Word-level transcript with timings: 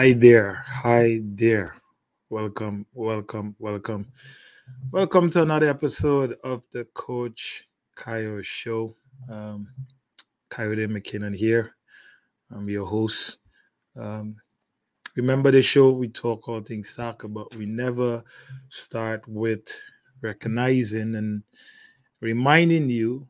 Hi 0.00 0.14
there. 0.14 0.64
Hi 0.66 1.20
there. 1.22 1.76
Welcome, 2.30 2.86
welcome, 2.94 3.54
welcome. 3.58 4.06
Welcome 4.90 5.28
to 5.28 5.42
another 5.42 5.68
episode 5.68 6.38
of 6.42 6.64
the 6.72 6.86
Coach 6.94 7.64
Kyle 7.96 8.40
Show. 8.40 8.94
Um, 9.28 9.68
Kayode 10.50 10.88
McKinnon 10.88 11.36
here. 11.36 11.76
I'm 12.50 12.66
your 12.70 12.86
host. 12.86 13.40
Um, 13.94 14.36
remember 15.16 15.50
the 15.50 15.60
show, 15.60 15.90
we 15.90 16.08
talk 16.08 16.48
all 16.48 16.62
things 16.62 16.88
soccer, 16.88 17.28
but 17.28 17.54
we 17.54 17.66
never 17.66 18.24
start 18.70 19.28
with 19.28 19.68
recognizing 20.22 21.14
and 21.14 21.42
reminding 22.22 22.88
you 22.88 23.28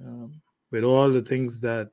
um, 0.00 0.40
with 0.70 0.84
all 0.84 1.10
the 1.10 1.22
things 1.22 1.60
that 1.62 1.90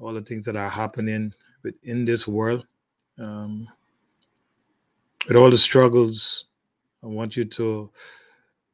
all 0.00 0.14
the 0.14 0.22
things 0.22 0.46
that 0.46 0.56
are 0.56 0.70
happening 0.70 1.34
within 1.62 2.06
this 2.06 2.26
world 2.26 2.64
um, 3.22 3.68
with 5.28 5.36
all 5.36 5.50
the 5.50 5.58
struggles 5.58 6.46
i 7.02 7.06
want 7.06 7.36
you 7.36 7.44
to 7.44 7.90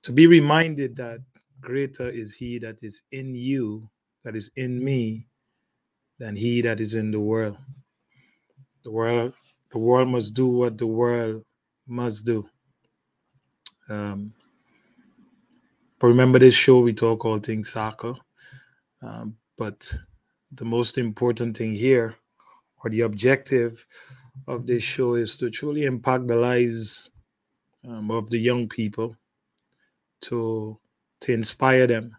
to 0.02 0.12
be 0.12 0.26
reminded 0.26 0.96
that 0.96 1.20
greater 1.60 2.08
is 2.08 2.34
he 2.34 2.58
that 2.58 2.82
is 2.82 3.02
in 3.12 3.34
you 3.34 3.88
that 4.24 4.36
is 4.36 4.50
in 4.56 4.82
me 4.82 5.26
than 6.18 6.34
he 6.36 6.60
that 6.62 6.80
is 6.80 6.94
in 6.94 7.10
the 7.10 7.20
world. 7.20 7.56
The 8.84 8.90
world 8.90 9.32
the 9.70 9.78
world 9.78 10.08
must 10.08 10.34
do 10.34 10.46
what 10.46 10.78
the 10.78 10.86
world 10.86 11.44
must 11.86 12.24
do. 12.24 12.48
Um, 13.88 14.32
but 15.98 16.08
remember 16.08 16.38
this 16.38 16.54
show 16.54 16.80
we 16.80 16.92
talk 16.92 17.24
all 17.24 17.38
things 17.38 17.70
soccer. 17.70 18.14
Um, 19.02 19.36
but 19.56 19.90
the 20.52 20.64
most 20.64 20.98
important 20.98 21.56
thing 21.56 21.74
here 21.74 22.16
or 22.82 22.90
the 22.90 23.02
objective 23.02 23.86
of 24.46 24.66
this 24.66 24.82
show 24.82 25.14
is 25.14 25.36
to 25.38 25.50
truly 25.50 25.84
impact 25.84 26.26
the 26.26 26.36
lives 26.36 27.10
um, 27.86 28.10
of 28.10 28.30
the 28.30 28.38
young 28.38 28.68
people, 28.68 29.16
to 30.22 30.78
to 31.20 31.32
inspire 31.32 31.86
them 31.86 32.16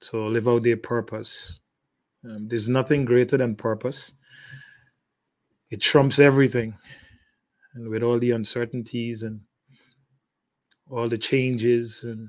to 0.00 0.18
live 0.18 0.46
out 0.48 0.62
their 0.62 0.76
purpose. 0.76 1.60
Um, 2.24 2.48
there's 2.48 2.68
nothing 2.68 3.04
greater 3.04 3.36
than 3.38 3.56
purpose. 3.56 4.12
It 5.70 5.80
trumps 5.80 6.18
everything, 6.18 6.76
and 7.74 7.88
with 7.88 8.02
all 8.02 8.18
the 8.18 8.32
uncertainties 8.32 9.22
and 9.22 9.40
all 10.90 11.08
the 11.08 11.18
changes 11.18 12.04
and 12.04 12.28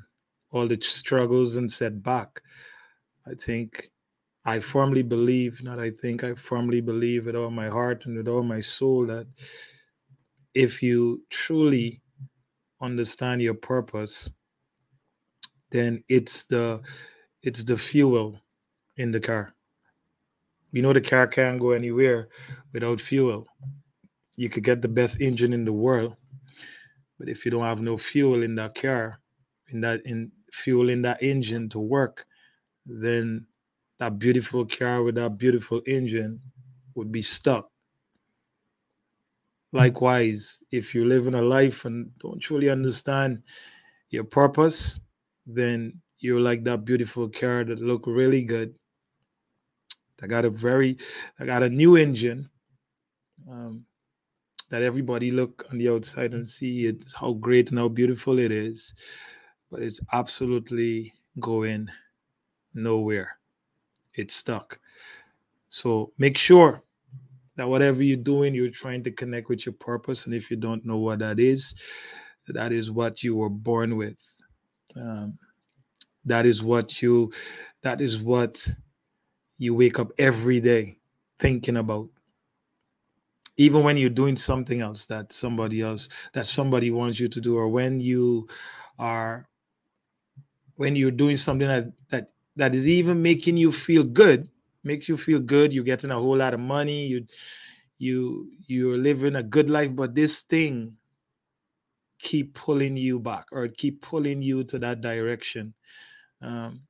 all 0.51 0.67
the 0.67 0.79
struggles 0.81 1.57
and 1.57 1.71
setback, 1.71 2.41
I 3.27 3.33
think 3.35 3.91
I 4.45 4.59
firmly 4.59 5.01
believe, 5.01 5.63
not 5.63 5.79
I 5.79 5.89
think, 5.89 6.23
I 6.23 6.35
firmly 6.35 6.79
believe 6.79 7.25
with 7.25 7.35
all 7.35 7.49
my 7.49 7.67
heart 7.67 8.05
and 8.05 8.15
with 8.15 8.27
all 8.27 8.43
my 8.43 8.59
soul 8.59 9.07
that 9.07 9.27
if 10.53 10.83
you 10.83 11.23
truly 11.31 12.01
understand 12.79 13.41
your 13.41 13.55
purpose, 13.55 14.29
then 15.71 16.03
it's 16.07 16.43
the 16.43 16.81
it's 17.41 17.63
the 17.63 17.77
fuel 17.77 18.39
in 18.97 19.11
the 19.11 19.19
car. 19.19 19.53
You 20.71 20.81
know 20.81 20.93
the 20.93 21.01
car 21.01 21.27
can't 21.27 21.59
go 21.59 21.71
anywhere 21.71 22.29
without 22.71 23.01
fuel. 23.01 23.47
You 24.35 24.49
could 24.49 24.63
get 24.63 24.81
the 24.81 24.87
best 24.87 25.21
engine 25.21 25.53
in 25.53 25.65
the 25.65 25.73
world, 25.73 26.15
but 27.17 27.29
if 27.29 27.45
you 27.45 27.51
don't 27.51 27.63
have 27.63 27.81
no 27.81 27.97
fuel 27.97 28.43
in 28.43 28.55
that 28.55 28.75
car, 28.75 29.19
in 29.69 29.81
that 29.81 30.05
in 30.05 30.31
fuel 30.51 30.89
in 30.89 31.01
that 31.01 31.23
engine 31.23 31.67
to 31.69 31.79
work, 31.79 32.25
then 32.85 33.47
that 33.99 34.19
beautiful 34.19 34.65
car 34.65 35.03
with 35.03 35.15
that 35.15 35.37
beautiful 35.37 35.81
engine 35.85 36.41
would 36.95 37.11
be 37.11 37.21
stuck. 37.21 37.69
Likewise, 39.71 40.63
if 40.71 40.95
you're 40.95 41.05
living 41.05 41.33
a 41.33 41.41
life 41.41 41.85
and 41.85 42.09
don't 42.19 42.39
truly 42.39 42.69
understand 42.69 43.43
your 44.09 44.23
purpose, 44.23 44.99
then 45.45 46.01
you're 46.19 46.39
like 46.39 46.63
that 46.63 46.85
beautiful 46.85 47.27
car 47.29 47.63
that 47.63 47.79
look 47.79 48.03
really 48.07 48.43
good. 48.43 48.73
I 50.23 50.27
got 50.27 50.45
a 50.45 50.49
very, 50.49 50.97
I 51.39 51.45
got 51.45 51.61
a 51.63 51.69
new 51.69 51.97
engine 51.97 52.49
um, 53.49 53.85
that 54.69 54.81
everybody 54.81 55.31
look 55.31 55.65
on 55.71 55.77
the 55.77 55.89
outside 55.89 56.33
and 56.33 56.47
see 56.47 56.85
it 56.85 57.03
how 57.13 57.33
great 57.33 57.69
and 57.69 57.79
how 57.79 57.89
beautiful 57.89 58.39
it 58.39 58.51
is, 58.51 58.93
but 59.69 59.81
it's 59.81 59.99
absolutely 60.13 61.13
going 61.39 61.89
nowhere 62.73 63.37
it's 64.15 64.35
stuck. 64.35 64.79
So 65.69 66.13
make 66.17 66.37
sure 66.37 66.83
that 67.55 67.67
whatever 67.67 68.03
you're 68.03 68.17
doing, 68.17 68.53
you're 68.53 68.69
trying 68.69 69.03
to 69.03 69.11
connect 69.11 69.49
with 69.49 69.65
your 69.65 69.73
purpose. 69.73 70.25
And 70.25 70.33
if 70.35 70.49
you 70.51 70.57
don't 70.57 70.85
know 70.85 70.97
what 70.97 71.19
that 71.19 71.39
is, 71.39 71.75
that 72.47 72.71
is 72.71 72.91
what 72.91 73.23
you 73.23 73.35
were 73.35 73.49
born 73.49 73.97
with. 73.97 74.19
Um, 74.95 75.37
that 76.25 76.45
is 76.45 76.63
what 76.63 77.01
you, 77.01 77.31
that 77.81 78.01
is 78.01 78.21
what 78.21 78.65
you 79.57 79.73
wake 79.73 79.99
up 79.99 80.11
every 80.17 80.59
day 80.59 80.97
thinking 81.39 81.77
about. 81.77 82.09
Even 83.57 83.83
when 83.83 83.95
you're 83.95 84.09
doing 84.09 84.35
something 84.35 84.81
else 84.81 85.05
that 85.05 85.31
somebody 85.31 85.81
else, 85.81 86.09
that 86.33 86.45
somebody 86.45 86.91
wants 86.91 87.19
you 87.19 87.29
to 87.29 87.39
do, 87.39 87.55
or 87.57 87.69
when 87.69 88.01
you 88.01 88.49
are, 88.99 89.47
when 90.75 90.95
you're 90.95 91.09
doing 91.11 91.37
something 91.37 91.67
that 91.67 91.91
that 92.09 92.31
that 92.55 92.73
is 92.73 92.87
even 92.87 93.21
making 93.21 93.57
you 93.57 93.71
feel 93.71 94.03
good 94.03 94.49
makes 94.83 95.09
you 95.09 95.17
feel 95.17 95.39
good 95.39 95.73
you're 95.73 95.83
getting 95.83 96.11
a 96.11 96.19
whole 96.19 96.37
lot 96.37 96.53
of 96.53 96.59
money 96.59 97.05
you 97.07 97.25
you 97.97 98.51
you're 98.67 98.97
living 98.97 99.35
a 99.35 99.43
good 99.43 99.69
life 99.69 99.95
but 99.95 100.15
this 100.15 100.43
thing 100.43 100.95
keep 102.25 102.55
pulling 102.55 102.97
you 102.97 103.19
back 103.19 103.45
or 103.51 103.67
keep 103.67 104.01
pulling 104.01 104.41
you 104.41 104.63
to 104.63 104.79
that 104.79 105.01
direction. 105.01 105.73
Um, 106.41 106.81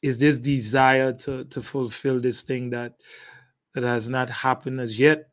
is 0.00 0.18
this 0.18 0.38
desire 0.38 1.12
to 1.12 1.44
to 1.46 1.60
fulfill 1.60 2.20
this 2.20 2.42
thing 2.42 2.70
that 2.70 2.94
that 3.74 3.82
has 3.82 4.08
not 4.08 4.30
happened 4.30 4.80
as 4.80 4.98
yet? 4.98 5.30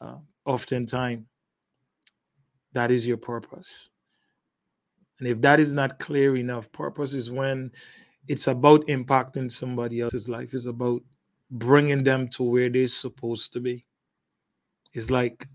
Uh, 0.00 0.18
oftentimes 0.44 1.24
that 2.72 2.90
is 2.90 3.06
your 3.06 3.16
purpose. 3.16 3.88
And 5.18 5.26
if 5.26 5.40
that 5.40 5.60
is 5.60 5.72
not 5.72 5.98
clear 5.98 6.36
enough 6.36 6.70
purpose 6.72 7.14
is 7.14 7.30
when 7.30 7.70
it's 8.28 8.46
about 8.46 8.86
impacting 8.86 9.50
somebody 9.50 10.00
else's 10.00 10.28
life. 10.28 10.54
It's 10.54 10.66
about 10.66 11.02
bringing 11.50 12.02
them 12.02 12.28
to 12.28 12.42
where 12.42 12.68
they're 12.68 12.88
supposed 12.88 13.52
to 13.52 13.60
be. 13.60 13.86
It's 14.92 15.10
like 15.10 15.46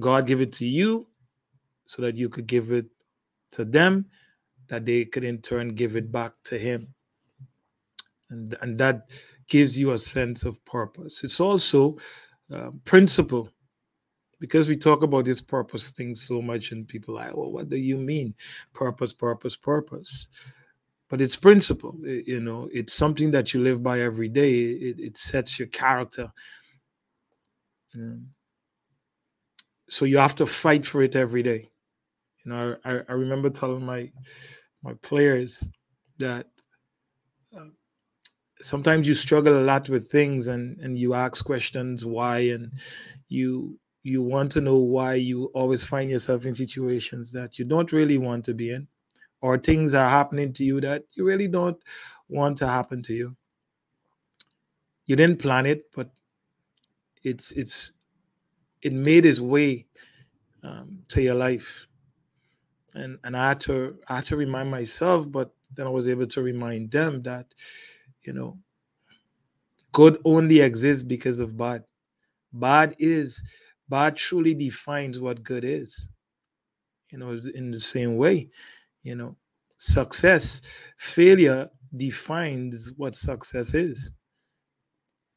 God 0.00 0.26
give 0.26 0.40
it 0.40 0.52
to 0.54 0.66
you 0.66 1.06
so 1.86 2.02
that 2.02 2.16
you 2.16 2.28
could 2.28 2.46
give 2.46 2.72
it 2.72 2.86
to 3.52 3.64
them, 3.64 4.06
that 4.68 4.86
they 4.86 5.04
could 5.04 5.24
in 5.24 5.38
turn 5.38 5.74
give 5.74 5.96
it 5.96 6.10
back 6.10 6.32
to 6.44 6.58
Him. 6.58 6.94
And, 8.30 8.56
and 8.62 8.78
that 8.78 9.10
gives 9.48 9.76
you 9.76 9.92
a 9.92 9.98
sense 9.98 10.44
of 10.44 10.64
purpose. 10.64 11.22
It's 11.22 11.40
also 11.40 11.98
uh, 12.52 12.70
principle 12.84 13.50
because 14.40 14.68
we 14.68 14.76
talk 14.76 15.02
about 15.02 15.26
this 15.26 15.40
purpose 15.40 15.90
thing 15.90 16.16
so 16.16 16.42
much, 16.42 16.72
and 16.72 16.88
people 16.88 17.16
are 17.18 17.26
like, 17.26 17.36
well, 17.36 17.52
what 17.52 17.68
do 17.68 17.76
you 17.76 17.96
mean? 17.96 18.34
Purpose, 18.72 19.12
purpose, 19.12 19.54
purpose 19.54 20.26
but 21.12 21.20
it's 21.20 21.36
principle 21.36 21.94
you 22.02 22.40
know 22.40 22.70
it's 22.72 22.94
something 22.94 23.32
that 23.32 23.52
you 23.52 23.62
live 23.62 23.82
by 23.82 24.00
every 24.00 24.30
day 24.30 24.62
it, 24.62 24.98
it 24.98 25.16
sets 25.18 25.58
your 25.58 25.68
character. 25.68 26.32
So 29.90 30.06
you 30.06 30.16
have 30.16 30.34
to 30.36 30.46
fight 30.46 30.86
for 30.86 31.02
it 31.02 31.14
every 31.14 31.42
day. 31.42 31.70
You 32.42 32.50
know 32.50 32.76
i, 32.82 33.00
I 33.06 33.12
remember 33.12 33.50
telling 33.50 33.84
my 33.84 34.10
my 34.82 34.94
players 35.02 35.62
that 36.18 36.46
uh, 37.54 37.66
sometimes 38.62 39.06
you 39.06 39.12
struggle 39.14 39.58
a 39.60 39.66
lot 39.70 39.90
with 39.90 40.10
things 40.10 40.46
and 40.46 40.78
and 40.80 40.98
you 40.98 41.12
ask 41.12 41.44
questions 41.44 42.06
why 42.06 42.38
and 42.54 42.72
you 43.28 43.78
you 44.02 44.22
want 44.22 44.50
to 44.52 44.62
know 44.62 44.78
why 44.78 45.12
you 45.12 45.50
always 45.54 45.84
find 45.84 46.10
yourself 46.10 46.46
in 46.46 46.54
situations 46.54 47.30
that 47.32 47.58
you 47.58 47.66
don't 47.66 47.92
really 47.92 48.16
want 48.16 48.46
to 48.46 48.54
be 48.54 48.70
in 48.70 48.88
or 49.42 49.58
things 49.58 49.92
are 49.92 50.08
happening 50.08 50.52
to 50.54 50.64
you 50.64 50.80
that 50.80 51.04
you 51.12 51.24
really 51.24 51.48
don't 51.48 51.76
want 52.28 52.56
to 52.56 52.66
happen 52.66 53.02
to 53.02 53.12
you. 53.12 53.36
You 55.04 55.16
didn't 55.16 55.38
plan 55.38 55.66
it, 55.66 55.90
but 55.94 56.10
it's 57.22 57.50
it's 57.52 57.92
it 58.80 58.92
made 58.92 59.26
its 59.26 59.40
way 59.40 59.86
um, 60.62 61.02
to 61.08 61.20
your 61.20 61.34
life, 61.34 61.86
and 62.94 63.18
and 63.24 63.36
I 63.36 63.48
had 63.48 63.60
to 63.62 63.98
I 64.08 64.16
had 64.16 64.24
to 64.26 64.36
remind 64.36 64.70
myself, 64.70 65.30
but 65.30 65.52
then 65.74 65.86
I 65.86 65.90
was 65.90 66.06
able 66.06 66.26
to 66.28 66.42
remind 66.42 66.90
them 66.90 67.20
that, 67.20 67.46
you 68.22 68.32
know, 68.32 68.58
good 69.90 70.18
only 70.24 70.60
exists 70.60 71.02
because 71.02 71.40
of 71.40 71.56
bad. 71.56 71.84
Bad 72.52 72.94
is 72.98 73.42
bad 73.88 74.16
truly 74.16 74.54
defines 74.54 75.18
what 75.18 75.42
good 75.42 75.64
is. 75.64 76.08
You 77.10 77.18
know, 77.18 77.38
in 77.54 77.70
the 77.70 77.80
same 77.80 78.16
way, 78.16 78.48
you 79.02 79.14
know, 79.14 79.36
success, 79.78 80.60
failure 80.96 81.68
defines 81.96 82.90
what 82.96 83.14
success 83.14 83.74
is. 83.74 84.10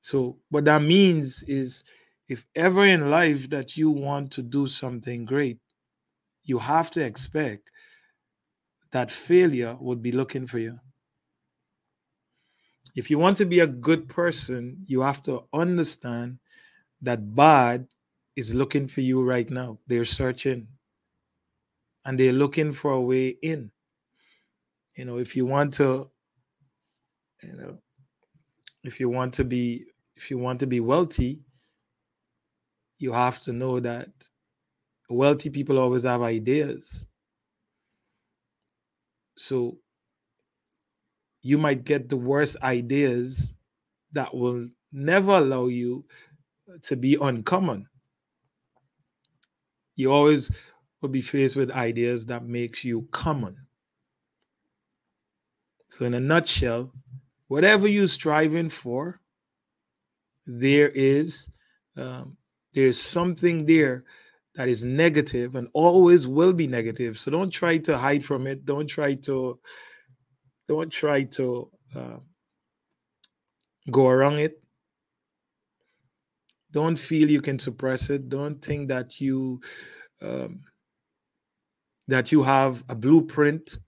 So, 0.01 0.37
what 0.49 0.65
that 0.65 0.83
means 0.83 1.43
is 1.43 1.83
if 2.27 2.45
ever 2.55 2.85
in 2.85 3.09
life 3.09 3.49
that 3.49 3.75
you 3.75 3.89
want 3.89 4.31
to 4.31 4.41
do 4.41 4.67
something 4.67 5.25
great, 5.25 5.57
you 6.43 6.59
have 6.59 6.91
to 6.91 7.01
expect 7.03 7.69
that 8.91 9.11
failure 9.11 9.75
would 9.79 10.01
be 10.01 10.11
looking 10.11 10.47
for 10.47 10.59
you. 10.59 10.79
If 12.95 13.09
you 13.09 13.19
want 13.19 13.35
to 13.37 13.45
be 13.45 13.59
a 13.59 13.67
good 13.67 14.07
person, 14.07 14.77
you 14.85 15.01
have 15.01 15.21
to 15.23 15.43
understand 15.53 16.39
that 17.01 17.35
bad 17.35 17.87
is 18.35 18.55
looking 18.55 18.87
for 18.87 19.01
you 19.01 19.21
right 19.23 19.49
now. 19.49 19.79
They're 19.87 20.05
searching 20.05 20.67
and 22.05 22.19
they're 22.19 22.31
looking 22.33 22.71
for 22.71 22.91
a 22.91 23.01
way 23.01 23.29
in. 23.41 23.71
You 24.95 25.05
know, 25.05 25.17
if 25.17 25.35
you 25.35 25.45
want 25.45 25.73
to, 25.75 26.09
you 27.43 27.53
know, 27.53 27.77
if 28.83 28.99
you 28.99 29.09
want 29.09 29.33
to 29.35 29.43
be 29.43 29.85
if 30.15 30.31
you 30.31 30.37
want 30.37 30.59
to 30.61 30.67
be 30.67 30.79
wealthy, 30.79 31.41
you 32.97 33.11
have 33.11 33.41
to 33.41 33.51
know 33.51 33.79
that 33.79 34.09
wealthy 35.09 35.49
people 35.49 35.77
always 35.77 36.03
have 36.03 36.21
ideas. 36.21 37.05
So 39.37 39.79
you 41.41 41.57
might 41.57 41.83
get 41.83 42.07
the 42.07 42.17
worst 42.17 42.55
ideas 42.63 43.53
that 44.13 44.33
will 44.33 44.67
never 44.93 45.31
allow 45.33 45.67
you 45.67 46.05
to 46.83 46.95
be 46.95 47.17
uncommon. 47.21 47.87
You 49.95 50.11
always 50.11 50.49
will 51.05 51.11
be 51.11 51.21
faced 51.21 51.55
with 51.55 51.69
ideas 51.69 52.25
that 52.25 52.43
makes 52.43 52.83
you 52.83 53.07
common. 53.11 53.55
So 55.89 56.03
in 56.05 56.15
a 56.15 56.19
nutshell, 56.19 56.91
whatever 57.47 57.87
you're 57.87 58.07
striving 58.07 58.69
for, 58.69 59.21
there 60.47 60.89
is 60.89 61.47
um, 61.95 62.37
there's 62.73 62.99
something 62.99 63.67
there 63.67 64.03
that 64.55 64.67
is 64.67 64.83
negative 64.83 65.53
and 65.53 65.67
always 65.73 66.25
will 66.25 66.53
be 66.53 66.65
negative. 66.65 67.19
So 67.19 67.29
don't 67.29 67.51
try 67.51 67.77
to 67.77 67.97
hide 67.97 68.25
from 68.25 68.47
it. 68.47 68.65
Don't 68.65 68.87
try 68.87 69.13
to 69.13 69.59
don't 70.67 70.89
try 70.89 71.23
to 71.23 71.69
uh, 71.95 72.17
go 73.91 74.07
around 74.07 74.39
it. 74.39 74.59
Don't 76.71 76.95
feel 76.95 77.29
you 77.29 77.41
can 77.41 77.59
suppress 77.59 78.09
it. 78.09 78.27
Don't 78.27 78.59
think 78.59 78.87
that 78.89 79.21
you 79.21 79.61
um, 80.19 80.61
that 82.07 82.31
you 82.31 82.43
have 82.43 82.83
a 82.89 82.95
blueprint 82.95 83.79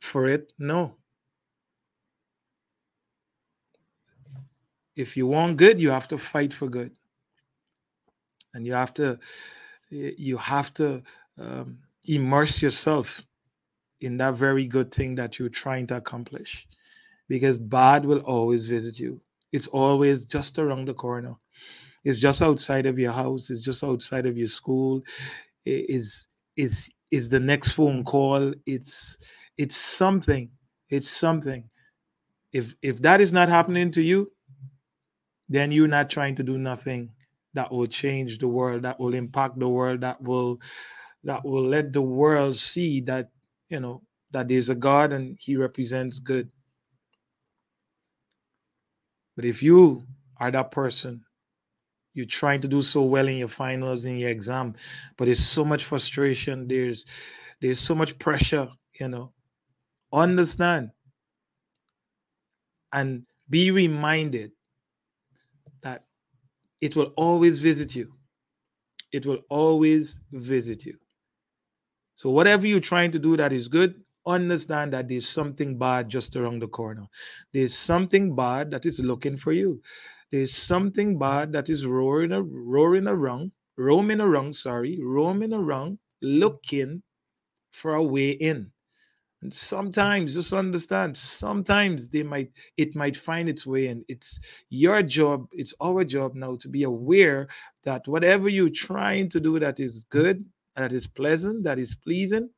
for 0.00 0.26
it. 0.26 0.52
No. 0.58 0.96
If 4.94 5.16
you 5.16 5.26
want 5.26 5.56
good, 5.56 5.80
you 5.80 5.90
have 5.90 6.08
to 6.08 6.18
fight 6.18 6.52
for 6.52 6.68
good. 6.68 6.90
And 8.54 8.66
you 8.66 8.74
have 8.74 8.92
to 8.94 9.18
you 9.88 10.36
have 10.36 10.72
to 10.74 11.02
um, 11.38 11.78
immerse 12.06 12.62
yourself 12.62 13.22
in 14.00 14.16
that 14.18 14.34
very 14.34 14.66
good 14.66 14.92
thing 14.92 15.14
that 15.14 15.38
you're 15.38 15.48
trying 15.48 15.86
to 15.86 15.96
accomplish. 15.96 16.66
Because 17.28 17.56
bad 17.56 18.04
will 18.04 18.20
always 18.20 18.66
visit 18.66 18.98
you. 18.98 19.20
It's 19.52 19.66
always 19.68 20.26
just 20.26 20.58
around 20.58 20.88
the 20.88 20.94
corner. 20.94 21.34
It's 22.04 22.18
just 22.18 22.42
outside 22.42 22.84
of 22.86 22.98
your 22.98 23.12
house. 23.12 23.48
It's 23.48 23.62
just 23.62 23.84
outside 23.84 24.26
of 24.26 24.36
your 24.36 24.48
school. 24.48 25.02
It 25.64 25.88
is 25.88 26.26
is 26.56 26.88
it's 27.10 27.28
the 27.28 27.40
next 27.40 27.72
phone 27.72 28.04
call 28.04 28.52
it's 28.66 29.16
it's 29.56 29.76
something 29.76 30.50
it's 30.88 31.08
something 31.08 31.68
if 32.52 32.74
if 32.82 33.00
that 33.02 33.20
is 33.20 33.32
not 33.32 33.48
happening 33.48 33.90
to 33.90 34.02
you 34.02 34.30
then 35.48 35.70
you're 35.70 35.88
not 35.88 36.08
trying 36.08 36.34
to 36.34 36.42
do 36.42 36.56
nothing 36.56 37.10
that 37.54 37.70
will 37.70 37.86
change 37.86 38.38
the 38.38 38.48
world, 38.48 38.82
that 38.82 38.98
will 38.98 39.14
impact 39.14 39.58
the 39.58 39.68
world, 39.68 40.00
that 40.00 40.20
will 40.22 40.60
that 41.24 41.44
will 41.44 41.64
let 41.64 41.92
the 41.92 42.02
world 42.02 42.56
see 42.56 43.00
that 43.02 43.30
you 43.68 43.80
know 43.80 44.02
that 44.30 44.48
there's 44.48 44.70
a 44.70 44.74
God 44.74 45.12
and 45.12 45.36
He 45.38 45.56
represents 45.56 46.18
good. 46.18 46.50
But 49.36 49.44
if 49.44 49.62
you 49.62 50.06
are 50.38 50.50
that 50.50 50.70
person, 50.70 51.24
you're 52.14 52.26
trying 52.26 52.60
to 52.60 52.68
do 52.68 52.82
so 52.82 53.02
well 53.02 53.28
in 53.28 53.36
your 53.36 53.48
finals 53.48 54.04
in 54.04 54.16
your 54.16 54.30
exam, 54.30 54.74
but 55.16 55.26
there's 55.26 55.44
so 55.44 55.64
much 55.64 55.84
frustration, 55.84 56.68
there's 56.68 57.04
there's 57.60 57.80
so 57.80 57.94
much 57.94 58.18
pressure, 58.18 58.68
you 58.98 59.08
know. 59.08 59.32
Understand 60.12 60.90
and 62.92 63.24
be 63.48 63.70
reminded 63.70 64.52
that 65.82 66.04
it 66.80 66.96
will 66.96 67.12
always 67.16 67.58
visit 67.58 67.94
you. 67.94 68.12
It 69.12 69.26
will 69.26 69.40
always 69.48 70.20
visit 70.32 70.84
you. 70.84 70.96
So, 72.14 72.30
whatever 72.30 72.66
you're 72.66 72.80
trying 72.80 73.12
to 73.12 73.18
do 73.18 73.36
that 73.36 73.52
is 73.52 73.68
good, 73.68 74.02
understand 74.26 74.92
that 74.92 75.08
there's 75.08 75.28
something 75.28 75.78
bad 75.78 76.08
just 76.08 76.36
around 76.36 76.60
the 76.60 76.68
corner. 76.68 77.06
There's 77.52 77.76
something 77.76 78.34
bad 78.34 78.70
that 78.70 78.86
is 78.86 79.00
looking 79.00 79.36
for 79.36 79.52
you. 79.52 79.82
There's 80.32 80.54
something 80.54 81.18
bad 81.18 81.52
that 81.52 81.68
is 81.68 81.86
roaring, 81.86 82.32
roaring 82.32 83.06
around, 83.06 83.52
roaming 83.76 84.20
around, 84.20 84.56
sorry, 84.56 84.98
roaming 85.02 85.52
around, 85.52 85.98
looking 86.22 87.02
for 87.70 87.94
a 87.94 88.02
way 88.02 88.30
in. 88.30 88.72
And 89.42 89.52
sometimes, 89.52 90.34
just 90.34 90.52
understand, 90.52 91.16
sometimes 91.16 92.08
they 92.08 92.22
might 92.22 92.52
it 92.76 92.94
might 92.96 93.16
find 93.16 93.48
its 93.48 93.66
way 93.66 93.88
in. 93.88 94.04
It's 94.08 94.38
your 94.70 95.02
job, 95.02 95.48
it's 95.52 95.74
our 95.82 96.04
job 96.04 96.34
now 96.34 96.56
to 96.56 96.68
be 96.68 96.84
aware 96.84 97.48
that 97.82 98.06
whatever 98.08 98.48
you're 98.48 98.70
trying 98.70 99.28
to 99.30 99.40
do 99.40 99.58
that 99.58 99.80
is 99.80 100.04
good, 100.10 100.44
that 100.76 100.92
is 100.92 101.08
pleasant, 101.08 101.64
that 101.64 101.78
is 101.78 101.94
pleasing, 101.96 102.48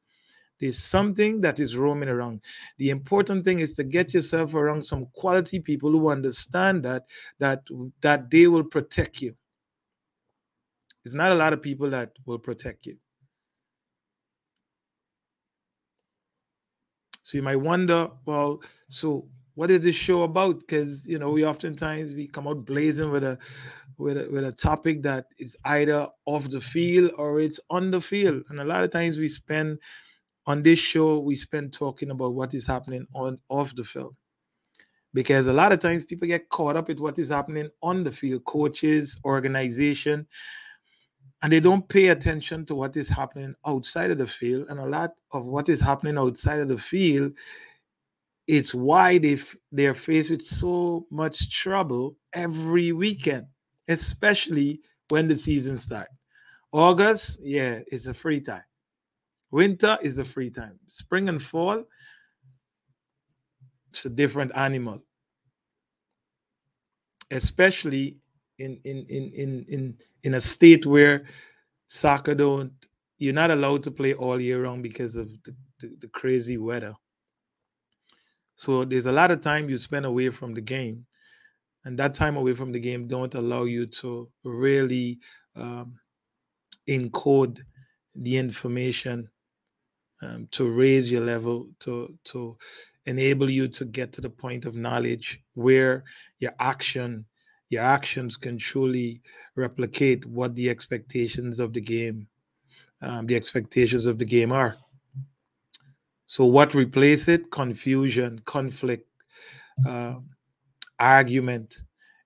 there's 0.60 0.78
something 0.78 1.40
that 1.40 1.58
is 1.58 1.76
roaming 1.76 2.08
around. 2.08 2.40
The 2.78 2.90
important 2.90 3.44
thing 3.44 3.60
is 3.60 3.72
to 3.74 3.84
get 3.84 4.14
yourself 4.14 4.54
around 4.54 4.86
some 4.86 5.06
quality 5.12 5.60
people 5.60 5.90
who 5.90 6.08
understand 6.08 6.84
that 6.84 7.04
that 7.38 7.62
that 8.00 8.30
they 8.30 8.46
will 8.46 8.64
protect 8.64 9.20
you. 9.20 9.34
It's 11.04 11.14
not 11.14 11.32
a 11.32 11.34
lot 11.34 11.52
of 11.52 11.60
people 11.60 11.90
that 11.90 12.12
will 12.24 12.38
protect 12.38 12.86
you. 12.86 12.96
So 17.22 17.38
you 17.38 17.42
might 17.42 17.56
wonder, 17.56 18.10
well, 18.26 18.62
so 18.88 19.26
what 19.54 19.70
is 19.70 19.80
this 19.80 19.96
show 19.96 20.22
about? 20.22 20.60
Because 20.60 21.06
you 21.06 21.18
know, 21.18 21.30
we 21.30 21.44
oftentimes 21.44 22.12
we 22.12 22.28
come 22.28 22.46
out 22.46 22.64
blazing 22.64 23.10
with 23.10 23.24
a 23.24 23.38
with 23.96 24.16
a, 24.16 24.28
with 24.30 24.44
a 24.44 24.52
topic 24.52 25.02
that 25.02 25.26
is 25.38 25.56
either 25.64 26.08
off 26.26 26.50
the 26.50 26.60
field 26.60 27.12
or 27.16 27.40
it's 27.40 27.60
on 27.70 27.90
the 27.90 28.00
field, 28.00 28.42
and 28.48 28.60
a 28.60 28.64
lot 28.64 28.84
of 28.84 28.90
times 28.90 29.18
we 29.18 29.28
spend 29.28 29.78
on 30.46 30.62
this 30.62 30.78
show 30.78 31.18
we 31.20 31.36
spend 31.36 31.72
talking 31.72 32.10
about 32.10 32.34
what 32.34 32.54
is 32.54 32.66
happening 32.66 33.06
on 33.14 33.38
off 33.48 33.74
the 33.74 33.84
field. 33.84 34.14
Because 35.12 35.46
a 35.46 35.52
lot 35.52 35.72
of 35.72 35.78
times 35.78 36.04
people 36.04 36.26
get 36.26 36.48
caught 36.48 36.76
up 36.76 36.88
with 36.88 36.98
what 36.98 37.18
is 37.18 37.28
happening 37.28 37.70
on 37.82 38.02
the 38.02 38.10
field 38.10 38.44
coaches 38.44 39.16
organization 39.24 40.26
and 41.42 41.52
they 41.52 41.60
don't 41.60 41.88
pay 41.88 42.08
attention 42.08 42.66
to 42.66 42.74
what 42.74 42.96
is 42.96 43.08
happening 43.08 43.54
outside 43.66 44.10
of 44.10 44.18
the 44.18 44.26
field. 44.26 44.66
And 44.68 44.80
a 44.80 44.86
lot 44.86 45.12
of 45.30 45.44
what 45.44 45.68
is 45.68 45.80
happening 45.80 46.18
outside 46.18 46.58
of 46.60 46.68
the 46.68 46.78
field 46.78 47.32
it's 48.46 48.74
why 48.74 49.18
they 49.18 49.38
they're 49.72 49.94
faced 49.94 50.30
with 50.30 50.42
so 50.42 51.06
much 51.10 51.50
trouble 51.50 52.16
every 52.32 52.92
weekend 52.92 53.46
especially 53.88 54.80
when 55.08 55.28
the 55.28 55.36
season 55.36 55.76
starts 55.76 56.12
august 56.72 57.38
yeah 57.42 57.80
it's 57.86 58.06
a 58.06 58.14
free 58.14 58.40
time 58.40 58.62
winter 59.54 59.96
is 60.02 60.18
a 60.18 60.24
free 60.24 60.50
time. 60.50 60.78
Spring 60.86 61.28
and 61.28 61.40
fall 61.40 61.84
it's 63.94 64.04
a 64.06 64.10
different 64.10 64.50
animal. 64.56 65.00
Especially 67.30 68.16
in 68.58 68.80
in 68.84 69.06
in 69.08 69.30
in 69.32 69.64
in 69.68 69.96
in 70.24 70.34
a 70.34 70.40
state 70.40 70.84
where 70.84 71.26
soccer 71.86 72.34
don't 72.34 72.72
you're 73.18 73.32
not 73.32 73.52
allowed 73.52 73.84
to 73.84 73.92
play 73.92 74.12
all 74.14 74.40
year 74.40 74.64
round 74.64 74.82
because 74.82 75.14
of 75.14 75.30
the, 75.44 75.54
the, 75.80 75.96
the, 76.00 76.08
crazy 76.08 76.58
weather. 76.58 76.94
So 78.56 78.84
there's 78.84 79.06
a 79.06 79.12
lot 79.12 79.30
of 79.30 79.40
time 79.40 79.70
you 79.70 79.76
spend 79.76 80.04
away 80.04 80.30
from 80.30 80.54
the 80.54 80.60
game 80.60 81.06
and 81.84 81.96
that 81.98 82.14
time 82.14 82.36
away 82.36 82.52
from 82.54 82.72
the 82.72 82.80
game 82.80 83.06
don't 83.06 83.34
allow 83.34 83.64
you 83.64 83.86
to 83.86 84.28
really 84.42 85.20
um, 85.54 85.94
encode 86.88 87.60
the 88.16 88.36
information 88.36 89.28
um, 90.24 90.48
to 90.52 90.68
raise 90.68 91.10
your 91.10 91.24
level, 91.24 91.68
to 91.80 92.16
to 92.24 92.56
enable 93.06 93.50
you 93.50 93.68
to 93.68 93.84
get 93.84 94.12
to 94.12 94.20
the 94.20 94.30
point 94.30 94.64
of 94.64 94.74
knowledge 94.74 95.40
where 95.54 96.04
your 96.38 96.52
action, 96.58 97.24
your 97.68 97.82
actions 97.82 98.36
can 98.36 98.56
truly 98.56 99.20
replicate 99.56 100.24
what 100.24 100.54
the 100.54 100.70
expectations 100.70 101.60
of 101.60 101.72
the 101.72 101.80
game, 101.80 102.26
um, 103.02 103.26
the 103.26 103.36
expectations 103.36 104.06
of 104.06 104.18
the 104.18 104.24
game 104.24 104.52
are. 104.52 104.76
So 106.26 106.46
what 106.46 106.74
replace 106.74 107.28
it? 107.28 107.50
Confusion, 107.50 108.40
conflict, 108.44 109.08
um, 109.86 110.30
argument. 110.98 111.76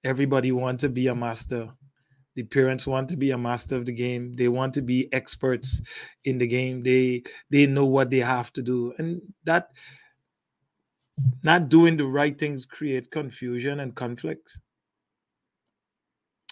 Everybody 0.04 0.52
want 0.52 0.80
to 0.80 0.88
be 0.88 1.08
a 1.08 1.14
master. 1.14 1.68
The 2.38 2.44
parents 2.44 2.86
want 2.86 3.08
to 3.08 3.16
be 3.16 3.32
a 3.32 3.36
master 3.36 3.74
of 3.74 3.84
the 3.84 3.92
game. 3.92 4.36
They 4.36 4.46
want 4.46 4.72
to 4.74 4.80
be 4.80 5.12
experts 5.12 5.82
in 6.22 6.38
the 6.38 6.46
game. 6.46 6.84
They 6.84 7.24
they 7.50 7.66
know 7.66 7.84
what 7.84 8.10
they 8.10 8.20
have 8.20 8.52
to 8.52 8.62
do, 8.62 8.94
and 8.96 9.20
that 9.42 9.70
not 11.42 11.68
doing 11.68 11.96
the 11.96 12.04
right 12.04 12.38
things 12.38 12.64
create 12.64 13.10
confusion 13.10 13.80
and 13.80 13.92
conflicts. 13.92 14.60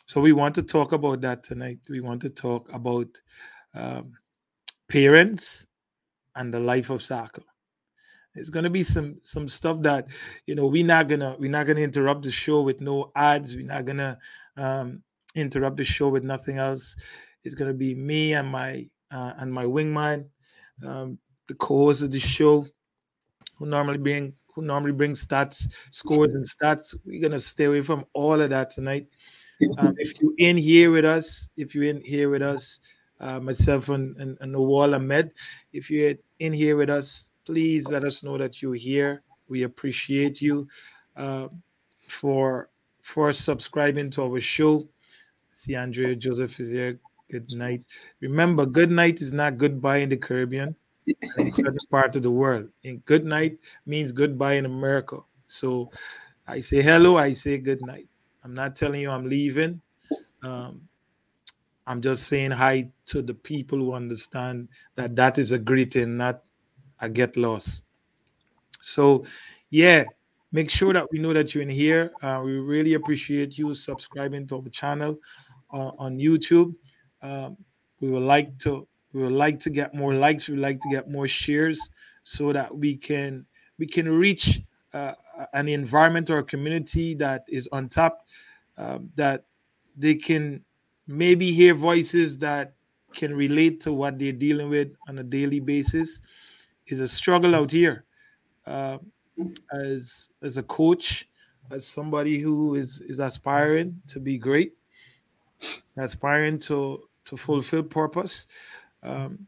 So 0.06 0.20
we 0.20 0.32
want 0.32 0.56
to 0.56 0.62
talk 0.64 0.90
about 0.90 1.20
that 1.20 1.44
tonight. 1.44 1.78
We 1.88 2.00
want 2.00 2.20
to 2.22 2.30
talk 2.30 2.68
about 2.72 3.06
um, 3.72 4.14
parents 4.88 5.68
and 6.34 6.52
the 6.52 6.58
life 6.58 6.90
of 6.90 7.00
soccer. 7.00 7.44
It's 8.34 8.50
gonna 8.50 8.70
be 8.70 8.82
some 8.82 9.20
some 9.22 9.46
stuff 9.48 9.82
that 9.82 10.08
you 10.46 10.56
know 10.56 10.66
we're 10.66 10.84
not 10.84 11.06
gonna 11.06 11.36
we're 11.38 11.48
not 11.48 11.68
gonna 11.68 11.82
interrupt 11.82 12.24
the 12.24 12.32
show 12.32 12.62
with 12.62 12.80
no 12.80 13.12
ads. 13.14 13.54
We're 13.54 13.68
not 13.68 13.84
gonna 13.84 14.18
um, 14.56 15.04
interrupt 15.36 15.76
the 15.76 15.84
show 15.84 16.08
with 16.08 16.24
nothing 16.24 16.58
else. 16.58 16.96
It's 17.44 17.54
gonna 17.54 17.74
be 17.74 17.94
me 17.94 18.34
and 18.34 18.48
my 18.48 18.88
uh, 19.10 19.34
and 19.38 19.52
my 19.52 19.64
wingman, 19.64 20.26
um, 20.84 21.18
the 21.46 21.54
co-host 21.54 22.02
of 22.02 22.10
the 22.10 22.18
show, 22.18 22.66
who 23.56 23.66
normally 23.66 23.98
bring 23.98 24.34
who 24.54 24.62
normally 24.62 24.92
bring 24.92 25.12
stats, 25.12 25.68
scores, 25.90 26.34
and 26.34 26.44
stats. 26.44 26.96
We're 27.04 27.20
gonna 27.20 27.40
stay 27.40 27.64
away 27.64 27.82
from 27.82 28.04
all 28.14 28.40
of 28.40 28.50
that 28.50 28.70
tonight. 28.70 29.06
Um, 29.78 29.94
if 29.96 30.20
you're 30.20 30.34
in 30.38 30.56
here 30.56 30.90
with 30.90 31.04
us, 31.04 31.48
if 31.56 31.74
you're 31.74 31.84
in 31.84 32.02
here 32.02 32.28
with 32.28 32.42
us, 32.42 32.80
uh, 33.20 33.40
myself 33.40 33.88
and, 33.88 34.16
and, 34.18 34.36
and 34.40 34.54
Nawal 34.54 34.94
Ahmed, 34.94 35.32
if 35.72 35.90
you're 35.90 36.14
in 36.40 36.52
here 36.52 36.76
with 36.76 36.90
us, 36.90 37.30
please 37.46 37.88
let 37.88 38.04
us 38.04 38.22
know 38.22 38.36
that 38.36 38.60
you're 38.60 38.74
here. 38.74 39.22
We 39.48 39.62
appreciate 39.62 40.42
you 40.42 40.68
uh, 41.16 41.48
for 42.08 42.70
for 43.00 43.32
subscribing 43.32 44.10
to 44.10 44.24
our 44.24 44.40
show. 44.40 44.88
See, 45.56 45.74
Andrea 45.74 46.14
Joseph 46.14 46.60
is 46.60 46.70
here. 46.70 47.00
Good 47.30 47.50
night. 47.54 47.82
Remember, 48.20 48.66
good 48.66 48.90
night 48.90 49.22
is 49.22 49.32
not 49.32 49.56
goodbye 49.56 49.96
in 49.96 50.10
the 50.10 50.16
Caribbean. 50.18 50.76
It's 51.06 51.58
other 51.58 51.78
part 51.90 52.14
of 52.14 52.22
the 52.24 52.30
world. 52.30 52.68
And 52.84 53.02
good 53.06 53.24
night 53.24 53.58
means 53.86 54.12
goodbye 54.12 54.52
in 54.52 54.66
America. 54.66 55.20
So 55.46 55.90
I 56.46 56.60
say 56.60 56.82
hello, 56.82 57.16
I 57.16 57.32
say 57.32 57.56
good 57.56 57.80
night. 57.86 58.06
I'm 58.44 58.52
not 58.52 58.76
telling 58.76 59.00
you 59.00 59.10
I'm 59.10 59.30
leaving. 59.30 59.80
Um, 60.42 60.82
I'm 61.86 62.02
just 62.02 62.24
saying 62.24 62.50
hi 62.50 62.90
to 63.06 63.22
the 63.22 63.32
people 63.32 63.78
who 63.78 63.94
understand 63.94 64.68
that 64.96 65.16
that 65.16 65.38
is 65.38 65.52
a 65.52 65.58
greeting, 65.58 66.18
not 66.18 66.42
I 67.00 67.08
get 67.08 67.34
lost. 67.34 67.80
So, 68.82 69.24
yeah, 69.70 70.04
make 70.52 70.70
sure 70.70 70.92
that 70.92 71.10
we 71.10 71.18
know 71.18 71.32
that 71.32 71.54
you're 71.54 71.62
in 71.62 71.70
here. 71.70 72.12
Uh, 72.20 72.42
we 72.44 72.58
really 72.58 72.92
appreciate 72.92 73.56
you 73.56 73.74
subscribing 73.74 74.46
to 74.48 74.56
our 74.56 74.68
channel 74.68 75.18
uh, 75.72 75.92
on 75.98 76.18
YouTube. 76.18 76.74
Um, 77.22 77.56
we 78.00 78.08
would 78.10 78.22
like 78.22 78.56
to 78.58 78.86
we 79.12 79.22
would 79.22 79.32
like 79.32 79.58
to 79.60 79.70
get 79.70 79.94
more 79.94 80.14
likes. 80.14 80.48
We 80.48 80.56
like 80.56 80.80
to 80.80 80.90
get 80.90 81.10
more 81.10 81.28
shares 81.28 81.80
so 82.22 82.52
that 82.52 82.76
we 82.76 82.96
can 82.96 83.46
we 83.78 83.86
can 83.86 84.08
reach 84.08 84.60
uh, 84.92 85.12
an 85.52 85.68
environment 85.68 86.30
or 86.30 86.38
a 86.38 86.44
community 86.44 87.14
that 87.14 87.44
is 87.48 87.68
on 87.72 87.88
top 87.88 88.26
um, 88.76 89.10
that 89.14 89.46
they 89.96 90.14
can 90.14 90.64
maybe 91.06 91.52
hear 91.52 91.74
voices 91.74 92.38
that 92.38 92.74
can 93.14 93.34
relate 93.34 93.80
to 93.80 93.92
what 93.92 94.18
they're 94.18 94.32
dealing 94.32 94.68
with 94.68 94.88
on 95.08 95.18
a 95.18 95.22
daily 95.22 95.60
basis 95.60 96.20
is 96.86 97.00
a 97.00 97.08
struggle 97.08 97.54
out 97.54 97.70
here. 97.70 98.04
Uh, 98.66 98.98
as 99.72 100.30
as 100.42 100.56
a 100.56 100.62
coach, 100.62 101.28
as 101.70 101.86
somebody 101.86 102.38
who 102.38 102.74
is 102.74 103.00
is 103.02 103.18
aspiring 103.18 104.00
to 104.08 104.20
be 104.20 104.38
great, 104.38 104.74
aspiring 105.96 106.58
to 106.60 107.08
to 107.24 107.36
fulfill 107.36 107.82
purpose, 107.82 108.46
um, 109.02 109.46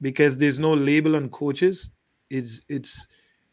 because 0.00 0.36
there's 0.36 0.58
no 0.58 0.74
label 0.74 1.16
on 1.16 1.28
coaches. 1.28 1.90
It's 2.30 2.62
it's 2.68 3.06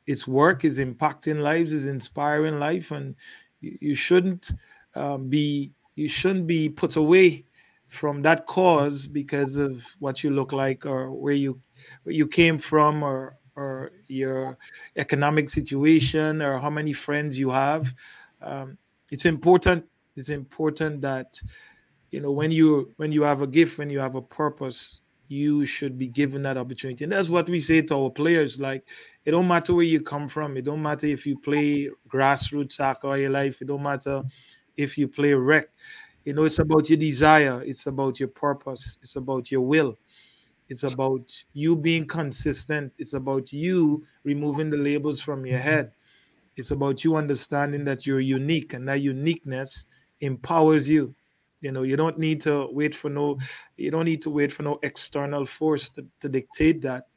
its 0.08 0.28
work 0.28 0.66
is 0.66 0.80
impacting 0.80 1.42
lives, 1.42 1.74
is 1.74 1.86
inspiring 1.86 2.60
life, 2.60 2.92
and 2.92 3.16
you, 3.60 3.78
you 3.82 3.96
shouldn't 3.96 4.52
um, 4.96 5.30
be 5.30 5.72
you 5.96 6.10
shouldn't 6.10 6.48
be 6.48 6.70
put 6.70 6.96
away 6.96 7.46
from 7.88 8.22
that 8.22 8.46
cause 8.46 9.06
because 9.06 9.58
of 9.58 9.84
what 10.00 10.24
you 10.24 10.30
look 10.30 10.54
like 10.54 10.86
or 10.86 11.12
where 11.12 11.34
you 11.34 11.60
where 12.04 12.16
you 12.16 12.28
came 12.28 12.58
from 12.58 13.04
or 13.04 13.38
or 13.56 13.92
your 14.08 14.58
economic 14.96 15.50
situation 15.50 16.42
or 16.42 16.58
how 16.58 16.70
many 16.70 16.94
friends 16.94 17.38
you 17.38 17.50
have. 17.50 17.94
Um, 18.42 18.78
it's 19.12 19.26
important. 19.26 19.86
It's 20.16 20.30
important 20.30 21.02
that 21.02 21.40
you 22.12 22.20
know 22.22 22.32
when 22.32 22.51
you 22.51 22.94
when 22.98 23.12
you 23.12 23.24
have 23.24 23.41
a 23.41 23.48
gift, 23.48 23.77
when 23.77 23.89
you 23.89 24.00
have 24.00 24.15
a 24.15 24.22
purpose, 24.22 25.00
you 25.27 25.65
should 25.65 25.98
be 25.98 26.08
given 26.08 26.44
that 26.44 26.58
opportunity. 26.58 27.03
And 27.03 27.13
that's 27.13 27.30
what 27.30 27.50
we 27.50 27.62
say 27.62 27.82
to 27.84 27.96
our 27.96 28.10
players. 28.10 28.60
Like 28.60 28.84
it 29.25 29.32
don't 29.32 29.48
matter 29.48 29.74
where 29.74 29.86
you 29.86 30.01
come 30.01 30.27
from. 30.27 30.58
It 30.58 30.65
don't 30.65 30.82
matter 30.82 31.08
if 31.08 31.25
you 31.25 31.38
play 31.39 31.89
grassroots 32.08 32.74
soccer 32.74 33.08
all 33.08 33.18
your 33.18 33.30
life. 33.32 33.62
It 33.62 33.68
don't 33.68 33.84
matter 33.84 34.24
if 34.77 34.98
you 34.98 35.08
play 35.08 35.34
rec. 35.34 35.68
You 36.25 36.34
know, 36.34 36.44
it's 36.44 36.60
about 36.60 36.89
your 36.89 37.00
desire. 37.00 37.63
It's 37.65 37.88
about 37.88 38.20
your 38.20 38.30
purpose. 38.30 39.00
It's 39.01 39.15
about 39.15 39.50
your 39.51 39.62
will 39.62 39.98
it's 40.72 40.84
about 40.84 41.30
you 41.51 41.75
being 41.75 42.08
consistent. 42.08 42.94
It's 42.98 43.12
about 43.12 43.51
you 43.51 44.06
removing 44.24 44.70
the 44.70 44.77
labels 44.77 45.20
from 45.20 45.46
your 45.46 45.60
head. 45.60 45.91
It's 46.56 46.72
about 46.72 47.03
you 47.03 47.18
understanding 47.18 47.84
that 47.84 48.06
you're 48.06 48.22
unique 48.22 48.72
and 48.72 48.88
that 48.88 49.01
uniqueness 49.01 49.86
empowers 50.22 50.88
you. 50.88 51.13
You 51.62 51.72
know, 51.72 51.84
you 51.84 51.96
don't 51.96 52.18
need 52.18 52.41
to 52.41 52.68
wait 52.72 52.96
for 52.96 53.10
no, 53.10 53.38
you 53.77 53.91
don't 53.91 54.06
need 54.06 54.22
to 54.24 54.30
wait 54.30 54.51
for 54.51 54.63
no 54.63 54.80
external 54.84 55.46
force 55.46 55.89
to, 55.89 56.06
to 56.20 56.30
dictate 56.30 56.82
that. 56.82 57.08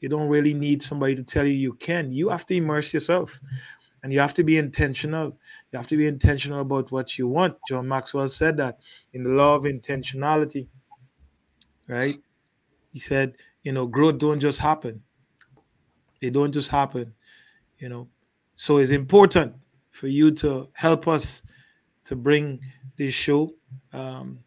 You 0.00 0.08
don't 0.08 0.28
really 0.28 0.54
need 0.54 0.82
somebody 0.82 1.14
to 1.14 1.22
tell 1.22 1.46
you 1.46 1.54
you 1.54 1.72
can. 1.74 2.12
You 2.12 2.28
have 2.28 2.46
to 2.46 2.54
immerse 2.54 2.92
yourself 2.92 3.40
and 4.02 4.12
you 4.12 4.20
have 4.20 4.34
to 4.34 4.44
be 4.44 4.58
intentional. 4.58 5.38
You 5.72 5.78
have 5.78 5.88
to 5.88 5.96
be 5.96 6.06
intentional 6.06 6.60
about 6.60 6.92
what 6.92 7.18
you 7.18 7.26
want. 7.26 7.56
John 7.68 7.88
Maxwell 7.88 8.28
said 8.28 8.58
that 8.58 8.78
in 9.14 9.24
the 9.24 9.30
law 9.30 9.54
of 9.54 9.64
intentionality, 9.64 10.68
right? 11.88 12.16
he 12.96 13.00
said, 13.00 13.34
you 13.62 13.72
know, 13.72 13.86
growth 13.86 14.16
don't 14.16 14.40
just 14.40 14.58
happen. 14.58 15.02
They 16.22 16.30
don't 16.30 16.50
just 16.50 16.70
happen, 16.70 17.12
you 17.78 17.90
know. 17.90 18.08
So 18.54 18.78
it's 18.78 18.90
important 18.90 19.52
for 19.90 20.06
you 20.06 20.30
to 20.36 20.70
help 20.72 21.06
us 21.06 21.42
to 22.06 22.16
bring 22.16 22.60
this 22.96 23.14
show. 23.14 23.52
Um, 23.92 24.40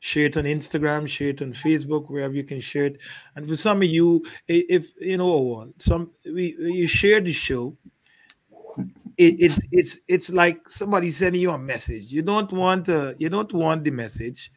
share 0.00 0.26
it 0.26 0.36
on 0.36 0.44
Instagram, 0.44 1.08
share 1.08 1.30
it 1.30 1.42
on 1.42 1.52
Facebook, 1.52 2.08
wherever 2.08 2.34
you 2.34 2.44
can 2.44 2.60
share 2.60 2.86
it. 2.86 2.98
And 3.34 3.48
for 3.48 3.56
some 3.56 3.82
of 3.82 3.88
you, 3.88 4.24
if 4.46 4.92
you 5.00 5.16
know, 5.16 5.72
some 5.78 6.12
we 6.24 6.54
you 6.58 6.86
share 6.86 7.20
the 7.20 7.32
show, 7.32 7.76
it, 9.16 9.36
it's 9.40 9.60
it's 9.72 9.98
it's 10.06 10.30
like 10.30 10.68
somebody 10.68 11.10
sending 11.10 11.40
you 11.40 11.50
a 11.50 11.58
message. 11.58 12.12
You 12.12 12.22
don't 12.22 12.52
want 12.52 12.86
to, 12.86 13.16
you 13.18 13.28
don't 13.28 13.52
want 13.52 13.84
the 13.84 13.90
message. 13.90 14.52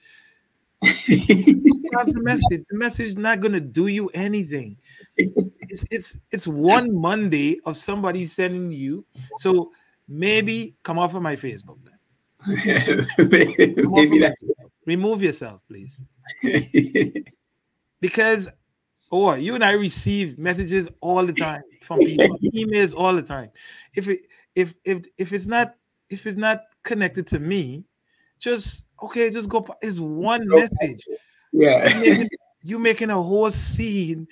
That's 0.82 2.14
the 2.14 2.22
message. 2.22 2.66
The 2.70 2.78
message 2.78 3.08
is 3.08 3.18
not 3.18 3.42
to 3.42 3.60
do 3.60 3.88
you 3.88 4.10
anything. 4.14 4.78
It's, 5.18 5.86
it's 5.92 6.18
it's 6.32 6.48
one 6.48 6.94
Monday 6.94 7.60
of 7.66 7.76
somebody 7.76 8.26
sending 8.26 8.72
you. 8.72 9.06
So 9.38 9.72
maybe 10.08 10.76
come 10.84 11.00
off 11.00 11.16
of 11.16 11.22
my 11.22 11.36
Facebook. 11.36 11.78
maybe 12.48 14.20
that's 14.20 14.44
remove 14.86 15.22
yourself, 15.22 15.62
please. 15.68 16.00
because 18.02 18.50
or 19.12 19.38
you 19.38 19.56
and 19.56 19.64
I 19.64 19.72
receive 19.72 20.38
messages 20.38 20.88
all 21.02 21.26
the 21.26 21.34
time 21.34 21.64
from 21.82 22.00
people, 22.00 22.38
emails 22.56 22.94
all 22.96 23.16
the 23.16 23.22
time. 23.24 23.50
If 23.96 24.08
it 24.08 24.22
if 24.56 24.74
if 24.86 25.06
if 25.18 25.34
it's 25.34 25.46
not 25.46 25.76
if 26.10 26.26
it's 26.26 26.38
not 26.38 26.62
connected 26.84 27.28
to 27.28 27.40
me, 27.40 27.84
just 28.40 28.86
okay, 29.04 29.30
just 29.30 29.50
go. 29.50 29.66
It's 29.82 30.00
one 30.00 30.48
message. 30.48 31.06
Yeah. 31.52 31.88
You 32.00 32.12
making, 32.12 32.28
you 32.64 32.80
making 32.80 33.10
a 33.10 33.22
whole 33.22 33.52
scene. 33.52 34.28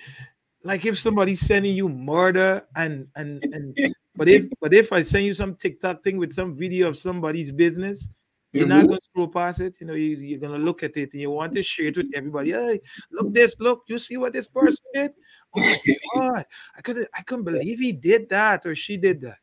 Like 0.64 0.84
if 0.86 0.98
somebody's 0.98 1.40
sending 1.40 1.76
you 1.76 1.88
murder 1.88 2.66
and 2.74 3.08
and 3.16 3.44
and 3.52 3.76
but 4.18 4.28
if 4.28 4.46
but 4.60 4.74
if 4.74 4.92
I 4.92 5.02
send 5.02 5.26
you 5.26 5.34
some 5.34 5.54
TikTok 5.54 6.02
thing 6.02 6.18
with 6.18 6.32
some 6.32 6.54
video 6.54 6.88
of 6.88 6.96
somebody's 6.96 7.52
business, 7.52 8.10
You're 8.52 8.66
mm-hmm. 8.66 8.78
not 8.78 8.88
gonna 8.88 9.00
scroll 9.10 9.28
past 9.28 9.60
it. 9.60 9.76
You 9.80 9.86
know, 9.86 9.94
you, 9.94 10.36
are 10.36 10.40
gonna 10.40 10.58
look 10.58 10.82
at 10.82 10.96
it 10.96 11.12
and 11.12 11.20
you 11.20 11.30
want 11.30 11.54
to 11.54 11.62
share 11.62 11.86
it 11.86 11.96
with 11.96 12.10
everybody. 12.14 12.50
Hey, 12.50 12.80
look 13.12 13.32
this, 13.32 13.56
look, 13.60 13.84
you 13.86 13.98
see 13.98 14.16
what 14.16 14.32
this 14.32 14.48
person 14.48 14.84
did? 14.92 15.12
Oh 15.56 15.60
my 15.60 15.96
god, 16.14 16.44
I 16.76 16.80
couldn't 16.80 17.08
I 17.14 17.22
couldn't 17.22 17.44
believe 17.44 17.78
he 17.78 17.92
did 17.92 18.28
that 18.30 18.66
or 18.66 18.74
she 18.74 18.96
did 18.96 19.20
that. 19.22 19.38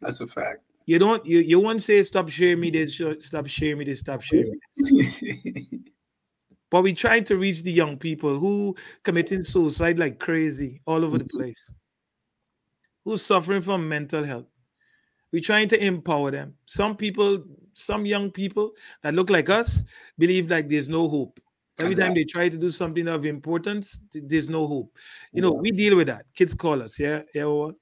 That's 0.00 0.20
a 0.20 0.26
fact. 0.26 0.60
You 0.84 0.98
don't 0.98 1.24
you 1.24 1.38
you 1.38 1.58
won't 1.60 1.82
say 1.82 2.02
stop 2.02 2.28
sharing 2.28 2.60
me 2.60 2.70
this, 2.70 3.00
stop 3.20 3.46
sharing 3.46 3.78
me 3.78 3.84
this, 3.86 4.00
stop 4.00 4.20
sharing 4.20 4.52
me 4.76 5.82
but 6.72 6.82
we 6.82 6.94
trying 6.94 7.22
to 7.22 7.36
reach 7.36 7.62
the 7.62 7.70
young 7.70 7.98
people 7.98 8.38
who 8.38 8.74
committing 9.04 9.44
suicide 9.44 9.98
like 9.98 10.18
crazy 10.18 10.80
all 10.86 11.04
over 11.04 11.18
the 11.18 11.24
mm-hmm. 11.24 11.36
place, 11.36 11.70
who's 13.04 13.24
suffering 13.24 13.62
from 13.62 13.88
mental 13.88 14.24
health. 14.24 14.46
We're 15.32 15.42
trying 15.42 15.68
to 15.70 15.82
empower 15.82 16.30
them. 16.30 16.54
Some 16.66 16.96
people, 16.96 17.42
some 17.74 18.04
young 18.04 18.30
people 18.30 18.72
that 19.02 19.14
look 19.14 19.30
like 19.30 19.48
us, 19.48 19.82
believe 20.18 20.50
like 20.50 20.68
there's 20.68 20.88
no 20.88 21.08
hope. 21.08 21.40
Every 21.78 21.94
time 21.94 22.14
they 22.14 22.24
try 22.24 22.48
to 22.48 22.56
do 22.56 22.70
something 22.70 23.08
of 23.08 23.24
importance, 23.24 23.98
there's 24.12 24.48
no 24.50 24.66
hope. 24.66 24.96
You 25.32 25.42
know, 25.42 25.52
we 25.52 25.70
deal 25.72 25.96
with 25.96 26.06
that. 26.08 26.26
Kids 26.34 26.54
call 26.54 26.82
us, 26.82 26.98
yeah, 26.98 27.22
yeah. 27.34 27.46
What? 27.46 27.74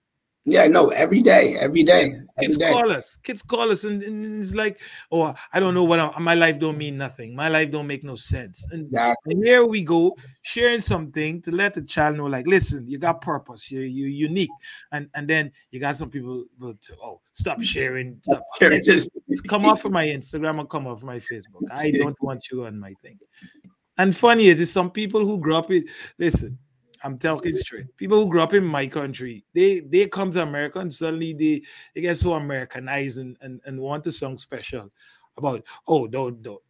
Yeah, 0.47 0.67
no, 0.69 0.89
every 0.89 1.21
day, 1.21 1.57
every 1.61 1.83
day. 1.83 2.05
Every 2.05 2.47
Kids 2.47 2.57
day. 2.57 2.73
call 2.73 2.91
us. 2.91 3.17
Kids 3.23 3.43
call 3.43 3.71
us, 3.71 3.85
and, 3.85 4.03
and, 4.03 4.43
it's 4.43 4.55
like, 4.55 4.81
oh, 5.13 5.35
I 5.53 5.61
don't 5.61 5.75
know 5.75 5.85
what 5.85 6.01
I, 6.01 6.19
my 6.19 6.35
life 6.35 6.59
don't 6.59 6.79
mean 6.79 6.97
nothing. 6.97 7.37
My 7.37 7.49
life 7.49 7.71
don't 7.71 7.87
make 7.87 8.05
no 8.05 8.17
sense. 8.17 8.67
And, 8.71 8.85
exactly. 8.85 9.37
here 9.45 9.67
we 9.67 9.83
go, 9.83 10.17
sharing 10.41 10.81
something 10.81 11.43
to 11.43 11.51
let 11.51 11.75
the 11.75 11.83
child 11.83 12.17
know, 12.17 12.25
like, 12.25 12.47
listen, 12.47 12.89
you 12.89 12.99
got 12.99 13.21
purpose. 13.21 13.71
You're 13.71 13.85
you 13.85 14.07
unique. 14.07 14.51
And 14.93 15.11
and 15.15 15.29
then 15.29 15.53
you 15.73 15.79
got 15.79 15.97
some 15.97 16.09
people 16.09 16.45
to, 16.63 16.97
oh, 17.03 17.21
stop 17.35 17.61
sharing, 17.61 18.19
stop. 18.23 18.43
come 19.49 19.67
off 19.67 19.85
of 19.85 19.93
my 19.93 20.07
Instagram 20.07 20.61
and 20.61 20.71
come 20.71 20.87
off 20.87 20.99
of 20.99 21.05
my 21.05 21.19
Facebook. 21.19 21.69
I 21.71 21.91
don't 21.91 22.17
want 22.23 22.45
you 22.51 22.65
on 22.65 22.81
my 22.81 22.95
thing. 23.03 23.19
And 23.99 24.17
funny 24.17 24.47
is, 24.47 24.59
it's 24.59 24.73
some 24.73 24.91
people 24.91 25.27
who 25.27 25.37
grew 25.37 25.57
up 25.57 25.71
in. 25.71 25.87
Listen, 26.19 26.59
I'm 27.03 27.19
talking 27.19 27.57
straight. 27.57 27.97
People 27.97 28.23
who 28.23 28.31
grew 28.31 28.43
up 28.43 28.55
in 28.55 28.65
my 28.65 28.87
country, 28.87 29.45
they 29.55 29.81
they 29.81 30.07
come 30.07 30.31
to 30.33 30.43
America 30.43 30.81
and 30.81 30.93
suddenly 30.93 31.33
they, 31.33 31.63
they 31.95 32.03
get 32.03 32.19
so 32.19 32.35
Americanized 32.35 33.19
and, 33.19 33.37
and, 33.41 33.61
and 33.65 33.81
want 33.81 34.05
to 34.05 34.13
song 34.13 34.37
special 34.39 34.91
about, 35.37 35.65
oh, 35.89 36.07
don't, 36.07 36.43
don't 36.43 36.63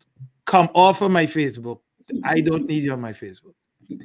come 0.46 0.68
off 0.74 1.02
of 1.02 1.10
my 1.10 1.26
Facebook. 1.26 1.80
I 2.24 2.40
don't 2.40 2.66
need 2.66 2.84
you 2.84 2.92
on 2.92 3.00
my 3.00 3.12
Facebook 3.12 3.54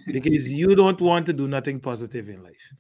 because 0.08 0.50
you 0.50 0.76
don't 0.76 1.02
want 1.02 1.26
to 1.26 1.34
do 1.34 1.48
nothing 1.48 1.80
positive 1.80 2.30
in 2.30 2.44
life 2.44 2.74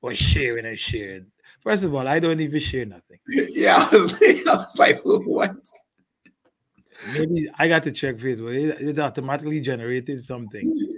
or 0.00 0.14
sharing 0.14 0.66
and 0.66 0.78
sharing. 0.78 1.26
First 1.60 1.84
of 1.84 1.94
all, 1.94 2.06
I 2.06 2.18
don't 2.20 2.40
even 2.40 2.60
share 2.60 2.86
nothing. 2.86 3.18
Yeah, 3.28 3.88
I 3.90 3.96
was, 3.96 4.14
I 4.22 4.42
was 4.46 4.78
like, 4.78 5.00
what? 5.04 5.56
Maybe 7.12 7.50
I 7.58 7.68
got 7.68 7.82
to 7.84 7.92
check 7.92 8.16
Facebook. 8.16 8.54
It, 8.54 8.88
it 8.88 8.98
automatically 8.98 9.60
generated 9.60 10.24
something 10.24 10.88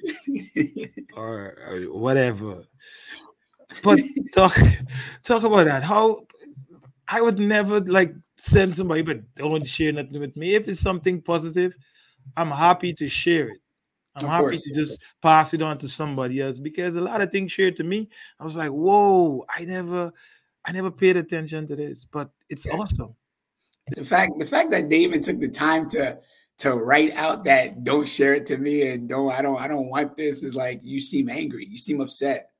or, 1.17 1.57
or, 1.69 1.81
whatever. 1.93 2.63
But 3.83 4.01
talk 4.35 4.57
talk 5.23 5.43
about 5.43 5.67
that. 5.67 5.83
How 5.83 6.27
I 7.09 7.21
would 7.21 7.39
never 7.39 7.81
like 7.81 8.15
send 8.39 8.77
somebody, 8.77 9.03
but 9.03 9.21
don't 9.37 9.67
share 9.67 9.93
nothing 9.93 10.21
with 10.21 10.37
me. 10.37 10.55
If 10.55 10.69
it's 10.69 10.81
something 10.81 11.23
positive, 11.23 11.75
I'm 12.37 12.51
happy 12.51 12.93
to 12.95 13.09
share 13.09 13.49
it. 13.49 13.61
I'm 14.15 14.25
of 14.25 14.31
happy 14.31 14.43
course. 14.43 14.63
to 14.65 14.75
just 14.75 15.01
pass 15.21 15.53
it 15.53 15.61
on 15.61 15.79
to 15.79 15.89
somebody 15.89 16.41
else 16.41 16.59
because 16.59 16.95
a 16.95 17.01
lot 17.01 17.21
of 17.21 17.31
things 17.31 17.53
shared 17.53 17.77
to 17.77 17.85
me. 17.85 18.09
I 18.41 18.45
was 18.45 18.57
like, 18.57 18.71
whoa, 18.71 19.45
I 19.55 19.65
never, 19.67 20.11
I 20.65 20.73
never 20.73 20.91
paid 20.91 21.19
attention 21.19 21.67
to 21.69 21.77
this, 21.77 22.07
but 22.11 22.31
it's 22.49 22.65
yeah. 22.65 22.73
awesome 22.79 23.15
the 23.89 24.05
fact 24.05 24.39
the 24.39 24.47
fact 24.47 24.71
that 24.71 24.89
David 24.89 25.23
took 25.23 25.39
the 25.39 25.49
time 25.49 25.89
to 25.91 26.19
to 26.59 26.73
write 26.73 27.15
out 27.15 27.45
that 27.45 27.85
don't 27.85 28.09
share 28.09 28.35
it 28.35 28.47
to 28.47 28.57
me 28.57 28.89
and 28.89 29.09
don't 29.09 29.31
I 29.33 29.43
don't 29.43 29.61
I 29.61 29.69
don't 29.69 29.89
want 29.89 30.17
this 30.17 30.43
is 30.43 30.55
like 30.55 30.81
you 30.83 31.01
seem 31.01 31.29
angry, 31.29 31.67
you 31.67 31.79
seem 31.79 32.01
upset. 32.01 32.51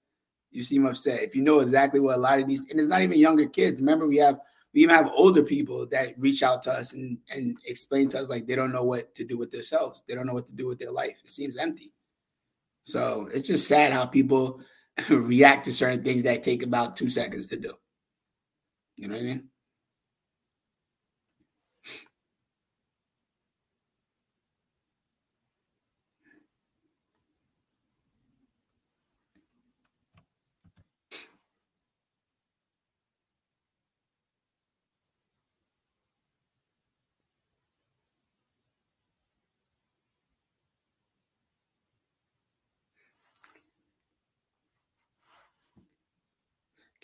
You 0.51 0.63
seem 0.63 0.87
upset. 0.87 1.23
If 1.23 1.35
you 1.35 1.43
know 1.43 1.61
exactly 1.61 2.01
what 2.01 2.17
a 2.17 2.21
lot 2.21 2.39
of 2.39 2.47
these 2.47 2.71
and 2.71 2.79
it's 2.79 2.89
not 2.89 3.03
even 3.03 3.19
younger 3.19 3.47
kids. 3.47 3.81
Remember, 3.81 4.07
we 4.07 4.17
have 4.19 4.39
we 4.73 4.83
even 4.83 4.95
have 4.95 5.11
older 5.17 5.43
people 5.43 5.87
that 5.89 6.15
reach 6.19 6.43
out 6.43 6.63
to 6.63 6.71
us 6.71 6.93
and 6.93 7.19
and 7.35 7.57
explain 7.67 8.09
to 8.11 8.21
us 8.21 8.29
like 8.29 8.47
they 8.47 8.55
don't 8.55 8.73
know 8.73 8.85
what 8.85 9.15
to 9.17 9.25
do 9.25 9.37
with 9.37 9.51
themselves. 9.51 10.03
They 10.07 10.15
don't 10.15 10.27
know 10.27 10.35
what 10.35 10.47
to 10.47 10.55
do 10.55 10.67
with 10.69 10.79
their 10.79 10.93
life. 10.93 11.21
It 11.25 11.31
seems 11.31 11.57
empty. 11.57 11.93
So 12.83 13.29
it's 13.35 13.49
just 13.49 13.67
sad 13.67 13.93
how 13.93 14.07
people 14.07 14.61
react 15.11 15.65
to 15.65 15.73
certain 15.73 16.05
things 16.05 16.23
that 16.23 16.43
take 16.43 16.63
about 16.63 16.97
two 16.97 17.11
seconds 17.11 17.49
to 17.49 17.57
do. 17.57 17.75
You 18.97 19.09
know 19.09 19.15
what 19.15 19.23
I 19.23 19.27
mean? 19.27 19.49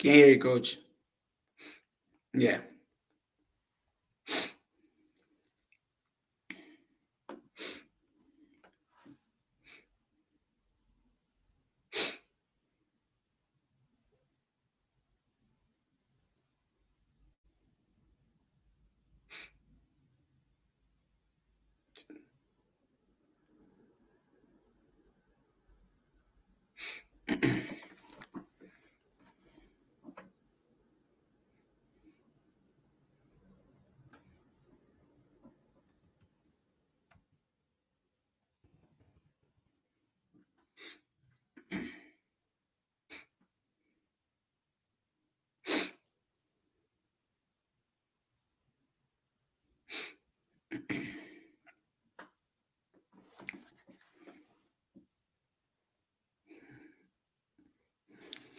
Can't 0.02 0.16
hear 0.16 0.28
you, 0.28 0.40
coach. 0.40 0.78
Yeah. 2.34 2.60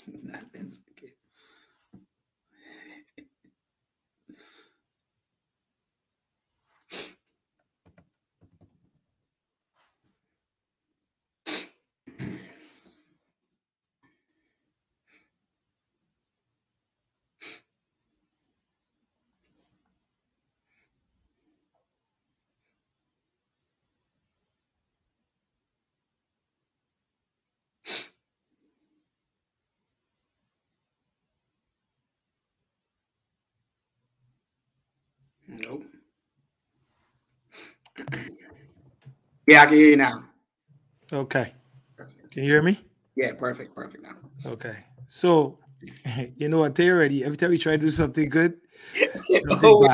Nothing. 0.08 0.74
Nope. 35.62 35.84
yeah, 39.48 39.62
I 39.62 39.66
can 39.66 39.76
hear 39.76 39.90
you 39.90 39.98
now. 39.98 40.24
Okay. 41.12 41.54
Perfect. 41.96 42.32
Can 42.32 42.44
you 42.44 42.50
hear 42.50 42.62
me? 42.62 42.80
Yeah, 43.16 43.34
perfect, 43.34 43.76
perfect 43.76 44.04
now. 44.04 44.16
Okay. 44.46 44.78
So, 45.08 45.60
you 46.38 46.50
know 46.50 46.60
what? 46.60 46.76
They 46.76 46.90
already 46.90 47.24
every 47.24 47.38
time 47.38 47.52
we 47.52 47.58
try 47.58 47.74
to 47.74 47.78
do 47.78 47.92
something 47.92 48.30
good, 48.30 48.58
oh. 49.52 49.88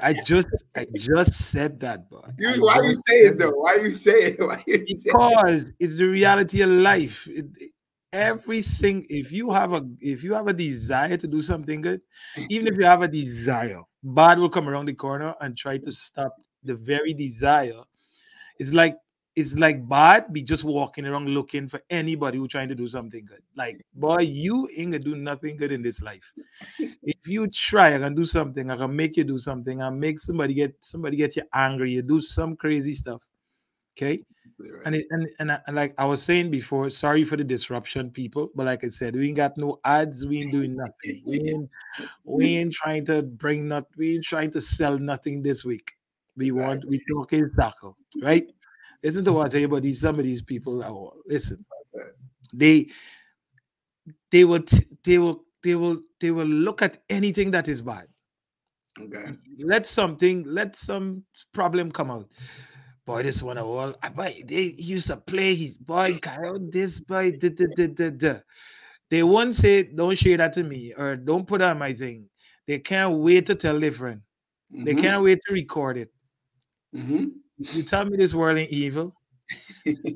I 0.00 0.12
just 0.12 0.48
I 0.76 0.86
just 0.94 1.34
said 1.34 1.80
that, 1.80 2.10
boy. 2.10 2.20
why 2.38 2.56
why 2.58 2.82
you 2.82 2.94
saying 2.94 3.26
it 3.28 3.38
though? 3.38 3.50
Why 3.50 3.74
are 3.74 3.78
you 3.78 3.90
saying? 3.90 4.36
it? 4.38 4.40
Why 4.46 4.62
you 4.66 4.86
because 4.86 5.72
it's 5.78 5.96
the 5.98 6.06
reality 6.06 6.60
of 6.60 6.70
life. 6.70 7.28
It, 7.30 7.46
every 8.12 8.62
single 8.62 9.06
if 9.08 9.32
you 9.32 9.50
have 9.50 9.72
a 9.72 9.86
if 10.00 10.22
you 10.22 10.34
have 10.34 10.48
a 10.48 10.52
desire 10.52 11.16
to 11.16 11.26
do 11.26 11.40
something 11.40 11.80
good, 11.80 12.00
even 12.48 12.66
if 12.68 12.76
you 12.76 12.84
have 12.84 13.02
a 13.02 13.08
desire, 13.08 13.80
bad 14.02 14.38
will 14.38 14.50
come 14.50 14.68
around 14.68 14.86
the 14.86 14.94
corner 14.94 15.34
and 15.40 15.56
try 15.56 15.78
to 15.78 15.92
stop 15.92 16.36
the 16.62 16.74
very 16.74 17.14
desire. 17.14 17.82
It's 18.58 18.72
like 18.72 18.96
it's 19.34 19.54
like 19.54 19.88
bad 19.88 20.30
be 20.30 20.42
just 20.42 20.62
walking 20.62 21.06
around 21.06 21.28
looking 21.28 21.66
for 21.66 21.80
anybody 21.88 22.36
who 22.36 22.46
trying 22.46 22.68
to 22.68 22.74
do 22.74 22.86
something 22.86 23.24
good. 23.24 23.40
Like, 23.56 23.82
boy, 23.94 24.20
you 24.20 24.68
ain't 24.76 24.92
gonna 24.92 24.98
do 24.98 25.16
nothing 25.16 25.56
good 25.56 25.72
in 25.72 25.80
this 25.80 26.02
life. 26.02 26.32
if 26.78 27.26
you 27.26 27.46
try, 27.48 27.94
I 27.94 27.98
can 27.98 28.14
do 28.14 28.24
something, 28.24 28.70
I 28.70 28.76
can 28.76 28.94
make 28.94 29.16
you 29.16 29.24
do 29.24 29.38
something, 29.38 29.80
I 29.80 29.88
make 29.88 30.20
somebody 30.20 30.52
get 30.52 30.74
somebody 30.82 31.16
get 31.16 31.36
you 31.36 31.44
angry, 31.54 31.92
you 31.92 32.02
do 32.02 32.20
some 32.20 32.56
crazy 32.56 32.94
stuff. 32.94 33.22
Okay. 33.96 34.24
Right. 34.58 34.82
And 34.84 34.94
it, 34.94 35.06
and 35.10 35.28
and, 35.38 35.60
and 35.66 35.76
like 35.76 35.94
I 35.98 36.04
was 36.04 36.22
saying 36.22 36.50
before, 36.50 36.88
sorry 36.90 37.24
for 37.24 37.36
the 37.36 37.44
disruption, 37.44 38.10
people. 38.10 38.50
But 38.54 38.66
like 38.66 38.84
I 38.84 38.88
said, 38.88 39.14
we 39.14 39.28
ain't 39.28 39.36
got 39.36 39.56
no 39.56 39.80
ads. 39.84 40.24
We 40.24 40.40
ain't 40.40 40.52
doing 40.52 40.76
nothing. 40.76 41.22
We 41.26 41.40
ain't 41.48 41.70
we 42.24 42.56
ain't 42.56 42.72
trying 42.72 43.06
to 43.06 43.22
bring 43.22 43.68
not. 43.68 43.86
We 43.96 44.14
ain't 44.16 44.24
trying 44.24 44.50
to 44.52 44.60
sell 44.60 44.98
nothing 44.98 45.42
this 45.42 45.64
week. 45.64 45.92
We 46.36 46.52
want 46.52 46.84
we 46.88 47.02
talking 47.10 47.50
soccer, 47.58 47.92
right? 48.22 48.46
Listen 49.02 49.24
to 49.24 49.32
what 49.32 49.46
I 49.46 49.48
tell 49.50 49.60
you 49.60 49.66
about 49.66 49.82
these 49.82 50.00
some 50.00 50.18
of 50.18 50.24
these 50.24 50.42
people. 50.42 50.82
Oh, 50.84 51.14
listen, 51.26 51.64
they 52.52 52.88
they 54.30 54.44
will 54.44 54.64
they 55.04 55.18
will 55.18 55.44
they 55.62 55.74
will 55.74 56.00
they 56.20 56.30
will 56.30 56.46
look 56.46 56.82
at 56.82 57.02
anything 57.10 57.50
that 57.50 57.68
is 57.68 57.82
bad. 57.82 58.06
okay. 58.98 59.36
Let 59.58 59.86
something 59.86 60.44
let 60.46 60.76
some 60.76 61.24
problem 61.52 61.90
come 61.92 62.10
out. 62.10 62.28
Boy, 63.04 63.24
this 63.24 63.42
one 63.42 63.58
of 63.58 63.66
all. 63.66 63.94
I 64.02 64.08
boy, 64.10 64.42
they 64.46 64.74
used 64.78 65.08
to 65.08 65.16
play 65.16 65.54
his 65.56 65.76
boy 65.76 66.18
Kyle. 66.22 66.58
This 66.60 67.00
boy, 67.00 67.32
da, 67.32 67.48
da, 67.50 67.66
da, 67.74 67.86
da, 67.88 68.10
da. 68.10 68.40
they 69.10 69.22
won't 69.22 69.54
say, 69.56 69.84
"Don't 69.84 70.18
share 70.18 70.38
that 70.38 70.54
to 70.54 70.64
me" 70.64 70.94
or 70.94 71.16
"Don't 71.16 71.46
put 71.46 71.62
on 71.62 71.78
my 71.78 71.94
thing." 71.94 72.30
They 72.66 72.80
can't 72.80 73.18
wait 73.18 73.46
to 73.46 73.56
tell 73.56 73.80
their 73.80 73.92
friend. 73.92 74.22
They 74.84 74.94
Mhm, 74.94 74.96
can't 74.96 75.22
wait 75.24 75.40
to 75.48 75.54
record 75.54 75.98
it. 75.98 76.12
mhm. 76.92 77.42
You 77.72 77.82
tell 77.82 78.04
me 78.04 78.16
this 78.16 78.34
world 78.34 78.58
ain't 78.58 78.70
evil, 78.70 79.16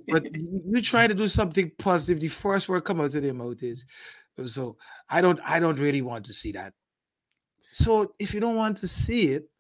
but 0.09 0.29
you, 0.35 0.63
you 0.67 0.83
try 0.83 1.07
to 1.07 1.15
do 1.15 1.29
something 1.29 1.71
positive. 1.79 2.21
The 2.21 2.29
first 2.29 2.69
word 2.69 2.85
come 2.85 3.01
out 3.01 3.15
of 3.15 3.23
their 3.23 3.35
mouth 3.35 3.63
is, 3.63 3.85
"So 4.47 4.77
I 5.09 5.21
don't, 5.21 5.41
I 5.45 5.61
don't 5.61 5.79
really 5.79 6.03
want 6.03 6.27
to 6.27 6.35
see 6.35 6.53
that." 6.53 6.75
So 7.61 8.15
if 8.19 8.35
you 8.35 8.41
don't 8.41 8.57
want 8.57 8.79
to 8.79 8.89
see 8.89 9.29
it, 9.33 9.51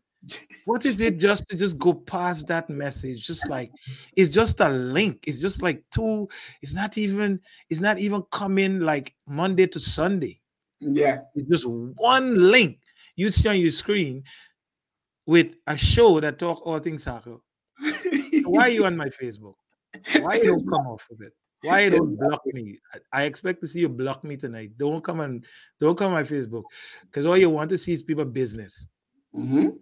what 0.64 0.84
is 0.84 1.00
it 1.00 1.18
just 1.18 1.48
to 1.48 1.56
just 1.56 1.78
go 1.78 1.94
past 1.94 2.46
that 2.48 2.68
message? 2.68 3.26
Just 3.26 3.48
like 3.48 3.70
it's 4.16 4.30
just 4.30 4.60
a 4.60 4.68
link. 4.68 5.24
It's 5.26 5.40
just 5.40 5.62
like 5.62 5.82
two 5.90 6.28
it's 6.62 6.72
not 6.72 6.96
even 6.98 7.40
it's 7.70 7.80
not 7.80 7.98
even 7.98 8.22
coming 8.32 8.80
like 8.80 9.14
monday 9.26 9.66
to 9.68 9.80
sunday. 9.80 10.40
Yeah. 10.80 11.20
it's 11.34 11.48
just 11.48 11.66
one 11.66 12.50
link. 12.50 12.78
You 13.14 13.30
see 13.30 13.48
on 13.48 13.58
your 13.58 13.70
screen 13.70 14.24
with 15.24 15.54
a 15.66 15.76
show 15.76 16.20
that 16.20 16.38
talk 16.38 16.64
all 16.66 16.78
things 16.78 17.04
soccer. 17.04 17.36
Why 18.44 18.62
are 18.62 18.68
you 18.68 18.86
on 18.86 18.96
my 18.96 19.08
facebook? 19.08 19.54
Why 20.20 20.36
you 20.36 20.44
don't 20.44 20.70
come 20.70 20.86
off 20.86 21.02
of 21.10 21.20
it? 21.22 21.32
Why 21.62 21.80
you 21.80 21.90
don't 21.90 22.16
block 22.16 22.42
me? 22.46 22.78
I, 23.12 23.24
expect 23.24 23.60
to 23.62 23.68
see 23.68 23.80
you 23.80 23.88
block 23.88 24.22
me 24.22 24.36
tonight. 24.36 24.72
Don't 24.78 25.02
come 25.02 25.20
on 25.20 25.42
don't 25.80 25.96
come 25.96 26.12
on 26.12 26.22
my 26.22 26.22
facebook. 26.22 26.64
Because 27.04 27.26
all 27.26 27.36
you 27.36 27.50
want 27.50 27.70
to 27.70 27.78
see 27.78 27.92
is 27.92 28.02
people 28.02 28.24
business. 28.24 28.86
Mhm. 29.34 29.78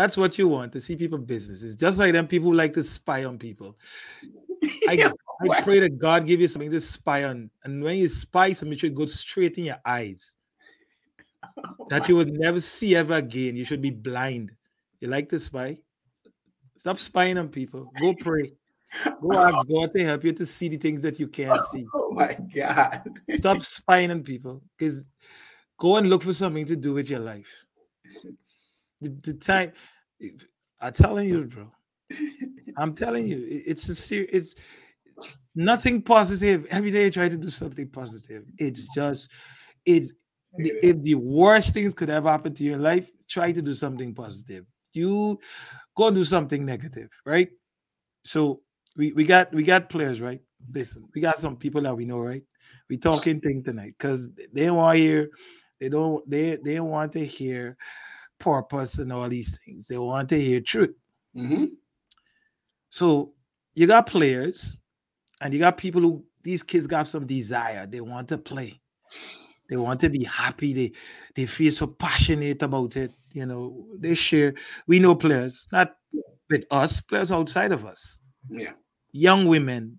That's 0.00 0.16
what 0.16 0.38
you 0.38 0.48
want 0.48 0.72
to 0.72 0.80
see 0.80 0.96
people 0.96 1.18
business. 1.18 1.60
It's 1.60 1.76
just 1.76 1.98
like 1.98 2.14
them 2.14 2.26
people 2.26 2.48
who 2.48 2.56
like 2.56 2.72
to 2.72 2.82
spy 2.82 3.26
on 3.26 3.38
people. 3.38 3.76
I, 4.88 5.12
I 5.50 5.60
pray 5.60 5.80
that 5.80 5.98
God 5.98 6.26
give 6.26 6.40
you 6.40 6.48
something 6.48 6.70
to 6.70 6.80
spy 6.80 7.24
on. 7.24 7.50
And 7.64 7.84
when 7.84 7.98
you 7.98 8.08
spy 8.08 8.54
something, 8.54 8.72
it 8.72 8.80
should 8.80 8.94
go 8.94 9.04
straight 9.04 9.58
in 9.58 9.64
your 9.64 9.80
eyes 9.84 10.36
that 11.90 12.08
you 12.08 12.16
would 12.16 12.32
never 12.32 12.62
see 12.62 12.96
ever 12.96 13.16
again. 13.16 13.56
You 13.56 13.66
should 13.66 13.82
be 13.82 13.90
blind. 13.90 14.52
You 15.00 15.08
like 15.08 15.28
to 15.28 15.38
spy? 15.38 15.76
Stop 16.78 16.98
spying 16.98 17.36
on 17.36 17.50
people. 17.50 17.92
Go 18.00 18.14
pray. 18.20 18.54
Go 19.20 19.38
ask 19.38 19.68
God 19.68 19.92
to 19.94 20.02
help 20.02 20.24
you 20.24 20.32
to 20.32 20.46
see 20.46 20.70
the 20.70 20.78
things 20.78 21.02
that 21.02 21.20
you 21.20 21.28
can't 21.28 21.60
see. 21.70 21.84
Oh 21.92 22.12
my 22.12 22.38
God. 22.54 23.02
Stop 23.34 23.60
spying 23.60 24.10
on 24.10 24.22
people. 24.22 24.62
Because 24.78 25.10
go 25.78 25.96
and 25.96 26.08
look 26.08 26.22
for 26.22 26.32
something 26.32 26.64
to 26.64 26.74
do 26.74 26.94
with 26.94 27.10
your 27.10 27.20
life. 27.20 27.52
The, 29.00 29.10
the 29.24 29.34
time 29.34 29.72
I'm 30.80 30.92
telling 30.92 31.28
you, 31.28 31.44
bro. 31.44 31.70
I'm 32.76 32.94
telling 32.94 33.26
you, 33.26 33.38
it- 33.38 33.64
it's 33.66 33.88
a 33.88 33.94
serious. 33.94 34.30
It's 34.32 34.54
nothing 35.54 36.02
positive. 36.02 36.66
Every 36.70 36.90
day 36.90 37.06
I 37.06 37.10
try 37.10 37.28
to 37.28 37.36
do 37.36 37.50
something 37.50 37.88
positive. 37.88 38.44
It's 38.58 38.88
just, 38.88 39.30
it's 39.84 40.12
the, 40.56 40.72
if 40.82 41.00
the 41.02 41.14
worst 41.14 41.72
things 41.72 41.94
could 41.94 42.10
ever 42.10 42.30
happen 42.30 42.54
to 42.54 42.64
your 42.64 42.78
life, 42.78 43.10
try 43.28 43.52
to 43.52 43.62
do 43.62 43.74
something 43.74 44.14
positive. 44.14 44.64
You 44.92 45.38
go 45.96 46.10
do 46.10 46.24
something 46.24 46.64
negative, 46.64 47.10
right? 47.24 47.50
So 48.24 48.60
we, 48.96 49.12
we 49.12 49.24
got 49.24 49.52
we 49.54 49.62
got 49.62 49.88
players, 49.88 50.20
right? 50.20 50.40
Listen, 50.72 51.08
we 51.14 51.20
got 51.20 51.38
some 51.38 51.56
people 51.56 51.82
that 51.82 51.96
we 51.96 52.04
know, 52.04 52.18
right? 52.18 52.42
We 52.88 52.96
talking 52.96 53.40
thing 53.40 53.62
tonight 53.62 53.94
because 53.98 54.28
they 54.52 54.70
want 54.70 54.96
to 54.96 55.02
hear, 55.02 55.30
they 55.78 55.88
don't 55.88 56.28
they 56.28 56.56
they 56.56 56.74
don't 56.74 56.90
want 56.90 57.12
to 57.12 57.24
hear 57.24 57.76
purpose 58.40 58.98
and 58.98 59.12
all 59.12 59.28
these 59.28 59.56
things. 59.58 59.86
They 59.86 59.98
want 59.98 60.28
to 60.30 60.40
hear 60.40 60.60
truth. 60.60 60.96
hmm 61.34 61.66
So 62.90 63.34
you 63.74 63.86
got 63.86 64.06
players 64.08 64.80
and 65.40 65.52
you 65.54 65.60
got 65.60 65.78
people 65.78 66.00
who 66.00 66.24
these 66.42 66.62
kids 66.62 66.86
got 66.86 67.06
some 67.08 67.26
desire. 67.26 67.86
They 67.86 68.00
want 68.00 68.28
to 68.28 68.38
play. 68.38 68.80
They 69.68 69.76
want 69.76 70.00
to 70.00 70.08
be 70.08 70.24
happy. 70.24 70.72
They 70.72 70.92
they 71.36 71.46
feel 71.46 71.72
so 71.72 71.86
passionate 71.86 72.62
about 72.62 72.96
it. 72.96 73.12
You 73.32 73.46
know, 73.46 73.86
they 73.98 74.14
share. 74.14 74.54
We 74.88 74.98
know 74.98 75.14
players, 75.14 75.68
not 75.70 75.94
with 76.50 76.64
us, 76.72 77.00
players 77.00 77.30
outside 77.30 77.70
of 77.70 77.84
us. 77.84 78.18
Yeah. 78.48 78.72
Young 79.12 79.46
women, 79.46 79.98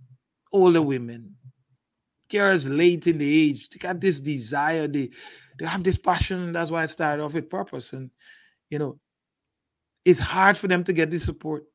older 0.52 0.82
women, 0.82 1.38
girls 2.30 2.68
late 2.68 3.08
in 3.08 3.18
the 3.18 3.50
age, 3.50 3.70
they 3.70 3.78
got 3.78 4.00
this 4.02 4.20
desire, 4.20 4.88
they 4.88 5.10
they 5.62 5.68
have 5.68 5.84
this 5.84 6.00
passion, 6.00 6.54
that's 6.54 6.72
why 6.72 6.82
I 6.82 6.88
started 6.88 7.22
off 7.22 7.34
with 7.34 7.48
purpose. 7.48 7.94
And 7.94 8.10
you 8.72 8.80
know, 8.80 8.98
it's 10.04 10.20
hard 10.20 10.58
for 10.58 10.68
them 10.68 10.84
to 10.86 10.92
get 10.92 11.12
this 11.12 11.24
support. 11.24 11.66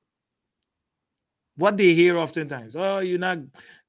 What 1.55 1.77
they 1.77 1.94
hear 1.94 2.18
oftentimes 2.18 2.75
oh 2.75 2.99
you're 2.99 3.18
not 3.18 3.38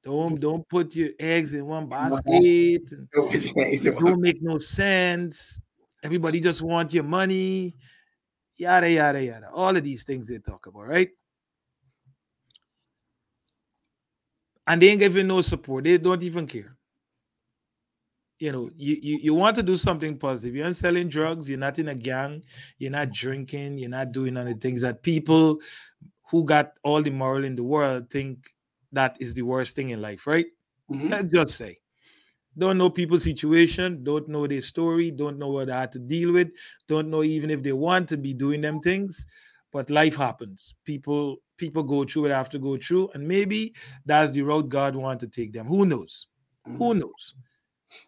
don't 0.04 0.40
don't 0.40 0.70
put 0.70 0.96
your 0.96 1.10
eggs 1.20 1.54
in 1.56 1.66
one 1.66 1.90
basket. 1.90 2.24
it 3.12 4.00
don't 4.00 4.22
make 4.22 4.42
no 4.42 4.60
sense. 4.60 5.60
Everybody 6.04 6.42
just 6.42 6.62
want 6.62 6.94
your 6.94 7.04
money. 7.04 7.76
Yada 8.56 8.90
yada 8.90 9.24
yada. 9.24 9.50
All 9.52 9.76
of 9.76 9.84
these 9.84 10.04
things 10.04 10.28
they 10.28 10.38
talk 10.38 10.68
about 10.68 10.88
right? 10.88 11.10
And 14.68 14.80
they 14.80 14.90
ain't 14.90 15.00
giving 15.00 15.28
no 15.28 15.42
support. 15.42 15.86
They 15.86 15.98
don't 15.98 16.22
even 16.22 16.46
care 16.46 16.77
you 18.40 18.52
know 18.52 18.70
you, 18.76 18.98
you 19.02 19.18
you 19.24 19.34
want 19.34 19.56
to 19.56 19.64
do 19.64 19.78
something 19.78 20.18
positive 20.18 20.56
you're 20.56 20.66
not 20.66 20.76
selling 20.76 21.10
drugs 21.10 21.50
you're 21.50 21.58
not 21.58 21.80
in 21.80 21.88
a 21.90 21.96
gang 21.96 22.44
you're 22.78 22.92
not 22.92 23.12
drinking 23.12 23.78
you're 23.78 23.90
not 23.90 24.12
doing 24.12 24.38
any 24.38 24.54
things 24.54 24.82
that 24.82 25.02
people 25.04 25.60
who 26.30 26.44
got 26.46 26.74
all 26.84 27.02
the 27.02 27.10
moral 27.10 27.44
in 27.46 27.56
the 27.56 27.64
world 27.64 28.10
think 28.10 28.54
that 28.92 29.18
is 29.20 29.34
the 29.34 29.42
worst 29.42 29.76
thing 29.76 29.90
in 29.90 30.02
life, 30.02 30.28
right? 30.28 30.48
Mhm. 30.92 31.10
Let's 31.12 31.32
just 31.32 31.58
say. 31.58 31.80
Don't 32.58 32.78
know 32.80 32.90
people's 32.90 33.24
situation, 33.24 34.04
don't 34.04 34.28
know 34.28 34.48
their 34.48 34.62
story, 34.62 35.12
don't 35.12 35.38
know 35.38 35.50
what 35.50 35.68
they 35.68 35.74
had 35.74 35.92
to 35.94 36.00
deal 36.00 36.32
with, 36.34 36.50
don't 36.88 37.10
know 37.10 37.24
even 37.24 37.50
if 37.52 37.62
they 37.64 37.72
want 37.74 38.10
to 38.10 38.18
be 38.18 38.34
doing 38.34 38.62
them 38.62 38.80
things. 38.82 39.26
But 39.72 39.90
life 39.90 40.16
happens. 40.16 40.76
People 40.86 41.38
people 41.58 41.84
go 41.84 42.06
through 42.06 42.24
what 42.24 42.28
they 42.30 42.34
have 42.36 42.50
to 42.52 42.60
go 42.60 42.78
through, 42.78 43.10
and 43.14 43.28
maybe 43.28 43.74
that's 44.06 44.32
the 44.32 44.42
road 44.42 44.70
God 44.70 44.96
want 44.96 45.20
to 45.22 45.28
take 45.28 45.54
them. 45.54 45.68
Who 45.68 45.86
knows? 45.86 46.28
Who 46.78 46.94
knows? 46.96 47.36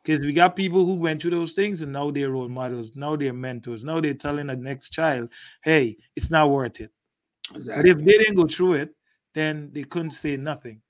Because 0.04 0.26
we 0.26 0.34
got 0.34 0.56
people 0.56 0.86
who 0.86 0.96
went 0.96 1.22
through 1.22 1.32
those 1.32 1.54
things 1.54 1.82
and 1.82 1.94
now 1.94 2.12
they're 2.12 2.32
role 2.32 2.50
models, 2.50 2.92
now 2.96 3.16
they're 3.16 3.34
mentors, 3.34 3.84
now 3.84 4.02
they're 4.02 4.14
telling 4.14 4.48
the 4.48 4.56
next 4.56 4.90
child, 4.90 5.30
hey, 5.64 5.98
it's 6.16 6.30
not 6.30 6.50
worth 6.50 6.82
it. 6.82 6.92
But 7.54 7.88
if 7.88 7.98
they 7.98 8.18
didn't 8.18 8.36
go 8.36 8.48
through 8.48 8.74
it, 8.74 8.96
then 9.34 9.70
they 9.74 9.84
couldn't 9.84 10.12
say 10.12 10.38
nothing. 10.38 10.82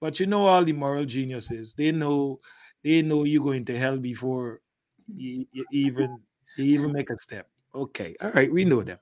But 0.00 0.20
you 0.20 0.26
know, 0.26 0.46
all 0.46 0.64
the 0.64 0.72
moral 0.72 1.04
geniuses, 1.04 1.74
they 1.74 1.90
know 1.90 2.40
they 2.82 3.00
know 3.02 3.24
you're 3.24 3.42
going 3.42 3.64
to 3.64 3.78
hell 3.78 3.96
before 3.96 4.60
you, 5.08 5.46
you 5.50 5.64
even 5.72 6.18
you 6.58 6.64
even 6.64 6.92
make 6.92 7.10
a 7.10 7.16
step. 7.16 7.48
Okay, 7.74 8.14
all 8.20 8.30
right, 8.32 8.52
we 8.52 8.64
know 8.64 8.82
them. 8.82 8.98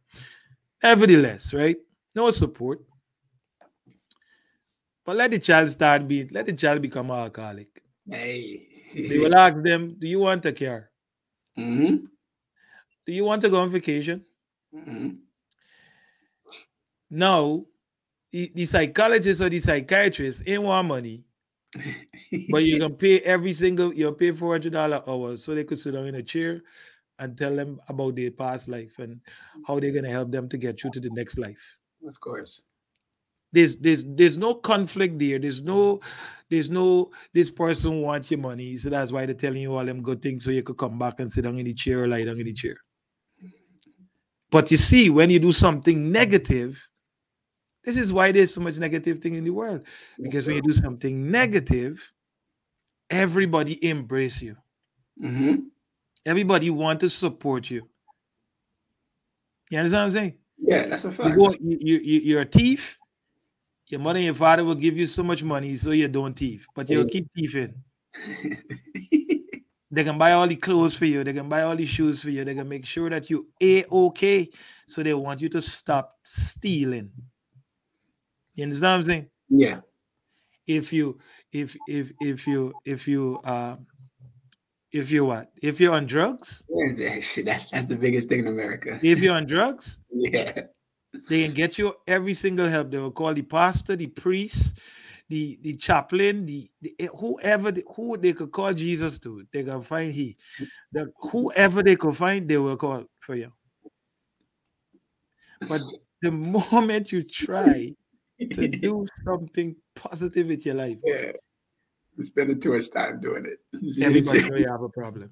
Nevertheless, 0.83 1.53
right? 1.53 1.77
No 2.15 2.31
support. 2.31 2.81
But 5.05 5.17
let 5.17 5.33
the 5.33 5.39
child 5.39 5.71
start 5.71 6.07
being 6.07 6.29
let 6.31 6.47
the 6.47 6.53
child 6.53 6.81
become 6.81 7.11
alcoholic. 7.11 7.82
Hey. 8.09 8.69
They 8.95 9.19
will 9.19 9.35
ask 9.35 9.62
them, 9.62 9.97
Do 9.99 10.07
you 10.07 10.21
want 10.21 10.45
a 10.47 10.53
car? 10.53 10.91
hmm 11.57 12.07
Do 13.07 13.12
you 13.12 13.25
want 13.25 13.43
to 13.43 13.49
go 13.49 13.61
on 13.61 13.71
vacation? 13.71 14.27
hmm 14.73 15.23
No, 17.11 17.69
the, 18.33 18.53
the 18.55 18.67
psychologist 18.67 19.41
or 19.41 19.49
the 19.51 19.61
psychiatrist 19.61 20.43
ain't 20.47 20.62
want 20.62 20.88
money. 20.88 21.25
but 22.51 22.65
you 22.65 22.79
can 22.79 22.95
pay 22.97 23.21
every 23.21 23.53
single 23.53 23.93
you'll 23.95 24.12
pay 24.12 24.33
four 24.33 24.53
hundred 24.53 24.73
dollar 24.73 25.03
hour 25.09 25.37
so 25.37 25.55
they 25.55 25.65
could 25.65 25.79
sit 25.79 25.93
down 25.93 26.07
in 26.07 26.17
a 26.17 26.23
chair 26.23 26.62
and 27.19 27.37
tell 27.38 27.55
them 27.55 27.81
about 27.88 28.17
their 28.17 28.31
past 28.31 28.69
life 28.69 28.99
and 28.99 29.21
how 29.67 29.79
they're 29.81 29.93
gonna 29.93 30.11
help 30.11 30.31
them 30.31 30.49
to 30.49 30.59
get 30.59 30.83
you 30.85 30.91
to 30.91 31.01
the 31.01 31.11
next 31.11 31.38
life. 31.38 31.79
Of 32.07 32.21
course. 32.21 32.65
There's 33.53 33.77
there's 33.77 34.05
there's 34.07 34.37
no 34.37 34.55
conflict 34.55 35.19
there. 35.19 35.38
There's 35.38 35.62
no 35.62 36.01
there's 36.51 36.71
no 36.71 37.11
this 37.35 37.51
person 37.51 38.01
wants 38.03 38.31
your 38.31 38.41
money. 38.41 38.79
So 38.79 38.91
that's 38.91 39.12
why 39.12 39.27
they're 39.27 39.35
telling 39.35 39.62
you 39.62 39.75
all 39.75 39.85
them 39.85 40.03
good 40.03 40.23
things 40.23 40.45
so 40.45 40.51
you 40.51 40.62
could 40.62 40.79
come 40.79 40.99
back 40.99 41.21
and 41.21 41.31
sit 41.31 41.43
down 41.43 41.59
in 41.59 41.67
the 41.67 41.75
chair 41.75 42.05
or 42.05 42.09
lie 42.09 42.25
down 42.25 42.38
in 42.38 42.47
the 42.47 42.53
chair. 42.53 42.77
But 44.51 44.71
you 44.71 44.77
see, 44.77 45.09
when 45.11 45.31
you 45.31 45.38
do 45.38 45.53
something 45.53 46.12
negative, 46.12 46.87
this 47.85 47.97
is 47.97 48.12
why 48.12 48.33
there's 48.33 48.55
so 48.55 48.61
much 48.61 48.77
negative 48.79 49.21
thing 49.23 49.35
in 49.35 49.45
the 49.45 49.51
world. 49.51 49.87
Because 50.21 50.47
when 50.47 50.57
you 50.57 50.62
do 50.62 50.73
something 50.73 51.31
negative, 51.31 52.12
everybody 53.11 53.83
embrace 53.88 54.43
you. 54.43 54.57
hmm 55.19 55.55
Everybody 56.25 56.71
want 56.71 57.01
to 57.01 57.09
support 57.09 57.69
you. 57.71 57.88
You 59.71 59.79
understand 59.79 60.01
what 60.01 60.05
I'm 60.05 60.11
saying? 60.12 60.38
Yeah, 60.59 60.87
that's 60.87 61.05
a 61.05 61.09
You 61.09 61.15
fact. 61.15 61.57
you, 61.61 61.79
you, 61.81 61.99
you- 61.99 62.21
you're 62.21 62.43
a 62.43 62.47
thief. 62.47 62.99
Your 63.93 64.01
mother 64.01 64.17
and 64.17 64.25
your 64.25 64.35
father 64.35 64.65
will 64.65 64.75
give 64.75 64.97
you 64.97 65.05
so 65.05 65.23
much 65.23 65.43
money, 65.43 65.77
so 65.77 65.91
you 65.91 66.09
don't 66.09 66.35
thief, 66.35 66.67
but 66.75 66.89
you'll 66.89 67.09
keep 67.09 67.29
thieving. 67.37 67.75
They 69.95 70.05
can 70.05 70.17
buy 70.17 70.33
all 70.33 70.49
the 70.49 70.57
clothes 70.57 70.95
for 70.95 71.05
you. 71.05 71.23
They 71.23 71.35
can 71.35 71.51
buy 71.51 71.61
all 71.65 71.77
the 71.77 71.85
shoes 71.85 72.23
for 72.23 72.31
you. 72.31 72.47
They 72.47 72.55
can 72.55 72.67
make 72.67 72.87
sure 72.87 73.11
that 73.11 73.29
you 73.29 73.49
a 73.63 73.85
okay. 73.85 74.49
So 74.89 75.03
they 75.03 75.13
want 75.13 75.43
you 75.43 75.51
to 75.51 75.61
stop 75.61 76.17
stealing. 76.25 77.11
You 78.55 78.65
understand 78.65 78.91
what 78.91 78.97
I'm 78.97 79.05
saying? 79.05 79.27
yeah. 79.51 79.81
If 80.67 80.95
you, 80.95 81.19
if 81.53 81.77
if 81.87 82.13
if 82.23 82.47
you 82.47 82.73
if 82.87 83.07
you 83.07 83.39
uh, 83.45 83.77
if 84.93 85.11
you 85.11 85.27
what? 85.27 85.53
If 85.61 85.79
you're 85.79 85.93
on 85.95 86.07
drugs, 86.07 86.63
Where's 86.69 86.97
that 87.01 87.23
shit? 87.23 87.45
That's 87.45 87.67
that's 87.67 87.85
the 87.85 87.97
biggest 87.97 88.31
thing 88.31 88.39
in 88.39 88.47
America. 88.47 88.99
if 89.03 89.21
you're 89.21 89.35
on 89.35 89.45
drugs, 89.45 89.99
Yeah. 90.11 90.63
They 91.29 91.44
can 91.44 91.55
get 91.55 91.79
you 91.79 91.94
every 92.07 92.35
single 92.35 92.68
help. 92.68 92.90
They 92.90 92.98
will 92.98 93.11
call 93.11 93.35
the 93.35 93.42
pastor, 93.42 93.96
the 93.96 94.07
priest, 94.07 94.75
the 95.29 95.59
the 95.62 95.77
chaplain, 95.77 96.46
the, 96.46 96.70
the 96.81 96.94
eh, 96.98 97.09
whoever 97.18 97.70
the, 97.70 97.85
who 97.94 98.16
they 98.16 98.33
could 98.33 98.51
call 98.51 98.72
Jesus 98.72 99.18
to. 99.20 99.44
They 99.53 99.62
can 99.62 99.83
find 99.83 100.12
he. 100.12 100.37
The, 100.92 101.12
whoever 101.31 101.83
they 101.83 101.96
could 101.96 102.16
find, 102.16 102.48
they 102.48 102.57
will 102.57 102.77
call 102.77 103.05
for 103.20 103.35
you. 103.35 103.53
But 105.68 105.83
the 106.22 106.31
moment 106.31 107.12
you 107.12 107.22
try 107.22 107.94
to 108.40 108.68
do 108.68 109.07
something 109.25 109.77
positive 109.94 110.48
with 110.48 110.64
your 110.66 110.77
life, 110.77 110.98
yeah. 111.05 111.33
you're 112.16 112.25
spending 112.25 112.59
too 112.59 112.72
much 112.72 112.90
time 112.90 113.20
doing 113.20 113.46
it. 113.46 113.59
everybody 114.03 114.40
know 114.51 114.57
you 114.57 114.68
have 114.68 114.83
a 114.83 114.88
problem. 114.88 115.31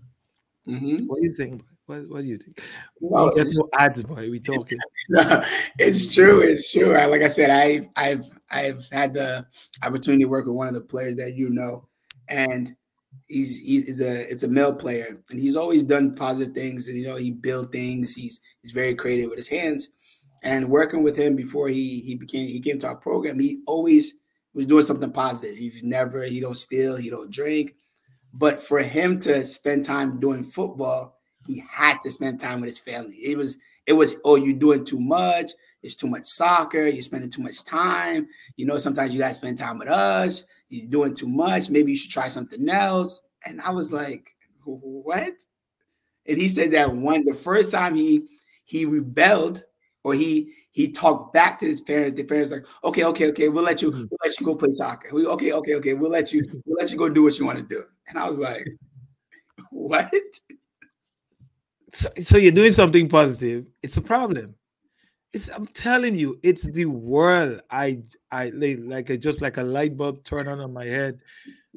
Mhm. 0.69 1.07
What 1.07 1.21
do 1.21 1.27
you 1.27 1.35
think? 1.35 1.63
What, 1.91 2.09
what 2.09 2.21
do 2.23 2.29
you 2.29 2.39
think? 2.39 2.63
Well, 3.01 3.35
ads, 3.77 4.05
boy. 4.05 4.31
We 4.31 4.39
talking. 4.39 4.79
No, 5.09 5.43
it's 5.77 6.15
true. 6.15 6.41
It's 6.41 6.71
true. 6.71 6.95
I, 6.95 7.07
like 7.07 7.23
I 7.23 7.27
said, 7.27 7.51
I've 7.51 7.89
I've 7.97 8.25
I've 8.49 8.89
had 8.93 9.13
the 9.13 9.45
opportunity 9.83 10.23
to 10.23 10.29
work 10.29 10.47
with 10.47 10.55
one 10.55 10.69
of 10.69 10.75
the 10.75 10.83
players 10.83 11.17
that 11.17 11.35
you 11.35 11.51
know, 11.51 11.89
and 12.29 12.77
he's 13.27 13.59
he's 13.59 14.01
a 14.01 14.31
it's 14.31 14.45
a 14.45 14.49
male 14.49 14.73
player, 14.73 15.21
and 15.31 15.41
he's 15.41 15.57
always 15.57 15.83
done 15.83 16.15
positive 16.15 16.55
things. 16.55 16.87
And, 16.87 16.97
you 16.97 17.09
know, 17.09 17.17
he 17.17 17.33
built 17.33 17.73
things. 17.73 18.15
He's 18.15 18.41
he's 18.63 18.71
very 18.71 18.95
creative 18.95 19.29
with 19.29 19.39
his 19.39 19.49
hands. 19.49 19.89
And 20.45 20.71
working 20.71 21.03
with 21.03 21.17
him 21.17 21.35
before 21.35 21.69
he 21.69 22.03
he 22.03 22.15
became 22.15 22.47
he 22.47 22.61
came 22.61 22.79
to 22.79 22.87
our 22.87 22.97
program, 22.97 23.41
he 23.41 23.63
always 23.67 24.15
was 24.55 24.67
doing 24.67 24.85
something 24.85 25.11
positive. 25.11 25.57
He's 25.57 25.83
never 25.83 26.23
he 26.23 26.39
don't 26.39 26.57
steal, 26.57 26.95
he 26.95 27.11
don't 27.11 27.33
drink. 27.33 27.75
But 28.33 28.63
for 28.63 28.79
him 28.79 29.19
to 29.21 29.45
spend 29.45 29.85
time 29.85 30.21
doing 30.21 30.45
football, 30.45 31.20
he 31.47 31.63
had 31.69 32.01
to 32.03 32.11
spend 32.11 32.41
time 32.41 32.61
with 32.61 32.71
his 32.71 32.79
family. 32.79 33.17
It 33.17 33.37
was 33.37 33.59
it 33.87 33.93
was 33.93 34.17
oh 34.25 34.37
you're 34.37 34.59
doing 34.59 34.85
too 34.85 35.01
much. 35.01 35.53
It's 35.83 35.95
too 35.95 36.09
much 36.09 36.27
soccer. 36.27 36.87
You're 36.87 37.03
spending 37.03 37.31
too 37.31 37.43
much 37.43 37.65
time. 37.65 38.29
You 38.57 38.67
know 38.67 38.79
sometimes 38.79 39.13
you 39.15 39.21
guys 39.21 39.37
spend 39.37 39.59
time 39.59 39.79
with 39.79 39.89
us. 39.89 40.45
You're 40.69 40.91
doing 40.91 41.15
too 41.15 41.29
much. 41.29 41.71
Maybe 41.71 41.93
you 41.93 41.99
should 41.99 42.13
try 42.13 42.29
something 42.29 42.69
else. 42.69 43.23
And 43.47 43.61
i 43.63 43.71
was 43.71 43.93
like 43.93 44.35
what? 44.65 45.33
And 46.27 46.39
he 46.39 46.49
said 46.49 46.73
that 46.73 46.93
one 46.93 47.25
the 47.25 47.35
first 47.35 47.73
time 47.73 47.95
he 47.95 48.29
he 48.65 48.85
rebelled 48.85 49.65
or 50.05 50.15
he 50.15 50.53
he 50.73 50.93
talked 50.93 51.33
back 51.35 51.59
to 51.59 51.67
his 51.67 51.81
parents 51.81 52.17
the 52.17 52.25
parents 52.25 52.53
like 52.53 52.65
okay 52.85 53.05
okay 53.05 53.29
okay 53.29 53.49
we'll 53.49 53.65
let 53.65 53.83
you 53.83 53.91
mm-hmm. 53.91 54.05
we'll 54.11 54.19
let 54.23 54.39
you 54.39 54.47
go 54.47 54.55
play 54.55 54.71
soccer. 54.71 55.09
We, 55.13 55.27
okay 55.27 55.53
okay 55.53 55.75
okay 55.75 55.95
we'll 55.95 56.11
let 56.11 56.33
you 56.33 56.45
we'll 56.67 56.77
let 56.79 56.93
you 56.93 56.99
go 56.99 57.09
do 57.09 57.25
what 57.25 57.39
you 57.39 57.47
want 57.47 57.59
to 57.59 57.65
do. 57.65 57.83
And 58.09 58.19
i 58.19 58.29
was 58.29 58.39
like 58.39 58.69
what 59.71 60.13
so, 61.93 62.09
so 62.23 62.37
you're 62.37 62.53
doing 62.53 62.73
something 62.73 63.09
positive. 63.09 63.67
It's 63.83 63.97
a 63.97 64.03
problem. 64.03 64.55
It's 65.33 65.49
i'm 65.49 65.69
telling 65.69 66.17
you 66.17 66.39
it's 66.43 66.65
the 66.65 66.87
world. 66.87 67.61
I 67.71 68.03
i 68.33 68.51
like, 68.51 69.11
a, 69.11 69.17
just 69.17 69.41
like 69.41 69.59
a 69.59 69.63
light 69.63 69.97
bulb 69.97 70.25
turn 70.25 70.49
on 70.49 70.61
on 70.61 70.73
my 70.73 70.87
head 70.87 71.21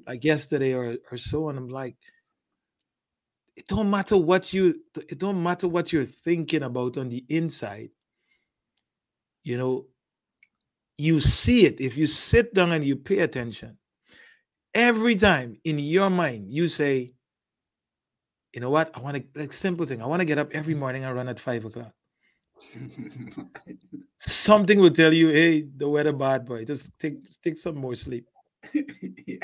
like 0.08 0.24
yesterday 0.24 0.74
or 0.74 0.98
or 1.12 1.18
so 1.18 1.50
and 1.50 1.58
i'm 1.58 1.70
like 1.70 1.96
it 3.56 3.68
don't 3.68 3.90
matter 3.90 4.18
what 4.18 4.52
you 4.54 4.82
it 4.96 5.20
don't 5.20 5.42
matter 5.42 5.68
what 5.68 5.94
you're 5.94 6.06
thinking 6.06 6.64
about 6.64 6.98
on 6.98 7.10
the 7.10 7.24
inside. 7.30 7.92
You 9.44 9.58
know 9.58 9.86
you 10.98 11.20
see 11.20 11.66
it. 11.66 11.80
If 11.80 11.98
you 11.98 12.06
sit 12.08 12.54
down 12.54 12.72
and 12.72 12.84
you 12.84 12.96
pay 12.96 13.20
attention 13.20 13.78
every 14.74 15.16
time 15.16 15.58
in 15.64 15.78
your 15.78 16.10
mind 16.10 16.52
you 16.52 16.68
say 16.68 17.14
you 18.54 18.62
know 18.62 18.70
what? 18.70 18.92
I 18.94 19.00
want 19.00 19.18
to 19.18 19.24
like 19.40 19.52
simple 19.54 19.86
thing. 19.86 20.02
I 20.02 20.06
want 20.06 20.22
to 20.22 20.26
get 20.26 20.38
up 20.38 20.50
every 20.54 20.76
morning 20.76 21.04
and 21.06 21.16
run 21.16 21.28
at 21.30 21.40
five 21.40 21.66
o'clock. 21.66 21.92
Something 24.20 24.80
will 24.80 24.92
tell 24.92 25.12
you, 25.14 25.30
hey, 25.30 25.66
the 25.76 25.88
weather 25.90 26.14
bad, 26.14 26.46
boy. 26.46 26.66
Just 26.66 26.90
take 27.00 27.18
take 27.42 27.58
some 27.58 27.76
more 27.76 27.96
sleep. 27.96 28.28
yeah. 28.74 29.38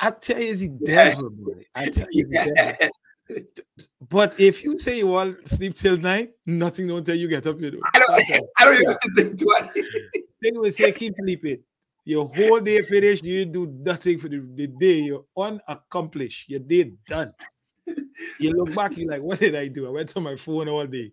I 0.00 0.10
tell 0.10 0.40
you, 0.40 0.50
it's 0.52 0.60
the 0.60 0.72
Yes. 0.80 1.14
devil, 1.16 1.30
boy. 1.38 1.64
I 1.74 1.88
tell 1.88 2.06
you, 2.10 2.26
devil. 2.26 2.74
But 4.08 4.38
if 4.38 4.62
you 4.64 4.78
say 4.78 4.98
you 4.98 5.08
want 5.08 5.44
to 5.46 5.56
sleep 5.56 5.76
till 5.76 5.96
nine, 5.96 6.28
nothing 6.46 6.88
don't 6.88 7.04
tell 7.04 7.14
you 7.14 7.28
get 7.28 7.46
up. 7.46 7.60
You 7.60 7.72
know, 7.72 7.78
I 7.94 7.98
don't, 7.98 8.48
I 8.58 8.64
don't 8.64 8.82
even 8.82 8.96
think 9.36 9.42
I. 9.56 9.70
they 10.42 10.50
will 10.52 10.72
say 10.72 10.92
keep 10.92 11.14
sleeping. 11.18 11.58
Your 12.04 12.28
whole 12.28 12.60
day 12.60 12.80
finished. 12.82 13.24
You 13.24 13.44
do 13.46 13.66
nothing 13.66 14.18
for 14.18 14.28
the, 14.28 14.38
the 14.54 14.68
day. 14.68 15.00
You're 15.00 15.24
unaccomplished. 15.36 16.48
Your 16.48 16.60
day 16.60 16.92
done. 17.06 17.32
You 18.40 18.50
look 18.52 18.74
back, 18.74 18.96
you're 18.96 19.10
like, 19.10 19.22
what 19.22 19.38
did 19.40 19.54
I 19.54 19.68
do? 19.68 19.86
I 19.86 19.90
went 19.90 20.16
on 20.16 20.22
my 20.22 20.36
phone 20.36 20.68
all 20.68 20.86
day. 20.86 21.12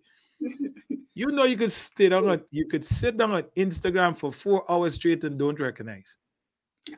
You 1.16 1.28
know, 1.28 1.44
you 1.46 1.56
could 1.58 1.72
sit 1.72 2.10
down 2.10 2.28
on 2.28 2.42
you 2.52 2.68
could 2.68 2.84
sit 2.86 3.18
down 3.18 3.32
on 3.32 3.44
Instagram 3.56 4.18
for 4.18 4.32
four 4.32 4.70
hours 4.70 4.96
straight 4.96 5.24
and 5.24 5.38
don't 5.38 5.60
recognize. 5.60 6.06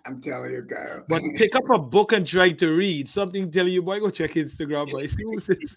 I'm 0.05 0.19
telling 0.21 0.51
you, 0.51 0.61
girl. 0.61 1.03
But 1.07 1.21
pick 1.35 1.53
up 1.55 1.69
a 1.69 1.77
book 1.77 2.13
and 2.13 2.25
try 2.25 2.51
to 2.53 2.69
read 2.69 3.07
something. 3.09 3.51
Tell 3.51 3.67
you, 3.67 3.83
boy, 3.83 3.99
go 3.99 4.09
check 4.09 4.33
Instagram, 4.33 4.89
boy. 4.89 5.05
See 5.05 5.23
who's 5.23 5.45
this? 5.45 5.75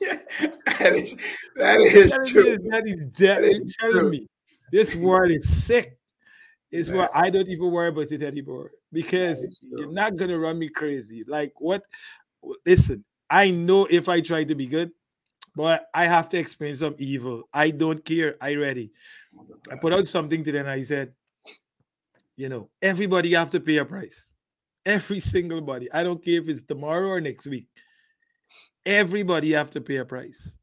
Yeah, 0.00 0.18
that 0.66 0.92
is 0.94 1.16
that 1.56 1.80
is 1.80 2.12
Telling 2.12 2.26
true. 2.26 2.56
me 2.58 2.68
That 2.70 2.88
is 2.88 2.96
dead. 3.16 3.42
That 3.42 3.44
is 3.44 3.76
telling 3.80 3.98
true. 4.00 4.10
me 4.10 4.26
this 4.72 4.94
world 4.94 5.30
is 5.30 5.48
sick. 5.48 5.96
It's 6.70 6.88
Yeah. 6.88 6.96
where 6.96 7.16
I 7.16 7.30
don't 7.30 7.48
even 7.48 7.70
worry 7.70 7.88
about 7.88 8.12
it 8.12 8.22
anymore 8.22 8.72
because 8.92 9.38
is 9.38 9.66
you're 9.70 9.92
not 9.92 10.16
gonna 10.16 10.38
run 10.38 10.58
me 10.58 10.68
crazy. 10.68 11.24
Like 11.26 11.52
what? 11.60 11.82
Listen, 12.64 13.04
I 13.28 13.50
know 13.50 13.86
if 13.90 14.08
I 14.08 14.20
try 14.20 14.44
to 14.44 14.54
be 14.54 14.66
good, 14.66 14.92
but 15.54 15.86
I 15.92 16.06
have 16.06 16.28
to 16.30 16.38
experience 16.38 16.78
some 16.78 16.94
evil. 16.98 17.48
I 17.52 17.70
don't 17.70 18.04
care. 18.04 18.36
I 18.40 18.54
ready. 18.54 18.92
I 19.70 19.76
put 19.76 19.92
out 19.92 20.08
something 20.08 20.44
today 20.44 20.58
and 20.58 20.70
I 20.70 20.82
said, 20.84 21.12
you 22.36 22.48
know, 22.48 22.70
everybody 22.80 23.32
have 23.34 23.50
to 23.50 23.60
pay 23.60 23.76
a 23.76 23.84
price. 23.84 24.30
Every 24.86 25.20
single 25.20 25.60
body. 25.60 25.92
I 25.92 26.02
don't 26.02 26.24
care 26.24 26.40
if 26.40 26.48
it's 26.48 26.62
tomorrow 26.62 27.08
or 27.08 27.20
next 27.20 27.46
week. 27.46 27.66
Everybody 28.86 29.52
have 29.52 29.70
to 29.72 29.80
pay 29.80 29.96
a 29.96 30.04
price. 30.04 30.56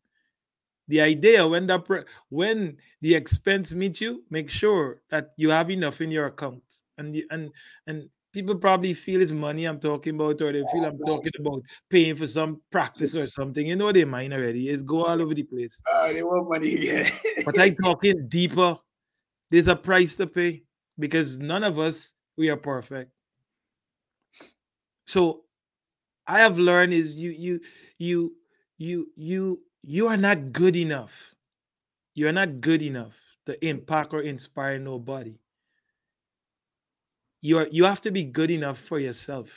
The 0.87 1.01
idea 1.01 1.47
when 1.47 1.67
the 1.67 1.79
pr- 1.79 2.07
when 2.29 2.77
the 3.01 3.15
expense 3.15 3.73
meet 3.73 3.99
you, 3.99 4.23
make 4.29 4.49
sure 4.49 5.01
that 5.09 5.31
you 5.37 5.49
have 5.49 5.69
enough 5.69 6.01
in 6.01 6.11
your 6.11 6.27
account. 6.27 6.63
And 6.97 7.15
you, 7.15 7.27
and 7.29 7.51
and 7.87 8.09
people 8.31 8.55
probably 8.55 8.93
feel 8.93 9.21
it's 9.21 9.31
money 9.31 9.65
I'm 9.65 9.79
talking 9.79 10.15
about, 10.15 10.41
or 10.41 10.53
they 10.53 10.63
feel 10.71 10.85
I'm 10.85 10.97
talking 10.99 11.31
about 11.39 11.61
paying 11.89 12.15
for 12.15 12.27
some 12.27 12.61
practice 12.71 13.15
or 13.15 13.27
something. 13.27 13.65
You 13.67 13.75
know 13.75 13.91
they 13.91 14.05
mind 14.05 14.33
already. 14.33 14.69
It's 14.69 14.81
go 14.81 15.05
all 15.05 15.21
over 15.21 15.33
the 15.33 15.43
place. 15.43 15.77
Oh, 15.91 16.13
they 16.13 16.23
want 16.23 16.49
money 16.49 16.75
again. 16.77 17.11
But 17.45 17.59
i'm 17.59 17.75
talking 17.75 18.27
deeper. 18.29 18.77
There's 19.51 19.67
a 19.67 19.75
price 19.75 20.15
to 20.15 20.27
pay 20.27 20.63
because 20.99 21.39
none 21.39 21.63
of 21.63 21.79
us 21.79 22.13
we 22.37 22.49
are 22.49 22.57
perfect. 22.57 23.11
So 25.05 25.43
I 26.27 26.39
have 26.39 26.57
learned 26.57 26.93
is 26.93 27.15
you 27.15 27.31
you 27.31 27.61
you 27.97 28.35
you 28.77 29.07
you 29.15 29.59
you 29.83 30.07
are 30.07 30.17
not 30.17 30.51
good 30.51 30.75
enough. 30.75 31.35
You 32.13 32.27
are 32.27 32.33
not 32.33 32.61
good 32.61 32.81
enough 32.81 33.15
to 33.45 33.65
impact 33.65 34.13
or 34.13 34.21
inspire 34.21 34.79
nobody. 34.79 35.39
you 37.41 37.57
are 37.57 37.67
you 37.71 37.85
have 37.85 38.01
to 38.01 38.11
be 38.11 38.23
good 38.23 38.51
enough 38.51 38.79
for 38.79 38.99
yourself. 38.99 39.49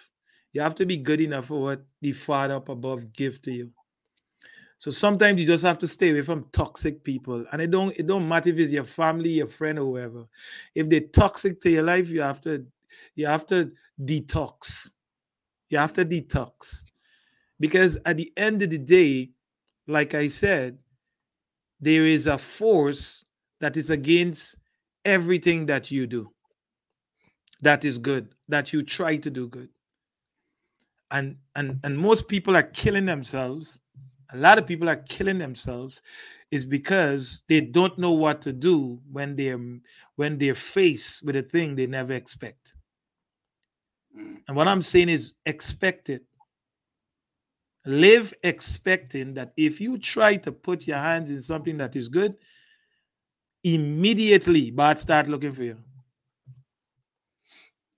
You 0.53 0.61
have 0.61 0.75
to 0.77 0.87
be 0.87 0.97
good 0.97 1.21
enough 1.21 1.47
for 1.47 1.61
what 1.61 1.83
the 2.01 2.13
Father 2.13 2.55
up 2.55 2.69
above 2.69 3.13
give 3.13 3.41
to 3.43 3.53
you. 3.53 3.71
So 4.79 4.91
sometimes 4.91 5.41
you 5.41 5.47
just 5.47 5.65
have 5.65 5.79
to 5.79 5.89
stay 5.89 6.11
away 6.11 6.23
from 6.23 6.47
toxic 6.53 7.05
people. 7.05 7.45
And 7.53 7.61
it 7.61 7.71
don't 7.71 7.95
it 7.97 8.07
don't 8.07 8.29
matter 8.29 8.51
if 8.51 8.59
it's 8.59 8.73
your 8.73 8.85
family, 8.85 9.31
your 9.31 9.47
friend, 9.47 9.79
or 9.79 9.85
whoever. 9.85 10.25
If 10.75 10.89
they're 10.89 11.01
toxic 11.13 11.61
to 11.63 11.71
your 11.71 11.83
life, 11.83 12.09
you 12.09 12.23
have 12.23 12.41
to 12.43 12.65
you 13.15 13.27
have 13.27 13.47
to 13.49 13.73
detox. 14.01 14.89
You 15.69 15.79
have 15.79 15.93
to 15.95 16.05
detox. 16.05 16.83
Because 17.59 17.99
at 18.07 18.17
the 18.17 18.33
end 18.37 18.63
of 18.63 18.71
the 18.71 18.79
day, 18.79 19.31
like 19.87 20.15
I 20.15 20.29
said, 20.29 20.79
there 21.81 22.07
is 22.07 22.27
a 22.27 22.39
force 22.39 23.25
that 23.61 23.77
is 23.77 23.91
against 23.91 24.57
everything 25.05 25.67
that 25.67 25.91
you 25.91 26.07
do 26.07 26.31
that 27.63 27.85
is 27.85 27.99
good, 27.99 28.35
that 28.49 28.73
you 28.73 28.83
try 28.83 29.17
to 29.17 29.31
do 29.31 29.49
good. 29.49 29.69
And 31.11 31.37
and 31.57 31.81
and 31.83 31.99
most 31.99 32.29
people 32.29 32.57
are 32.57 32.63
killing 32.63 33.07
themselves. 33.07 33.79
A 34.33 34.37
lot 34.37 34.59
of 34.59 34.67
people 34.67 34.89
are 34.89 35.03
killing 35.09 35.39
themselves 35.39 36.01
is 36.51 36.65
because 36.65 37.43
they 37.49 37.61
don't 37.61 37.99
know 37.99 38.13
what 38.13 38.41
to 38.43 38.53
do 38.53 39.01
when 39.11 39.35
they're 39.35 39.61
when 40.17 40.39
they're 40.39 40.55
faced 40.55 41.23
with 41.25 41.37
a 41.37 41.43
thing 41.43 41.75
they 41.75 41.87
never 41.87 42.13
expect. 42.13 42.75
Mm. 44.17 44.43
And 44.49 44.57
what 44.57 44.69
I'm 44.69 44.83
saying 44.83 45.09
is 45.09 45.33
expect 45.47 46.11
it. 46.11 46.25
Live 47.87 48.35
expecting 48.43 49.35
that 49.35 49.53
if 49.57 49.81
you 49.81 49.99
try 49.99 50.37
to 50.37 50.53
put 50.53 50.87
your 50.87 50.99
hands 50.99 51.31
in 51.31 51.41
something 51.41 51.79
that 51.79 51.97
is 51.97 52.09
good, 52.09 52.37
immediately 53.65 54.71
bad 54.71 54.99
start 54.99 55.29
looking 55.29 55.53
for 55.53 55.63
you. 55.63 55.79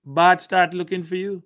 Bad 0.05 0.41
start 0.41 0.73
looking 0.73 1.03
for 1.03 1.15
you. 1.15 1.43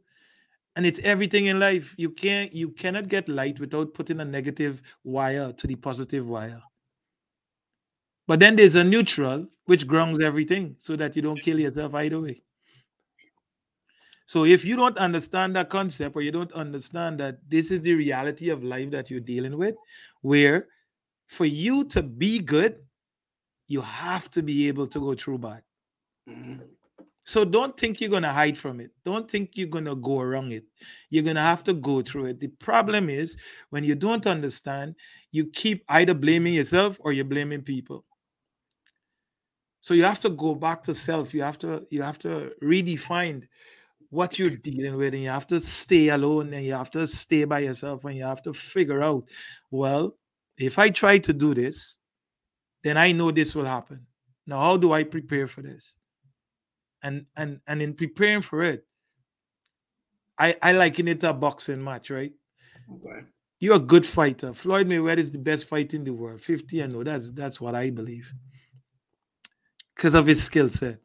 And 0.76 0.86
it's 0.86 1.00
everything 1.00 1.48
in 1.48 1.60
life. 1.60 1.96
You 1.98 2.12
can't 2.12 2.54
you 2.54 2.70
cannot 2.70 3.08
get 3.08 3.28
light 3.28 3.60
without 3.60 3.96
putting 3.96 4.20
a 4.20 4.26
negative 4.26 4.84
wire 5.04 5.52
to 5.54 5.68
the 5.68 5.76
positive 5.76 6.28
wire. 6.28 6.62
But 8.28 8.40
then 8.40 8.56
there's 8.56 8.76
a 8.76 8.84
neutral 8.84 9.48
which 9.66 9.88
grounds 9.88 10.20
everything 10.20 10.76
so 10.80 10.96
that 10.98 11.16
you 11.16 11.22
don't 11.24 11.42
kill 11.42 11.60
yourself 11.60 11.96
either 11.96 12.20
way. 12.20 12.44
So 14.28 14.46
if 14.46 14.66
you 14.66 14.76
don't 14.76 14.98
understand 14.98 15.56
that 15.56 15.70
concept 15.70 16.16
or 16.16 16.22
you 16.22 16.32
don't 16.32 16.52
understand 16.54 17.20
that 17.22 17.40
this 17.50 17.72
is 17.72 17.82
the 17.82 17.94
reality 17.94 18.50
of 18.50 18.64
life 18.64 18.92
that 18.92 19.10
you're 19.10 19.22
dealing 19.22 19.58
with, 19.58 19.76
where 20.22 20.68
for 21.28 21.46
you 21.46 21.86
to 21.86 22.04
be 22.04 22.40
good, 22.40 22.86
you 23.68 23.82
have 23.82 24.30
to 24.32 24.44
be 24.44 24.68
able 24.68 24.88
to 24.88 25.00
go 25.00 25.16
through 25.16 25.40
bad. 25.40 25.64
Mhm. 26.28 26.70
So 27.26 27.46
don't 27.46 27.78
think 27.78 28.00
you're 28.02 28.10
gonna 28.10 28.34
hide 28.34 28.58
from 28.58 28.80
it. 28.80 28.92
Don't 29.04 29.30
think 29.30 29.52
you're 29.56 29.68
gonna 29.68 29.96
go 29.96 30.20
around 30.22 30.54
it. 30.54 30.66
You're 31.10 31.24
gonna 31.24 31.42
have 31.42 31.64
to 31.66 31.74
go 31.74 32.02
through 32.02 32.28
it. 32.28 32.40
The 32.40 32.48
problem 32.48 33.10
is 33.10 33.38
when 33.70 33.84
you 33.84 33.96
don't 33.96 34.26
understand, 34.28 34.96
you 35.32 35.48
keep 35.48 35.84
either 35.90 36.14
blaming 36.14 36.54
yourself 36.54 36.98
or 37.02 37.14
you're 37.14 37.26
blaming 37.26 37.64
people. 37.64 38.06
So 39.82 39.94
you 39.94 40.04
have 40.04 40.20
to 40.22 40.30
go 40.30 40.56
back 40.56 40.84
to 40.84 40.94
self. 40.94 41.34
You 41.34 41.44
have 41.44 41.58
to 41.60 41.86
you 41.90 42.02
have 42.02 42.20
to 42.20 42.54
redefine 42.62 43.48
what 44.10 44.40
you're 44.40 44.50
dealing 44.50 44.96
with, 44.96 45.14
and 45.14 45.24
you 45.24 45.30
have 45.30 45.48
to 45.48 45.60
stay 45.60 46.10
alone 46.10 46.54
and 46.54 46.66
you 46.66 46.74
have 46.74 46.92
to 46.92 47.06
stay 47.08 47.44
by 47.44 47.60
yourself 47.60 48.06
and 48.06 48.16
you 48.16 48.24
have 48.24 48.42
to 48.44 48.54
figure 48.54 49.04
out, 49.04 49.28
well, 49.72 50.16
if 50.58 50.80
I 50.80 50.90
try 50.90 51.18
to 51.20 51.34
do 51.34 51.54
this, 51.54 51.98
then 52.84 52.98
I 52.98 53.12
know 53.12 53.32
this 53.32 53.54
will 53.54 53.66
happen. 53.66 54.06
Now, 54.46 54.62
how 54.62 54.78
do 54.78 54.94
I 54.94 55.04
prepare 55.04 55.48
for 55.48 55.62
this? 55.62 55.96
And 57.04 57.26
and 57.36 57.60
and 57.68 57.82
in 57.82 57.94
preparing 57.94 58.42
for 58.42 58.64
it, 58.64 58.86
I 60.38 60.56
I 60.62 60.72
liken 60.72 61.08
it 61.08 61.20
to 61.22 61.30
a 61.30 61.34
boxing 61.34 61.84
match, 61.84 62.10
right? 62.10 62.34
Okay. 62.96 63.26
You're 63.60 63.76
a 63.76 63.80
good 63.80 64.06
fighter. 64.06 64.54
Floyd 64.54 64.88
Mayweather 64.88 65.18
is 65.18 65.32
the 65.32 65.40
best 65.40 65.68
fighter 65.68 65.96
in 65.96 66.04
the 66.04 66.14
world. 66.14 66.42
50 66.42 66.80
and 66.80 66.94
no, 66.94 67.04
that's 67.04 67.32
that's 67.32 67.60
what 67.60 67.76
I 67.76 67.90
believe. 67.90 68.32
Because 69.96 70.14
of 70.14 70.28
his 70.28 70.44
skill 70.44 70.70
set. 70.70 71.00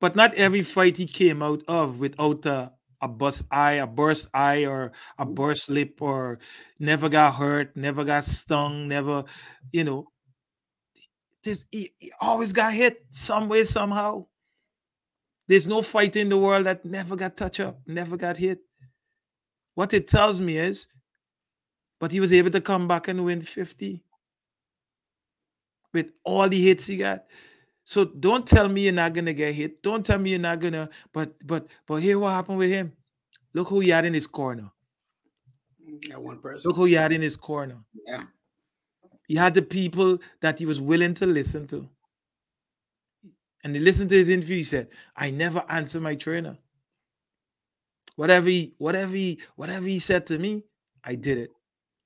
But 0.00 0.16
not 0.16 0.34
every 0.34 0.62
fight 0.62 0.96
he 0.96 1.06
came 1.06 1.42
out 1.42 1.62
of 1.68 1.98
without 1.98 2.46
a, 2.46 2.72
a 3.02 3.08
bust 3.08 3.42
eye, 3.50 3.72
a 3.72 3.86
burst 3.86 4.28
eye, 4.32 4.64
or 4.64 4.92
a 5.18 5.26
mm. 5.26 5.34
burst 5.34 5.68
lip, 5.68 6.00
or 6.00 6.38
never 6.78 7.08
got 7.08 7.34
hurt, 7.34 7.76
never 7.76 8.04
got 8.04 8.24
stung, 8.24 8.88
never, 8.88 9.24
you 9.72 9.84
know. 9.84 10.08
This 11.44 11.64
he, 11.70 11.92
he 11.98 12.12
always 12.20 12.52
got 12.52 12.72
hit 12.72 13.04
some 13.10 13.48
way, 13.48 13.64
somehow. 13.64 14.26
There's 15.48 15.66
no 15.68 15.82
fight 15.82 16.16
in 16.16 16.28
the 16.28 16.38
world 16.38 16.66
that 16.66 16.84
never 16.84 17.16
got 17.16 17.36
touch 17.36 17.60
up, 17.60 17.80
never 17.86 18.16
got 18.16 18.36
hit. 18.36 18.60
What 19.74 19.92
it 19.92 20.08
tells 20.08 20.40
me 20.40 20.58
is, 20.58 20.86
but 21.98 22.12
he 22.12 22.20
was 22.20 22.32
able 22.32 22.50
to 22.52 22.60
come 22.60 22.86
back 22.86 23.08
and 23.08 23.24
win 23.24 23.42
50 23.42 24.02
with 25.92 26.12
all 26.24 26.48
the 26.48 26.62
hits 26.62 26.86
he 26.86 26.98
got. 26.98 27.24
So 27.84 28.04
don't 28.04 28.46
tell 28.46 28.68
me 28.68 28.82
you're 28.82 28.92
not 28.92 29.12
gonna 29.14 29.32
get 29.32 29.54
hit. 29.54 29.82
Don't 29.82 30.04
tell 30.04 30.18
me 30.18 30.30
you're 30.30 30.38
not 30.38 30.60
gonna. 30.60 30.88
But 31.12 31.34
but 31.46 31.66
but 31.86 31.96
here 31.96 32.18
what 32.18 32.30
happened 32.30 32.58
with 32.58 32.70
him? 32.70 32.92
Look 33.54 33.68
who 33.68 33.80
he 33.80 33.90
had 33.90 34.04
in 34.04 34.14
his 34.14 34.26
corner. 34.26 34.70
Mm, 35.82 36.10
got 36.10 36.22
one 36.22 36.38
person. 36.38 36.68
Look 36.68 36.76
who 36.76 36.84
he 36.84 36.94
had 36.94 37.12
in 37.12 37.22
his 37.22 37.36
corner. 37.36 37.78
Yeah. 38.06 38.24
He 39.26 39.36
had 39.36 39.54
the 39.54 39.62
people 39.62 40.18
that 40.40 40.58
he 40.58 40.66
was 40.66 40.80
willing 40.80 41.14
to 41.14 41.26
listen 41.26 41.66
to. 41.68 41.88
And 43.62 43.74
he 43.74 43.80
listened 43.80 44.10
to 44.10 44.16
his 44.16 44.28
interview. 44.28 44.56
He 44.56 44.64
said, 44.64 44.88
"I 45.16 45.30
never 45.30 45.64
answer 45.68 46.00
my 46.00 46.14
trainer. 46.14 46.58
Whatever 48.16 48.48
he, 48.48 48.74
whatever 48.78 49.14
he, 49.14 49.40
whatever 49.56 49.86
he 49.86 49.98
said 49.98 50.26
to 50.26 50.38
me, 50.38 50.64
I 51.04 51.14
did 51.14 51.38
it. 51.38 51.50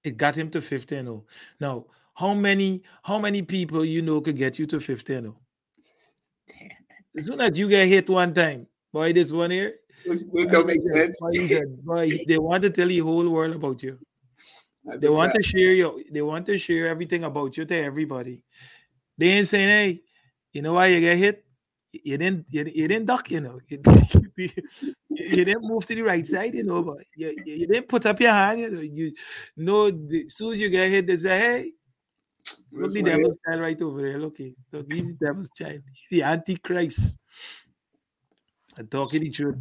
It 0.04 0.16
got 0.16 0.34
him 0.34 0.50
to 0.50 0.60
50 0.60 0.96
and 0.96 1.06
0. 1.08 1.24
Now, 1.60 1.87
how 2.14 2.34
many, 2.34 2.82
how 3.02 3.18
many 3.18 3.42
people 3.42 3.84
you 3.84 4.02
know 4.02 4.20
could 4.20 4.37
get 4.37 4.58
you 4.58 4.66
to 4.66 4.80
50 4.80 5.14
and 5.14 5.24
0? 5.26 5.40
Damn. 6.48 6.70
As 7.16 7.26
soon 7.26 7.40
as 7.40 7.57
you 7.57 7.68
get 7.68 7.87
hit 7.88 8.09
one 8.11 8.35
time, 8.35 8.66
boy, 8.92 9.12
this 9.12 9.30
one 9.33 9.50
here, 9.50 9.76
this 10.04 10.24
don't 10.24 10.66
make 10.66 10.80
sense. 10.80 11.18
boy, 11.20 11.30
he 11.33 11.38
said, 11.48 11.85
boy, 11.85 12.11
they 12.26 12.38
want 12.38 12.62
to 12.64 12.70
tell 12.70 12.88
the 12.88 12.98
whole 12.98 13.28
world 13.28 13.54
about 13.57 13.83
you. 13.83 13.98
They 14.98 15.09
want 15.09 15.33
to 15.35 15.42
share 15.42 15.72
you. 15.72 16.04
They 16.11 16.22
want 16.22 16.46
to 16.46 16.59
share 16.59 16.88
everything 16.88 17.24
about 17.24 17.57
you 17.57 17.64
to 17.64 17.74
everybody. 17.74 18.42
They 19.16 19.28
ain't 19.28 19.48
saying, 19.48 19.68
"Hey, 19.68 20.02
you 20.52 20.61
know 20.62 20.74
why 20.74 20.88
you 20.88 21.00
get 21.00 21.16
hit? 21.16 21.44
You 21.92 22.18
didn't. 22.18 22.46
You, 22.50 22.64
you 22.64 22.88
didn't 22.88 23.07
duck. 23.07 23.30
You 23.30 23.40
know, 23.40 23.61
you, 23.68 23.80
you- 24.37 24.50
you 25.09 25.44
didn't 25.44 25.68
move 25.70 25.87
to 25.87 25.94
the 25.94 26.02
right 26.02 26.26
side. 26.26 26.54
You 26.54 26.64
know, 26.64 26.83
but 26.83 26.98
you, 27.16 27.35
you 27.46 27.66
didn't 27.66 27.88
put 27.88 28.04
up 28.04 28.20
your 28.20 28.33
hand. 28.33 28.61
You 28.61 28.70
know, 28.70 28.80
you 28.80 29.12
know. 29.57 29.90
The, 29.90 30.24
as 30.26 30.35
soon 30.37 30.52
as 30.52 30.59
you 30.59 30.68
get 30.68 30.90
hit, 30.90 31.07
they 31.07 31.16
say, 31.16 31.38
"Hey, 31.38 31.72
look 32.72 32.83
This 32.83 32.92
the 32.94 33.02
devil's 33.02 33.38
child 33.46 33.61
right 33.61 33.80
over 33.83 34.02
there. 34.02 34.18
Look, 34.18 34.40
it. 34.40 34.54
look, 34.72 34.92
he's 34.92 35.09
the 35.09 35.26
devil's 35.26 35.50
child. 35.57 35.83
He's 35.92 36.07
the 36.11 36.22
antichrist." 36.22 37.18
I'm 38.78 38.88
talking 38.88 39.20
the 39.20 39.30
truth. 39.30 39.57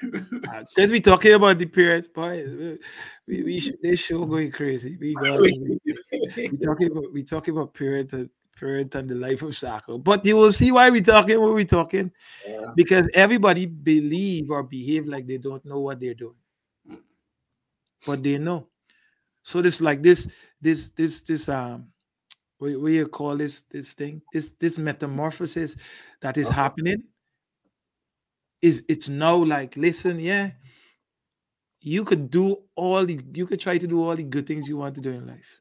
Because 0.00 0.90
we 0.90 1.00
talking 1.00 1.32
about 1.32 1.58
the 1.58 1.66
parents, 1.66 2.08
boy. 2.08 2.78
We, 3.26 3.42
we 3.42 3.72
this 3.82 4.00
show 4.00 4.24
going 4.24 4.52
crazy. 4.52 4.96
We 5.00 5.14
got 5.22 5.40
we, 5.40 5.78
we 6.36 6.56
talking 6.58 6.90
about 6.90 7.12
we 7.12 7.22
talking 7.22 7.56
about 7.56 7.74
parent 7.74 8.12
and 8.12 8.30
parent 8.58 8.94
and 8.94 9.08
the 9.08 9.14
life 9.14 9.42
of 9.42 9.56
soccer. 9.56 9.98
But 9.98 10.24
you 10.24 10.36
will 10.36 10.52
see 10.52 10.72
why 10.72 10.90
we 10.90 11.00
talking 11.00 11.40
what 11.40 11.54
we 11.54 11.64
talking 11.64 12.12
Yeah. 12.46 12.72
because 12.76 13.08
everybody 13.14 13.66
believe 13.66 14.50
or 14.50 14.62
behave 14.62 15.06
like 15.06 15.26
they 15.26 15.38
don't 15.38 15.64
know 15.64 15.80
what 15.80 15.98
they're 16.00 16.14
doing, 16.14 16.36
but 18.06 18.22
they 18.22 18.38
know. 18.38 18.68
So 19.42 19.62
this 19.62 19.80
like 19.80 20.02
this 20.02 20.28
this 20.60 20.90
this 20.90 21.22
this 21.22 21.48
um 21.48 21.91
what, 22.62 22.80
what 22.80 22.92
you 22.92 23.06
call 23.08 23.36
this 23.36 23.62
this 23.70 23.92
thing 23.92 24.22
this 24.32 24.52
this 24.60 24.78
metamorphosis 24.78 25.76
that 26.20 26.36
is 26.36 26.48
Uh-huh. 26.48 26.62
happening 26.62 27.02
is 28.62 28.84
it's 28.88 29.08
now 29.08 29.36
like 29.36 29.76
listen 29.76 30.20
yeah 30.20 30.50
you 31.80 32.04
could 32.04 32.30
do 32.30 32.56
all 32.76 33.04
the 33.04 33.20
you 33.34 33.46
could 33.46 33.60
try 33.60 33.76
to 33.78 33.86
do 33.86 34.02
all 34.02 34.14
the 34.16 34.22
good 34.22 34.46
things 34.46 34.68
you 34.68 34.76
want 34.76 34.94
to 34.94 35.00
do 35.00 35.10
in 35.10 35.26
life 35.26 35.60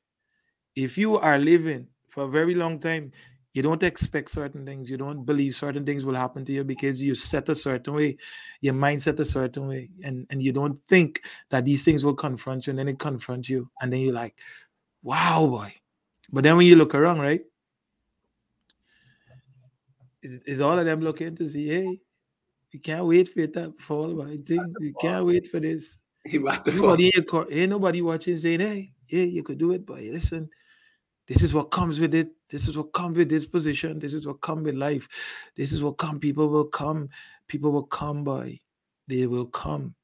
if 0.75 0.97
you 0.97 1.17
are 1.17 1.39
living 1.39 1.87
for 2.07 2.23
a 2.25 2.29
very 2.29 2.55
long 2.55 2.79
time 2.79 3.11
you 3.53 3.61
don't 3.61 3.83
expect 3.83 4.31
certain 4.31 4.65
things 4.65 4.89
you 4.89 4.97
don't 4.97 5.25
believe 5.25 5.55
certain 5.55 5.85
things 5.85 6.05
will 6.05 6.15
happen 6.15 6.45
to 6.45 6.53
you 6.53 6.63
because 6.63 7.01
you 7.01 7.15
set 7.15 7.49
a 7.49 7.55
certain 7.55 7.93
way 7.93 8.17
your 8.61 8.73
mindset 8.73 9.19
a 9.19 9.25
certain 9.25 9.67
way 9.67 9.89
and 10.03 10.27
and 10.29 10.43
you 10.43 10.53
don't 10.53 10.79
think 10.87 11.21
that 11.49 11.65
these 11.65 11.83
things 11.83 12.05
will 12.05 12.15
confront 12.15 12.67
you 12.67 12.71
and 12.71 12.79
then 12.79 12.87
it 12.87 12.99
confronts 12.99 13.49
you 13.49 13.69
and 13.81 13.91
then 13.91 14.01
you're 14.01 14.13
like 14.13 14.37
wow 15.03 15.47
boy 15.47 15.73
but 16.31 16.43
then 16.43 16.57
when 16.57 16.65
you 16.65 16.75
look 16.75 16.95
around 16.95 17.19
right 17.19 17.41
is, 20.21 20.35
is 20.45 20.61
all 20.61 20.77
of 20.77 20.85
them 20.85 21.01
looking 21.01 21.35
to 21.35 21.49
see 21.49 21.67
hey 21.67 21.99
you 22.71 22.79
can't 22.79 23.05
wait 23.05 23.33
for 23.33 23.41
it 23.41 23.53
to 23.53 23.73
fall 23.79 24.13
but 24.13 24.27
I 24.27 24.37
think 24.37 24.61
you 24.79 24.93
can't 25.01 25.25
wait 25.25 25.49
for 25.51 25.59
this 25.59 25.99
He 26.25 26.37
about 26.37 26.65
to 26.65 26.71
fall. 26.71 26.95
Nobody 26.95 27.11
ain't 27.15 27.69
nobody 27.69 28.01
watching 28.01 28.37
saying, 28.37 28.59
hey, 28.59 28.91
yeah, 29.07 29.23
you 29.23 29.43
could 29.43 29.57
do 29.57 29.71
it, 29.71 29.85
but 29.85 29.99
listen, 29.99 30.49
this 31.27 31.41
is 31.41 31.53
what 31.53 31.71
comes 31.71 31.99
with 31.99 32.13
it. 32.13 32.29
This 32.49 32.67
is 32.67 32.77
what 32.77 32.93
come 32.93 33.13
with 33.13 33.29
this 33.29 33.45
position. 33.45 33.99
This 33.99 34.13
is 34.13 34.27
what 34.27 34.41
come 34.41 34.63
with 34.63 34.75
life. 34.75 35.07
This 35.55 35.71
is 35.71 35.81
what 35.81 35.97
come. 35.97 36.19
People 36.19 36.49
will 36.49 36.65
come. 36.65 37.09
People 37.47 37.71
will 37.71 37.85
come 37.85 38.23
by. 38.23 38.59
They 39.07 39.25
will 39.25 39.45
come 39.47 39.95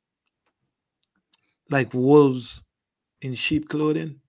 like 1.70 1.94
wolves 1.94 2.62
in 3.22 3.36
sheep 3.36 3.70
clothing. 3.70 4.20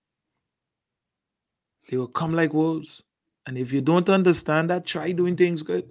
They 1.89 1.97
will 1.97 2.07
come 2.07 2.33
like 2.33 2.53
wolves. 2.53 3.03
And 3.47 3.57
if 3.57 3.73
you 3.73 3.81
don't 3.81 4.09
understand 4.09 4.69
that, 4.69 4.85
try 4.85 5.11
doing 5.11 5.35
things 5.35 5.63
good. 5.63 5.89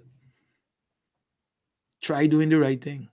Try 2.01 2.25
doing 2.25 2.49
the 2.49 2.57
right 2.57 2.81
thing. 2.81 3.09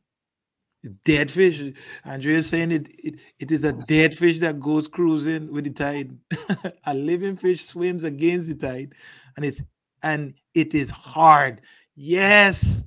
Dead 1.04 1.30
fish. 1.30 1.60
Andrea 2.04 2.38
is 2.38 2.48
saying 2.48 2.70
it, 2.70 2.88
it, 2.96 3.14
it 3.40 3.50
is 3.50 3.64
a 3.64 3.72
dead 3.88 4.16
fish 4.16 4.38
that 4.38 4.60
goes 4.60 4.86
cruising 4.86 5.52
with 5.52 5.64
the 5.64 5.70
tide. 5.70 6.16
a 6.84 6.94
living 6.94 7.36
fish 7.36 7.64
swims 7.64 8.04
against 8.04 8.46
the 8.46 8.54
tide, 8.54 8.94
and 9.34 9.44
it's 9.44 9.60
and 10.04 10.34
it 10.54 10.72
is 10.76 10.88
hard. 10.90 11.62
Yes, 11.96 12.84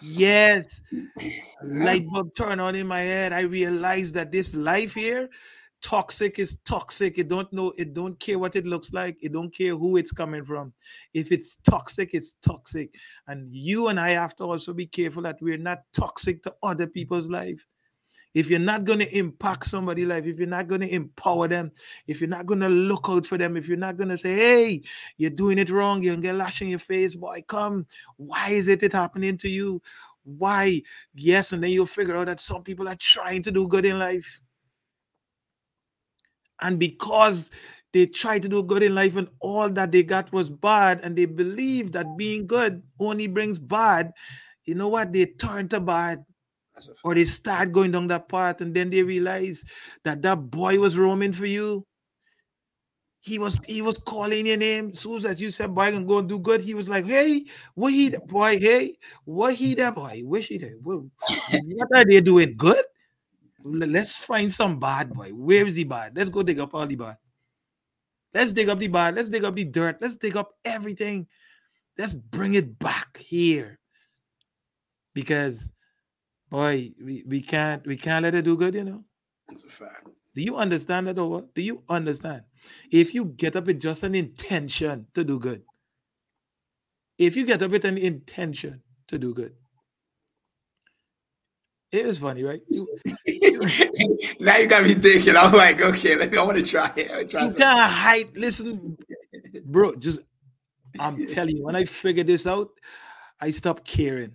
yes. 0.00 0.80
Light 1.64 2.06
bulb 2.06 2.32
turn 2.36 2.60
on 2.60 2.76
in 2.76 2.86
my 2.86 3.00
head. 3.00 3.32
I 3.32 3.40
realized 3.40 4.14
that 4.14 4.30
this 4.30 4.54
life 4.54 4.94
here 4.94 5.28
toxic 5.82 6.38
is 6.38 6.56
toxic. 6.64 7.18
It 7.18 7.28
don't 7.28 7.52
know 7.52 7.72
it 7.76 7.92
don't 7.92 8.18
care 8.18 8.38
what 8.38 8.56
it 8.56 8.64
looks 8.64 8.92
like. 8.92 9.18
It 9.20 9.32
don't 9.32 9.54
care 9.54 9.76
who 9.76 9.96
it's 9.96 10.12
coming 10.12 10.44
from. 10.44 10.72
If 11.12 11.32
it's 11.32 11.56
toxic 11.68 12.10
it's 12.14 12.34
toxic. 12.42 12.94
And 13.26 13.52
you 13.54 13.88
and 13.88 14.00
i 14.00 14.10
have 14.10 14.36
to 14.36 14.44
also 14.44 14.72
be 14.72 14.86
careful 14.86 15.22
that 15.24 15.42
we're 15.42 15.58
not 15.58 15.82
toxic 15.92 16.42
to 16.44 16.54
other 16.62 16.86
people's 16.86 17.28
life. 17.28 17.66
If 18.34 18.48
you're 18.48 18.60
not 18.60 18.86
going 18.86 19.00
to 19.00 19.18
impact 19.18 19.66
somebody's 19.66 20.06
life 20.06 20.24
if 20.24 20.38
you're 20.38 20.48
not 20.48 20.66
going 20.66 20.80
to 20.80 20.94
empower 20.94 21.48
them 21.48 21.70
if 22.06 22.20
you're 22.20 22.30
not 22.30 22.46
going 22.46 22.60
to 22.60 22.68
look 22.68 23.06
out 23.10 23.26
for 23.26 23.36
them 23.36 23.58
if 23.58 23.68
you're 23.68 23.76
not 23.76 23.98
going 23.98 24.08
to 24.08 24.16
say 24.16 24.34
hey 24.34 24.82
you're 25.18 25.30
doing 25.30 25.58
it 25.58 25.68
wrong. 25.68 26.02
You're 26.02 26.14
going 26.14 26.22
to 26.22 26.28
get 26.28 26.36
lash 26.36 26.62
in 26.62 26.68
your 26.68 26.78
face. 26.78 27.14
Boy 27.14 27.44
come. 27.46 27.86
Why 28.16 28.50
is 28.50 28.68
it 28.68 28.82
it 28.82 28.92
happening 28.94 29.36
to 29.38 29.48
you? 29.48 29.82
Why? 30.24 30.80
Yes 31.14 31.52
and 31.52 31.62
then 31.62 31.72
you'll 31.72 31.86
figure 31.86 32.16
out 32.16 32.26
that 32.26 32.40
some 32.40 32.62
people 32.62 32.88
are 32.88 32.96
trying 32.96 33.42
to 33.42 33.50
do 33.50 33.66
good 33.66 33.84
in 33.84 33.98
life 33.98 34.40
and 36.62 36.78
because 36.78 37.50
they 37.92 38.06
tried 38.06 38.42
to 38.42 38.48
do 38.48 38.62
good 38.62 38.82
in 38.82 38.94
life 38.94 39.16
and 39.16 39.28
all 39.40 39.68
that 39.68 39.92
they 39.92 40.02
got 40.02 40.32
was 40.32 40.48
bad, 40.48 41.00
and 41.02 41.16
they 41.16 41.26
believe 41.26 41.92
that 41.92 42.16
being 42.16 42.46
good 42.46 42.82
only 42.98 43.26
brings 43.26 43.58
bad, 43.58 44.12
you 44.64 44.74
know 44.74 44.88
what? 44.88 45.12
They 45.12 45.26
turn 45.26 45.68
to 45.68 45.80
bad. 45.80 46.24
Or 47.04 47.14
they 47.14 47.26
start 47.26 47.70
going 47.70 47.90
down 47.92 48.06
that 48.08 48.30
path, 48.30 48.62
and 48.62 48.74
then 48.74 48.88
they 48.88 49.02
realize 49.02 49.62
that 50.04 50.22
that 50.22 50.50
boy 50.50 50.78
was 50.78 50.96
roaming 50.96 51.32
for 51.34 51.44
you. 51.44 51.86
He 53.20 53.38
was 53.38 53.60
he 53.66 53.82
was 53.82 53.98
calling 53.98 54.46
your 54.46 54.56
name. 54.56 54.94
Soon 54.94 55.24
as 55.26 55.40
you 55.40 55.50
said 55.50 55.74
boy 55.74 55.92
can 55.92 56.06
go 56.06 56.18
and 56.18 56.28
do 56.28 56.38
good, 56.38 56.62
he 56.62 56.72
was 56.74 56.88
like, 56.88 57.04
Hey, 57.04 57.44
what 57.74 57.92
he 57.92 58.08
the 58.08 58.20
boy, 58.20 58.58
hey, 58.58 58.96
what 59.26 59.54
he 59.54 59.74
that 59.74 59.94
boy? 59.94 60.22
Wish 60.24 60.48
he? 60.48 60.58
What, 60.82 61.02
what 61.50 61.88
are 61.94 62.04
they 62.06 62.20
doing? 62.22 62.54
Good? 62.56 62.82
Let's 63.64 64.16
find 64.24 64.52
some 64.52 64.78
bad 64.78 65.12
boy. 65.12 65.30
Where 65.30 65.66
is 65.66 65.74
the 65.74 65.84
bad? 65.84 66.16
Let's 66.16 66.30
go 66.30 66.42
dig 66.42 66.58
up 66.58 66.74
all 66.74 66.86
the 66.86 66.96
bad. 66.96 67.16
Let's 68.34 68.52
dig 68.52 68.68
up 68.68 68.78
the 68.78 68.88
bad. 68.88 69.14
Let's 69.14 69.28
dig 69.28 69.44
up 69.44 69.54
the 69.54 69.64
dirt. 69.64 69.98
Let's 70.00 70.16
dig 70.16 70.36
up 70.36 70.54
everything. 70.64 71.26
Let's 71.98 72.14
bring 72.14 72.54
it 72.54 72.78
back 72.78 73.18
here. 73.18 73.78
Because 75.14 75.70
boy, 76.50 76.92
we, 77.02 77.24
we 77.26 77.42
can't 77.42 77.86
we 77.86 77.96
can't 77.96 78.22
let 78.22 78.34
it 78.34 78.44
do 78.44 78.56
good, 78.56 78.74
you 78.74 78.84
know. 78.84 79.04
That's 79.48 79.64
a 79.64 79.68
fact. 79.68 80.08
Do 80.34 80.40
you 80.40 80.56
understand 80.56 81.06
that 81.08 81.18
over? 81.18 81.44
Do 81.54 81.60
you 81.60 81.82
understand? 81.88 82.42
If 82.90 83.12
you 83.12 83.26
get 83.26 83.56
up 83.56 83.66
with 83.66 83.80
just 83.80 84.02
an 84.02 84.14
intention 84.14 85.06
to 85.14 85.24
do 85.24 85.38
good, 85.38 85.62
if 87.18 87.36
you 87.36 87.44
get 87.44 87.62
up 87.62 87.70
with 87.70 87.84
an 87.84 87.98
intention 87.98 88.80
to 89.08 89.18
do 89.18 89.34
good, 89.34 89.54
it 91.92 92.06
was 92.06 92.18
funny, 92.18 92.42
right? 92.42 92.62
now 94.40 94.56
you 94.56 94.66
got 94.66 94.82
me 94.82 94.94
thinking. 94.94 95.36
I'm 95.36 95.52
like, 95.52 95.82
okay, 95.82 96.16
let 96.16 96.32
me. 96.32 96.38
I 96.38 96.42
want 96.42 96.56
to 96.56 96.64
try 96.64 96.90
it. 96.96 97.30
Try 97.30 97.44
you 97.44 97.54
can't 97.54 97.92
hide. 97.92 98.34
Listen, 98.34 98.96
bro. 99.66 99.94
Just 99.96 100.20
I'm 100.98 101.26
telling 101.34 101.56
you, 101.56 101.64
when 101.64 101.76
I 101.76 101.84
figured 101.84 102.26
this 102.26 102.46
out, 102.46 102.70
I 103.40 103.50
stopped 103.50 103.84
caring. 103.84 104.32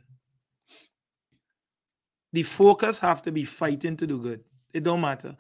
The 2.34 2.44
focus 2.44 3.00
have 3.00 3.24
to 3.24 3.32
be 3.32 3.44
fighting 3.44 3.98
to 3.98 4.06
do 4.06 4.22
good. 4.22 4.44
It 4.74 4.84
don't 4.84 5.02
matter. 5.02 5.36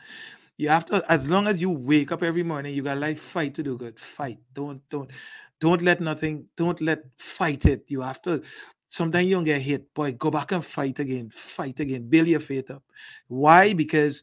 You 0.57 0.69
have 0.69 0.85
to, 0.85 1.05
as 1.07 1.27
long 1.27 1.47
as 1.47 1.61
you 1.61 1.69
wake 1.69 2.11
up 2.11 2.23
every 2.23 2.41
morning, 2.41 2.73
you 2.73 2.81
got 2.81 2.97
like 2.97 3.19
fight 3.19 3.53
to 3.55 3.63
do 3.63 3.77
good. 3.77 3.99
Fight. 3.99 4.39
Don't 4.55 4.81
don't 4.89 5.11
don't 5.59 5.83
let 5.83 6.01
nothing. 6.01 6.45
Don't 6.55 6.81
let 6.81 7.03
fight 7.19 7.65
it. 7.65 7.85
You 7.87 8.01
have 8.01 8.23
to 8.23 8.41
Sometimes 8.89 9.27
you 9.27 9.35
don't 9.35 9.43
get 9.43 9.61
hit. 9.61 9.93
Boy, 9.93 10.13
go 10.13 10.31
back 10.31 10.51
and 10.51 10.65
fight 10.65 10.99
again. 10.99 11.29
Fight 11.29 11.79
again. 11.79 12.07
Build 12.07 12.27
your 12.27 12.39
faith 12.39 12.71
up. 12.71 12.83
Why? 13.27 13.73
Because 13.73 14.21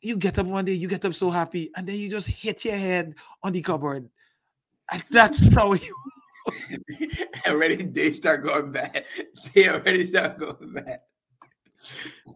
you 0.00 0.16
get 0.16 0.38
up 0.38 0.46
one 0.46 0.64
day, 0.64 0.72
you 0.72 0.88
get 0.88 1.04
up 1.04 1.14
so 1.14 1.30
happy, 1.30 1.70
and 1.76 1.86
then 1.86 1.96
you 1.96 2.08
just 2.08 2.26
hit 2.26 2.64
your 2.64 2.76
head 2.76 3.14
on 3.42 3.52
the 3.52 3.60
cupboard. 3.60 4.08
And 4.90 5.02
that's 5.10 5.54
how 5.54 5.74
you 5.74 5.94
already 7.46 7.76
they 7.76 8.12
start 8.12 8.44
going 8.44 8.72
bad. 8.72 9.04
They 9.54 9.68
already 9.68 10.06
start 10.06 10.38
going 10.38 10.74
bad. 10.74 11.00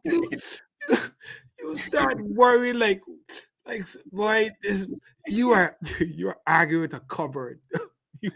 you, 0.05 0.31
you 1.59 1.77
start 1.77 2.21
worrying 2.21 2.79
like 2.79 3.03
like 3.67 3.85
boy, 4.13 4.51
this, 4.63 4.87
you 5.27 5.51
are 5.51 5.77
you 6.01 6.29
are 6.29 6.39
arguing 6.47 6.83
with 6.83 6.95
a 6.95 7.01
cupboard 7.01 7.61
you, 8.21 8.31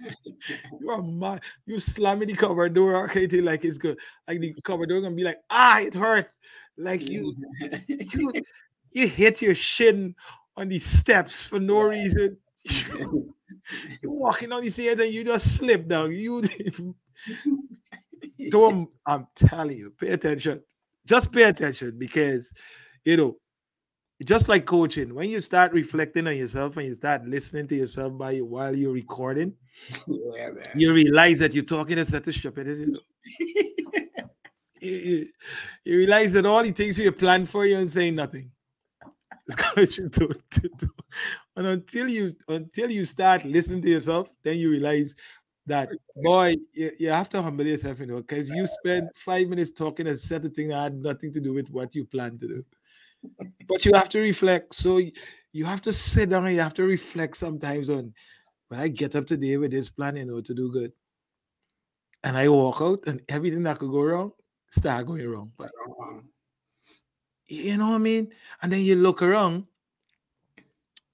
you 0.80 0.90
are 0.90 1.02
mad. 1.02 1.42
You 1.66 1.78
slamming 1.78 2.28
the 2.28 2.34
cover 2.34 2.68
door, 2.68 3.04
okay, 3.10 3.26
like 3.40 3.64
it's 3.64 3.78
good. 3.78 3.98
Like 4.26 4.40
the 4.40 4.54
cover 4.62 4.86
door 4.86 5.00
gonna 5.00 5.14
be 5.14 5.24
like, 5.24 5.38
ah, 5.50 5.80
it 5.80 5.94
hurt. 5.94 6.30
Like 6.76 7.08
you, 7.08 7.34
you, 7.88 8.32
you 8.92 9.08
hit 9.08 9.42
your 9.42 9.54
shin 9.54 10.14
on 10.56 10.68
the 10.68 10.78
steps 10.78 11.42
for 11.42 11.60
no 11.60 11.82
reason. 11.82 12.36
You're 14.02 14.12
walking 14.12 14.52
on 14.52 14.62
the 14.62 14.70
stairs 14.70 15.00
and 15.00 15.12
you 15.12 15.24
just 15.24 15.56
slip 15.56 15.86
down. 15.86 16.12
You 16.12 16.42
don't. 18.50 18.88
I'm 19.06 19.26
telling 19.34 19.78
you, 19.78 19.92
pay 19.98 20.08
attention. 20.08 20.62
Just 21.06 21.30
pay 21.32 21.44
attention 21.44 21.98
because 21.98 22.52
you 23.04 23.16
know 23.16 23.36
just 24.24 24.48
like 24.48 24.66
coaching, 24.66 25.14
when 25.14 25.30
you 25.30 25.40
start 25.40 25.72
reflecting 25.72 26.26
on 26.26 26.36
yourself 26.36 26.76
and 26.76 26.86
you 26.86 26.94
start 26.94 27.26
listening 27.26 27.66
to 27.68 27.76
yourself 27.76 28.16
by 28.18 28.38
while 28.38 28.76
you're 28.76 28.92
recording, 28.92 29.54
yeah, 30.08 30.50
you 30.74 30.92
realize 30.92 31.38
that 31.38 31.54
you're 31.54 31.64
talking 31.64 31.98
a 31.98 32.04
set 32.04 32.26
of 32.26 32.34
stupidity. 32.34 32.92
you, 34.80 35.26
you, 35.84 35.96
realize 35.96 36.32
that 36.34 36.44
all 36.44 36.62
the 36.62 36.70
things 36.70 36.98
you 36.98 37.10
planned 37.12 37.48
for, 37.48 37.64
you 37.64 37.78
and 37.78 37.90
saying 37.90 38.14
nothing. 38.14 38.50
and 41.56 41.66
until 41.66 42.08
you 42.08 42.36
until 42.48 42.90
you 42.90 43.06
start 43.06 43.44
listening 43.46 43.80
to 43.82 43.88
yourself, 43.88 44.28
then 44.42 44.58
you 44.58 44.70
realize 44.70 45.16
that 45.66 45.88
boy, 46.16 46.56
you, 46.74 46.92
you 46.98 47.08
have 47.08 47.30
to 47.30 47.40
humble 47.40 47.66
yourself, 47.66 48.00
you 48.00 48.06
know, 48.06 48.16
because 48.16 48.50
you 48.50 48.66
spend 48.66 49.08
five 49.14 49.48
minutes 49.48 49.70
talking 49.70 50.08
a 50.08 50.16
set 50.16 50.44
of 50.44 50.52
things 50.52 50.70
that 50.70 50.82
had 50.82 51.02
nothing 51.02 51.32
to 51.32 51.40
do 51.40 51.54
with 51.54 51.70
what 51.70 51.94
you 51.94 52.04
plan 52.04 52.38
to 52.38 52.48
do 52.48 52.64
but 53.68 53.84
you 53.84 53.92
have 53.94 54.08
to 54.10 54.20
reflect. 54.20 54.74
So 54.74 55.00
you 55.52 55.64
have 55.64 55.80
to 55.82 55.92
sit 55.92 56.30
down 56.30 56.46
and 56.46 56.54
you 56.54 56.62
have 56.62 56.74
to 56.74 56.84
reflect 56.84 57.36
sometimes 57.36 57.90
on 57.90 58.14
when 58.68 58.80
I 58.80 58.88
get 58.88 59.16
up 59.16 59.26
today 59.26 59.56
with 59.56 59.72
this 59.72 59.90
plan, 59.90 60.16
you 60.16 60.24
know, 60.24 60.40
to 60.40 60.54
do 60.54 60.70
good. 60.72 60.92
And 62.22 62.36
I 62.36 62.48
walk 62.48 62.80
out 62.80 63.04
and 63.06 63.22
everything 63.28 63.62
that 63.64 63.78
could 63.78 63.90
go 63.90 64.02
wrong 64.02 64.32
start 64.70 65.06
going 65.06 65.28
wrong. 65.28 65.52
But 65.56 65.70
you 67.46 67.76
know 67.76 67.88
what 67.88 67.94
I 67.96 67.98
mean? 67.98 68.32
And 68.62 68.72
then 68.72 68.80
you 68.80 68.96
look 68.96 69.22
around 69.22 69.66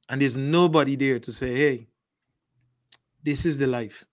and 0.09 0.21
there's 0.21 0.37
nobody 0.37 0.97
there 0.97 1.19
to 1.19 1.33
say, 1.33 1.55
hey, 1.55 1.89
this 3.23 3.47
is 3.47 3.59
the 3.59 3.67
life. 3.67 4.05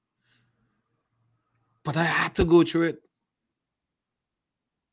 But 1.83 1.97
I 1.97 2.03
had 2.03 2.35
to 2.35 2.45
go 2.45 2.63
through 2.63 2.83
it 2.83 3.01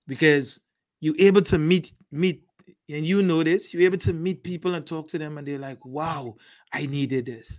because 0.07 0.61
you're 0.99 1.15
able 1.19 1.43
to 1.43 1.59
meet 1.59 1.93
meet 2.11 2.45
and 2.93 3.07
you 3.07 3.23
know 3.23 3.43
this, 3.43 3.73
you're 3.73 3.83
able 3.83 3.99
to 3.99 4.13
meet 4.13 4.43
people 4.43 4.75
and 4.75 4.87
talk 4.87 5.09
to 5.09 5.19
them, 5.19 5.39
and 5.39 5.47
they're 5.47 5.59
like, 5.59 5.85
wow, 5.85 6.37
I 6.73 6.87
needed 6.87 7.27
this. 7.27 7.59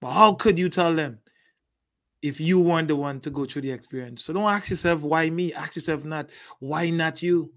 But 0.00 0.12
how 0.12 0.34
could 0.34 0.58
you 0.58 0.68
tell 0.68 0.94
them 0.94 1.18
if 2.22 2.40
you 2.40 2.60
weren't 2.60 2.88
the 2.88 2.96
one 2.96 3.20
to 3.20 3.30
go 3.30 3.46
through 3.46 3.62
the 3.62 3.70
experience? 3.70 4.24
So 4.24 4.32
don't 4.32 4.50
ask 4.50 4.70
yourself, 4.70 5.00
why 5.00 5.30
me? 5.30 5.52
Ask 5.52 5.76
yourself, 5.76 6.04
not, 6.04 6.30
why 6.60 6.90
not 6.90 7.22
you? 7.22 7.52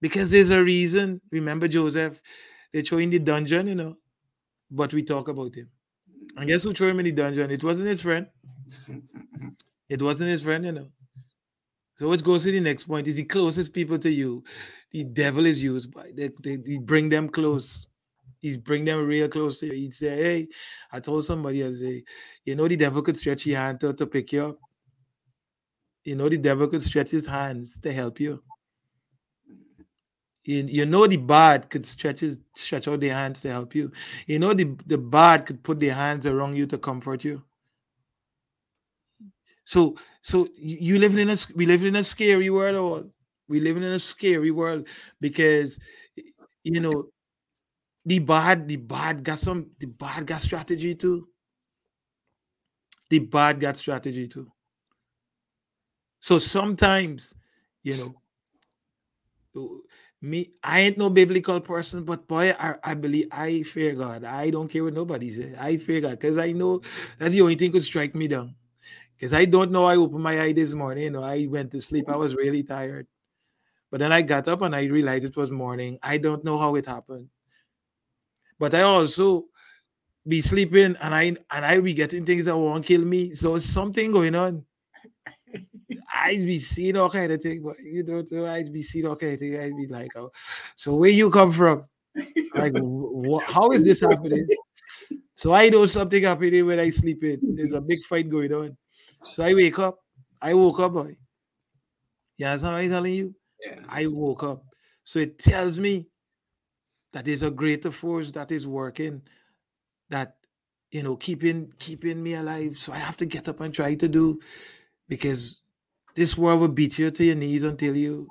Because 0.00 0.30
there's 0.30 0.50
a 0.50 0.62
reason. 0.62 1.20
Remember 1.30 1.68
Joseph, 1.68 2.20
they 2.72 2.82
throw 2.82 2.98
in 2.98 3.10
the 3.10 3.18
dungeon, 3.18 3.66
you 3.66 3.74
know, 3.74 3.96
but 4.70 4.92
we 4.92 5.02
talk 5.02 5.28
about 5.28 5.54
him. 5.54 5.68
And 6.36 6.48
guess 6.48 6.64
who 6.64 6.74
threw 6.74 6.88
him 6.88 6.98
in 7.00 7.04
the 7.06 7.12
dungeon? 7.12 7.50
It 7.50 7.64
wasn't 7.64 7.88
his 7.88 8.00
friend. 8.00 8.26
It 9.88 10.02
wasn't 10.02 10.30
his 10.30 10.42
friend, 10.42 10.64
you 10.64 10.72
know. 10.72 10.88
So 11.98 12.08
which 12.08 12.24
goes 12.24 12.42
to 12.42 12.50
the 12.50 12.58
next 12.60 12.84
point 12.84 13.06
is 13.06 13.14
the 13.14 13.22
closest 13.22 13.72
people 13.72 13.98
to 14.00 14.10
you 14.10 14.42
the 14.90 15.04
devil 15.04 15.46
is 15.46 15.60
used 15.60 15.92
by. 15.92 16.10
They, 16.14 16.30
they, 16.42 16.56
they 16.56 16.78
bring 16.78 17.08
them 17.08 17.28
close. 17.28 17.86
He's 18.40 18.56
bring 18.56 18.84
them 18.84 19.06
real 19.06 19.28
close 19.28 19.58
to 19.60 19.66
you. 19.66 19.72
He'd 19.72 19.94
say, 19.94 20.16
Hey, 20.16 20.48
I 20.92 21.00
told 21.00 21.24
somebody, 21.24 21.64
I 21.64 21.72
say, 21.72 22.04
you 22.44 22.54
know, 22.54 22.68
the 22.68 22.76
devil 22.76 23.02
could 23.02 23.16
stretch 23.16 23.44
his 23.44 23.56
hand 23.56 23.80
to, 23.80 23.92
to 23.94 24.06
pick 24.06 24.32
you 24.32 24.46
up. 24.46 24.58
You 26.04 26.14
know, 26.14 26.28
the 26.28 26.36
devil 26.36 26.68
could 26.68 26.82
stretch 26.82 27.10
his 27.10 27.26
hands 27.26 27.78
to 27.80 27.92
help 27.92 28.20
you. 28.20 28.42
You, 30.46 30.64
you 30.68 30.86
know 30.86 31.08
the 31.08 31.16
bad 31.16 31.68
could 31.70 31.84
stretch 31.84 32.20
his, 32.20 32.38
stretch 32.54 32.86
out 32.86 33.00
their 33.00 33.14
hands 33.14 33.40
to 33.40 33.50
help 33.50 33.74
you. 33.74 33.90
You 34.28 34.38
know 34.38 34.54
the, 34.54 34.76
the 34.86 34.96
bad 34.96 35.44
could 35.44 35.62
put 35.64 35.80
their 35.80 35.94
hands 35.94 36.24
around 36.24 36.56
you 36.56 36.66
to 36.66 36.78
comfort 36.78 37.24
you. 37.24 37.42
So 39.64 39.96
so 40.22 40.48
you 40.56 41.00
living 41.00 41.18
in 41.18 41.30
a 41.30 41.36
we 41.56 41.66
live 41.66 41.82
in 41.82 41.96
a 41.96 42.04
scary 42.04 42.48
world 42.50 43.10
or 43.48 43.52
we 43.52 43.60
living 43.60 43.82
in 43.82 43.92
a 43.92 44.00
scary 44.00 44.50
world 44.50 44.86
because 45.20 45.78
you 46.62 46.80
know 46.80 47.06
the 48.04 48.18
bad 48.20 48.68
the 48.68 48.76
bad 48.76 49.24
got 49.24 49.40
some 49.40 49.70
the 49.78 49.86
bad 49.86 50.26
got 50.26 50.40
strategy 50.40 50.94
too. 50.94 51.28
The 53.10 53.18
bad 53.20 53.60
got 53.60 53.76
strategy 53.76 54.28
too. 54.28 54.50
So 56.20 56.38
sometimes, 56.38 57.34
you 57.82 58.12
know, 59.54 59.80
me, 60.20 60.52
I 60.62 60.80
ain't 60.80 60.98
no 60.98 61.10
biblical 61.10 61.60
person, 61.60 62.04
but 62.04 62.26
boy, 62.26 62.50
I, 62.58 62.74
I 62.82 62.94
believe 62.94 63.28
I 63.30 63.62
fear 63.62 63.94
God. 63.94 64.24
I 64.24 64.50
don't 64.50 64.68
care 64.68 64.82
what 64.82 64.94
nobody 64.94 65.30
says. 65.30 65.54
I 65.58 65.76
fear 65.76 66.00
God 66.00 66.18
because 66.18 66.38
I 66.38 66.52
know 66.52 66.80
that's 67.18 67.32
the 67.32 67.42
only 67.42 67.54
thing 67.54 67.72
could 67.72 67.84
strike 67.84 68.14
me 68.14 68.28
down. 68.28 68.56
Because 69.16 69.32
I 69.32 69.44
don't 69.44 69.70
know. 69.70 69.84
I 69.86 69.96
opened 69.96 70.22
my 70.22 70.40
eye 70.40 70.52
this 70.52 70.74
morning. 70.74 71.04
You 71.04 71.10
know, 71.10 71.22
I 71.22 71.46
went 71.48 71.70
to 71.72 71.80
sleep. 71.80 72.08
I 72.08 72.16
was 72.16 72.34
really 72.34 72.62
tired. 72.62 73.06
But 73.90 74.00
then 74.00 74.12
I 74.12 74.22
got 74.22 74.48
up 74.48 74.62
and 74.62 74.74
I 74.74 74.84
realized 74.84 75.24
it 75.24 75.36
was 75.36 75.50
morning. 75.50 75.98
I 76.02 76.18
don't 76.18 76.44
know 76.44 76.58
how 76.58 76.74
it 76.74 76.86
happened. 76.86 77.28
But 78.58 78.74
I 78.74 78.82
also 78.82 79.46
be 80.26 80.40
sleeping 80.40 80.96
and 81.00 81.14
I 81.14 81.36
and 81.50 81.64
I 81.64 81.80
be 81.80 81.94
getting 81.94 82.26
things 82.26 82.46
that 82.46 82.56
won't 82.56 82.84
kill 82.84 83.02
me. 83.02 83.34
So 83.34 83.58
something 83.58 84.10
going 84.12 84.34
on. 84.34 84.64
I 86.12 86.36
be 86.36 86.58
seeing 86.58 86.96
all 86.96 87.10
kind 87.10 87.30
of 87.30 87.40
things, 87.42 87.62
but 87.62 87.78
you 87.80 88.02
know, 88.02 88.46
I 88.46 88.64
be 88.64 88.82
seeing 88.82 89.06
all 89.06 89.16
kind 89.16 89.34
of 89.34 89.38
things. 89.38 89.58
I 89.58 89.70
be 89.70 89.86
like, 89.86 90.16
oh, 90.16 90.32
so 90.74 90.94
where 90.96 91.10
you 91.10 91.30
come 91.30 91.52
from? 91.52 91.84
Like, 92.54 92.72
wh- 92.74 93.44
how 93.52 93.70
is 93.72 93.84
this 93.84 94.00
happening? 94.00 94.48
So 95.36 95.54
I 95.54 95.68
know 95.68 95.86
something 95.86 96.24
happening 96.24 96.66
when 96.66 96.80
I 96.80 96.90
sleep 96.90 97.22
in. 97.24 97.42
There's 97.56 97.72
a 97.72 97.80
big 97.80 98.04
fight 98.04 98.28
going 98.30 98.52
on. 98.52 98.76
So 99.20 99.44
I 99.44 99.54
wake 99.54 99.78
up. 99.78 100.00
I 100.42 100.54
woke 100.54 100.80
up, 100.80 100.94
boy. 100.94 101.16
Yeah, 102.38 102.52
that's 102.52 102.64
what 102.64 102.74
I'm 102.74 102.90
telling 102.90 103.14
you. 103.14 103.35
Yeah. 103.64 103.80
I 103.88 104.06
woke 104.08 104.42
up. 104.42 104.64
So 105.04 105.18
it 105.18 105.38
tells 105.38 105.78
me 105.78 106.08
that 107.12 107.24
there's 107.24 107.42
a 107.42 107.50
greater 107.50 107.90
force 107.90 108.30
that 108.32 108.52
is 108.52 108.66
working, 108.66 109.22
that 110.10 110.36
you 110.90 111.02
know, 111.02 111.16
keeping 111.16 111.72
keeping 111.78 112.22
me 112.22 112.34
alive. 112.34 112.78
So 112.78 112.92
I 112.92 112.98
have 112.98 113.16
to 113.18 113.26
get 113.26 113.48
up 113.48 113.60
and 113.60 113.74
try 113.74 113.94
to 113.94 114.08
do 114.08 114.40
because 115.08 115.62
this 116.14 116.36
world 116.36 116.60
will 116.60 116.68
beat 116.68 116.98
you 116.98 117.10
to 117.10 117.24
your 117.24 117.34
knees 117.36 117.62
until 117.62 117.96
you 117.96 118.28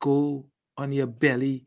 go 0.00 0.46
on 0.76 0.92
your 0.92 1.06
belly 1.06 1.66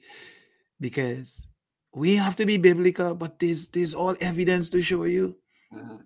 because 0.80 1.48
we 1.94 2.16
have 2.16 2.36
to 2.38 2.46
be 2.46 2.58
biblical, 2.58 3.16
but 3.16 3.40
there's 3.40 3.68
there's 3.68 3.94
all 3.94 4.16
evidence 4.22 4.70
to 4.70 4.82
show 4.82 5.04
you. 5.04 5.36
Uh-huh. 5.76 5.98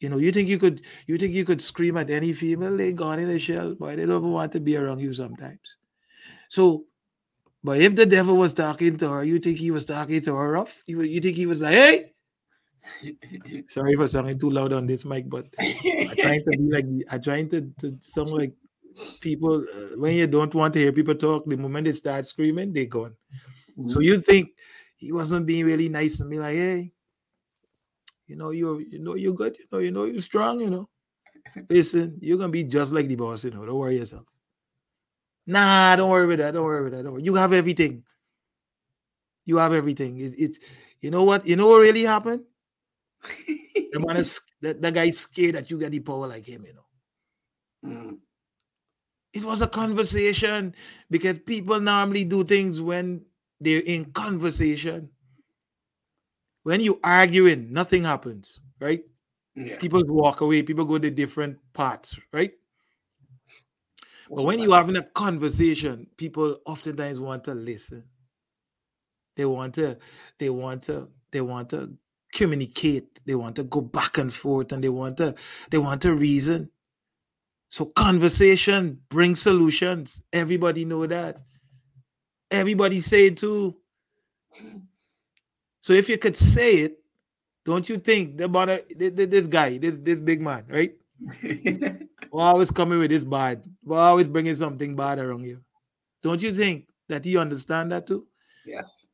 You 0.00 0.08
know, 0.08 0.18
you 0.18 0.32
think 0.32 0.48
you 0.48 0.58
could 0.58 0.82
you 1.06 1.16
think 1.16 1.32
you 1.34 1.44
could 1.44 1.60
scream 1.62 1.96
at 1.96 2.10
any 2.10 2.32
female, 2.32 2.76
they 2.76 2.92
gone 2.92 3.18
in 3.18 3.30
a 3.30 3.38
shell, 3.38 3.74
but 3.78 3.96
they 3.96 4.06
don't 4.06 4.32
want 4.32 4.52
to 4.52 4.60
be 4.60 4.76
around 4.76 5.00
you 5.00 5.12
sometimes. 5.12 5.76
So, 6.56 6.86
but 7.64 7.80
if 7.80 7.96
the 7.96 8.06
devil 8.06 8.36
was 8.36 8.54
talking 8.54 8.98
to 8.98 9.08
her, 9.08 9.24
you 9.24 9.38
think 9.40 9.58
he 9.58 9.70
was 9.72 9.86
talking 9.86 10.22
to 10.22 10.34
her 10.36 10.52
rough? 10.52 10.82
You, 10.86 11.02
you 11.02 11.20
think 11.20 11.36
he 11.36 11.46
was 11.46 11.60
like, 11.60 11.74
hey, 11.74 12.12
sorry 13.68 13.94
for 13.96 14.08
sounding 14.08 14.38
too 14.38 14.50
loud 14.50 14.72
on 14.72 14.86
this 14.86 15.04
mic, 15.04 15.28
but 15.28 15.46
I'm 16.08 16.16
trying 16.18 16.44
to 16.46 16.52
be 16.54 16.70
like 16.70 16.86
I'm 17.10 17.22
trying 17.22 17.48
to, 17.50 17.62
to 17.80 17.96
sound 18.00 18.32
like 18.32 18.54
people 19.20 19.64
uh, 19.74 19.98
when 19.98 20.14
you 20.16 20.26
don't 20.26 20.54
want 20.54 20.74
to 20.74 20.80
hear 20.80 20.92
people 20.92 21.14
talk. 21.14 21.44
The 21.46 21.56
moment 21.56 21.86
they 21.86 21.92
start 21.92 22.26
screaming, 22.26 22.72
they're 22.72 22.86
gone. 22.86 23.16
So 23.86 24.00
Mhm. 24.00 24.04
you 24.04 24.20
think 24.22 24.50
he 24.96 25.12
wasn't 25.12 25.46
being 25.46 25.66
really 25.66 25.88
nice 25.90 26.18
to 26.18 26.24
me, 26.26 26.38
like, 26.40 26.56
hey, 26.56 26.92
you 28.26 28.36
know, 28.36 28.50
you 28.50 28.78
you 28.78 28.98
know 28.98 29.14
you're 29.14 29.34
good, 29.34 29.56
you 29.58 29.66
know, 29.72 29.78
you 29.78 29.90
know 29.90 30.04
you're 30.04 30.20
strong, 30.22 30.60
you 30.60 30.70
know. 30.70 30.88
Listen, 31.70 32.18
you're 32.22 32.38
gonna 32.38 32.52
be 32.52 32.64
just 32.64 32.92
like 32.92 33.08
the 33.08 33.16
boss, 33.16 33.44
you 33.44 33.50
know. 33.52 33.66
Don't 33.66 33.78
worry 33.78 33.98
yourself. 33.98 34.26
Nah, 35.46 35.96
don't 35.96 36.10
worry 36.10 36.24
about 36.26 36.38
that. 36.38 36.54
Don't 36.54 36.64
worry 36.64 36.80
about 36.86 36.96
that. 36.96 37.02
Don't 37.04 37.12
worry. 37.14 37.22
You 37.22 37.34
have 37.36 37.52
everything. 37.52 38.04
You 39.44 39.56
have 39.58 39.72
everything. 39.72 40.18
It, 40.18 40.34
it's 40.38 40.58
you 41.00 41.10
know 41.10 41.24
what? 41.24 41.46
You 41.46 41.56
know 41.56 41.68
what 41.68 41.78
really 41.80 42.02
happened? 42.02 42.44
The 43.92 44.00
man 44.00 44.16
is 44.16 44.40
that, 44.62 44.80
that 44.82 44.94
guy's 44.94 45.18
scared 45.18 45.54
that 45.54 45.70
you 45.70 45.78
get 45.78 45.92
the 45.92 46.00
power 46.00 46.26
like 46.26 46.46
him, 46.46 46.64
you 46.66 46.74
know. 46.74 46.86
Mhm. 47.84 48.22
It 49.34 49.44
was 49.44 49.60
a 49.60 49.66
conversation 49.66 50.74
because 51.10 51.38
people 51.38 51.80
normally 51.80 52.24
do 52.24 52.44
things 52.44 52.80
when 52.80 53.26
they're 53.60 53.80
in 53.80 54.12
conversation. 54.12 55.10
When 56.64 56.80
you 56.80 57.00
arguing, 57.02 57.72
nothing 57.72 58.04
happens, 58.04 58.60
right? 58.80 59.04
Yeah. 59.54 59.78
People 59.78 60.02
walk 60.06 60.40
away, 60.40 60.62
people 60.62 60.84
go 60.84 60.98
to 60.98 61.10
different 61.10 61.58
paths, 61.74 62.18
right? 62.32 62.52
But 64.30 64.44
when 64.44 64.58
you're 64.60 64.74
having 64.76 64.96
a 64.96 65.02
conversation, 65.02 66.06
people 66.16 66.58
oftentimes 66.66 67.20
want 67.20 67.44
to 67.44 67.54
listen. 67.54 68.04
They 69.36 69.44
want 69.44 69.74
to, 69.76 69.98
they 70.38 70.50
want 70.50 70.82
to, 70.84 71.08
they 71.30 71.40
want 71.40 71.70
to 71.70 71.94
communicate. 72.34 73.20
They 73.26 73.34
want 73.34 73.56
to 73.56 73.64
go 73.64 73.80
back 73.80 74.18
and 74.18 74.32
forth, 74.32 74.72
and 74.72 74.82
they 74.82 74.88
want 74.88 75.16
to, 75.18 75.34
they 75.70 75.78
want 75.78 76.02
to 76.02 76.14
reason. 76.14 76.70
So 77.70 77.86
conversation 77.86 79.00
brings 79.08 79.40
solutions. 79.40 80.22
Everybody 80.32 80.84
know 80.84 81.06
that. 81.06 81.42
Everybody 82.50 83.00
say 83.00 83.26
it 83.26 83.38
too. 83.38 83.76
So 85.80 85.94
if 85.94 86.08
you 86.08 86.18
could 86.18 86.36
say 86.36 86.76
it, 86.76 86.98
don't 87.64 87.88
you 87.88 87.98
think 87.98 88.38
the 88.38 88.48
this 89.30 89.46
guy, 89.46 89.78
this 89.78 89.98
this 89.98 90.20
big 90.20 90.42
man, 90.42 90.66
right? 90.68 90.94
Always 92.32 92.70
coming 92.70 92.98
with 92.98 93.10
this 93.10 93.24
bad, 93.24 93.64
We're 93.84 93.98
always 93.98 94.28
bringing 94.28 94.56
something 94.56 94.96
bad 94.96 95.18
around 95.18 95.44
you. 95.44 95.62
Don't 96.22 96.40
you 96.42 96.54
think 96.54 96.88
that 97.08 97.24
you 97.26 97.38
understand 97.40 97.92
that 97.92 98.06
too? 98.06 98.26
yes, 98.64 99.08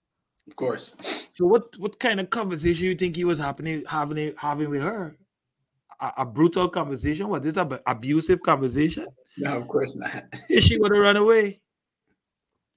of 0.46 0.56
course. 0.56 0.92
So 1.34 1.46
what 1.46 1.76
what 1.78 1.98
kind 1.98 2.20
of 2.20 2.30
conversation 2.30 2.84
you 2.84 2.94
think 2.94 3.16
he 3.16 3.24
was 3.24 3.38
happening 3.38 3.84
having 3.86 4.34
having 4.36 4.70
with 4.70 4.82
her? 4.82 5.16
A, 6.00 6.12
a 6.18 6.26
brutal 6.26 6.68
conversation? 6.68 7.28
Was 7.28 7.44
it 7.46 7.56
a 7.56 7.82
abusive 7.86 8.42
conversation? 8.42 9.06
No, 9.36 9.56
of 9.56 9.68
course 9.68 9.96
not. 9.96 10.24
Is 10.50 10.64
she 10.64 10.78
gonna 10.78 11.00
run 11.00 11.16
away? 11.16 11.60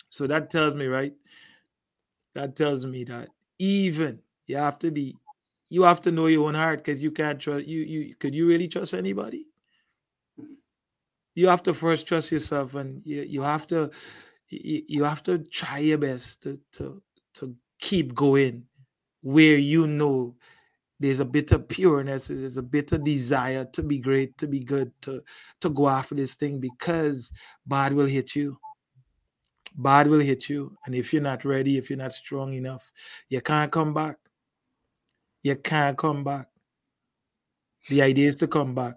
So 0.10 0.28
that 0.28 0.50
tells 0.50 0.76
me, 0.76 0.86
right? 0.88 1.14
That 2.36 2.56
tells 2.56 2.86
me 2.86 3.04
that 3.06 3.30
even 3.60 4.22
you 4.48 4.58
have 4.58 4.80
to 4.80 4.92
be, 4.92 5.16
you 5.72 5.84
have 5.84 6.02
to 6.02 6.12
know 6.12 6.28
your 6.28 6.50
own 6.50 6.54
heart 6.54 6.84
because 6.84 7.02
you 7.02 7.12
can't 7.12 7.40
trust 7.40 7.66
you. 7.66 7.80
You 7.80 8.16
could 8.16 8.36
you 8.36 8.46
really 8.46 8.68
trust 8.68 8.94
anybody? 8.94 9.48
You 11.34 11.48
have 11.48 11.64
to 11.64 11.74
first 11.74 12.06
trust 12.06 12.30
yourself, 12.30 12.76
and 12.76 13.02
you, 13.06 13.22
you 13.22 13.42
have 13.42 13.68
to 13.68 13.90
you, 14.50 14.84
you 14.90 15.04
have 15.06 15.24
to 15.24 15.38
try 15.38 15.78
your 15.78 15.98
best 15.98 16.44
to 16.44 16.60
to 16.74 17.02
to 17.36 17.56
keep 17.80 18.14
going 18.14 18.66
where 19.22 19.56
you 19.56 19.88
know 19.88 20.36
there's 21.00 21.22
a 21.22 21.26
bit 21.26 21.52
of 21.52 21.70
pureness, 21.70 22.28
there's 22.28 22.58
a 22.58 22.62
bit 22.62 22.92
of 22.92 23.06
desire 23.06 23.64
to 23.72 23.82
be 23.82 23.98
great, 23.98 24.38
to 24.40 24.48
be 24.48 24.60
good, 24.60 24.92
to 25.04 25.24
to 25.62 25.70
go 25.70 25.88
after 25.88 26.16
this 26.16 26.36
thing 26.36 26.60
because 26.60 27.32
bad 27.66 27.94
will 27.94 28.08
hit 28.08 28.36
you. 28.36 28.58
Bad 29.78 30.08
will 30.08 30.20
hit 30.20 30.50
you. 30.50 30.76
And 30.86 30.94
if 30.94 31.14
you're 31.14 31.22
not 31.22 31.46
ready, 31.46 31.78
if 31.78 31.90
you're 31.90 31.96
not 31.96 32.12
strong 32.12 32.54
enough, 32.56 32.92
you 33.30 33.40
can't 33.40 33.72
come 33.72 33.94
back. 33.94 34.18
You 35.44 35.56
can't 35.56 35.98
come 35.98 36.24
back. 36.24 36.48
The 37.90 38.02
idea 38.02 38.30
is 38.30 38.36
to 38.38 38.48
come 38.48 38.76
back. 38.76 38.96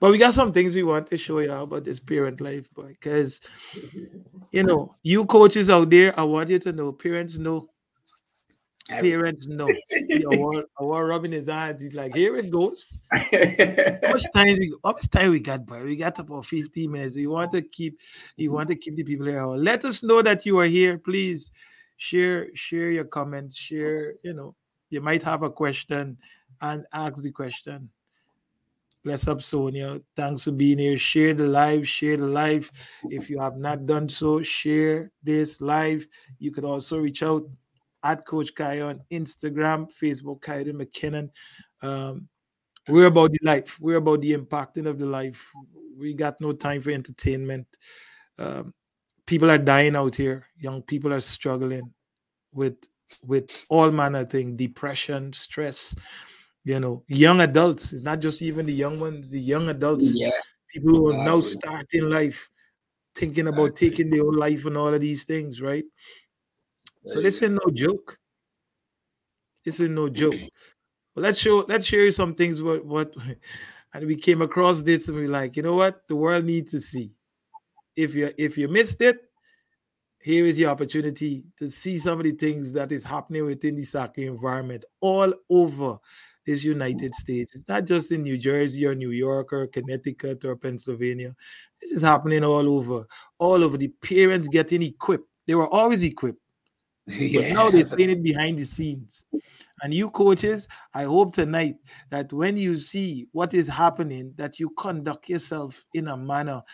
But 0.00 0.10
we 0.10 0.18
got 0.18 0.34
some 0.34 0.52
things 0.52 0.74
we 0.74 0.82
want 0.82 1.06
to 1.08 1.16
show 1.16 1.38
you 1.38 1.52
about 1.52 1.84
this 1.84 2.00
parent 2.00 2.40
life, 2.40 2.68
boy. 2.74 2.88
Because 2.88 3.40
you 4.50 4.64
know, 4.64 4.94
you 5.02 5.24
coaches 5.26 5.70
out 5.70 5.90
there, 5.90 6.18
I 6.18 6.24
want 6.24 6.50
you 6.50 6.58
to 6.58 6.72
know, 6.72 6.90
parents 6.92 7.38
know, 7.38 7.68
parents 8.88 9.46
know. 9.46 9.68
I 9.68 10.36
want, 10.36 10.66
rubbing 10.80 11.32
his 11.32 11.48
eyes. 11.48 11.80
He's 11.80 11.94
like, 11.94 12.14
here 12.16 12.36
it 12.36 12.50
goes. 12.50 12.98
How 13.12 13.20
much 13.20 14.24
time 14.34 14.56
we 14.58 14.74
how 14.84 14.92
much 14.92 15.08
time 15.08 15.30
we 15.30 15.40
got, 15.40 15.64
boy? 15.64 15.84
We 15.84 15.96
got 15.96 16.18
about 16.18 16.46
15 16.46 16.90
minutes. 16.90 17.16
We 17.16 17.28
want 17.28 17.52
to 17.52 17.62
keep 17.62 17.98
you 18.36 18.50
want 18.50 18.68
to 18.70 18.76
keep 18.76 18.96
the 18.96 19.04
people 19.04 19.26
here. 19.26 19.46
Let 19.46 19.84
us 19.84 20.02
know 20.02 20.20
that 20.20 20.44
you 20.44 20.58
are 20.58 20.66
here. 20.66 20.98
Please 20.98 21.52
share, 21.96 22.48
share 22.54 22.90
your 22.90 23.04
comments, 23.04 23.56
share, 23.56 24.14
you 24.24 24.34
know, 24.34 24.54
you 24.90 25.00
might 25.00 25.22
have 25.22 25.42
a 25.42 25.50
question 25.50 26.16
and 26.60 26.84
ask 26.92 27.22
the 27.22 27.30
question. 27.30 27.90
Bless 29.04 29.28
up, 29.28 29.40
Sonia. 29.40 30.00
Thanks 30.16 30.44
for 30.44 30.50
being 30.50 30.78
here. 30.78 30.98
Share 30.98 31.32
the 31.32 31.46
live, 31.46 31.86
share 31.86 32.16
the 32.16 32.26
live. 32.26 32.72
If 33.08 33.30
you 33.30 33.38
have 33.38 33.56
not 33.56 33.86
done 33.86 34.08
so, 34.08 34.42
share 34.42 35.12
this 35.22 35.60
live. 35.60 36.08
You 36.40 36.50
could 36.50 36.64
also 36.64 36.98
reach 36.98 37.22
out 37.22 37.48
at 38.02 38.26
Coach 38.26 38.54
Kai 38.54 38.80
on 38.80 39.00
Instagram, 39.12 39.88
Facebook, 39.92 40.40
Kayode 40.40 40.72
McKinnon. 40.72 41.30
Um, 41.82 42.28
we're 42.88 43.06
about 43.06 43.30
the 43.32 43.38
life. 43.42 43.78
We're 43.80 43.98
about 43.98 44.22
the 44.22 44.36
impacting 44.36 44.86
of 44.86 44.98
the 44.98 45.06
life. 45.06 45.44
We 45.96 46.14
got 46.14 46.40
no 46.40 46.52
time 46.52 46.82
for 46.82 46.90
entertainment. 46.90 47.66
Um, 48.38 48.74
people 49.24 49.50
are 49.50 49.58
dying 49.58 49.96
out 49.96 50.16
here. 50.16 50.46
Young 50.58 50.82
people 50.82 51.12
are 51.12 51.20
struggling 51.20 51.92
with 52.52 52.76
with 53.24 53.64
all 53.68 53.90
manner 53.90 54.20
of 54.20 54.30
things, 54.30 54.58
depression, 54.58 55.32
stress. 55.32 55.94
You 56.64 56.80
know, 56.80 57.04
young 57.06 57.40
adults. 57.42 57.92
It's 57.92 58.02
not 58.02 58.20
just 58.20 58.42
even 58.42 58.66
the 58.66 58.72
young 58.72 58.98
ones. 58.98 59.30
The 59.30 59.40
young 59.40 59.68
adults. 59.68 60.10
Yeah. 60.12 60.30
People 60.72 60.96
who 60.96 61.12
are 61.12 61.24
now 61.24 61.40
starting 61.40 62.10
life, 62.10 62.48
thinking 63.14 63.46
about 63.46 63.76
taking 63.76 64.10
their 64.10 64.24
own 64.24 64.36
life 64.36 64.66
and 64.66 64.76
all 64.76 64.92
of 64.92 65.00
these 65.00 65.24
things, 65.24 65.60
right? 65.60 65.84
So 67.06 67.22
this 67.22 67.42
ain't 67.42 67.54
no 67.54 67.72
joke. 67.72 68.18
This 69.64 69.80
is 69.80 69.88
no 69.88 70.08
joke. 70.08 70.34
But 71.14 71.22
let's 71.22 71.38
show 71.38 71.64
let's 71.66 71.86
share 71.86 72.04
you 72.04 72.12
some 72.12 72.34
things 72.34 72.60
what 72.60 72.84
what 72.84 73.14
and 73.94 74.06
we 74.06 74.16
came 74.16 74.42
across 74.42 74.82
this 74.82 75.08
and 75.08 75.16
we 75.16 75.24
are 75.24 75.28
like, 75.28 75.56
you 75.56 75.62
know 75.62 75.72
what? 75.72 76.06
The 76.08 76.14
world 76.14 76.44
needs 76.44 76.72
to 76.72 76.80
see. 76.80 77.12
If 77.96 78.14
you 78.14 78.34
if 78.36 78.58
you 78.58 78.68
missed 78.68 79.00
it, 79.00 79.25
here 80.26 80.44
is 80.44 80.58
your 80.58 80.70
opportunity 80.70 81.44
to 81.56 81.70
see 81.70 82.00
some 82.00 82.18
of 82.18 82.24
the 82.24 82.32
things 82.32 82.72
that 82.72 82.90
is 82.90 83.04
happening 83.04 83.46
within 83.46 83.76
the 83.76 83.84
soccer 83.84 84.22
environment 84.22 84.84
all 85.00 85.32
over 85.48 85.98
this 86.44 86.64
United 86.64 87.14
States. 87.14 87.54
It's 87.54 87.68
not 87.68 87.84
just 87.84 88.10
in 88.10 88.24
New 88.24 88.36
Jersey 88.36 88.84
or 88.86 88.96
New 88.96 89.12
York 89.12 89.52
or 89.52 89.68
Connecticut 89.68 90.44
or 90.44 90.56
Pennsylvania. 90.56 91.32
This 91.80 91.92
is 91.92 92.02
happening 92.02 92.42
all 92.42 92.68
over, 92.68 93.06
all 93.38 93.62
over. 93.62 93.76
The 93.76 93.86
parents 94.02 94.48
getting 94.48 94.82
equipped. 94.82 95.28
They 95.46 95.54
were 95.54 95.72
always 95.72 96.02
equipped. 96.02 96.40
yeah. 97.06 97.42
But 97.50 97.52
now 97.52 97.70
they're 97.70 97.84
seeing 97.84 98.10
it 98.10 98.22
behind 98.24 98.58
the 98.58 98.64
scenes. 98.64 99.26
And 99.80 99.94
you 99.94 100.10
coaches, 100.10 100.66
I 100.92 101.04
hope 101.04 101.36
tonight 101.36 101.76
that 102.10 102.32
when 102.32 102.56
you 102.56 102.78
see 102.78 103.28
what 103.30 103.54
is 103.54 103.68
happening, 103.68 104.34
that 104.38 104.58
you 104.58 104.70
conduct 104.76 105.28
yourself 105.28 105.86
in 105.94 106.08
a 106.08 106.16
manner 106.16 106.64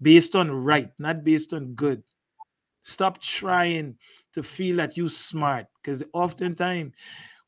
based 0.00 0.36
on 0.36 0.48
right, 0.52 0.90
not 1.00 1.24
based 1.24 1.52
on 1.52 1.74
good. 1.74 2.00
Stop 2.84 3.20
trying 3.20 3.98
to 4.34 4.44
feel 4.44 4.76
that 4.76 4.96
you 4.96 5.08
smart, 5.08 5.66
because 5.82 6.04
oftentimes 6.14 6.94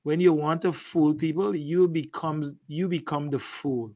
when 0.02 0.20
you 0.20 0.32
want 0.32 0.62
to 0.62 0.72
fool 0.72 1.14
people, 1.14 1.54
you 1.56 1.88
become 1.88 2.58
you 2.68 2.88
become 2.88 3.30
the 3.30 3.38
fool. 3.38 3.92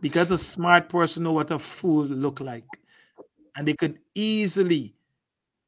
Because 0.00 0.30
a 0.30 0.38
smart 0.38 0.88
person 0.88 1.22
know 1.22 1.32
what 1.32 1.50
a 1.50 1.58
fool 1.58 2.04
look 2.06 2.40
like, 2.40 2.64
and 3.56 3.68
they 3.68 3.74
could 3.74 3.98
easily 4.14 4.94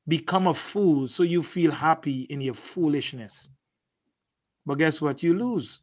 become 0.09 0.47
a 0.49 0.55
fool 0.55 1.09
so 1.09 1.23
you 1.25 1.43
feel 1.43 1.73
happy 1.73 2.23
in 2.23 2.41
your 2.41 2.55
foolishness. 2.55 3.49
But 4.67 4.79
guess 4.79 5.01
what? 5.01 5.23
You 5.23 5.35
lose 5.35 5.81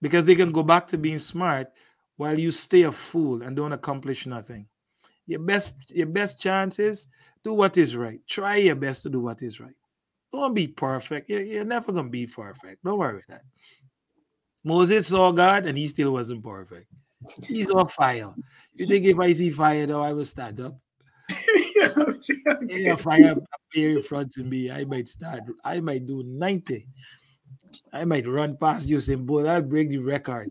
because 0.00 0.26
they 0.26 0.34
can 0.36 0.52
go 0.52 0.62
back 0.62 0.86
to 0.88 0.98
being 0.98 1.18
smart 1.18 1.72
while 2.16 2.38
you 2.38 2.50
stay 2.50 2.82
a 2.82 2.92
fool 2.92 3.42
and 3.42 3.56
don't 3.56 3.72
accomplish 3.72 4.26
nothing. 4.26 4.68
Your 5.26 5.40
best, 5.40 5.76
your 5.88 6.06
best 6.06 6.40
chances 6.40 7.08
do 7.42 7.54
what 7.54 7.76
is 7.76 7.96
right. 7.96 8.20
Try 8.26 8.56
your 8.56 8.74
best 8.74 9.02
to 9.04 9.10
do 9.10 9.20
what 9.20 9.42
is 9.42 9.60
right. 9.60 9.74
Don't 10.32 10.54
be 10.54 10.68
perfect. 10.68 11.30
You're, 11.30 11.64
never 11.64 11.92
gonna 11.92 12.08
be 12.08 12.26
perfect. 12.26 12.82
Don't 12.82 12.98
worry 12.98 13.16
about 13.16 13.22
that. 13.28 13.42
Moses 14.64 15.06
saw 15.08 15.30
God 15.30 15.66
and 15.66 15.78
he 15.78 15.88
still 15.88 16.12
wasn't 16.12 16.42
perfect. 16.42 16.86
He 17.46 17.62
saw 17.64 17.86
fire. 17.86 18.34
You 18.74 18.86
think 18.86 19.06
if 19.06 19.18
I 19.20 19.32
see 19.32 19.50
fire 19.50 19.86
though, 19.86 20.02
I 20.02 20.12
will 20.12 20.24
stand 20.24 20.60
up? 20.60 20.76
Yeah, 22.68 22.96
fire 22.96 23.34
appear 23.70 23.98
in 23.98 24.02
front 24.02 24.36
of 24.36 24.46
me. 24.46 24.70
I 24.70 24.84
might 24.84 25.08
start. 25.08 25.42
I 25.64 25.80
might 25.80 26.06
do 26.06 26.22
90. 26.26 26.88
I 27.92 28.04
might 28.04 28.26
run 28.26 28.56
past 28.56 28.86
you 28.86 28.98
Usain 28.98 29.26
boy 29.26 29.46
I'll 29.46 29.62
break 29.62 29.90
the 29.90 29.98
record. 29.98 30.50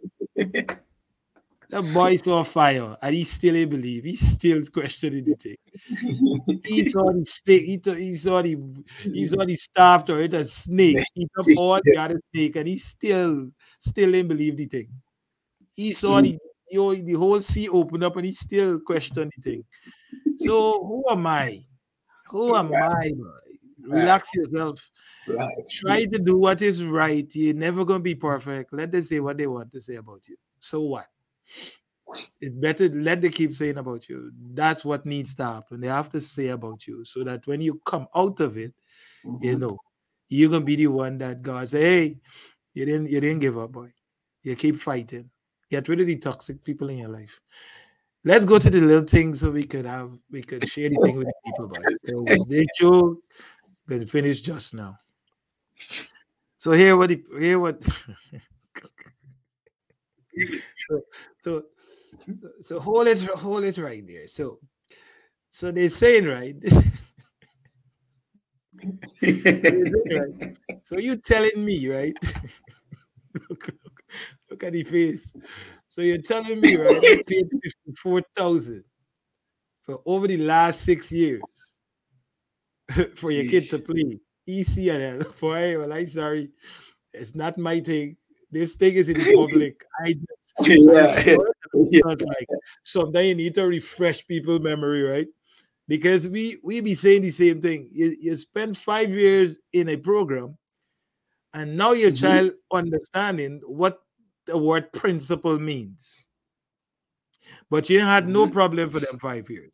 That 1.74 1.92
boy 1.92 2.18
saw 2.18 2.44
fire 2.44 2.96
and 3.02 3.16
he 3.16 3.24
still 3.24 3.56
ain't 3.56 3.72
believe. 3.72 4.04
He 4.04 4.16
still 4.16 4.64
questioning 4.68 5.26
the 5.26 5.34
thing. 5.34 5.58
He's 6.64 6.94
saw 6.94 7.12
the 7.12 7.26
snake. 7.26 7.64
He, 7.64 7.78
th- 7.80 7.98
he 7.98 8.16
saw 8.16 8.44
the 8.44 8.58
he 9.02 9.26
saw 9.26 9.44
the 9.44 9.56
staff 9.56 10.06
to 10.06 10.18
it 10.18 10.34
a 10.36 10.46
snake. 10.46 11.04
He 11.16 11.28
took 11.36 11.48
all 11.58 11.82
the 11.84 11.98
other 11.98 12.22
snake 12.32 12.58
and 12.58 12.68
he 12.68 12.78
still 12.78 13.50
still 13.80 14.16
ain't 14.16 14.28
believe 14.28 14.56
the 14.56 14.68
thing. 14.68 14.90
He 15.74 15.94
saw 15.94 16.22
the 16.22 16.38
you 16.70 16.78
know, 16.78 16.94
the 16.94 17.14
whole 17.14 17.42
sea 17.42 17.68
open 17.70 18.04
up 18.04 18.18
and 18.18 18.28
he 18.28 18.36
still 18.36 18.80
questioned 18.80 19.32
the 19.36 19.42
thing. 19.42 19.64
So 20.42 20.80
who 20.86 21.04
am 21.10 21.26
I? 21.26 21.66
Who 22.30 22.56
am 22.56 22.72
I? 22.72 23.14
boy? 23.18 23.96
Relax 23.96 24.30
yourself. 24.36 24.80
Try 25.80 26.06
to 26.06 26.20
do 26.20 26.38
what 26.38 26.62
is 26.62 26.84
right. 26.84 27.28
You're 27.34 27.56
never 27.56 27.84
gonna 27.84 28.00
be 28.00 28.14
perfect. 28.14 28.74
Let 28.74 28.92
them 28.92 29.02
say 29.02 29.20
what 29.20 29.40
they 29.40 29.48
want 29.48 29.72
to 29.72 29.82
say 29.82 29.96
about 29.96 30.22
you. 30.28 30.36
So 30.60 30.82
what? 30.82 31.08
It's 32.42 32.56
better 32.56 32.90
let 32.90 33.22
them 33.22 33.32
keep 33.32 33.54
saying 33.54 33.78
about 33.78 34.08
you. 34.10 34.32
That's 34.54 34.86
what 34.86 35.06
needs 35.06 35.34
to 35.36 35.46
happen. 35.46 35.82
They 35.82 35.88
have 35.88 36.12
to 36.12 36.22
say 36.22 36.50
about 36.50 36.86
you 36.86 37.06
so 37.06 37.24
that 37.24 37.48
when 37.48 37.62
you 37.62 37.82
come 37.86 38.08
out 38.16 38.40
of 38.40 38.58
it, 38.58 38.74
you 39.24 39.32
mm-hmm. 39.32 39.60
know, 39.60 39.78
you're 40.30 40.50
gonna 40.50 40.66
be 40.66 40.76
the 40.76 40.88
one 40.88 41.18
that 41.20 41.42
God 41.42 41.70
say, 41.70 41.82
Hey, 41.82 42.18
you 42.74 42.86
didn't 42.86 43.10
you 43.10 43.20
didn't 43.20 43.40
give 43.40 43.58
up, 43.58 43.72
boy. 43.72 43.94
You 44.44 44.56
keep 44.56 44.80
fighting. 44.80 45.30
Get 45.72 45.88
rid 45.88 46.02
of 46.02 46.08
the 46.08 46.18
toxic 46.18 46.64
people 46.64 46.90
in 46.90 46.98
your 47.00 47.10
life. 47.10 47.40
Let's 48.26 48.46
go 48.46 48.60
to 48.60 48.70
the 48.70 48.80
little 48.80 49.08
things 49.08 49.40
so 49.40 49.52
we 49.52 49.64
could 49.64 49.86
have 49.86 50.12
we 50.32 50.44
could 50.44 50.68
share 50.70 50.90
the 50.90 50.96
thing 51.02 51.18
with 51.18 51.28
the 51.28 51.34
people. 51.46 51.68
Boy. 51.68 51.78
So 52.08 52.26
this 52.48 52.66
show 52.78 53.18
been 53.88 54.08
finished 54.08 54.46
just 54.46 54.74
now. 54.74 54.98
So 56.58 56.72
here 56.72 56.96
what 56.96 57.10
the, 57.10 57.24
here 57.38 57.60
what 57.60 57.84
so, 60.90 61.02
so 61.44 61.64
so 62.62 62.80
hold 62.80 63.08
it 63.08 63.20
hold 63.20 63.66
it 63.66 63.78
right 63.78 64.06
there. 64.08 64.28
So 64.28 64.60
so 65.52 65.72
they're 65.72 65.90
saying 65.90 66.26
right. 66.26 66.56
So 70.84 70.98
you 70.98 71.16
telling 71.16 71.64
me, 71.64 71.88
right? 71.88 72.18
look, 73.50 73.68
look, 73.68 74.04
look 74.50 74.64
at 74.64 74.74
the 74.74 74.84
face. 74.84 75.32
So 75.88 76.02
you're 76.02 76.22
telling 76.22 76.60
me, 76.60 76.76
right? 76.76 77.24
Paid 77.28 77.50
fifty-four 77.64 78.24
thousand 78.36 78.84
for 79.84 80.02
over 80.06 80.28
the 80.28 80.38
last 80.38 80.82
six 80.82 81.12
years 81.12 81.42
for 83.16 83.32
your 83.32 83.50
kid 83.50 83.70
to 83.70 83.80
play 83.80 84.20
ECNL. 84.50 85.40
Boy, 85.40 85.80
well, 85.80 85.94
I'm 85.94 86.10
sorry, 86.10 86.50
it's 87.14 87.36
not 87.36 87.58
my 87.58 87.80
thing. 87.80 88.18
This 88.52 88.76
thing 88.76 88.96
is 88.96 89.08
in 89.08 89.16
the 89.16 89.34
public. 89.34 89.86
I 90.04 90.14
just 90.14 90.43
yeah. 90.68 91.24
Yeah. 91.90 92.02
sounds 92.06 92.22
like 92.22 92.48
sometimes 92.84 93.26
you 93.28 93.36
need 93.36 93.56
to 93.56 93.66
refresh 93.66 94.26
people' 94.28 94.60
memory, 94.60 95.02
right? 95.04 95.28
Because 95.88 96.28
we 96.28 96.60
we 96.64 96.82
be 96.82 96.96
saying 96.96 97.24
the 97.24 97.32
same 97.32 97.62
thing. 97.62 97.90
You, 97.92 98.16
you 98.20 98.38
spend 98.38 98.78
five 98.78 99.10
years 99.10 99.58
in 99.74 99.90
a 99.90 99.98
program, 99.98 100.58
and 101.54 101.76
now 101.78 101.94
your 101.94 102.12
Mhm. 102.12 102.18
child 102.22 102.52
understanding 102.72 103.62
what 103.66 104.02
the 104.46 104.58
word 104.58 104.92
principle 104.94 105.58
means. 105.60 106.26
But 107.70 107.90
you 107.90 108.02
had 108.02 108.28
no 108.28 108.46
Mhm. 108.46 108.54
problem 108.54 108.90
for 108.90 109.00
them 109.00 109.18
five 109.20 109.50
years. 109.50 109.74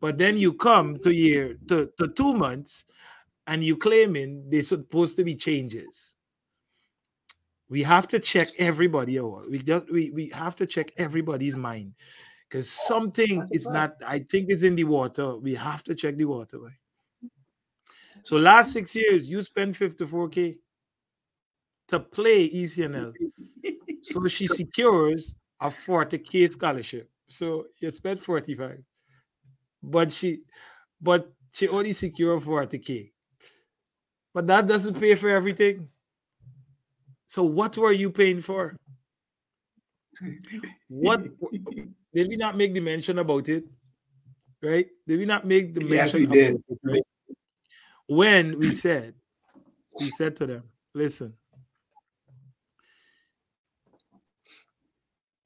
But 0.00 0.18
then 0.18 0.36
you 0.36 0.52
come 0.52 0.98
to 1.00 1.10
year 1.10 1.56
to, 1.68 1.90
to 1.98 2.08
two 2.08 2.34
months 2.34 2.84
and 3.46 3.64
you 3.64 3.76
claiming 3.76 4.50
there's 4.50 4.68
supposed 4.68 5.16
to 5.16 5.24
be 5.24 5.34
changes. 5.34 6.12
We 7.68 7.82
have 7.82 8.06
to 8.08 8.20
check 8.20 8.48
everybody 8.58 9.18
out. 9.18 9.50
We 9.50 9.58
just 9.58 9.90
we, 9.90 10.10
we 10.10 10.30
have 10.30 10.56
to 10.56 10.66
check 10.66 10.92
everybody's 10.96 11.56
mind 11.56 11.94
because 12.48 12.70
something 12.70 13.38
That's 13.38 13.52
is 13.52 13.66
not, 13.66 13.94
I 14.06 14.20
think 14.20 14.50
is 14.50 14.62
in 14.62 14.76
the 14.76 14.84
water. 14.84 15.36
We 15.36 15.54
have 15.54 15.82
to 15.84 15.94
check 15.94 16.16
the 16.16 16.26
water. 16.26 16.58
boy. 16.58 17.30
So 18.22 18.36
last 18.36 18.72
six 18.72 18.94
years, 18.94 19.28
you 19.28 19.42
spent 19.42 19.76
54k 19.76 20.56
to 21.88 22.00
play 22.00 22.50
ECNL. 22.50 23.12
So 24.08 24.24
she 24.28 24.46
secures 24.46 25.34
a 25.60 25.68
40k 25.68 26.52
scholarship. 26.52 27.10
So 27.28 27.66
you 27.80 27.90
spent 27.90 28.22
45. 28.22 28.78
But 29.82 30.12
she 30.12 30.42
but 31.00 31.32
she 31.50 31.66
only 31.66 31.92
secured 31.92 32.40
40k. 32.40 33.10
But 34.32 34.46
that 34.46 34.68
doesn't 34.68 35.00
pay 35.00 35.16
for 35.16 35.28
everything. 35.28 35.88
So 37.28 37.42
what 37.44 37.76
were 37.76 37.92
you 37.92 38.10
paying 38.10 38.40
for? 38.40 38.76
What 40.88 41.22
did 42.14 42.28
we 42.28 42.36
not 42.36 42.56
make 42.56 42.74
the 42.74 42.80
mention 42.80 43.18
about 43.18 43.48
it? 43.48 43.64
Right? 44.62 44.86
Did 45.06 45.18
we 45.18 45.26
not 45.26 45.46
make 45.46 45.74
the 45.74 45.80
Yes, 45.80 46.14
mention 46.14 46.20
we 46.20 46.26
did. 46.26 46.56
it, 46.68 46.78
right? 46.82 47.02
When 48.06 48.58
we 48.58 48.72
said, 48.72 49.14
we 50.00 50.10
said 50.10 50.36
to 50.36 50.46
them, 50.46 50.62
listen, 50.94 51.34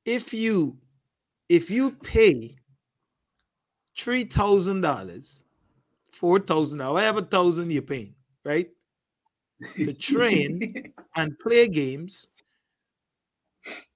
if 0.04 0.32
you 0.34 0.78
if 1.48 1.70
you 1.70 1.92
pay 1.92 2.56
three 3.98 4.24
thousand 4.24 4.80
dollars 4.82 5.44
four 6.12 6.38
thousand, 6.38 6.80
however 6.80 7.22
thousand 7.22 7.70
you're 7.70 7.82
paying, 7.82 8.14
right? 8.44 8.70
To 9.76 9.94
train 9.98 10.92
and 11.16 11.38
play 11.38 11.68
games 11.68 12.26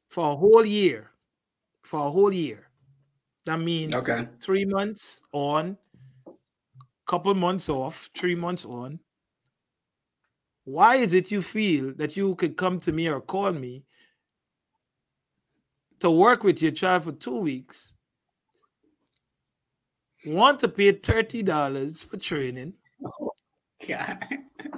for 0.08 0.32
a 0.32 0.36
whole 0.36 0.64
year. 0.64 1.10
For 1.82 2.06
a 2.06 2.10
whole 2.10 2.32
year. 2.32 2.68
That 3.46 3.58
means 3.60 3.94
Okay. 3.94 4.28
three 4.40 4.64
months 4.64 5.20
on, 5.32 5.76
couple 7.06 7.34
months 7.34 7.68
off, 7.68 8.08
three 8.16 8.34
months 8.34 8.64
on. 8.64 8.98
Why 10.64 10.96
is 10.96 11.12
it 11.12 11.30
you 11.30 11.42
feel 11.42 11.92
that 11.96 12.16
you 12.16 12.34
could 12.36 12.56
come 12.56 12.80
to 12.80 12.92
me 12.92 13.08
or 13.08 13.20
call 13.20 13.52
me 13.52 13.84
to 16.00 16.10
work 16.10 16.42
with 16.42 16.62
your 16.62 16.72
child 16.72 17.04
for 17.04 17.12
two 17.12 17.38
weeks, 17.38 17.92
want 20.26 20.60
to 20.60 20.68
pay 20.68 20.92
$30 20.92 22.04
for 22.04 22.16
training? 22.16 22.74
Oh, 23.20 23.32
God. 23.86 24.26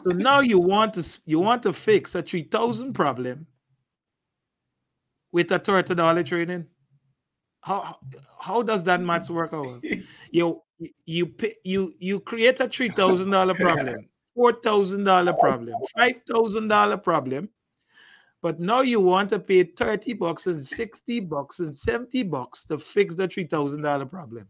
So 0.06 0.12
now 0.12 0.38
you 0.38 0.60
want 0.60 0.94
to 0.94 1.20
you 1.24 1.40
want 1.40 1.64
to 1.64 1.72
fix 1.72 2.14
a 2.14 2.22
3000 2.22 2.92
problem 2.92 3.44
with 5.32 5.50
a 5.50 5.58
$30 5.58 6.24
training? 6.24 6.66
How 7.60 7.98
how- 8.40 8.62
does 8.62 8.84
that 8.84 9.00
math 9.00 9.28
work 9.30 9.52
out? 9.52 9.82
you 10.30 10.62
you 11.06 11.34
you 11.64 11.94
you 11.98 12.20
create 12.20 12.60
a 12.60 12.68
three 12.68 12.88
thousand 12.90 13.30
dollar 13.30 13.54
problem, 13.54 14.08
four 14.32 14.52
thousand 14.52 15.02
dollar 15.02 15.32
problem, 15.32 15.74
five 15.98 16.22
thousand 16.22 16.68
dollar 16.68 16.98
problem, 16.98 17.48
but 18.42 18.60
now 18.60 18.82
you 18.82 19.00
want 19.00 19.30
to 19.30 19.40
pay 19.40 19.64
thirty 19.64 20.12
bucks 20.12 20.46
and 20.46 20.64
sixty 20.64 21.18
bucks 21.18 21.58
and 21.58 21.74
seventy 21.74 22.22
bucks 22.22 22.62
to 22.66 22.78
fix 22.78 23.14
the 23.14 23.26
three 23.26 23.48
thousand 23.48 23.82
dollar 23.82 24.06
problem. 24.06 24.46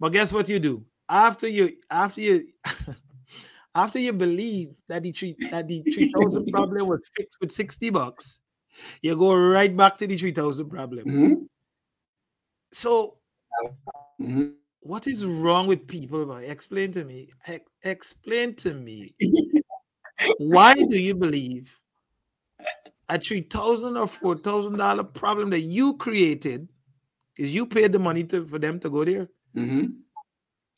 But 0.00 0.08
guess 0.08 0.32
what 0.32 0.48
you 0.48 0.58
do 0.58 0.84
after 1.08 1.46
you 1.46 1.76
after 1.88 2.20
you 2.20 2.48
after 3.74 3.98
you 3.98 4.12
believe 4.12 4.74
that 4.88 5.02
the 5.02 5.12
three 5.12 5.36
that 5.50 5.68
the 5.68 5.82
three 5.82 6.12
thousand 6.12 6.46
problem 6.52 6.88
was 6.88 7.00
fixed 7.16 7.38
with 7.40 7.52
sixty 7.52 7.90
bucks, 7.90 8.40
you 9.02 9.16
go 9.16 9.34
right 9.34 9.74
back 9.76 9.98
to 9.98 10.06
the 10.06 10.16
three 10.16 10.32
thousand 10.32 10.68
problem. 10.70 11.04
Mhm. 11.08 11.46
So 12.72 13.18
Mhm. 14.20 14.56
what 14.80 15.06
is 15.06 15.24
wrong 15.24 15.66
with 15.66 15.86
people? 15.86 16.24
boy? 16.26 16.44
Explain 16.44 16.92
to 16.92 17.04
me. 17.04 17.28
Ex- 17.46 17.70
explain 17.82 18.54
to 18.56 18.74
me. 18.74 19.14
Why 20.38 20.74
do 20.74 20.98
you 20.98 21.14
believe 21.14 21.78
a 23.08 23.18
three 23.18 23.42
thousand 23.42 23.96
or 23.96 24.06
four 24.06 24.36
thousand 24.36 24.76
dollar 24.78 25.04
problem 25.04 25.50
that 25.50 25.60
you 25.60 25.96
created, 25.96 26.68
because 27.34 27.52
you 27.54 27.66
paid 27.66 27.92
the 27.92 27.98
money 27.98 28.24
to, 28.24 28.46
for 28.46 28.58
them 28.58 28.78
to 28.80 28.90
go 28.90 29.04
there, 29.04 29.28
Mhm. 29.54 29.96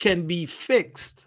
can 0.01 0.27
be 0.27 0.47
fixed? 0.47 1.27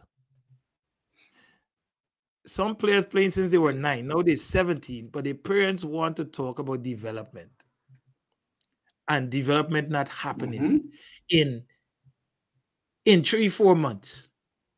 Some 2.47 2.75
players 2.77 3.05
playing 3.05 3.31
since 3.31 3.51
they 3.51 3.59
were 3.59 3.73
nine, 3.73 4.07
now 4.07 4.23
they're 4.23 4.37
17, 4.37 5.09
but 5.09 5.23
their 5.23 5.35
parents 5.35 5.83
want 5.85 6.17
to 6.17 6.25
talk 6.25 6.57
about 6.59 6.81
development. 6.81 7.51
And 9.09 9.29
development 9.31 9.89
not 9.89 10.07
happening 10.09 10.61
Mhm. 10.61 10.91
in 11.29 11.65
in 13.05 13.23
three 13.23 13.49
four 13.49 13.75
months. 13.75 14.29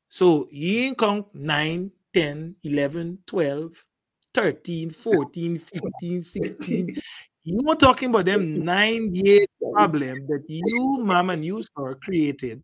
So 0.09 0.49
you 0.51 0.79
ain't 0.89 0.97
count 0.99 1.33
9 1.35 1.91
10 2.13 2.57
11 2.63 3.19
12 3.27 3.85
13 4.33 4.91
14 4.91 5.59
15 5.73 6.21
16 6.23 6.93
you 7.43 7.61
were 7.65 7.75
talking 7.75 8.09
about 8.11 8.25
them 8.25 8.63
nine 8.65 9.15
year 9.15 9.45
problem 9.73 10.27
that 10.27 10.45
you 10.49 10.97
mom 11.03 11.29
and 11.31 11.45
you 11.45 11.63
sir 11.63 11.95
created 12.03 12.63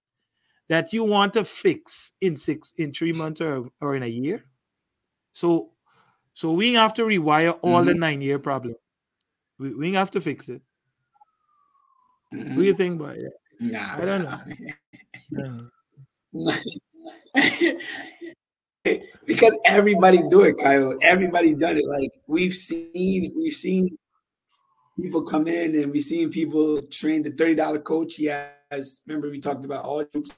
that 0.69 0.93
you 0.93 1.03
want 1.05 1.33
to 1.35 1.45
fix 1.45 2.13
in 2.21 2.37
six 2.37 2.73
in 2.77 2.93
three 2.93 3.13
months 3.13 3.41
or, 3.41 3.69
or 3.81 3.95
in 3.95 4.03
a 4.03 4.07
year 4.07 4.45
so 5.35 5.69
so 6.33 6.51
we 6.53 6.73
have 6.73 6.93
to 6.93 7.03
rewire 7.03 7.59
all 7.61 7.83
the 7.83 7.93
nine 7.93 8.21
year 8.21 8.39
problem 8.39 8.73
we, 9.59 9.73
we 9.75 9.93
have 9.93 10.09
to 10.09 10.21
fix 10.21 10.47
it 10.47 10.61
what 12.31 12.55
do 12.55 12.63
you 12.63 12.73
Mhm. 12.73 12.77
think 12.77 13.01
about 13.01 13.17
it 13.17 13.33
Nah, 13.59 13.97
I 13.97 14.05
don't 14.05 14.23
nah. 14.23 14.39
Uh, 15.43 16.57
because 19.25 19.57
everybody 19.65 20.19
do 20.29 20.41
it, 20.41 20.57
Kyle. 20.57 20.93
Everybody 21.01 21.55
done 21.55 21.77
it. 21.77 21.85
Like 21.87 22.11
we've 22.27 22.53
seen, 22.53 23.31
we've 23.35 23.53
seen 23.53 23.97
people 24.99 25.23
come 25.23 25.47
in 25.47 25.75
and 25.75 25.91
we've 25.91 26.03
seen 26.03 26.29
people 26.29 26.81
train 26.83 27.23
the 27.23 27.31
thirty 27.31 27.55
dollar 27.55 27.79
coach. 27.79 28.15
He 28.15 28.25
has. 28.25 29.01
Remember 29.07 29.29
we 29.29 29.39
talked 29.39 29.63
about 29.65 29.85
all 29.85 30.03
groups 30.03 30.35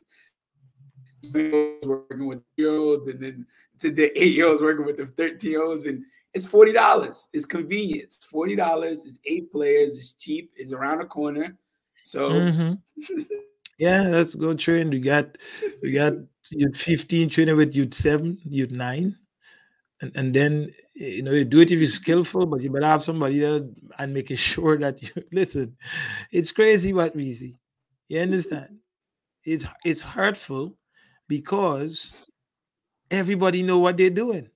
working 1.83 2.27
with 2.27 2.41
year 2.55 2.77
olds, 2.77 3.07
and 3.07 3.19
then 3.19 3.45
the, 3.79 3.89
the 3.91 4.21
eight 4.21 4.33
year 4.35 4.47
olds 4.47 4.61
working 4.61 4.85
with 4.85 4.97
the 4.97 5.05
thirteen 5.07 5.51
year 5.51 5.63
olds, 5.63 5.85
and 5.85 6.03
it's 6.33 6.47
forty 6.47 6.73
dollars. 6.73 7.29
It's 7.33 7.45
convenient. 7.45 8.03
It's 8.03 8.25
forty 8.25 8.55
dollars. 8.55 9.05
It's 9.05 9.19
eight 9.25 9.51
players. 9.51 9.97
It's 9.97 10.13
cheap. 10.13 10.51
It's 10.55 10.73
around 10.73 10.99
the 10.99 11.05
corner. 11.05 11.57
So 12.03 12.29
Mhm. 12.29 12.81
yeah, 13.77 14.03
let's 14.03 14.35
go 14.35 14.53
train. 14.53 14.89
We 14.89 14.99
got 14.99 15.37
we 15.81 15.91
got 15.91 16.13
youth 16.51 16.77
15 16.77 17.29
training 17.29 17.57
with 17.57 17.75
youth 17.75 17.93
seven, 17.93 18.37
youth 18.45 18.71
nine. 18.71 19.17
And, 19.99 20.11
and 20.15 20.33
then 20.33 20.73
you 20.93 21.23
know 21.23 21.31
you 21.31 21.43
do 21.43 21.59
it 21.59 21.71
if 21.71 21.79
you're 21.79 21.89
skillful, 21.89 22.45
but 22.45 22.61
you 22.61 22.69
better 22.69 22.85
have 22.85 23.03
somebody 23.03 23.39
there 23.39 23.61
and 23.97 24.13
making 24.13 24.37
sure 24.51 24.77
that 24.77 25.01
you 25.01 25.09
listen. 25.31 25.75
It's 26.31 26.51
crazy 26.51 26.93
what 26.93 27.15
we 27.15 27.33
see. 27.33 27.55
You 28.07 28.21
understand? 28.21 28.77
It's 29.43 29.65
it's 29.83 30.01
hurtful 30.01 30.77
because 31.27 32.13
everybody 33.11 33.63
know 33.63 33.79
what 33.79 33.97
they're 33.97 34.09
doing. 34.09 34.49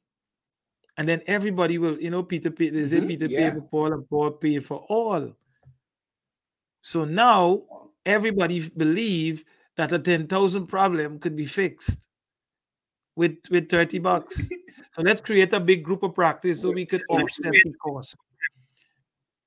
And 0.98 1.08
then 1.08 1.22
everybody 1.26 1.78
will, 1.78 2.00
you 2.00 2.10
know, 2.10 2.24
Peter 2.24 2.52
pay, 2.52 2.70
they 2.70 2.88
say 2.88 3.00
Mhm, 3.00 3.08
Peter 3.08 3.28
yeah. 3.28 3.50
pay 3.50 3.56
for 3.60 3.62
Paul 3.68 3.94
and 3.94 4.10
Paul 4.10 4.32
pay 4.32 4.60
for 4.60 4.86
all. 4.90 5.36
So 6.82 7.06
now 7.06 7.64
everybody 8.06 8.70
believe 8.70 9.46
that 9.78 9.92
a 9.92 10.00
10,000 10.00 10.68
problem 10.68 11.20
could 11.20 11.36
be 11.36 11.46
fixed 11.46 11.98
with 13.16 13.38
with 13.50 13.70
30 13.70 14.00
bucks. 14.00 14.36
so 14.94 15.02
let's 15.02 15.22
create 15.22 15.54
a 15.54 15.60
big 15.60 15.84
group 15.84 16.04
of 16.04 16.14
practice 16.14 16.62
so 16.62 16.72
we 16.72 16.86
could 16.86 17.04
offset 17.10 17.54
the 17.54 17.74
cost. 17.82 18.16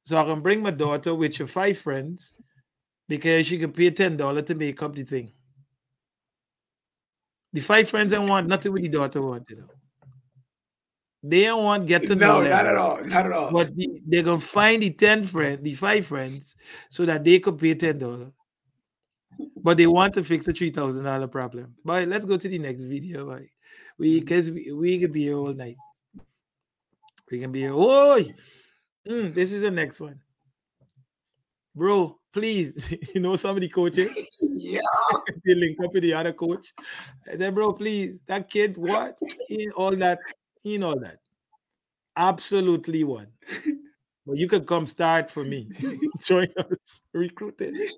So 0.06 0.18
I 0.18 0.24
can 0.24 0.40
bring 0.40 0.62
my 0.62 0.70
daughter 0.70 1.14
with 1.14 1.38
your 1.38 1.48
five 1.48 1.78
friends 1.78 2.32
because 3.08 3.46
she 3.46 3.58
can 3.58 3.72
pay 3.72 3.90
$10 3.90 4.46
to 4.46 4.54
make 4.54 4.82
up 4.82 4.94
the 4.94 5.02
thing. 5.04 5.32
The 7.54 7.60
five 7.60 7.88
friends 7.88 8.10
don't 8.10 8.28
want 8.28 8.48
nothing 8.48 8.72
with 8.72 8.82
the 8.82 8.88
daughter 8.88 9.22
want, 9.22 9.48
you 9.48 9.56
know. 9.56 9.68
They 11.22 11.44
don't 11.44 11.62
want 11.62 11.86
get 11.86 12.02
to 12.02 12.16
know 12.16 12.42
no, 12.42 12.50
not 12.50 12.66
at 12.66 12.76
all. 12.76 13.04
Not 13.04 13.26
at 13.26 13.32
all. 13.32 13.52
But 13.52 13.74
the, 13.76 13.88
they're 14.04 14.24
gonna 14.24 14.40
find 14.40 14.82
the 14.82 14.90
10 14.90 15.24
friend, 15.24 15.62
the 15.62 15.74
five 15.74 16.04
friends, 16.04 16.56
so 16.90 17.06
that 17.06 17.22
they 17.22 17.38
could 17.38 17.56
pay 17.56 17.74
ten 17.76 17.98
dollars. 18.00 18.32
But 19.62 19.76
they 19.76 19.86
want 19.86 20.14
to 20.14 20.24
fix 20.24 20.46
the 20.46 20.52
three 20.52 20.70
thousand 20.70 21.04
dollar 21.04 21.28
problem. 21.28 21.76
But 21.84 22.08
let's 22.08 22.24
go 22.24 22.36
to 22.36 22.48
the 22.48 22.58
next 22.58 22.86
video. 22.86 23.24
Boy. 23.26 23.48
We 23.98 24.18
because 24.18 24.50
we, 24.50 24.72
we 24.72 24.98
can 24.98 25.12
be 25.12 25.22
here 25.22 25.38
all 25.38 25.54
night. 25.54 25.76
We 27.30 27.38
can 27.38 27.52
be 27.52 27.60
here. 27.60 27.72
Oh, 27.72 28.20
this 29.06 29.52
is 29.52 29.62
the 29.62 29.70
next 29.70 30.00
one. 30.00 30.18
Bro, 31.76 32.18
please, 32.34 32.94
you 33.14 33.20
know 33.20 33.36
somebody 33.36 33.68
coaching. 33.68 34.10
yeah. 34.50 34.80
they 35.46 35.54
link 35.54 35.78
up 35.82 35.94
with 35.94 36.02
the 36.02 36.12
other 36.12 36.32
coach. 36.32 36.74
I 37.32 37.38
said, 37.38 37.54
bro, 37.54 37.72
please, 37.72 38.20
that 38.26 38.50
kid, 38.50 38.76
what? 38.76 39.16
In 39.48 39.70
all 39.70 39.96
that, 39.96 40.18
in 40.64 40.82
all 40.82 40.98
that. 41.00 41.20
Absolutely 42.16 43.04
one. 43.04 43.28
But 44.26 44.36
you 44.36 44.48
could 44.48 44.66
come 44.66 44.86
start 44.86 45.30
for 45.30 45.44
me. 45.44 45.68
Join 46.22 46.48
us. 46.58 47.00
Recruiting. 47.12 47.88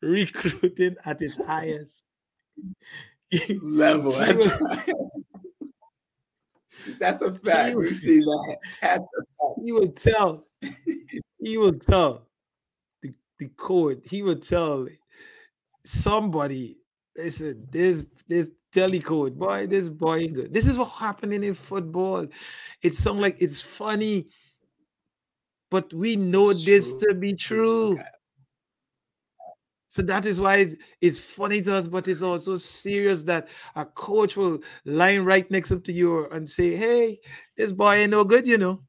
Recruiting 0.00 0.96
at 1.04 1.20
its 1.22 1.36
highest. 1.42 2.02
level. 3.62 4.12
That's, 6.98 7.20
a 7.20 7.30
fact. 7.32 7.76
We've 7.76 7.96
seen 7.96 8.20
that. 8.20 8.56
That's 8.80 8.98
a 9.02 9.22
fact. 9.38 9.60
he 9.64 9.72
will 9.72 9.92
tell. 9.92 10.44
He 11.38 11.58
will 11.58 11.78
tell 11.78 12.29
the, 13.40 13.48
code. 13.56 14.02
He 14.04 14.22
would 14.22 14.42
tell 14.42 14.86
somebody. 15.84 16.78
Listen, 17.16 17.66
this 17.70 18.06
this 18.28 18.48
telecode, 18.72 19.34
boy, 19.34 19.66
this 19.66 19.88
boy 19.88 20.18
ain't 20.18 20.34
good. 20.34 20.54
This 20.54 20.66
is 20.66 20.78
what 20.78 20.90
happening 20.90 21.42
in 21.44 21.54
football. 21.54 22.26
It 22.82 22.94
sounds 22.94 23.20
like 23.20 23.36
it's 23.40 23.60
funny, 23.60 24.28
but 25.70 25.92
we 25.92 26.16
know 26.16 26.50
It's 26.50 26.64
this 26.64 26.94
true. 26.94 27.00
to 27.00 27.14
be 27.14 27.34
true. 27.34 27.92
Okay. 27.94 28.04
So 29.90 30.02
that 30.02 30.24
is 30.24 30.40
why 30.40 30.58
it's, 30.58 30.76
it's 31.00 31.18
funny 31.18 31.60
to 31.62 31.74
us, 31.74 31.88
but 31.88 32.06
it's 32.06 32.22
also 32.22 32.54
serious 32.54 33.24
that 33.24 33.48
a 33.74 33.84
coach 33.84 34.36
will 34.36 34.60
line 34.84 35.22
right 35.22 35.50
next 35.50 35.72
up 35.72 35.82
to 35.84 35.92
you 35.92 36.28
and 36.30 36.48
say, 36.48 36.76
Hey, 36.76 37.18
this 37.56 37.72
boy 37.72 37.94
ain't 37.96 38.12
no 38.12 38.22
good, 38.22 38.46
you 38.46 38.56
know. 38.56 38.84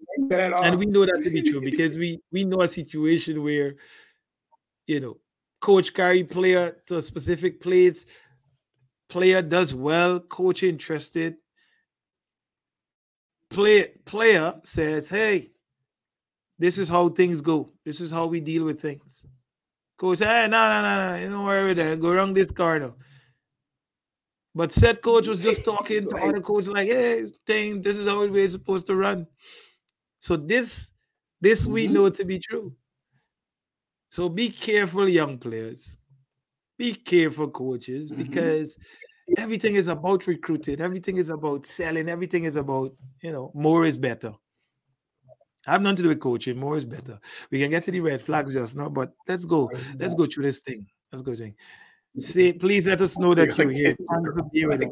Ain't 0.00 0.07
good 0.07 0.07
at 0.07 0.07
all. 0.07 0.07
And 0.62 0.78
we 0.78 0.86
know 0.86 1.04
that 1.04 1.22
to 1.24 1.30
be 1.30 1.42
true 1.42 1.60
because 1.70 1.96
we 1.96 2.20
we 2.32 2.44
know 2.44 2.62
a 2.62 2.68
situation 2.68 3.42
where, 3.42 3.76
you 4.86 5.00
know, 5.00 5.18
coach 5.60 5.94
carry 5.94 6.24
player 6.24 6.76
to 6.86 6.98
a 6.98 7.02
specific 7.02 7.60
place. 7.60 8.06
Player 9.08 9.40
does 9.40 9.74
well, 9.74 10.20
coach 10.20 10.62
interested. 10.62 11.36
Play, 13.50 13.88
player 14.04 14.54
says, 14.64 15.08
Hey, 15.08 15.50
this 16.58 16.76
is 16.76 16.88
how 16.88 17.08
things 17.08 17.40
go. 17.40 17.70
This 17.84 18.00
is 18.00 18.10
how 18.10 18.26
we 18.26 18.40
deal 18.40 18.64
with 18.64 18.80
things. 18.80 19.22
Coach, 19.96 20.18
hey, 20.18 20.46
no, 20.50 20.68
no, 20.68 20.82
no, 20.82 21.08
no, 21.08 21.22
you 21.22 21.30
don't 21.30 21.44
worry 21.44 21.74
that. 21.74 22.00
Go 22.00 22.10
around 22.10 22.34
this 22.34 22.50
corner. 22.50 22.92
But 24.54 24.72
said 24.72 25.02
coach 25.02 25.28
was 25.28 25.42
just 25.42 25.64
talking 25.64 26.08
to 26.08 26.16
other 26.22 26.40
coach 26.40 26.66
like, 26.66 26.88
hey, 26.88 27.26
thing, 27.46 27.80
this 27.80 27.96
is 27.96 28.08
how 28.08 28.26
we're 28.26 28.48
supposed 28.48 28.86
to 28.88 28.96
run. 28.96 29.26
So 30.20 30.36
this, 30.36 30.90
this 31.40 31.62
mm-hmm. 31.62 31.72
we 31.72 31.86
know 31.88 32.10
to 32.10 32.24
be 32.24 32.38
true. 32.38 32.74
So 34.10 34.28
be 34.28 34.50
careful, 34.50 35.08
young 35.08 35.38
players. 35.38 35.96
Be 36.78 36.94
careful, 36.94 37.48
coaches, 37.48 38.10
mm-hmm. 38.10 38.22
because 38.22 38.78
everything 39.36 39.74
is 39.74 39.88
about 39.88 40.26
recruiting, 40.26 40.80
everything 40.80 41.16
is 41.16 41.28
about 41.28 41.66
selling, 41.66 42.08
everything 42.08 42.44
is 42.44 42.56
about, 42.56 42.94
you 43.22 43.32
know, 43.32 43.50
more 43.54 43.84
is 43.84 43.98
better. 43.98 44.32
I 45.66 45.72
have 45.72 45.82
nothing 45.82 45.96
to 45.96 46.02
do 46.04 46.08
with 46.10 46.20
coaching. 46.20 46.56
More 46.58 46.78
is 46.78 46.86
better. 46.86 47.18
We 47.50 47.60
can 47.60 47.68
get 47.68 47.84
to 47.84 47.90
the 47.90 48.00
red 48.00 48.22
flags 48.22 48.52
just 48.52 48.76
now, 48.76 48.88
but 48.88 49.12
let's 49.26 49.44
go. 49.44 49.70
Let's 49.98 50.14
go 50.14 50.26
through 50.26 50.44
this 50.44 50.60
thing. 50.60 50.86
Let's 51.12 51.22
go, 51.22 51.34
thing. 51.34 51.54
Say, 52.16 52.52
please 52.52 52.86
let 52.86 53.02
us 53.02 53.18
know 53.18 53.34
that 53.38 53.56
you're 53.58 53.70
here. 53.70 53.96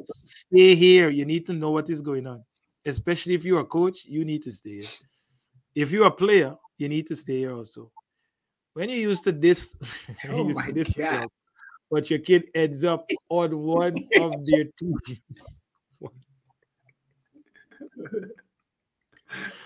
Stay 0.04 0.74
here. 0.74 1.08
You 1.08 1.24
need 1.24 1.46
to 1.46 1.54
know 1.54 1.70
what 1.70 1.88
is 1.88 2.02
going 2.02 2.26
on, 2.26 2.44
especially 2.84 3.34
if 3.34 3.44
you're 3.44 3.60
a 3.60 3.64
coach. 3.64 4.04
You 4.04 4.24
need 4.24 4.42
to 4.42 4.52
stay 4.52 4.80
here. 4.80 4.82
If 5.76 5.92
you're 5.92 6.06
a 6.06 6.10
player, 6.10 6.56
you 6.78 6.88
need 6.88 7.06
to 7.08 7.16
stay 7.16 7.40
here 7.40 7.52
also. 7.52 7.92
When 8.72 8.88
you 8.88 8.96
used 8.96 9.24
to 9.24 9.32
this, 9.32 9.76
oh 10.30 10.44
my 10.44 10.70
this 10.72 10.88
God. 10.88 11.18
Stuff, 11.18 11.30
but 11.90 12.10
your 12.10 12.18
kid 12.18 12.44
ends 12.54 12.82
up 12.82 13.08
on 13.28 13.58
one 13.58 13.94
of 14.20 14.32
their 14.46 14.64
teams. 14.78 15.20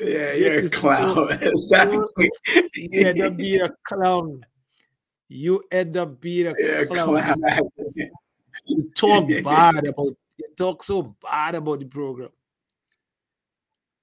yeah, 0.01 0.33
you're 0.35 0.67
a 0.67 0.69
clown. 0.69 1.29
exactly. 1.31 2.31
you 2.75 3.07
end 3.07 3.23
up 3.23 3.37
being 3.37 3.63
a 3.63 3.71
clown. 3.85 4.45
You 5.29 5.63
end 5.71 5.97
up 5.97 6.21
being 6.21 6.49
a 6.49 6.55
yeah, 6.59 6.85
clown. 6.87 7.21
clown. 7.21 7.37
You 8.67 8.91
talk 8.97 9.29
bad 9.45 9.87
about 9.87 10.17
you 10.39 10.47
talk 10.57 10.83
so 10.83 11.15
bad 11.23 11.55
about 11.55 11.79
the 11.79 11.87
program. 11.87 12.31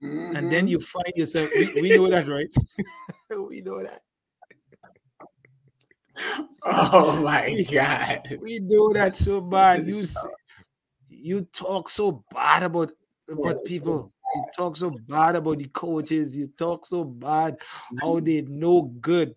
Mm-hmm. 0.04 0.36
And 0.36 0.52
then 0.52 0.66
mm-hmm. 0.66 0.68
you 0.68 0.80
find 0.80 1.14
yourself, 1.16 1.50
we, 1.56 1.82
we 1.82 1.98
know 1.98 2.08
that, 2.10 2.28
right? 2.28 2.54
we 3.50 3.62
know 3.62 3.82
that. 3.82 4.02
Oh 6.64 7.22
my 7.24 7.66
god. 7.72 8.38
We 8.42 8.60
do 8.60 8.92
that 8.94 9.16
so 9.16 9.42
bad. 9.42 9.88
You 9.88 10.06
you 11.10 11.42
talk 11.54 11.90
so 11.90 12.24
bad 12.34 12.64
about 12.64 12.92
about 13.30 13.64
people. 13.66 14.12
You 14.36 14.46
talk 14.56 14.76
so 14.76 14.90
bad 15.08 15.36
about 15.36 15.58
the 15.60 15.68
coaches. 15.68 16.36
You 16.36 16.48
talk 16.58 16.86
so 16.86 17.04
bad 17.04 17.58
how 18.02 18.16
mm-hmm. 18.16 18.26
they 18.26 18.42
no 18.42 18.84
good. 19.00 19.36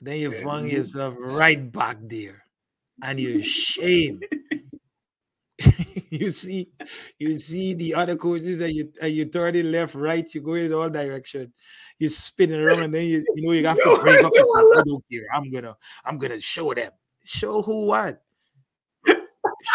Then 0.00 0.18
you 0.18 0.32
find 0.32 0.70
yourself 0.70 1.14
right 1.18 1.72
back 1.72 1.96
there, 2.02 2.44
and 3.02 3.18
you're 3.18 3.38
ashamed. 3.38 4.26
you 6.10 6.30
see, 6.32 6.68
you 7.18 7.36
see 7.36 7.74
the 7.74 7.94
other 7.94 8.16
coaches, 8.16 8.60
and 8.60 8.74
you 8.74 8.92
and 9.00 9.12
you 9.12 9.24
turn 9.26 9.54
it 9.54 9.66
left, 9.66 9.94
right. 9.94 10.26
You 10.34 10.40
go 10.40 10.54
in 10.54 10.72
all 10.72 10.90
direction 10.90 11.52
you're 11.98 12.10
spinning 12.10 12.60
around, 12.60 12.82
and 12.82 12.94
then 12.94 13.06
you, 13.06 13.24
you 13.34 13.46
know 13.46 13.52
you 13.52 13.66
have 13.66 13.76
to 13.76 13.98
break 14.02 14.22
up 14.24 14.32
yourself. 14.32 14.64
I 14.76 14.82
don't 14.84 15.04
care. 15.10 15.26
I'm 15.32 15.50
gonna 15.50 15.76
I'm 16.04 16.18
gonna 16.18 16.40
show 16.40 16.72
them. 16.74 16.90
Show 17.24 17.62
who 17.62 17.86
what? 17.86 18.22
Show 19.06 19.14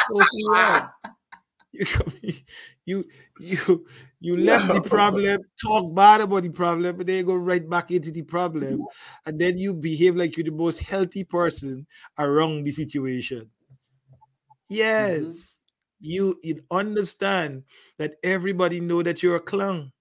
who 0.09 0.49
what? 0.49 0.91
You 1.71 1.85
you 2.83 3.05
you 3.39 3.85
you 4.19 4.37
left 4.37 4.67
no. 4.67 4.73
the 4.73 4.89
problem, 4.89 5.39
talk 5.61 5.93
bad 5.93 6.21
about 6.21 6.41
the 6.41 6.49
problem, 6.49 6.97
but 6.97 7.05
then 7.05 7.17
you 7.17 7.23
go 7.23 7.35
right 7.35 7.69
back 7.69 7.91
into 7.91 8.09
the 8.09 8.23
problem, 8.23 8.81
and 9.27 9.39
then 9.39 9.55
you 9.59 9.75
behave 9.75 10.15
like 10.15 10.35
you're 10.35 10.45
the 10.45 10.51
most 10.51 10.79
healthy 10.79 11.23
person 11.23 11.85
around 12.17 12.63
the 12.63 12.71
situation. 12.71 13.51
Yes, 14.67 15.21
mm-hmm. 15.21 15.58
You 15.99 16.39
you 16.43 16.63
understand 16.71 17.63
that 17.97 18.15
everybody 18.23 18.79
know 18.79 19.03
that 19.03 19.21
you're 19.21 19.35
a 19.37 19.41
clown. 19.41 19.91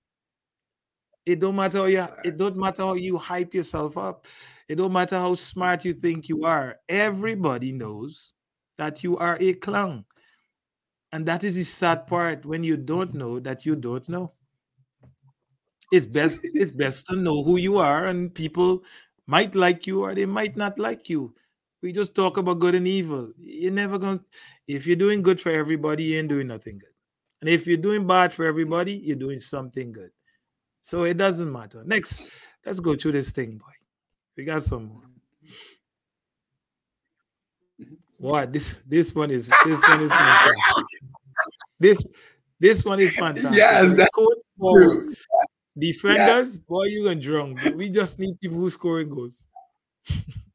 It 1.26 1.40
don't 1.40 1.56
matter 1.56 1.78
how 1.78 1.86
you 1.86 2.06
it 2.24 2.36
don't 2.36 2.56
matter 2.56 2.82
how 2.82 2.94
you 2.94 3.18
hype 3.18 3.54
yourself 3.54 3.98
up. 3.98 4.26
It 4.68 4.76
don't 4.76 4.92
matter 4.92 5.16
how 5.16 5.34
smart 5.34 5.84
you 5.84 5.94
think 5.94 6.28
you 6.28 6.44
are. 6.44 6.76
Everybody 6.88 7.72
knows 7.72 8.32
that 8.78 9.02
you 9.02 9.16
are 9.18 9.36
a 9.40 9.54
clown. 9.54 10.04
And 11.12 11.26
that 11.26 11.42
is 11.42 11.54
the 11.54 11.64
sad 11.64 12.06
part 12.06 12.44
when 12.44 12.62
you 12.62 12.76
don't 12.76 13.14
know 13.14 13.40
that 13.40 13.64
you 13.66 13.76
don't 13.76 14.08
know. 14.08 14.32
It's 15.92 16.06
best 16.06 16.40
it's 16.54 16.72
best 16.72 17.06
to 17.06 17.16
know 17.16 17.42
who 17.42 17.56
you 17.56 17.78
are 17.78 18.06
and 18.06 18.34
people 18.34 18.82
might 19.26 19.54
like 19.54 19.86
you 19.86 20.02
or 20.02 20.14
they 20.14 20.26
might 20.26 20.56
not 20.56 20.78
like 20.78 21.08
you. 21.08 21.34
We 21.82 21.92
just 21.92 22.14
talk 22.14 22.36
about 22.36 22.58
good 22.58 22.74
and 22.74 22.88
evil. 22.88 23.32
You're 23.38 23.72
never 23.72 23.98
going 23.98 24.18
to 24.18 24.24
if 24.66 24.86
you're 24.86 24.96
doing 24.96 25.22
good 25.22 25.40
for 25.40 25.50
everybody, 25.50 26.04
you 26.04 26.18
ain't 26.18 26.28
doing 26.28 26.48
nothing 26.48 26.78
good. 26.78 26.90
And 27.40 27.48
if 27.48 27.66
you're 27.66 27.76
doing 27.76 28.06
bad 28.06 28.32
for 28.32 28.44
everybody, 28.44 28.94
you're 28.94 29.16
doing 29.16 29.38
something 29.38 29.92
good. 29.92 30.10
So 30.82 31.04
it 31.04 31.16
doesn't 31.16 31.50
matter. 31.50 31.82
Next, 31.84 32.28
let's 32.66 32.80
go 32.80 32.96
through 32.96 33.12
this 33.12 33.30
thing, 33.30 33.58
boy. 33.58 33.66
We 34.36 34.44
got 34.44 34.62
some 34.62 34.86
more. 34.86 35.02
What 38.16 38.52
this 38.52 38.74
this 38.86 39.14
one 39.14 39.30
is 39.30 39.46
this 39.64 39.80
one 39.88 40.02
is 40.02 40.10
fantastic. 40.10 40.84
This 41.78 42.04
this 42.58 42.84
one 42.84 42.98
is 42.98 43.14
fantastic. 43.14 43.56
Yes, 43.56 43.94
that's 43.94 44.10
true. 44.60 45.12
Defenders, 45.78 46.54
yeah. 46.54 46.60
boy, 46.68 46.84
you 46.84 47.06
and 47.06 47.22
drunk. 47.22 47.60
We 47.76 47.88
just 47.88 48.18
need 48.18 48.40
people 48.40 48.58
who 48.58 48.68
scoring 48.70 49.10
goals. 49.10 49.44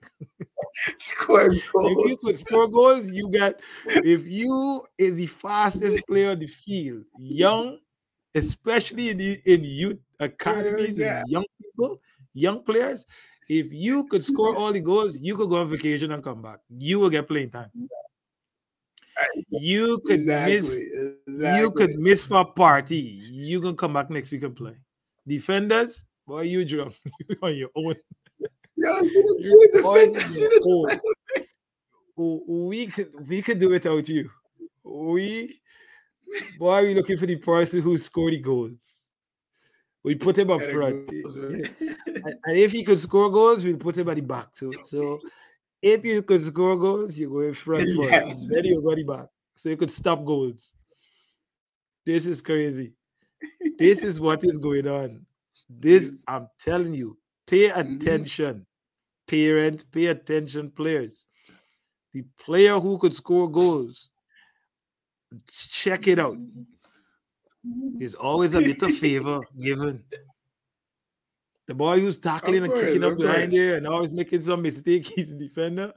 score 0.97 1.49
goals. 1.49 1.59
If 1.73 2.09
you 2.09 2.17
could 2.17 2.37
score 2.37 2.67
goals, 2.67 3.07
you 3.09 3.29
got. 3.29 3.55
If 3.87 4.25
you 4.25 4.83
is 4.97 5.15
the 5.15 5.27
fastest 5.27 6.07
player 6.07 6.31
on 6.31 6.39
the 6.39 6.47
field, 6.47 7.03
young, 7.19 7.79
especially 8.35 9.09
in 9.09 9.17
the 9.17 9.41
in 9.45 9.63
youth 9.63 9.99
academies 10.19 10.99
yeah. 10.99 11.19
and 11.19 11.29
young 11.29 11.45
people, 11.61 12.01
young 12.33 12.63
players. 12.63 13.05
If 13.49 13.73
you 13.73 14.05
could 14.05 14.23
score 14.23 14.55
all 14.55 14.71
the 14.71 14.79
goals, 14.79 15.19
you 15.19 15.35
could 15.35 15.49
go 15.49 15.57
on 15.57 15.69
vacation 15.69 16.11
and 16.13 16.23
come 16.23 16.41
back. 16.41 16.59
You 16.69 16.99
will 16.99 17.09
get 17.09 17.27
playing 17.27 17.51
time. 17.51 17.69
You 19.51 19.99
could 20.05 20.21
exactly. 20.21 20.55
miss. 20.55 20.77
Exactly. 21.27 21.61
You 21.61 21.71
could 21.71 21.99
miss 21.99 22.23
for 22.23 22.39
a 22.39 22.45
party. 22.45 23.21
You 23.25 23.61
can 23.61 23.75
come 23.75 23.93
back 23.93 24.09
next 24.09 24.31
week 24.31 24.43
and 24.43 24.55
play. 24.55 24.75
Defenders, 25.27 26.03
boy, 26.25 26.41
you 26.41 26.65
drunk. 26.65 26.95
on 27.41 27.55
your 27.55 27.69
own. 27.75 27.95
Yeah, 28.83 28.99
see 29.01 29.21
the, 29.21 30.99
we 32.15 32.87
could 32.87 33.27
we 33.27 33.41
could 33.41 33.59
do 33.59 33.69
without 33.69 34.07
you. 34.07 34.29
We 34.83 35.61
why 36.57 36.81
are 36.81 36.83
we 36.83 36.93
looking 36.93 37.17
for 37.17 37.25
the 37.25 37.37
person 37.37 37.81
who 37.81 37.97
scored 37.97 38.33
the 38.33 38.39
goals. 38.39 38.97
We 40.03 40.15
put 40.15 40.37
him 40.37 40.51
up 40.51 40.61
front. 40.61 41.09
and 41.11 42.57
if 42.57 42.71
he 42.73 42.83
could 42.83 42.99
score 42.99 43.29
goals, 43.29 43.63
we'll 43.63 43.77
put 43.77 43.97
him 43.97 44.09
at 44.09 44.15
the 44.15 44.21
back 44.21 44.53
too. 44.53 44.73
So 44.73 45.19
if 45.81 46.03
you 46.03 46.21
could 46.23 46.43
score 46.43 46.77
goals, 46.77 47.17
you 47.17 47.29
go 47.31 47.41
in 47.41 47.53
front 47.53 47.87
first. 47.95 48.49
Then 48.49 48.65
you 48.65 48.81
go 48.81 48.95
the 48.95 49.03
back. 49.03 49.27
So 49.55 49.69
you 49.69 49.77
could 49.77 49.91
stop 49.91 50.25
goals. 50.25 50.75
This 52.05 52.25
is 52.25 52.41
crazy. 52.41 52.93
this 53.79 54.03
is 54.03 54.19
what 54.19 54.43
is 54.43 54.57
going 54.57 54.87
on. 54.87 55.25
This, 55.69 56.23
I'm 56.27 56.49
telling 56.59 56.93
you, 56.93 57.17
pay 57.47 57.69
mm-hmm. 57.69 57.95
attention. 57.95 58.65
Parents, 59.33 59.83
pay 59.83 60.05
attention, 60.05 60.69
players. 60.69 61.25
The 62.13 62.23
player 62.45 62.79
who 62.79 62.99
could 62.99 63.15
score 63.15 63.49
goals, 63.49 64.09
check 65.71 66.07
it 66.07 66.19
out. 66.19 66.37
There's 67.63 68.13
always 68.13 68.53
a 68.53 68.59
little 68.59 68.89
favor 69.03 69.41
given. 69.59 70.03
The 71.65 71.73
boy 71.73 71.99
who's 71.99 72.19
tackling 72.19 72.63
and 72.63 72.73
kicking 72.75 73.03
up 73.03 73.17
behind 73.17 73.51
there 73.51 73.77
and 73.77 73.87
always 73.87 74.13
making 74.13 74.43
some 74.43 74.61
mistake, 74.61 75.07
he's 75.15 75.31
a 75.31 75.33
defender. 75.33 75.91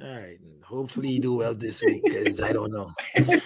All 0.00 0.14
right, 0.14 0.38
hopefully 0.62 1.08
he 1.08 1.18
do 1.18 1.34
well 1.34 1.56
this 1.56 1.82
week 1.82 2.04
because 2.04 2.40
I 2.40 2.52
don't 2.52 2.70
know. 2.70 2.92
I 3.16 3.40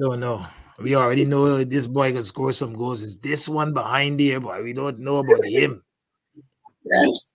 don't 0.00 0.18
know. 0.18 0.44
We 0.80 0.96
already 0.96 1.24
know 1.24 1.62
this 1.62 1.86
boy 1.86 2.12
can 2.12 2.24
score 2.24 2.52
some 2.52 2.74
goals. 2.74 3.02
Is 3.02 3.18
this 3.18 3.48
one 3.48 3.72
behind 3.72 4.18
here, 4.18 4.40
but 4.40 4.64
we 4.64 4.72
don't 4.72 4.98
know 4.98 5.18
about 5.18 5.44
him. 5.44 5.84
Yes. 6.84 7.32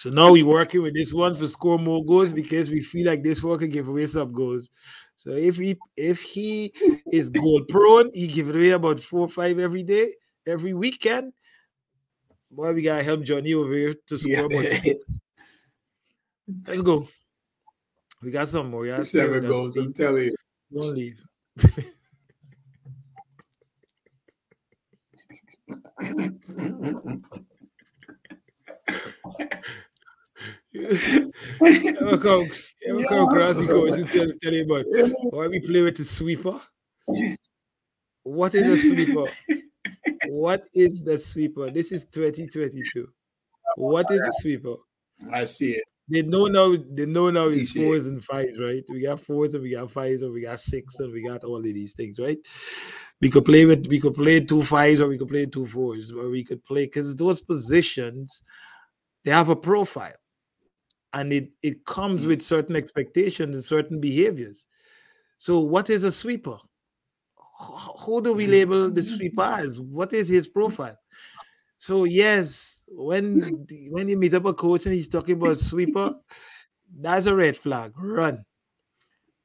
So 0.00 0.08
now 0.08 0.32
we're 0.32 0.46
working 0.46 0.80
with 0.80 0.94
this 0.94 1.12
one 1.12 1.36
for 1.36 1.46
score 1.46 1.78
more 1.78 2.02
goals 2.02 2.32
because 2.32 2.70
we 2.70 2.80
feel 2.80 3.06
like 3.06 3.22
this 3.22 3.42
one 3.42 3.58
can 3.58 3.68
give 3.68 3.86
away 3.86 4.06
some 4.06 4.32
goals. 4.32 4.70
So 5.18 5.32
if 5.32 5.58
he 5.58 5.76
if 5.94 6.22
he 6.22 6.72
is 7.12 7.28
goal 7.28 7.60
prone, 7.68 8.10
he 8.14 8.26
give 8.26 8.48
away 8.48 8.70
about 8.70 9.00
four 9.00 9.20
or 9.20 9.28
five 9.28 9.58
every 9.58 9.82
day, 9.82 10.14
every 10.46 10.72
weekend. 10.72 11.34
Boy, 12.50 12.72
we 12.72 12.80
gotta 12.80 13.02
help 13.02 13.24
Johnny 13.24 13.52
over 13.52 13.74
here 13.74 13.94
to 14.06 14.16
score 14.16 14.50
yeah. 14.50 14.80
Let's 16.66 16.80
go. 16.80 17.06
We 18.22 18.30
got 18.30 18.48
some 18.48 18.70
more. 18.70 18.86
Yeah, 18.86 19.02
Seven 19.02 19.46
goals. 19.46 19.76
I'm 19.76 19.92
telling 19.92 20.28
you. 20.28 20.36
Don't 20.72 20.94
leave. 20.94 21.20
ever 30.80 32.18
come, 32.18 32.48
ever 32.88 33.04
come 33.08 33.28
across 33.28 33.56
the 33.56 33.66
coach 33.66 33.98
and 33.98 34.08
tell, 34.08 34.32
tell 34.42 34.52
you 34.52 34.64
about 34.64 34.84
why 35.32 35.46
we 35.46 35.60
play 35.60 35.82
with 35.82 35.96
the 35.96 36.04
sweeper? 36.04 36.58
What 38.22 38.54
is 38.54 38.66
a 38.66 38.78
sweeper? 38.78 39.30
what 40.28 40.64
is 40.74 41.02
the 41.02 41.18
sweeper? 41.18 41.70
This 41.70 41.92
is 41.92 42.04
2022. 42.06 43.08
What 43.76 44.10
is 44.10 44.20
a 44.20 44.32
sweeper? 44.40 44.76
I 45.32 45.44
see 45.44 45.72
it. 45.72 45.84
They 46.08 46.22
know 46.22 46.46
now. 46.46 46.76
They 46.90 47.06
know 47.06 47.30
now 47.30 47.48
it's 47.48 47.70
see 47.70 47.82
it. 47.82 47.86
fours 47.86 48.06
and 48.06 48.22
fives, 48.24 48.58
right? 48.58 48.82
We 48.88 49.02
got 49.02 49.20
fours 49.20 49.54
and 49.54 49.62
we 49.62 49.70
got 49.70 49.90
fives 49.90 50.22
and 50.22 50.32
we 50.32 50.42
got 50.42 50.58
six 50.58 50.98
and 50.98 51.12
we 51.12 51.22
got 51.22 51.44
all 51.44 51.58
of 51.58 51.64
these 51.64 51.94
things, 51.94 52.18
right? 52.18 52.38
We 53.20 53.30
could 53.30 53.44
play 53.44 53.64
with 53.64 53.86
we 53.86 54.00
could 54.00 54.14
play 54.14 54.40
two 54.40 54.62
fives 54.64 55.00
or 55.00 55.08
we 55.08 55.18
could 55.18 55.28
play 55.28 55.46
two 55.46 55.66
fours, 55.66 56.10
or 56.10 56.28
we 56.30 56.42
could 56.42 56.64
play 56.64 56.86
because 56.86 57.14
those 57.14 57.40
positions 57.40 58.42
they 59.24 59.30
have 59.30 59.50
a 59.50 59.56
profile, 59.56 60.16
and 61.12 61.32
it 61.32 61.50
it 61.62 61.84
comes 61.86 62.24
Mm. 62.24 62.28
with 62.28 62.42
certain 62.42 62.76
expectations 62.76 63.54
and 63.54 63.64
certain 63.64 64.00
behaviors. 64.00 64.66
So, 65.38 65.60
what 65.60 65.90
is 65.90 66.04
a 66.04 66.12
sweeper? 66.12 66.58
Who 68.00 68.22
do 68.22 68.32
we 68.32 68.46
label 68.46 68.90
the 68.90 69.02
sweeper 69.02 69.42
as? 69.42 69.80
What 69.80 70.12
is 70.12 70.28
his 70.28 70.48
profile? 70.48 70.96
So 71.78 72.04
yes, 72.04 72.84
when 72.88 73.66
when 73.90 74.08
you 74.08 74.16
meet 74.16 74.34
up 74.34 74.44
a 74.46 74.54
coach 74.54 74.86
and 74.86 74.94
he's 74.94 75.08
talking 75.08 75.36
about 75.36 75.58
sweeper, 75.58 76.14
that's 77.00 77.26
a 77.26 77.34
red 77.34 77.56
flag. 77.56 77.92
Run, 77.98 78.44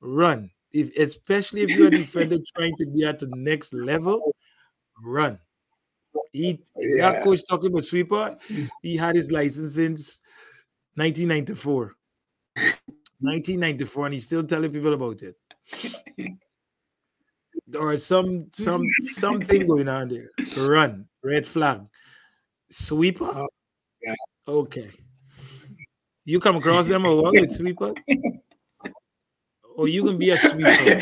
run. 0.02 0.52
If 0.72 0.96
especially 0.98 1.62
if 1.62 1.72
you're 1.72 1.88
a 1.88 1.92
defender 1.92 2.38
trying 2.56 2.76
to 2.78 2.86
be 2.86 3.06
at 3.06 3.20
the 3.20 3.28
next 3.28 3.74
level, 3.74 4.36
run. 5.04 5.40
He 6.34 6.64
Yeah. 6.78 7.14
that 7.14 7.24
coach 7.24 7.42
talking 7.50 7.72
about 7.72 7.86
sweeper. 7.86 8.38
He 8.82 8.98
had 8.98 9.16
his 9.16 9.32
license 9.32 9.76
since 9.76 10.22
1994. 10.96 11.94
1994, 13.20 14.06
and 14.06 14.14
he's 14.14 14.26
still 14.26 14.44
telling 14.44 14.72
people 14.72 14.94
about 14.94 15.22
it. 15.22 15.36
Or 17.76 17.98
some 17.98 18.48
some 18.54 18.84
something 19.16 19.66
going 19.66 19.90
on 19.90 20.08
there. 20.08 20.30
Run, 20.68 21.08
red 21.24 21.48
flag. 21.48 21.82
Sweeper? 22.70 23.26
Oh, 23.26 23.48
yeah. 24.04 24.14
Okay. 24.48 24.92
You 26.26 26.40
come 26.40 26.58
across 26.58 26.88
them 26.88 27.04
what 27.04 27.34
with 27.34 27.52
sweeper? 27.52 27.94
Or 29.78 29.90
you 29.90 30.06
can 30.06 30.18
be 30.18 30.30
a 30.30 30.38
sweeper. 30.38 31.02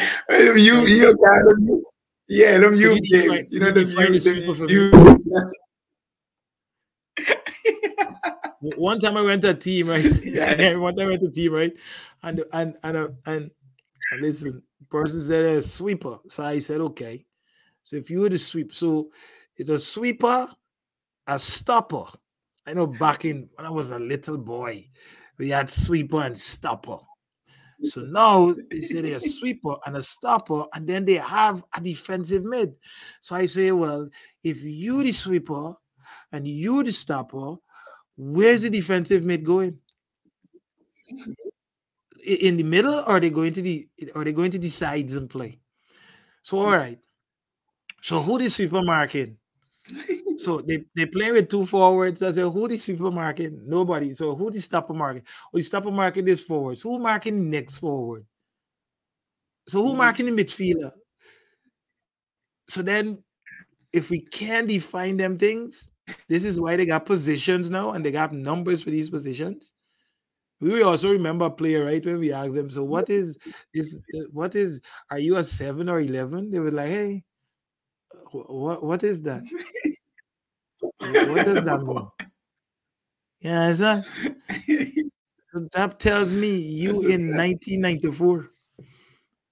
You, 0.57 0.81
you 0.87 1.15
got 1.17 1.45
them. 1.45 1.83
Yeah, 2.27 2.57
them 2.57 2.75
you 2.75 2.95
you 2.95 3.29
games. 3.29 3.51
You 3.51 3.59
know 3.59 3.71
them 3.71 3.89
you, 3.89 4.19
the 4.19 4.19
sweeper 4.19 4.53
them 4.53 4.69
you. 4.69 4.91
One 8.77 8.99
time 8.99 9.17
I 9.17 9.21
went 9.21 9.41
to 9.43 9.49
a 9.51 9.53
team, 9.53 9.89
right? 9.89 10.05
Yeah. 10.23 10.75
One 10.75 10.95
time 10.95 11.07
I 11.07 11.11
went 11.11 11.21
to 11.21 11.27
a 11.27 11.31
team, 11.31 11.53
right? 11.53 11.73
And 12.23 12.43
and 12.53 12.75
and 12.83 12.97
uh, 12.97 13.07
and, 13.25 13.51
and 14.11 14.21
listen, 14.21 14.63
person 14.89 15.21
said 15.21 15.45
a 15.45 15.61
sweeper. 15.61 16.19
So 16.29 16.43
I 16.43 16.59
said, 16.59 16.81
okay. 16.81 17.25
So 17.83 17.97
if 17.97 18.09
you 18.09 18.21
were 18.21 18.29
the 18.29 18.37
sweep, 18.37 18.73
so 18.73 19.09
it's 19.57 19.69
a 19.69 19.79
sweeper, 19.79 20.47
a 21.27 21.39
stopper. 21.39 22.05
I 22.65 22.73
know 22.73 22.87
back 22.87 23.25
in 23.25 23.49
when 23.55 23.65
I 23.65 23.69
was 23.69 23.91
a 23.91 23.99
little 23.99 24.37
boy, 24.37 24.87
we 25.37 25.49
had 25.49 25.69
sweeper 25.69 26.21
and 26.21 26.37
stopper. 26.37 26.99
So 27.83 28.01
now 28.01 28.55
they 28.71 28.79
say 28.79 29.01
they're 29.01 29.17
a 29.17 29.19
sweeper 29.39 29.75
and 29.85 29.97
a 29.97 30.03
stopper, 30.03 30.63
and 30.73 30.87
then 30.87 31.03
they 31.03 31.15
have 31.15 31.63
a 31.75 31.81
defensive 31.81 32.45
mid. 32.45 32.73
So 33.19 33.35
I 33.35 33.45
say, 33.45 33.71
well, 33.71 34.07
if 34.43 34.63
you 34.63 35.03
the 35.03 35.11
sweeper 35.11 35.73
and 36.31 36.47
you 36.47 36.83
the 36.83 36.91
stopper, 36.93 37.55
where's 38.15 38.61
the 38.63 38.69
defensive 38.69 39.23
mid 39.23 39.43
going? 39.45 39.79
In 42.25 42.55
the 42.57 42.63
middle, 42.63 42.95
or 42.95 43.03
are 43.03 43.19
they 43.19 43.29
going 43.29 43.53
to 43.53 43.61
the 43.61 43.87
are 44.15 44.23
they 44.23 44.31
going 44.31 44.51
to 44.51 44.59
the 44.59 44.69
sides 44.69 45.15
and 45.15 45.29
play? 45.29 45.59
So 46.43 46.59
all 46.59 46.71
right. 46.71 46.99
So 48.01 48.21
who 48.21 48.37
the 48.37 48.49
sweeper 48.49 48.81
marking? 48.83 49.37
So 50.39 50.61
they, 50.61 50.83
they 50.95 51.05
play 51.05 51.31
with 51.31 51.49
two 51.49 51.65
forwards. 51.65 52.21
I 52.21 52.31
say, 52.31 52.41
who 52.41 52.67
the 52.67 52.77
sweeper 52.77 53.11
marking? 53.11 53.61
Nobody. 53.65 54.13
So 54.13 54.35
who 54.35 54.51
the 54.51 54.59
stopper 54.59 54.93
marking? 54.93 55.23
Oh, 55.53 55.57
the 55.57 55.63
stopper 55.63 55.91
marking 55.91 56.27
is 56.27 56.41
forwards. 56.41 56.81
Who 56.81 56.99
marking 56.99 57.35
the 57.37 57.57
next 57.57 57.77
forward? 57.77 58.25
So 59.67 59.81
who 59.81 59.93
Mhm. 59.93 59.97
marking 59.97 60.25
the 60.25 60.31
midfielder? 60.43 60.91
So 62.69 62.81
then 62.81 63.23
if 63.93 64.09
we 64.09 64.21
can 64.21 64.67
define 64.67 65.17
them 65.17 65.37
things, 65.37 65.89
this 66.27 66.43
is 66.43 66.59
why 66.59 66.75
they 66.75 66.85
got 66.85 67.05
positions 67.05 67.69
now 67.69 67.91
and 67.91 68.05
they 68.05 68.11
got 68.11 68.33
numbers 68.33 68.83
for 68.83 68.91
these 68.91 69.09
positions. 69.09 69.69
We 70.59 70.81
also 70.81 71.11
remember 71.11 71.45
a 71.45 71.51
player, 71.51 71.85
right? 71.85 72.05
When 72.05 72.19
we 72.19 72.31
asked 72.31 72.53
them, 72.53 72.69
so 72.69 72.83
what 72.83 73.09
is 73.09 73.37
is 73.73 73.99
what 74.31 74.55
is 74.55 74.79
are 75.09 75.19
you 75.19 75.35
a 75.37 75.43
seven 75.43 75.89
or 75.89 75.99
eleven? 75.99 76.51
They 76.51 76.59
were 76.59 76.71
like, 76.71 76.87
hey, 76.87 77.23
what 78.31 78.83
what 78.83 79.03
is 79.03 79.21
that? 79.23 79.43
What 80.99 81.45
does 81.45 81.63
that 81.63 81.81
mean? 81.81 82.07
Yeah, 83.39 83.73
so 83.73 84.01
that 85.73 85.99
tells 85.99 86.31
me 86.31 86.55
you 86.55 86.91
in 87.09 87.35
1994. 87.35 88.49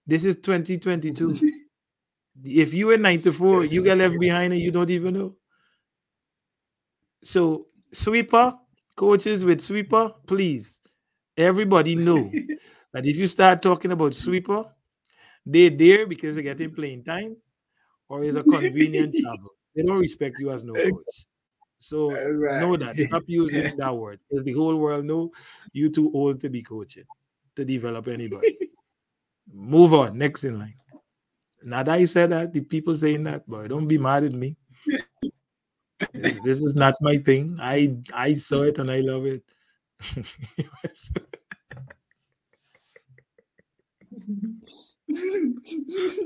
This 0.07 0.23
is 0.23 0.35
2022. 0.37 1.37
If 2.43 2.73
you 2.73 2.89
in 2.89 3.03
94, 3.03 3.65
you 3.65 3.83
get 3.83 3.97
left 3.99 4.19
behind 4.19 4.53
and 4.53 4.61
you 4.61 4.71
don't 4.71 4.89
even 4.89 5.13
know. 5.13 5.35
So 7.23 7.67
sweeper, 7.93 8.57
coaches 8.95 9.45
with 9.45 9.61
sweeper, 9.61 10.11
please. 10.27 10.79
Everybody 11.37 11.95
know 11.95 12.29
that 12.93 13.05
if 13.05 13.17
you 13.17 13.27
start 13.27 13.61
talking 13.61 13.91
about 13.91 14.15
sweeper, 14.15 14.65
they're 15.45 15.69
there 15.69 16.05
because 16.05 16.35
they're 16.35 16.43
getting 16.43 16.73
playing 16.73 17.03
time 17.03 17.35
or 18.09 18.23
is 18.23 18.35
a 18.35 18.43
convenient 18.43 19.15
travel. 19.21 19.51
They 19.75 19.83
don't 19.83 19.99
respect 19.99 20.35
you 20.39 20.51
as 20.51 20.63
no 20.63 20.73
coach. 20.73 21.25
So 21.79 22.11
right. 22.11 22.61
know 22.61 22.77
that. 22.77 22.97
Stop 22.97 23.23
using 23.25 23.75
that 23.77 23.95
word. 23.95 24.19
Because 24.29 24.45
the 24.45 24.53
whole 24.53 24.75
world 24.75 25.05
know 25.05 25.31
you 25.73 25.89
too 25.89 26.11
old 26.13 26.41
to 26.41 26.49
be 26.49 26.61
coaching, 26.61 27.05
to 27.55 27.65
develop 27.65 28.07
anybody. 28.07 28.57
Move 29.51 29.93
on. 29.93 30.17
Next 30.17 30.43
in 30.43 30.59
line. 30.59 30.75
Now 31.63 31.83
that 31.83 31.99
you 31.99 32.07
said 32.07 32.31
that, 32.31 32.53
the 32.53 32.61
people 32.61 32.95
saying 32.95 33.23
that, 33.23 33.47
boy, 33.47 33.67
don't 33.67 33.87
be 33.87 33.97
mad 33.97 34.23
at 34.23 34.33
me. 34.33 34.57
This, 36.21 36.41
this 36.41 36.61
is 36.61 36.75
not 36.75 36.95
my 37.01 37.17
thing. 37.17 37.57
I 37.61 37.97
I 38.13 38.35
saw 38.35 38.63
it 38.63 38.77
and 38.79 38.89
I 38.91 38.99
love 39.01 39.25
it. 39.25 39.43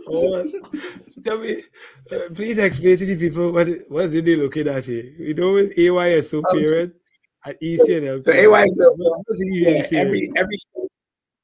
Oh, 0.08 0.46
tell 1.24 1.40
me, 1.40 1.64
uh, 2.12 2.30
please 2.34 2.58
explain 2.58 2.98
to 2.98 3.06
the 3.06 3.16
people 3.18 3.52
what 3.52 3.68
it- 3.68 3.90
what 3.90 4.06
is 4.06 4.12
they 4.12 4.36
looking 4.36 4.68
at 4.68 4.86
here. 4.86 5.04
You 5.18 5.34
know, 5.34 5.54
with 5.54 5.76
AYSO 5.76 6.44
parent 6.52 6.94
at 7.46 7.60
ECNL. 7.62 8.24
So 8.24 8.32
AYSO, 8.32 8.92
What's 8.98 9.40
it 9.40 9.92
Yeah, 9.94 10.00
every 10.00 10.32
every 10.36 10.58
state, 10.58 10.90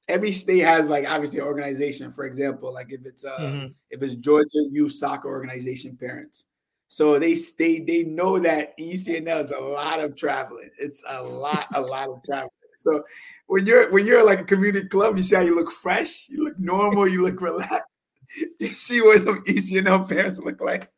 every 0.07 0.31
state 0.31 0.59
has 0.59 0.87
like 0.87 1.09
obviously 1.09 1.41
organization. 1.41 2.11
For 2.11 2.25
example, 2.25 2.73
like 2.73 2.91
if 2.91 3.05
it's 3.05 3.25
uh 3.25 3.37
Mhm. 3.39 3.73
if 3.89 4.01
it's 4.03 4.15
Georgia 4.15 4.61
Youth 4.71 4.93
Soccer 4.93 5.27
Organization 5.29 5.97
parents, 5.97 6.45
so 6.91 7.17
they 7.17 7.37
they 7.57 7.79
they 7.79 8.03
know 8.03 8.37
that 8.37 8.77
ECNL 8.77 9.45
is 9.45 9.51
a 9.51 9.57
lot 9.57 10.01
of 10.01 10.13
traveling. 10.17 10.69
It's 10.77 11.01
a 11.07 11.23
lot 11.23 11.67
a 11.73 11.79
lot 11.79 12.09
of 12.09 12.21
traveling. 12.21 12.51
So 12.79 13.05
when 13.47 13.65
you're 13.65 13.89
when 13.93 14.05
you're 14.05 14.25
like 14.25 14.41
a 14.41 14.43
community 14.43 14.89
club, 14.89 15.15
you 15.15 15.23
see 15.23 15.37
how 15.37 15.41
you 15.41 15.55
look 15.55 15.71
fresh, 15.71 16.27
you 16.27 16.43
look 16.43 16.59
normal, 16.59 17.07
you 17.07 17.23
look 17.23 17.39
relaxed. 17.39 17.87
You 18.59 18.67
see 18.67 18.99
what 18.99 19.23
the 19.23 19.31
ECNL 19.47 20.09
parents 20.09 20.39
look 20.39 20.59
like. 20.59 20.91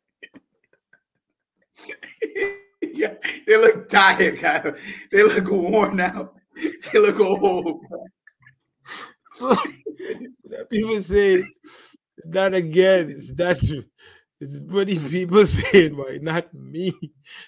yeah, 2.82 3.14
they 3.46 3.56
look 3.56 3.88
tired. 3.88 4.40
They 5.12 5.22
look 5.22 5.48
worn 5.48 6.00
out. 6.00 6.34
They 6.92 6.98
look 6.98 7.20
old. 7.20 7.84
people 10.70 11.02
say 11.04 11.44
that 12.24 12.52
again. 12.52 13.22
That's 13.36 13.68
that 13.68 13.84
it's 14.40 14.60
many 14.60 14.98
people 14.98 15.46
saying, 15.48 15.96
why 15.96 16.18
not 16.20 16.52
me? 16.54 16.92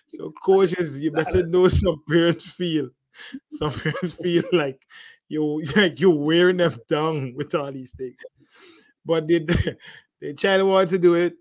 So 0.09 0.33
coaches, 0.45 0.99
you 0.99 1.11
better 1.11 1.47
know 1.47 1.69
some 1.69 2.03
parents 2.09 2.47
feel. 2.47 2.91
Some 3.53 3.73
parents 3.73 4.13
feel 4.23 4.45
like 4.53 4.81
you 5.29 5.63
like 5.77 6.01
you're 6.01 6.15
wearing 6.15 6.59
them 6.59 6.79
down 6.89 7.35
with 7.37 7.55
all 7.55 7.73
these 7.73 7.93
things. 7.93 8.17
But 9.05 9.29
they 9.29 9.47
they 10.21 10.33
try 10.33 10.57
to 10.59 10.67
want 10.67 10.91
to 10.91 10.99
do 10.99 11.15
it. 11.15 11.35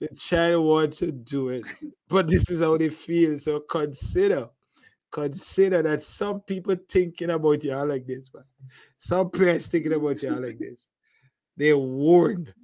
The 0.00 0.08
child 0.16 0.64
want 0.64 0.92
to 0.94 1.12
do 1.12 1.48
it. 1.50 1.64
But 2.08 2.28
this 2.28 2.50
is 2.50 2.60
how 2.60 2.76
they 2.76 2.88
feel. 2.90 3.38
So 3.38 3.60
consider, 3.60 4.48
consider 5.10 5.82
that 5.82 6.02
some 6.02 6.40
people 6.42 6.76
thinking 6.90 7.30
about 7.30 7.64
y'all 7.64 7.86
like 7.86 8.06
this, 8.06 8.30
man. 8.34 8.44
Some 9.00 9.30
parents 9.30 9.68
thinking 9.68 9.92
about 9.94 10.22
y'all 10.22 10.40
like 10.42 10.58
this. 10.58 10.88
They 11.56 11.74
warned. 11.74 12.54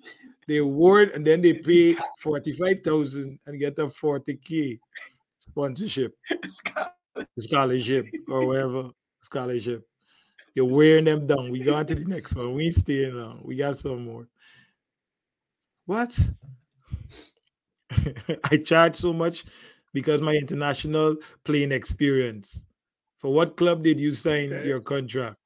They 0.46 0.58
award 0.58 1.10
and 1.10 1.26
then 1.26 1.40
they 1.40 1.52
pay 1.68 1.96
45,000 2.20 3.38
and 3.46 3.58
get 3.58 3.78
a 3.78 3.86
40k 3.86 4.78
sponsorship, 5.38 6.16
scholarship, 7.38 8.06
or 8.28 8.46
whatever 8.46 8.90
scholarship. 9.22 9.86
You're 10.54 10.66
wearing 10.66 11.04
them 11.04 11.26
down. 11.26 11.50
We 11.50 11.64
go 11.64 11.74
on 11.74 11.86
to 11.86 11.94
the 11.94 12.04
next 12.04 12.34
one. 12.34 12.54
We 12.54 12.66
ain't 12.66 12.76
staying 12.76 13.14
long. 13.14 13.40
We 13.42 13.56
got 13.56 13.76
some 13.76 14.04
more. 14.04 14.28
What? 15.86 16.16
I 18.50 18.56
charge 18.58 18.96
so 18.96 19.12
much 19.12 19.44
because 19.92 20.20
my 20.20 20.32
international 20.32 21.16
playing 21.44 21.72
experience. 21.72 22.64
For 23.18 23.32
what 23.32 23.56
club 23.56 23.82
did 23.82 23.98
you 23.98 24.12
sign 24.12 24.52
okay. 24.52 24.66
your 24.66 24.80
contract? 24.80 25.36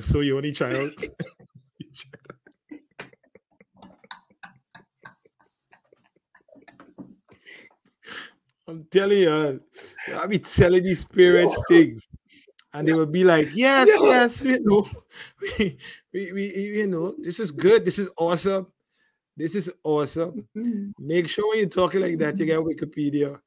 so 0.00 0.20
you 0.20 0.36
only 0.36 0.52
child. 0.52 0.92
I'm 8.66 8.86
telling 8.90 9.18
you, 9.18 9.30
uh, 9.30 9.54
I'll 10.14 10.28
be 10.28 10.38
telling 10.38 10.82
these 10.82 11.04
parents 11.04 11.54
things, 11.68 12.08
and 12.72 12.88
they 12.88 12.92
will 12.92 13.06
be 13.06 13.24
like, 13.24 13.48
"Yes, 13.54 13.88
yes, 13.88 14.40
you 14.40 14.58
know, 14.64 14.88
we, 15.58 15.78
we, 16.12 16.32
we, 16.32 16.54
you 16.78 16.86
know, 16.86 17.14
this 17.18 17.40
is 17.40 17.50
good, 17.50 17.84
this 17.84 17.98
is 17.98 18.08
awesome, 18.16 18.66
this 19.36 19.54
is 19.54 19.70
awesome." 19.82 20.48
Make 20.98 21.28
sure 21.28 21.48
when 21.50 21.58
you're 21.58 21.68
talking 21.68 22.00
like 22.00 22.18
that, 22.18 22.38
you 22.38 22.46
get 22.46 22.58
Wikipedia, 22.58 23.38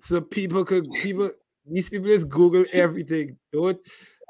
so 0.00 0.20
people 0.20 0.64
could 0.64 0.84
people 1.02 1.30
these 1.66 1.88
people 1.88 2.08
just 2.08 2.28
Google 2.28 2.64
everything. 2.72 3.38
Don't 3.52 3.80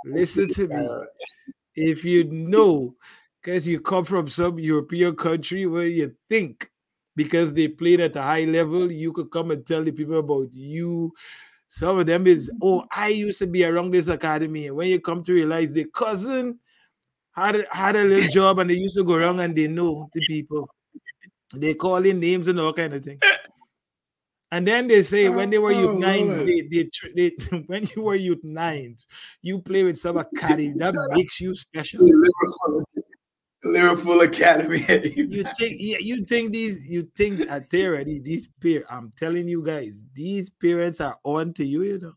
listen 0.04 0.48
to 0.54 0.68
me. 0.68 0.88
If 1.74 2.04
you 2.04 2.24
know, 2.24 2.94
because 3.42 3.66
you 3.66 3.80
come 3.80 4.04
from 4.04 4.28
some 4.28 4.60
European 4.60 5.16
country 5.16 5.66
where 5.66 5.86
you 5.86 6.14
think 6.30 6.70
because 7.16 7.52
they 7.52 7.68
played 7.68 8.00
at 8.00 8.16
a 8.16 8.22
high 8.22 8.44
level, 8.44 8.90
you 8.90 9.12
could 9.12 9.30
come 9.30 9.50
and 9.50 9.64
tell 9.66 9.82
the 9.82 9.92
people 9.92 10.18
about 10.18 10.52
you. 10.52 11.12
Some 11.68 11.98
of 11.98 12.06
them 12.06 12.26
is, 12.26 12.50
oh, 12.62 12.84
I 12.90 13.08
used 13.08 13.38
to 13.40 13.46
be 13.46 13.64
around 13.64 13.90
this 13.90 14.08
academy. 14.08 14.68
And 14.68 14.76
when 14.76 14.88
you 14.88 15.00
come 15.00 15.24
to 15.24 15.32
realize 15.32 15.72
the 15.72 15.86
cousin 15.86 16.58
had, 17.32 17.66
had 17.70 17.96
a 17.96 18.04
little 18.04 18.30
job 18.32 18.58
and 18.58 18.70
they 18.70 18.74
used 18.74 18.96
to 18.96 19.04
go 19.04 19.14
around 19.14 19.40
and 19.40 19.56
they 19.56 19.66
know 19.66 20.08
the 20.14 20.20
people. 20.26 20.68
They 21.54 21.74
call 21.74 22.04
in 22.04 22.20
names 22.20 22.48
and 22.48 22.58
all 22.60 22.72
kind 22.72 22.94
of 22.94 23.04
thing. 23.04 23.20
And 24.54 24.68
then 24.68 24.86
they 24.86 25.02
say 25.02 25.28
when 25.28 25.50
they 25.50 25.58
were 25.58 25.72
youth 25.72 25.96
oh, 25.96 25.98
nines, 25.98 26.38
they, 26.38 26.60
they, 26.60 26.88
they, 27.16 27.58
when 27.66 27.88
you 27.96 28.02
were 28.02 28.14
youth 28.14 28.44
nines, 28.44 29.04
you 29.42 29.58
play 29.58 29.82
with 29.82 29.98
some 29.98 30.16
academy 30.16 30.68
that 30.76 30.94
makes 31.16 31.40
you 31.40 31.56
special. 31.56 32.06
Liverpool 33.64 34.20
Academy. 34.20 34.84
you 35.16 35.44
think 35.58 35.76
yeah, 35.78 35.98
you 35.98 36.24
think 36.24 36.52
these 36.52 36.84
you 36.86 37.08
think 37.16 37.40
uh, 37.40 37.54
at 37.54 37.74
already 37.74 38.18
these 38.18 38.48
peer 38.60 38.84
I'm 38.90 39.10
telling 39.16 39.48
you 39.48 39.62
guys, 39.62 40.02
these 40.14 40.50
parents 40.50 41.00
are 41.00 41.18
on 41.24 41.54
to 41.54 41.64
you, 41.64 41.82
you 41.82 41.98
know. 41.98 42.12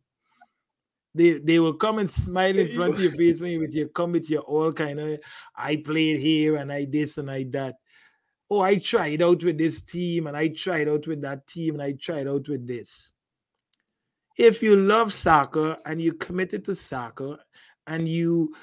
They 1.15 1.39
they 1.39 1.59
will 1.59 1.73
come 1.73 1.99
and 1.99 2.09
smile 2.09 2.57
in 2.57 2.75
front 2.75 2.95
of 2.95 2.99
your 2.99 3.13
face 3.13 3.39
when 3.39 3.51
you 3.51 3.59
with 3.59 3.73
your 3.73 3.87
come 3.87 4.11
with 4.11 4.29
your 4.29 4.41
all 4.41 4.71
kind 4.71 4.99
of 4.99 5.19
I 5.55 5.77
played 5.77 6.19
here 6.19 6.57
and 6.57 6.71
I 6.71 6.85
this 6.85 7.17
and 7.17 7.31
I 7.31 7.45
that. 7.51 7.75
Oh, 8.49 8.61
I 8.61 8.77
tried 8.77 9.21
out 9.21 9.43
with 9.43 9.57
this 9.57 9.81
team 9.81 10.27
and 10.27 10.37
I 10.37 10.49
tried 10.49 10.87
out 10.87 11.07
with 11.07 11.21
that 11.21 11.47
team 11.47 11.73
and 11.75 11.83
I 11.83 11.93
tried 11.93 12.27
out 12.27 12.47
with 12.47 12.67
this. 12.67 13.11
If 14.37 14.61
you 14.61 14.75
love 14.75 15.11
soccer 15.11 15.75
and 15.85 16.01
you 16.01 16.13
committed 16.13 16.63
to 16.65 16.75
soccer 16.75 17.39
and 17.87 18.07
you 18.07 18.53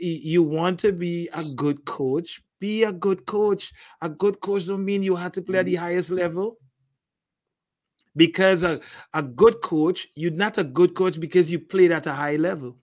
you 0.00 0.42
want 0.42 0.80
to 0.80 0.92
be 0.92 1.28
a 1.32 1.44
good 1.54 1.84
coach, 1.84 2.42
be 2.60 2.84
a 2.84 2.92
good 2.92 3.26
coach. 3.26 3.72
A 4.00 4.08
good 4.08 4.40
coach 4.40 4.66
don't 4.66 4.84
mean 4.84 5.02
you 5.02 5.14
have 5.14 5.32
to 5.32 5.42
play 5.42 5.58
at 5.58 5.66
the 5.66 5.74
mm-hmm. 5.74 5.84
highest 5.84 6.10
level. 6.10 6.58
Because 8.14 8.62
a, 8.62 8.80
a 9.12 9.22
good 9.22 9.60
coach, 9.60 10.08
you're 10.14 10.30
not 10.30 10.56
a 10.56 10.64
good 10.64 10.94
coach 10.94 11.20
because 11.20 11.50
you 11.50 11.58
played 11.58 11.92
at 11.92 12.06
a 12.06 12.12
high 12.12 12.36
level. 12.36 12.78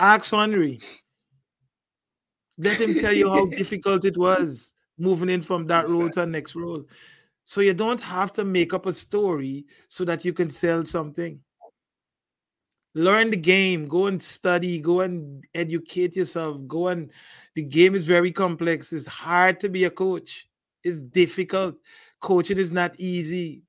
Ask 0.00 0.30
Henry. 0.30 0.80
Let 2.56 2.80
him 2.80 2.94
tell 3.00 3.12
you 3.12 3.28
how 3.28 3.46
difficult 3.62 4.04
it 4.06 4.16
was 4.16 4.72
moving 4.96 5.28
in 5.28 5.42
from 5.42 5.66
that 5.66 5.88
role 5.88 6.08
to 6.08 6.20
the 6.20 6.26
next 6.26 6.54
role. 6.54 6.84
So 7.44 7.60
you 7.60 7.74
don't 7.74 8.00
have 8.00 8.32
to 8.34 8.44
make 8.44 8.72
up 8.72 8.86
a 8.86 8.92
story 8.92 9.66
so 9.88 10.06
that 10.06 10.24
you 10.24 10.32
can 10.32 10.48
sell 10.48 10.86
something 10.86 11.38
learn 12.94 13.30
the 13.30 13.36
game. 13.36 13.86
Go 13.86 14.06
and 14.06 14.22
study. 14.22 14.78
Go 14.78 15.00
and 15.00 15.44
educate 15.54 16.16
yourself. 16.16 16.58
Go 16.66 16.88
and 16.88 17.10
the 17.54 17.62
game 17.62 17.94
is 17.94 18.06
very 18.06 18.32
complex. 18.32 18.92
It's 18.92 19.06
hard 19.06 19.60
to 19.60 19.68
be 19.68 19.84
a 19.84 19.90
coach. 19.90 20.48
It's 20.82 21.00
difficult. 21.00 21.76
Coaching 22.20 22.58
is 22.58 22.72
not 22.72 22.98
easy. 22.98 23.62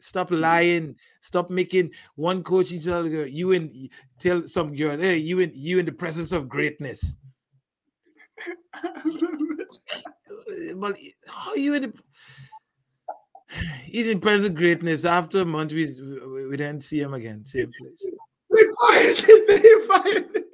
Stop 0.00 0.30
mm-hmm. 0.30 0.42
lying. 0.42 0.96
Stop 1.20 1.50
making 1.50 1.90
one 2.16 2.42
coach 2.42 2.72
tell 2.82 3.06
you 3.06 3.52
and 3.52 3.90
tell 4.18 4.46
some 4.48 4.74
girl 4.74 4.98
hey 4.98 5.16
you 5.16 5.38
in 5.38 5.52
you 5.54 5.78
in 5.78 5.86
the 5.86 5.92
presence 5.92 6.32
of 6.32 6.48
greatness. 6.48 7.16
But 10.76 10.98
how 11.26 11.54
you 11.54 11.74
in 11.74 11.82
the 11.82 11.92
he's 13.84 14.06
in 14.08 14.20
presence 14.20 14.48
of 14.48 14.54
greatness. 14.54 15.04
After 15.04 15.40
a 15.40 15.44
month 15.44 15.72
we 15.72 15.86
we 16.48 16.56
didn't 16.56 16.82
see 16.82 17.00
him 17.00 17.14
again. 17.14 17.44
Same 17.44 17.70
place 17.78 18.12
they 18.54 18.62
fired 18.80 19.18
it. 19.18 19.48
They 19.62 19.86
fired. 19.86 20.44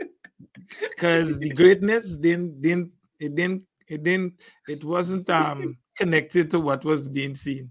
Because 0.81 1.39
the 1.39 1.51
greatness 1.51 2.17
didn't 2.17 2.61
didn't 2.61 2.93
it 3.19 3.35
didn't 3.35 3.63
it 3.87 4.03
didn't 4.03 4.35
it 4.69 4.85
wasn't 4.85 5.29
um 5.41 5.77
connected 5.97 6.51
to 6.51 6.61
what 6.61 6.85
was 6.85 7.09
being 7.09 7.35
seen. 7.35 7.71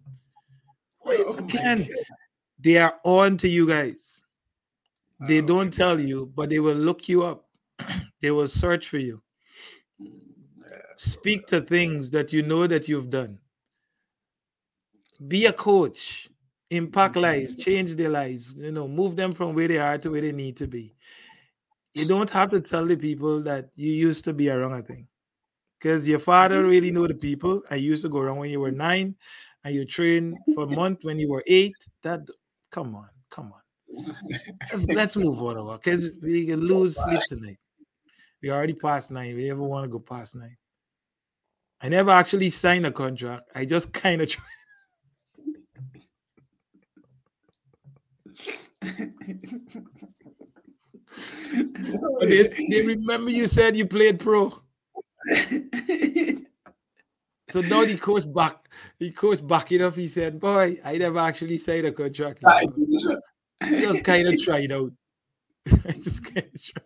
Wait, 1.06 1.22
oh 1.26 1.38
again, 1.38 1.88
they 2.60 2.78
are 2.78 2.96
on 3.04 3.38
to 3.38 3.48
you 3.48 3.68
guys. 3.68 4.24
They 5.20 5.40
oh 5.40 5.46
don't 5.46 5.74
tell 5.74 6.00
you, 6.00 6.32
but 6.36 6.50
they 6.50 6.60
will 6.60 6.76
look 6.76 7.08
you 7.08 7.24
up. 7.24 7.46
they 8.22 8.32
will 8.32 8.48
search 8.48 8.88
for 8.88 8.98
you. 8.98 9.22
Speak 10.98 11.48
to 11.48 11.62
things 11.62 12.12
that 12.12 12.34
you 12.34 12.42
know 12.42 12.68
that 12.68 12.88
you've 12.88 13.10
done. 13.10 13.40
Be 15.28 15.46
a 15.46 15.54
coach 15.54 16.30
impact 16.70 17.16
lives, 17.16 17.56
change 17.56 17.96
their 17.96 18.10
lives, 18.10 18.56
you 18.56 18.72
know, 18.72 18.88
move 18.88 19.16
them 19.16 19.34
from 19.34 19.56
where 19.56 19.68
they 19.68 19.78
are 19.78 19.98
to 19.98 20.12
where 20.12 20.22
they 20.22 20.32
need 20.32 20.58
to 20.58 20.68
be. 20.68 20.96
You 21.94 22.06
don't 22.06 22.30
have 22.30 22.52
to 22.52 22.62
tell 22.62 22.86
the 22.86 22.96
people 22.96 23.42
that 23.44 23.70
you 23.76 23.92
used 23.92 24.24
to 24.26 24.34
be 24.34 24.50
around 24.50 24.74
a 24.74 24.82
thing. 24.82 25.08
Because 25.80 26.08
your 26.08 26.20
father 26.20 26.62
mm-hmm. 26.62 26.70
really 26.70 26.92
know 26.92 27.08
the 27.08 27.14
people. 27.14 27.62
I 27.70 27.76
used 27.76 28.02
to 28.04 28.10
go 28.10 28.20
around 28.20 28.38
when 28.38 28.50
you 28.50 28.60
were 28.60 28.72
nine 28.72 29.16
and 29.64 29.76
you 29.76 29.86
trained 29.86 30.38
for 30.54 30.64
a 30.72 30.76
month 30.76 31.00
when 31.04 31.20
you 31.20 31.30
were 31.30 31.44
eight. 31.48 31.76
That 32.04 32.22
come 32.72 32.96
on, 32.96 33.10
come 33.30 33.54
on. 33.54 34.16
Let's, 34.72 34.86
let's 34.88 35.16
move 35.16 35.42
on 35.42 35.78
because 35.78 36.10
we 36.22 36.46
can 36.46 36.62
lose 36.62 36.98
sleep 37.02 37.22
tonight. 37.28 37.58
We 38.42 38.52
already 38.52 38.74
past 38.74 39.12
nine. 39.12 39.36
We 39.36 39.48
never 39.48 39.64
want 39.64 39.86
to 39.86 39.90
go 39.90 40.00
past 40.00 40.36
nine. 40.36 40.58
I 41.82 41.90
never 41.90 42.12
actually 42.12 42.50
signed 42.50 42.86
a 42.86 42.92
contract. 42.92 43.50
I 43.56 43.66
just 43.66 43.94
kind 43.94 44.22
of 44.22 44.30
tried 44.30 44.46
Oh, 52.00 52.20
they, 52.22 52.48
they 52.70 52.82
remember 52.86 53.32
you 53.32 53.48
said 53.48 53.76
you 53.76 53.88
played 53.88 54.20
pro. 54.20 54.50
so 57.50 57.62
now 57.62 57.86
the 57.86 57.98
coach 58.00 58.32
back, 58.32 58.70
the 59.00 59.12
coach 59.12 59.46
back 59.46 59.72
it 59.72 59.82
up. 59.82 59.96
He 59.96 60.08
said, 60.08 60.40
"Boy, 60.40 60.80
I 60.84 60.98
never 60.98 61.20
actually 61.20 61.58
signed 61.58 61.88
a 61.88 61.92
contract. 61.92 62.40
I 62.44 62.68
just 63.64 64.04
kind 64.04 64.28
of 64.28 64.40
tried 64.42 64.72
out. 64.72 64.92
I 65.88 65.94
just 65.94 66.24
kind 66.24 66.50
of 66.54 66.64
tried. 66.64 66.84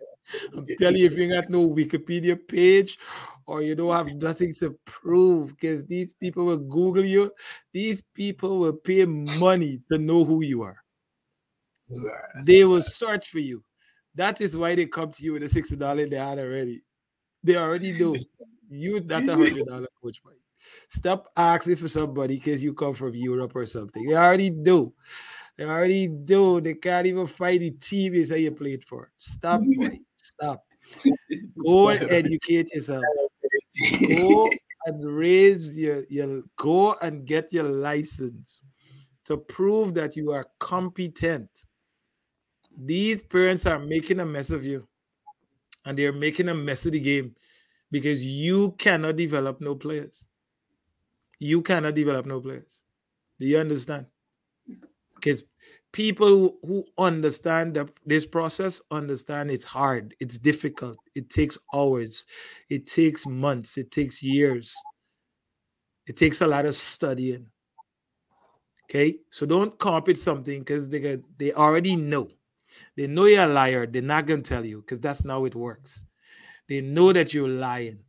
I'm 0.56 0.66
telling 0.80 0.98
you, 0.98 1.08
if 1.08 1.18
you 1.18 1.30
got 1.30 1.50
no 1.50 1.70
Wikipedia 1.70 2.40
page 2.48 2.98
or 3.46 3.62
you 3.62 3.76
don't 3.76 3.92
have 3.94 4.16
nothing 4.16 4.54
to 4.56 4.78
prove, 4.86 5.50
because 5.50 5.86
these 5.86 6.14
people 6.14 6.46
will 6.46 6.58
Google 6.58 7.04
you, 7.04 7.32
these 7.74 8.02
people 8.14 8.60
will 8.60 8.74
pay 8.74 9.04
money 9.06 9.82
to 9.92 9.98
know 9.98 10.24
who 10.24 10.42
you 10.42 10.62
are. 10.62 10.82
They 12.46 12.66
will 12.66 12.82
search 12.82 13.30
for 13.30 13.40
you. 13.40 13.64
That 14.16 14.42
is 14.42 14.58
why 14.58 14.76
they 14.76 14.86
come 14.88 15.12
to 15.12 15.24
you 15.24 15.34
with 15.34 15.44
a 15.44 15.50
sixty 15.50 15.76
dollar 15.76 16.08
they 16.08 16.18
had 16.18 16.40
already. 16.40 16.82
They 17.44 17.56
already 17.56 17.98
know 17.98 18.16
you 18.70 19.00
not 19.02 19.28
a 19.28 19.36
hundred 19.36 19.66
dollar 19.66 19.88
coach. 20.02 20.22
Mike. 20.26 20.36
Stop 20.90 21.32
asking 21.36 21.78
for 21.78 21.88
somebody 21.88 22.36
because 22.36 22.62
you 22.62 22.74
come 22.74 22.94
from 22.94 23.16
Europe 23.16 23.56
or 23.56 23.66
something. 23.66 24.06
They 24.06 24.16
already 24.16 24.50
do. 24.50 24.94
They 25.58 25.66
already 25.66 26.08
do. 26.08 26.62
They 26.62 26.76
can't 26.76 27.08
even 27.08 27.28
find 27.28 27.62
the 27.62 27.72
team 27.72 28.14
is 28.16 28.30
that 28.30 28.40
you 28.40 28.52
played 28.52 28.84
for. 28.84 29.12
Stop. 29.18 29.62
Stop. 30.16 30.64
Go 31.64 31.90
and 31.90 32.12
educate 32.12 32.74
yourself. 32.74 33.04
Go 34.18 34.50
and 34.86 35.06
raise 35.06 35.78
your, 35.78 36.04
your 36.10 36.44
go 36.56 36.96
and 37.02 37.26
get 37.26 37.52
your 37.54 37.66
license 37.70 38.62
to 39.26 39.38
prove 39.38 39.94
that 39.94 40.16
you 40.16 40.32
are 40.32 40.46
competent 40.60 41.50
These 42.78 43.24
parents 43.24 43.66
are 43.66 43.80
making 43.80 44.20
a 44.20 44.26
mess 44.26 44.50
of 44.50 44.64
you, 44.66 44.88
and 45.86 45.98
they're 45.98 46.14
making 46.14 46.50
a 46.50 46.56
mess 46.56 46.86
of 46.86 46.94
the 46.94 47.00
game 47.00 47.36
because 47.92 48.26
you 48.26 48.74
cannot 48.74 49.18
develop 49.18 49.62
no 49.62 49.76
players. 49.76 50.24
You 51.40 51.62
cannot 51.62 51.96
develop 51.96 52.26
no 52.26 52.40
players. 52.40 52.80
Do 53.40 53.48
you 53.48 53.58
understand? 53.60 54.08
Because 55.16 55.44
people 55.92 56.58
who 56.64 56.86
understand 56.98 57.76
the, 57.76 57.92
this 58.06 58.26
process 58.26 58.82
understand 58.92 59.52
it's 59.52 59.66
hard, 59.66 60.16
it's 60.20 60.38
difficult, 60.38 60.98
it 61.16 61.30
takes 61.30 61.58
hours, 61.74 62.26
it 62.70 62.88
takes 62.88 63.26
months, 63.26 63.78
it 63.78 63.92
takes 63.92 64.22
years, 64.24 64.74
it 66.08 66.18
takes 66.18 66.42
a 66.42 66.48
lot 66.48 66.66
of 66.66 66.76
studying. 66.76 67.52
Okay, 68.86 69.20
so 69.30 69.46
don't 69.46 69.78
copy 69.80 70.14
something 70.16 70.60
because 70.60 70.90
they 70.90 71.18
they 71.38 71.54
already 71.54 71.96
know. 71.96 72.30
They 72.96 73.08
know 73.08 73.26
you're 73.26 73.44
a 73.44 73.48
liar. 73.48 73.88
They're 73.88 74.02
not 74.02 74.26
gonna 74.26 74.42
tell 74.42 74.66
you 74.66 74.82
because 74.82 75.00
that's 75.00 75.24
not 75.24 75.34
how 75.34 75.46
it 75.46 75.56
works. 75.56 76.04
They 76.68 76.82
know 76.82 77.14
that 77.14 77.34
you're 77.34 77.48
lying. 77.50 78.00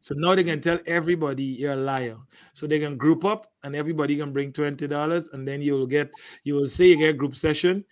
So 0.00 0.14
now 0.16 0.34
they 0.34 0.42
can 0.44 0.60
tell 0.60 0.80
everybody 0.86 1.44
you're 1.44 1.72
a 1.72 1.76
liar. 1.76 2.16
So 2.54 2.66
they 2.66 2.80
can 2.80 2.96
group 2.96 3.24
up 3.24 3.52
and 3.62 3.76
everybody 3.76 4.16
can 4.16 4.32
bring 4.32 4.52
$20 4.52 5.32
and 5.32 5.46
then 5.46 5.62
you'll 5.62 5.86
get 5.86 6.10
you 6.44 6.54
will 6.54 6.66
say 6.66 6.86
you 6.88 6.96
get 6.96 7.16
group 7.16 7.36
session. 7.36 7.84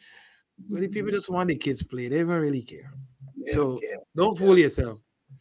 But 0.68 0.80
the 0.80 0.88
people 0.88 1.10
just 1.10 1.30
want 1.30 1.48
the 1.48 1.56
kids 1.56 1.82
play, 1.82 2.08
they 2.08 2.18
don't 2.18 2.28
really 2.28 2.62
care. 2.62 2.92
Yeah, 3.36 3.54
So 3.54 3.78
yeah. 3.82 3.96
don't 4.16 4.36
fool 4.36 4.58
yourself. 4.58 4.98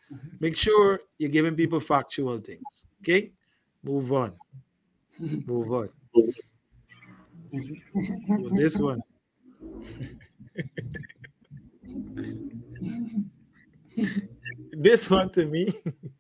Make 0.40 0.56
sure 0.56 1.02
you're 1.18 1.32
giving 1.32 1.56
people 1.56 1.80
factual 1.80 2.40
things. 2.40 2.86
Okay? 3.02 3.32
Move 3.84 4.14
on. 4.14 4.34
Move 5.46 5.72
on. 5.72 5.88
This 8.52 8.78
one. 8.78 9.02
this 14.74 15.10
one 15.10 15.30
to 15.32 15.46
me. 15.46 15.74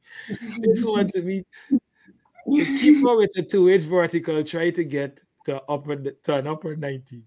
this 0.29 0.83
one 0.83 1.09
to 1.11 1.21
me. 1.21 1.45
The 2.45 2.65
keeper 2.65 3.15
with 3.15 3.31
the 3.33 3.43
two 3.43 3.69
edge 3.69 3.83
vertical 3.83 4.43
try 4.43 4.71
to 4.71 4.83
get 4.83 5.19
to 5.45 5.61
upper 5.69 5.95
to 5.95 6.33
an 6.33 6.47
upper 6.47 6.75
90. 6.75 7.23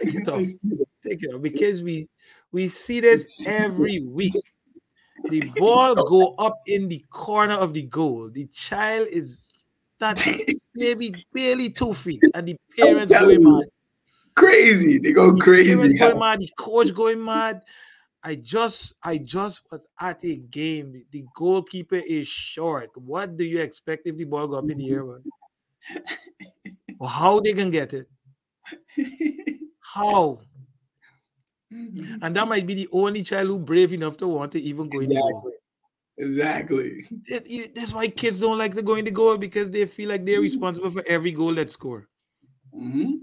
Take 0.00 0.14
it 0.14 0.28
off. 0.28 0.42
Take 1.02 1.22
it 1.22 1.34
off. 1.34 1.42
Because 1.42 1.82
we 1.82 2.08
we 2.52 2.68
see 2.68 3.00
this 3.00 3.46
every 3.46 4.00
week. 4.00 4.34
The 5.24 5.42
ball 5.56 5.94
go 6.08 6.34
up 6.34 6.58
in 6.66 6.88
the 6.88 7.04
corner 7.10 7.54
of 7.54 7.74
the 7.74 7.82
goal. 7.82 8.30
The 8.30 8.46
child 8.46 9.08
is 9.08 9.48
that 9.98 10.24
maybe 10.74 11.14
barely 11.32 11.70
two 11.70 11.94
feet, 11.94 12.22
and 12.34 12.46
the 12.48 12.56
parents 12.76 13.12
going 13.12 13.38
mad. 13.40 13.64
Crazy. 14.38 14.98
They 14.98 15.12
go 15.12 15.34
crazy. 15.34 15.98
going 15.98 16.18
mad. 16.20 16.38
The 16.38 16.48
coach 16.56 16.94
going 16.94 17.22
mad. 17.24 17.62
I 18.22 18.36
just, 18.36 18.92
I 19.02 19.18
just 19.18 19.62
was 19.70 19.86
at 20.00 20.24
a 20.24 20.36
game. 20.36 21.04
The 21.10 21.24
goalkeeper 21.34 21.96
is 21.96 22.28
short. 22.28 22.90
What 22.94 23.36
do 23.36 23.44
you 23.44 23.60
expect 23.60 24.06
if 24.06 24.16
the 24.16 24.24
ball 24.24 24.46
go 24.46 24.56
up 24.56 24.70
in 24.70 24.78
the 24.78 24.90
air? 24.90 25.04
man? 25.04 25.24
Or 27.00 27.08
how 27.08 27.38
they 27.40 27.52
can 27.52 27.70
get 27.70 27.94
it? 27.94 28.08
How? 29.80 30.40
And 31.70 32.34
that 32.36 32.48
might 32.48 32.66
be 32.66 32.74
the 32.74 32.88
only 32.92 33.22
child 33.22 33.46
who 33.48 33.58
brave 33.58 33.92
enough 33.92 34.16
to 34.18 34.26
want 34.26 34.52
to 34.52 34.60
even 34.60 34.88
go 34.88 34.98
in 35.00 35.08
the 35.10 35.14
goal. 35.16 35.52
Exactly. 36.16 37.00
Exactly. 37.00 37.20
It- 37.26 37.46
it- 37.50 37.74
that's 37.74 37.92
why 37.92 38.08
kids 38.08 38.40
don't 38.40 38.58
like 38.58 38.74
to 38.74 38.82
go 38.82 38.94
in 38.96 39.04
the 39.04 39.10
goal 39.12 39.36
because 39.36 39.70
they 39.70 39.86
feel 39.86 40.08
like 40.08 40.24
they're 40.24 40.40
responsible 40.40 40.90
for 40.90 41.04
every 41.06 41.30
goal 41.32 41.54
that 41.54 41.70
score. 41.70 42.08
hmm 42.72 43.14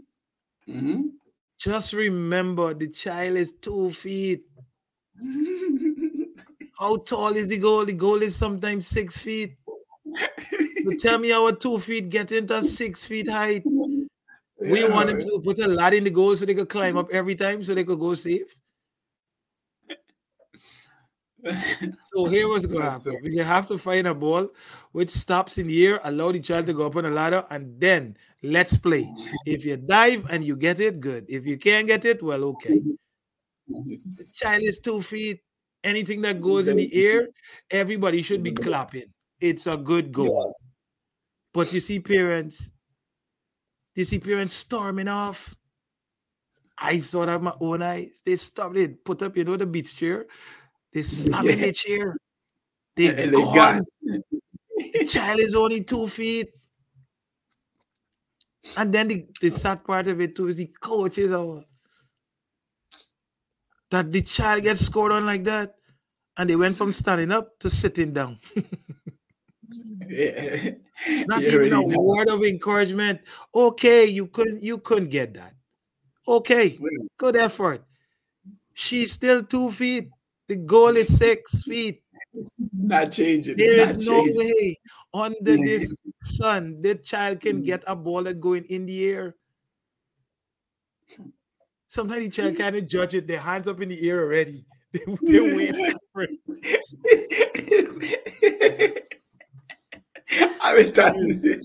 hmm 0.67 1.17
Just 1.57 1.91
remember, 1.93 2.73
the 2.73 2.87
child 2.89 3.35
is 3.37 3.53
two 3.61 3.91
feet. 3.91 4.45
How 6.79 6.97
tall 6.97 7.35
is 7.35 7.47
the 7.49 7.57
goal? 7.57 7.85
The 7.85 7.93
goal 7.93 8.21
is 8.21 8.35
sometimes 8.35 8.87
six 8.87 9.17
feet. 9.17 9.57
So 10.83 10.91
tell 10.99 11.17
me 11.19 11.29
how 11.31 11.47
a 11.47 11.55
two 11.55 11.79
feet 11.79 12.09
get 12.09 12.31
into 12.31 12.63
six 12.63 13.05
feet 13.05 13.29
height. 13.29 13.65
We 14.63 14.83
Yeah. 14.83 14.85
want 14.85 15.09
them 15.09 15.19
to 15.19 15.41
put 15.43 15.59
a 15.59 15.67
lad 15.67 15.93
in 15.93 16.03
the 16.05 16.09
goal 16.11 16.35
so 16.37 16.45
they 16.45 16.55
could 16.55 16.69
climb 16.69 16.97
up 16.97 17.09
every 17.11 17.35
time 17.35 17.63
so 17.63 17.75
they 17.75 17.83
could 17.85 17.99
go 17.99 18.13
safe. 18.15 18.57
So 22.13 22.25
here 22.25 22.47
was 22.47 22.65
going 22.65 22.83
to 22.83 22.91
happen. 22.91 23.19
We 23.23 23.37
have 23.37 23.67
to 23.67 23.77
find 23.77 24.07
a 24.07 24.13
ball 24.13 24.49
which 24.93 25.09
stops 25.11 25.57
in 25.57 25.67
the 25.67 25.85
air, 25.85 25.99
allow 26.03 26.31
the 26.31 26.39
child 26.39 26.65
to 26.67 26.73
go 26.73 26.85
up 26.85 26.95
on 26.95 27.05
a 27.05 27.11
ladder, 27.11 27.45
and 27.49 27.79
then 27.79 28.17
let's 28.41 28.77
play. 28.77 29.11
If 29.45 29.65
you 29.65 29.77
dive 29.77 30.25
and 30.29 30.43
you 30.43 30.55
get 30.55 30.79
it, 30.79 30.99
good. 30.99 31.25
If 31.29 31.45
you 31.45 31.57
can't 31.57 31.87
get 31.87 32.05
it, 32.05 32.23
well, 32.23 32.45
okay. 32.45 32.81
The 33.67 34.25
child 34.33 34.63
is 34.63 34.79
two 34.79 35.01
feet. 35.01 35.41
Anything 35.83 36.21
that 36.21 36.41
goes 36.41 36.67
in 36.67 36.77
the 36.77 36.91
air, 37.05 37.27
everybody 37.69 38.23
should 38.23 38.41
be 38.41 38.51
clapping. 38.51 39.13
It's 39.39 39.67
a 39.67 39.77
good 39.77 40.11
goal. 40.11 40.55
But 41.53 41.71
you 41.71 41.79
see 41.79 41.99
parents, 41.99 42.63
you 43.93 44.03
see 44.03 44.19
parents 44.19 44.53
storming 44.53 45.07
off. 45.07 45.55
I 46.77 46.99
saw 46.99 47.25
that 47.25 47.35
with 47.35 47.43
my 47.43 47.53
own 47.61 47.81
eyes. 47.81 48.21
They 48.25 48.35
stopped 48.35 48.77
it, 48.77 49.05
put 49.05 49.21
up, 49.21 49.37
you 49.37 49.43
know, 49.43 49.55
the 49.55 49.65
beach 49.65 49.95
chair. 49.95 50.25
In 50.95 51.01
Yeah. 51.43 51.55
the 51.55 51.71
chair. 51.73 52.17
They, 52.95 53.07
And 53.09 53.33
they 53.33 53.43
gone. 53.43 53.55
got 53.55 53.83
The 54.93 55.05
child 55.05 55.39
is 55.41 55.53
only 55.53 55.83
two 55.83 56.07
feet. 56.07 56.49
And 58.77 58.93
then 58.93 59.07
the, 59.09 59.25
the 59.41 59.49
sad 59.61 59.83
part 59.83 60.07
of 60.07 60.21
it 60.21 60.35
too 60.35 60.47
is 60.47 60.57
the 60.57 60.67
coaches 60.81 61.31
are 61.31 61.63
that 63.91 64.11
the 64.11 64.21
child 64.21 64.63
gets 64.63 64.85
scored 64.85 65.11
on 65.11 65.25
like 65.25 65.43
that. 65.43 65.75
And 66.37 66.49
they 66.49 66.55
went 66.55 66.75
from 66.75 66.91
standing 66.91 67.31
up 67.31 67.59
to 67.59 67.69
sitting 67.69 68.13
down. 68.13 68.39
yeah. 70.07 70.71
Not 71.27 71.41
You 71.41 71.47
even 71.49 71.73
a 71.73 71.81
know. 71.81 72.01
word 72.01 72.29
of 72.29 72.43
encouragement. 72.43 73.21
Okay, 73.53 74.05
you 74.05 74.27
couldn't 74.27 74.61
you 74.63 74.77
couldn't 74.79 75.09
get 75.09 75.33
that. 75.35 75.53
Okay, 76.27 76.79
good 77.17 77.35
effort. 77.35 77.85
She's 78.73 79.11
still 79.13 79.43
two 79.43 79.71
feet. 79.71 80.09
The 80.47 80.55
goal 80.57 80.95
is 80.95 81.07
six 81.17 81.63
feet. 81.63 82.01
It's 82.33 82.59
not 82.73 83.11
changing. 83.11 83.57
There 83.57 83.79
it's 83.79 83.97
is 83.97 84.07
not 84.07 84.13
no 84.13 84.23
way 84.33 84.79
under 85.13 85.55
this 85.55 86.01
sun 86.23 86.81
the 86.81 86.95
child 86.95 87.39
can 87.39 87.61
mm. 87.61 87.65
get 87.65 87.83
a 87.87 87.95
ball 87.95 88.23
that 88.23 88.41
going 88.41 88.65
in 88.65 88.85
the 88.85 89.05
air. 89.07 89.35
Sometimes 91.87 92.23
the 92.25 92.29
child 92.29 92.57
can't 92.57 92.87
judge 92.89 93.15
it. 93.15 93.27
Their 93.27 93.39
hands 93.39 93.67
up 93.67 93.79
in 93.81 93.89
the 93.89 94.09
air 94.09 94.19
already. 94.21 94.65
They, 94.95 95.01
they're 95.23 95.55
waiting 95.55 95.93
for 96.13 96.23
it. 96.23 96.39
I've 100.61 100.77
been 100.77 100.93
trying 100.93 101.13
to 101.15 101.33
say, 101.37 101.59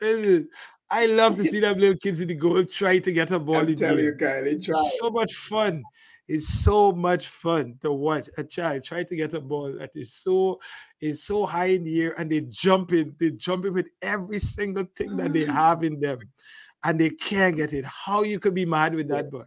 Listen, 0.00 0.48
I 0.90 1.06
love 1.06 1.36
to 1.36 1.44
see 1.44 1.60
them 1.60 1.78
little 1.78 1.96
kids 1.96 2.20
in 2.20 2.28
the 2.28 2.34
goal 2.34 2.64
trying 2.64 3.02
to 3.02 3.12
get 3.12 3.30
a 3.30 3.38
ball 3.38 3.58
I'm 3.58 3.68
in 3.68 3.74
the 3.74 3.76
telling 3.76 3.98
air. 4.00 4.04
you, 4.06 4.14
guy, 4.14 4.40
they 4.40 4.56
try. 4.56 4.90
so 5.00 5.10
much 5.10 5.34
fun. 5.34 5.84
It's 6.28 6.46
so 6.46 6.92
much 6.92 7.28
fun 7.28 7.78
to 7.80 7.90
watch 7.90 8.28
a 8.36 8.44
child 8.44 8.84
try 8.84 9.02
to 9.02 9.16
get 9.16 9.32
a 9.32 9.40
ball 9.40 9.72
that 9.72 9.90
is 9.94 10.12
so 10.12 10.60
is 11.00 11.24
so 11.24 11.46
high 11.46 11.70
in 11.70 11.84
the 11.84 12.02
air 12.02 12.20
and 12.20 12.30
they 12.30 12.42
jump 12.42 12.92
in, 12.92 13.16
they 13.18 13.30
jump 13.30 13.64
in 13.64 13.72
with 13.72 13.88
every 14.02 14.38
single 14.38 14.86
thing 14.94 15.16
that 15.16 15.32
they 15.32 15.44
have 15.60 15.84
in 15.84 15.98
them, 15.98 16.18
and 16.84 17.00
they 17.00 17.10
can't 17.10 17.56
get 17.56 17.72
it. 17.72 17.84
How 17.86 18.22
you 18.22 18.38
could 18.38 18.54
be 18.54 18.66
mad 18.66 18.94
with 18.94 19.08
that 19.08 19.30
boy? 19.30 19.44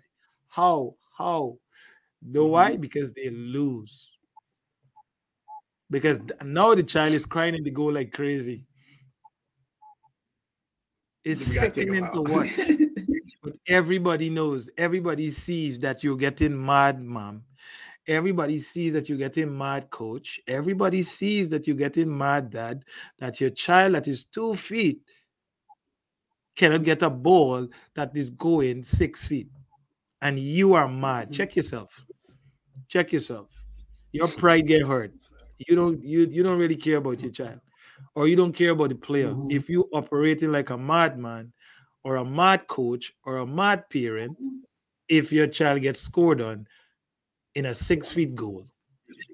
How? 0.47 0.95
How? 1.15 1.57
Know 2.23 2.47
why? 2.47 2.71
Mm-hmm. 2.71 2.81
Because 2.81 3.13
they 3.13 3.29
lose. 3.29 4.09
Because 5.89 6.19
now 6.43 6.73
the 6.73 6.83
child 6.83 7.13
is 7.13 7.25
crying 7.25 7.53
in 7.53 7.63
the 7.63 7.69
goal 7.69 7.91
like 7.91 8.11
crazy. 8.11 8.65
It's 11.23 11.47
We 11.47 11.55
gotta 11.55 11.69
take 11.69 11.87
'em 11.89 11.93
sickening 11.93 12.25
to 12.25 12.31
watch. 12.31 12.49
Everybody 13.71 14.29
knows, 14.29 14.69
everybody 14.77 15.31
sees 15.31 15.79
that 15.79 16.03
you're 16.03 16.17
getting 16.17 16.63
mad, 16.63 17.01
mom. 17.01 17.43
Everybody 18.05 18.59
sees 18.59 18.91
that 18.93 19.07
you're 19.07 19.17
getting 19.17 19.57
mad, 19.57 19.89
coach. 19.89 20.41
Everybody 20.45 21.03
sees 21.03 21.49
that 21.51 21.67
you're 21.67 21.77
getting 21.77 22.15
mad, 22.15 22.49
dad. 22.49 22.83
That 23.19 23.39
your 23.39 23.51
child 23.51 23.95
that 23.95 24.07
is 24.09 24.25
two 24.25 24.55
feet 24.55 24.99
cannot 26.55 26.83
get 26.83 27.01
a 27.01 27.09
ball 27.09 27.67
that 27.95 28.11
is 28.13 28.29
going 28.29 28.83
six 28.83 29.23
feet. 29.23 29.47
And 30.21 30.37
you 30.37 30.73
are 30.73 30.89
mad. 30.89 31.29
Mhm. 31.29 31.33
Check 31.33 31.55
yourself. 31.55 32.05
Check 32.89 33.13
yourself. 33.13 33.47
Your 34.11 34.27
pride 34.27 34.67
get 34.67 34.85
hurt. 34.85 35.13
You 35.67 35.75
don't 35.77 36.03
you, 36.03 36.25
you 36.25 36.43
don't 36.43 36.59
really 36.59 36.75
care 36.75 36.97
about 36.97 37.21
your 37.21 37.31
child. 37.31 37.61
Or 38.15 38.27
you 38.27 38.35
don't 38.35 38.51
care 38.51 38.71
about 38.71 38.89
the 38.89 38.95
player. 38.95 39.29
Mhm. 39.29 39.51
If 39.51 39.69
you 39.69 39.87
operating 39.93 40.51
like 40.51 40.71
a 40.71 40.77
madman, 40.77 41.53
or 42.03 42.17
a 42.17 42.25
mad 42.25 42.67
coach 42.67 43.13
or 43.23 43.37
a 43.37 43.45
mad 43.45 43.89
parent 43.89 44.37
if 45.07 45.31
your 45.31 45.47
child 45.47 45.81
gets 45.81 46.01
scored 46.01 46.41
on 46.41 46.67
in 47.55 47.65
a 47.65 47.75
six 47.75 48.11
feet 48.11 48.35
goal 48.35 48.65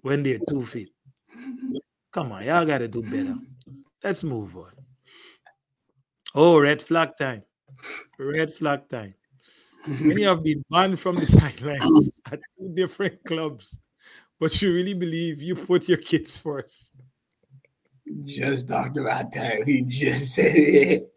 when 0.01 0.23
they're 0.23 0.39
two 0.49 0.65
feet. 0.65 0.89
Come 2.11 2.31
on, 2.31 2.43
y'all 2.43 2.65
gotta 2.65 2.87
do 2.87 3.01
better. 3.01 3.35
Let's 4.03 4.23
move 4.23 4.57
on. 4.57 4.71
Oh, 6.33 6.59
red 6.59 6.81
flag 6.81 7.17
time. 7.17 7.43
Red 8.17 8.53
flag 8.53 8.89
time. 8.89 9.13
Many 9.87 10.23
have 10.23 10.43
been 10.43 10.63
banned 10.69 10.99
from 10.99 11.15
the 11.15 11.25
sideline 11.25 11.79
at 12.31 12.39
two 12.57 12.73
different 12.75 13.23
clubs, 13.23 13.77
but 14.39 14.61
you 14.61 14.73
really 14.73 14.93
believe 14.93 15.41
you 15.41 15.55
put 15.55 15.87
your 15.87 15.97
kids 15.97 16.35
first. 16.35 16.91
Just 18.23 18.69
talked 18.69 18.97
about 18.97 19.31
that. 19.33 19.65
We 19.65 19.83
just 19.83 20.35
said 20.35 20.55
it. 20.55 21.16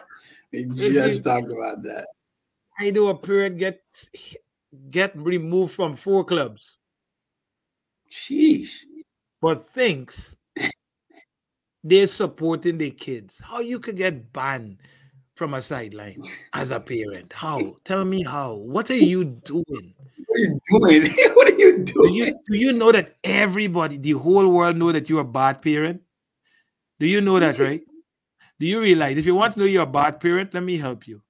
We 0.53 0.67
just 0.93 1.25
talked 1.25 1.51
about 1.51 1.83
that. 1.85 2.07
I 2.79 2.91
do 2.91 3.09
a 3.09 3.17
period 3.17 3.59
get 3.59 3.83
get 4.91 5.17
removed 5.17 5.75
from 5.75 5.95
four 5.97 6.25
clubs, 6.25 6.77
Sheesh. 8.11 8.85
but 9.41 9.69
thinks 9.73 10.35
they're 11.85 12.07
supporting 12.07 12.79
their 12.79 12.91
kids. 12.91 13.41
How 13.45 13.61
you 13.61 13.79
could 13.79 13.97
get 13.97 14.33
banned 14.33 14.79
from 15.35 15.55
a 15.55 15.63
sideline 15.63 16.21
as 16.53 16.71
a 16.71 16.81
parent? 16.81 17.33
How? 17.33 17.61
Tell 17.85 18.05
me 18.05 18.23
how. 18.23 18.55
What 18.57 18.91
are 18.91 18.97
you 18.97 19.25
doing? 19.25 19.95
What 20.71 20.91
are 20.91 20.93
you 20.93 21.05
doing? 21.05 21.13
what 21.35 21.53
are 21.53 21.57
you 21.59 21.85
Do 21.85 21.93
doing? 21.93 22.15
you 22.15 22.27
do 22.47 22.57
you 22.57 22.73
know 22.73 22.93
that 22.93 23.17
everybody, 23.25 23.97
the 23.99 24.13
whole 24.13 24.49
world, 24.49 24.77
know 24.77 24.93
that 24.93 25.09
you're 25.09 25.21
a 25.21 25.25
bad 25.25 25.63
parent? 25.63 26.03
Do 26.99 27.07
you 27.07 27.21
know 27.21 27.39
that, 27.41 27.59
right? 27.59 27.81
Do 28.61 28.67
you 28.67 28.81
realize 28.81 29.17
if 29.17 29.25
you 29.25 29.35
want 29.35 29.55
to 29.55 29.61
know 29.61 29.67
you're 29.67 29.85
a 29.85 29.87
bad 29.87 30.21
parent, 30.21 30.53
let 30.53 30.63
me 30.63 30.77
help 30.77 31.09
you. 31.09 31.23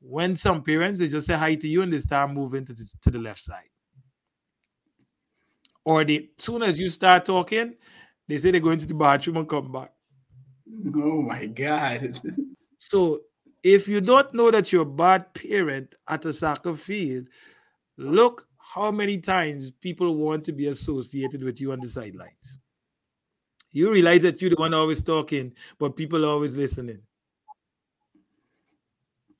When 0.00 0.34
some 0.34 0.64
parents 0.64 0.98
they 0.98 1.08
just 1.08 1.28
say 1.28 1.34
hi 1.34 1.54
to 1.54 1.68
you 1.68 1.82
and 1.82 1.92
they 1.92 2.00
start 2.00 2.32
moving 2.32 2.66
to 2.66 2.74
the, 2.74 2.92
to 3.02 3.10
the 3.10 3.18
left 3.18 3.40
side, 3.40 3.70
or 5.84 6.04
they 6.04 6.30
soon 6.38 6.64
as 6.64 6.76
you 6.76 6.88
start 6.88 7.24
talking, 7.24 7.74
they 8.26 8.38
say 8.38 8.50
they're 8.50 8.60
going 8.60 8.80
to 8.80 8.86
the 8.86 8.94
bathroom 8.94 9.36
and 9.36 9.48
come 9.48 9.70
back. 9.70 9.92
Oh 10.94 11.22
my 11.22 11.46
God. 11.46 12.20
So 12.78 13.22
if 13.64 13.88
you 13.88 14.00
don't 14.00 14.32
know 14.32 14.52
that 14.52 14.70
you're 14.70 14.82
a 14.82 14.86
bad 14.86 15.34
parent 15.34 15.96
at 16.06 16.24
a 16.24 16.32
soccer 16.32 16.74
field, 16.74 17.26
look 17.96 18.46
how 18.58 18.92
many 18.92 19.18
times 19.18 19.72
people 19.72 20.14
want 20.14 20.44
to 20.44 20.52
be 20.52 20.68
associated 20.68 21.42
with 21.42 21.60
you 21.60 21.72
on 21.72 21.80
the 21.80 21.88
sidelines. 21.88 22.60
You 23.72 23.90
realize 23.90 24.22
that 24.22 24.40
you're 24.40 24.50
the 24.50 24.56
one 24.56 24.74
always 24.74 25.02
talking, 25.02 25.52
but 25.78 25.96
people 25.96 26.24
are 26.24 26.28
always 26.28 26.56
listening. 26.56 27.00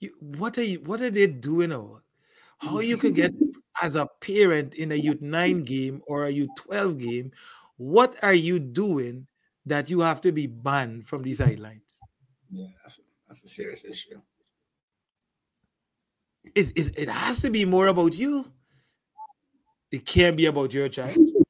You, 0.00 0.12
what 0.20 0.58
are 0.58 0.64
you? 0.64 0.80
What 0.80 1.00
are 1.00 1.10
they 1.10 1.26
doing? 1.26 1.72
Or 1.72 2.02
how 2.58 2.80
you 2.80 2.96
could 2.96 3.14
get 3.14 3.32
as 3.82 3.94
a 3.94 4.06
parent 4.20 4.74
in 4.74 4.92
a 4.92 4.94
youth 4.94 5.22
nine 5.22 5.62
game 5.62 6.02
or 6.06 6.24
a 6.24 6.30
youth 6.30 6.50
twelve 6.56 6.98
game? 6.98 7.32
What 7.76 8.16
are 8.22 8.34
you 8.34 8.58
doing 8.58 9.26
that 9.64 9.90
you 9.90 10.00
have 10.00 10.20
to 10.22 10.32
be 10.32 10.46
banned 10.46 11.08
from 11.08 11.22
the 11.22 11.34
sidelines? 11.34 11.82
Yeah, 12.50 12.68
that's 12.82 12.98
a, 12.98 13.02
that's 13.26 13.44
a 13.44 13.48
serious 13.48 13.84
issue. 13.84 14.20
It, 16.54 16.72
it, 16.76 16.98
it 16.98 17.08
has 17.08 17.40
to 17.40 17.50
be 17.50 17.64
more 17.64 17.88
about 17.88 18.14
you. 18.14 18.50
It 19.90 20.06
can't 20.06 20.36
be 20.36 20.46
about 20.46 20.72
your 20.72 20.88
child. 20.88 21.16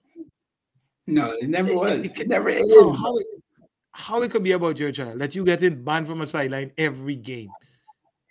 No, 1.06 1.30
it 1.32 1.48
never 1.48 1.70
It- 1.70 1.76
was. 1.76 2.00
it- 2.00 2.20
It 2.20 2.28
never 2.28 2.48
is. 2.48 2.68
How, 2.70 2.94
how, 2.96 3.16
it, 3.16 3.26
how 3.92 4.22
it 4.22 4.30
could 4.30 4.42
be 4.42 4.52
about 4.52 4.78
your 4.78 4.92
child 4.92 5.18
that 5.20 5.34
you 5.34 5.44
getting 5.44 5.82
banned 5.82 6.06
from 6.06 6.20
a 6.20 6.26
sideline 6.26 6.72
every 6.78 7.16
game. 7.16 7.50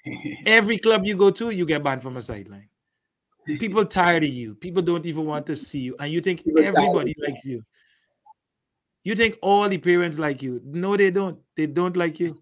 Every 0.45 0.77
club 0.77 1.03
you 1.03 1.15
go 1.15 1.31
to, 1.31 1.49
you 1.49 1.65
get 1.65 1.83
banned 1.83 2.03
from 2.03 2.15
a 2.17 2.21
sideline. 2.21 2.69
People 3.47 3.83
tired 3.87 4.23
of 4.23 4.29
you. 4.29 4.53
People 4.53 4.83
don't 4.83 5.03
even 5.07 5.25
want 5.25 5.47
to 5.47 5.55
see 5.55 5.79
you, 5.79 5.95
and 5.99 6.13
you 6.13 6.21
think 6.21 6.43
People 6.43 6.63
everybody 6.63 7.15
likes 7.17 7.43
you. 7.43 7.63
You 9.03 9.15
think 9.15 9.37
all 9.41 9.67
the 9.67 9.79
parents 9.79 10.19
like 10.19 10.43
you? 10.43 10.61
No, 10.63 10.95
they 10.95 11.09
don't. 11.09 11.39
They 11.57 11.65
don't 11.65 11.97
like 11.97 12.19
you. 12.19 12.39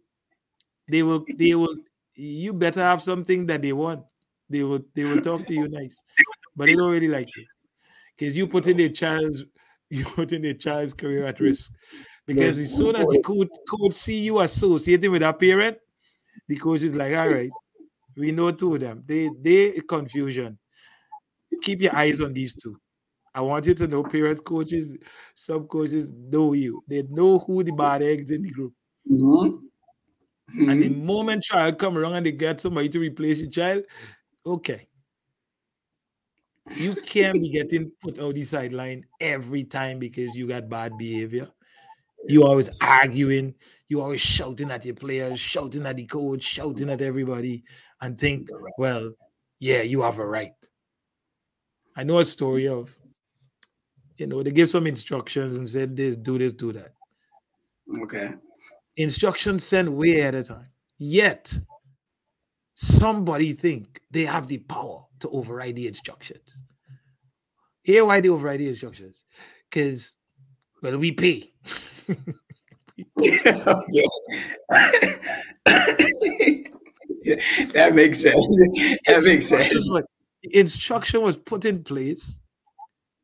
They 0.90 1.04
will. 1.04 1.24
They 1.38 1.56
will. 1.56 1.76
You 2.16 2.52
better 2.54 2.82
have 2.82 3.02
something 3.02 3.46
that 3.46 3.62
they 3.62 3.72
want. 3.72 4.04
They 4.50 4.64
will. 4.64 4.82
They 4.94 5.06
will 5.06 5.22
talk 5.22 5.48
to 5.48 5.54
you 5.54 5.70
nice, 5.70 5.96
but 6.58 6.66
they 6.66 6.76
don't 6.76 6.92
really 6.92 7.08
like 7.08 7.30
you 7.38 7.46
because 8.18 8.36
you 8.36 8.46
put 8.48 8.68
in 8.68 8.76
their 8.76 8.90
child's. 8.90 9.46
You 9.98 10.06
put 10.06 10.32
in 10.34 10.42
their 10.44 10.56
child's 10.56 10.94
career 10.94 11.26
at 11.26 11.40
risk 11.40 11.72
because 12.28 12.60
as 12.60 12.74
soon 12.76 12.96
as 12.96 13.08
the 13.10 13.20
coach, 13.20 13.50
coach 13.70 13.94
see 13.96 14.20
you 14.22 14.40
associating 14.42 15.12
with 15.12 15.24
a 15.24 15.34
parent, 15.34 15.78
the 16.48 16.58
coach 16.58 16.84
is 16.84 16.96
like, 16.96 17.16
all 17.16 17.30
right, 17.30 17.56
we 18.18 18.32
know 18.34 18.52
two 18.52 18.76
of 18.76 18.82
them. 18.82 19.04
They 19.06 19.30
they 19.30 19.82
confusion. 19.90 20.60
Keep 21.62 21.82
your 21.82 21.96
eyes 21.96 22.22
on 22.22 22.34
these 22.34 22.56
two. 22.56 22.78
I 23.36 23.42
want 23.42 23.66
you 23.68 23.76
to 23.76 23.88
know 23.88 24.04
parents, 24.04 24.42
coaches, 24.42 24.98
sub 25.36 25.70
coaches 25.70 26.12
know 26.14 26.54
you. 26.54 26.84
They 26.88 27.04
know 27.04 27.40
who 27.40 27.64
the 27.64 27.72
bad 27.72 28.02
eggs 28.04 28.32
in 28.32 28.44
the 28.44 28.52
group. 28.52 28.74
Mhm. 29.10 29.70
And 30.68 30.82
the 30.82 30.90
Mhm. 30.90 31.04
moment 31.06 31.44
child 31.44 31.78
come 31.78 31.98
around 31.98 32.16
and 32.16 32.26
they 32.26 32.32
get 32.32 32.62
somebody 32.62 32.90
to 32.90 33.00
replace 33.00 33.40
your 33.40 33.50
child, 33.50 33.84
okay. 34.46 34.88
You 36.72 36.96
can't 37.06 37.34
be 37.34 37.50
getting 37.50 37.92
put 38.02 38.20
out 38.20 38.36
the 38.36 38.46
sideline 38.46 39.06
every 39.20 39.64
time 39.64 40.00
because 40.00 40.36
you 40.36 40.48
got 40.48 40.70
bad 40.70 40.98
behavior. 40.98 41.50
You 42.26 42.44
always 42.46 42.80
arguing, 42.82 43.54
you 43.90 44.02
always 44.02 44.22
shouting 44.22 44.72
at 44.72 44.86
your 44.86 44.96
players, 44.96 45.40
shouting 45.40 45.86
at 45.86 45.98
the 45.98 46.06
coach, 46.06 46.42
shouting 46.42 46.90
at 46.90 47.02
everybody, 47.02 47.66
and 48.02 48.18
think, 48.18 48.48
well, 48.78 49.14
yeah, 49.60 49.82
you 49.82 50.02
have 50.02 50.20
a 50.20 50.26
right. 50.26 50.54
I 51.98 52.04
know 52.04 52.20
a 52.20 52.26
story 52.26 52.68
of, 52.68 52.96
you 54.18 54.28
know, 54.28 54.42
they 54.42 54.52
give 54.52 54.70
some 54.70 54.88
instructions 54.88 55.58
and 55.58 55.70
said 55.70 55.98
this, 55.98 56.16
do 56.16 56.38
this, 56.38 56.54
do 56.54 56.72
that. 56.72 56.94
Okay. 58.04 58.32
Instructions 58.96 59.66
sent 59.66 59.92
way 59.92 60.20
ahead 60.20 60.36
of 60.36 60.48
time. 60.48 60.70
Yet 60.98 61.54
somebody 62.74 63.54
think 63.54 64.02
they 64.12 64.26
have 64.26 64.48
the 64.48 64.60
power 64.60 65.06
to 65.24 65.30
override 65.30 65.76
the 65.76 65.88
instructions. 65.88 66.48
Here 67.82 68.06
why 68.06 68.22
they 68.22 68.30
override 68.30 68.60
the 68.60 68.70
instructions? 68.70 69.26
Because 69.70 70.14
well, 70.82 70.98
we 70.98 71.12
pay. 71.12 71.52
Yeah. 72.08 74.06
that 77.74 77.92
makes 77.94 78.22
sense. 78.22 78.46
That 79.08 79.24
makes 79.24 79.48
sense. 79.48 79.90
Instruction 80.44 81.22
was 81.22 81.38
put 81.38 81.66
in 81.66 81.84
place 81.84 82.40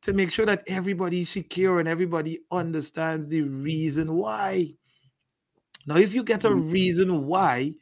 to 0.04 0.14
make 0.14 0.32
sure 0.32 0.46
that 0.46 0.64
everybody's 0.68 1.30
secure 1.30 1.80
and 1.80 1.90
everybody 1.90 2.40
understands 2.52 3.30
the 3.30 3.42
reason 3.42 4.14
why. 4.14 4.74
Now, 5.86 5.98
if 5.98 6.14
you 6.14 6.24
get 6.24 6.46
a 6.46 6.50
Mhm. 6.50 6.72
reason 6.72 7.26
why, 7.26 7.76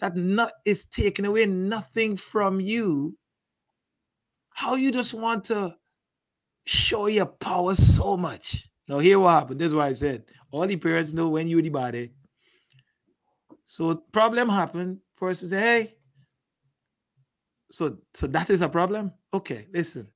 that 0.00 0.16
not 0.16 0.52
is 0.64 0.86
taking 0.86 1.24
away 1.24 1.46
nothing 1.46 2.16
from 2.16 2.60
you. 2.60 3.16
How 4.50 4.74
you 4.74 4.92
just 4.92 5.14
want 5.14 5.44
to 5.46 5.76
show 6.64 7.06
your 7.06 7.26
power 7.26 7.74
so 7.74 8.16
much. 8.16 8.68
Now, 8.88 8.98
here 8.98 9.18
what 9.18 9.30
happened. 9.30 9.60
This 9.60 9.68
is 9.68 9.74
why 9.74 9.86
I 9.88 9.94
said 9.94 10.24
all 10.50 10.66
the 10.66 10.76
parents 10.76 11.12
know 11.12 11.28
when 11.28 11.48
you're 11.48 11.62
the 11.62 11.68
body. 11.68 12.12
So 13.66 13.94
problem 14.12 14.48
happened. 14.48 14.98
Person 15.16 15.48
say, 15.48 15.60
hey. 15.60 15.94
So 17.70 17.98
so 18.14 18.26
that 18.28 18.50
is 18.50 18.62
a 18.62 18.68
problem. 18.68 19.12
Okay, 19.32 19.66
listen. 19.72 20.08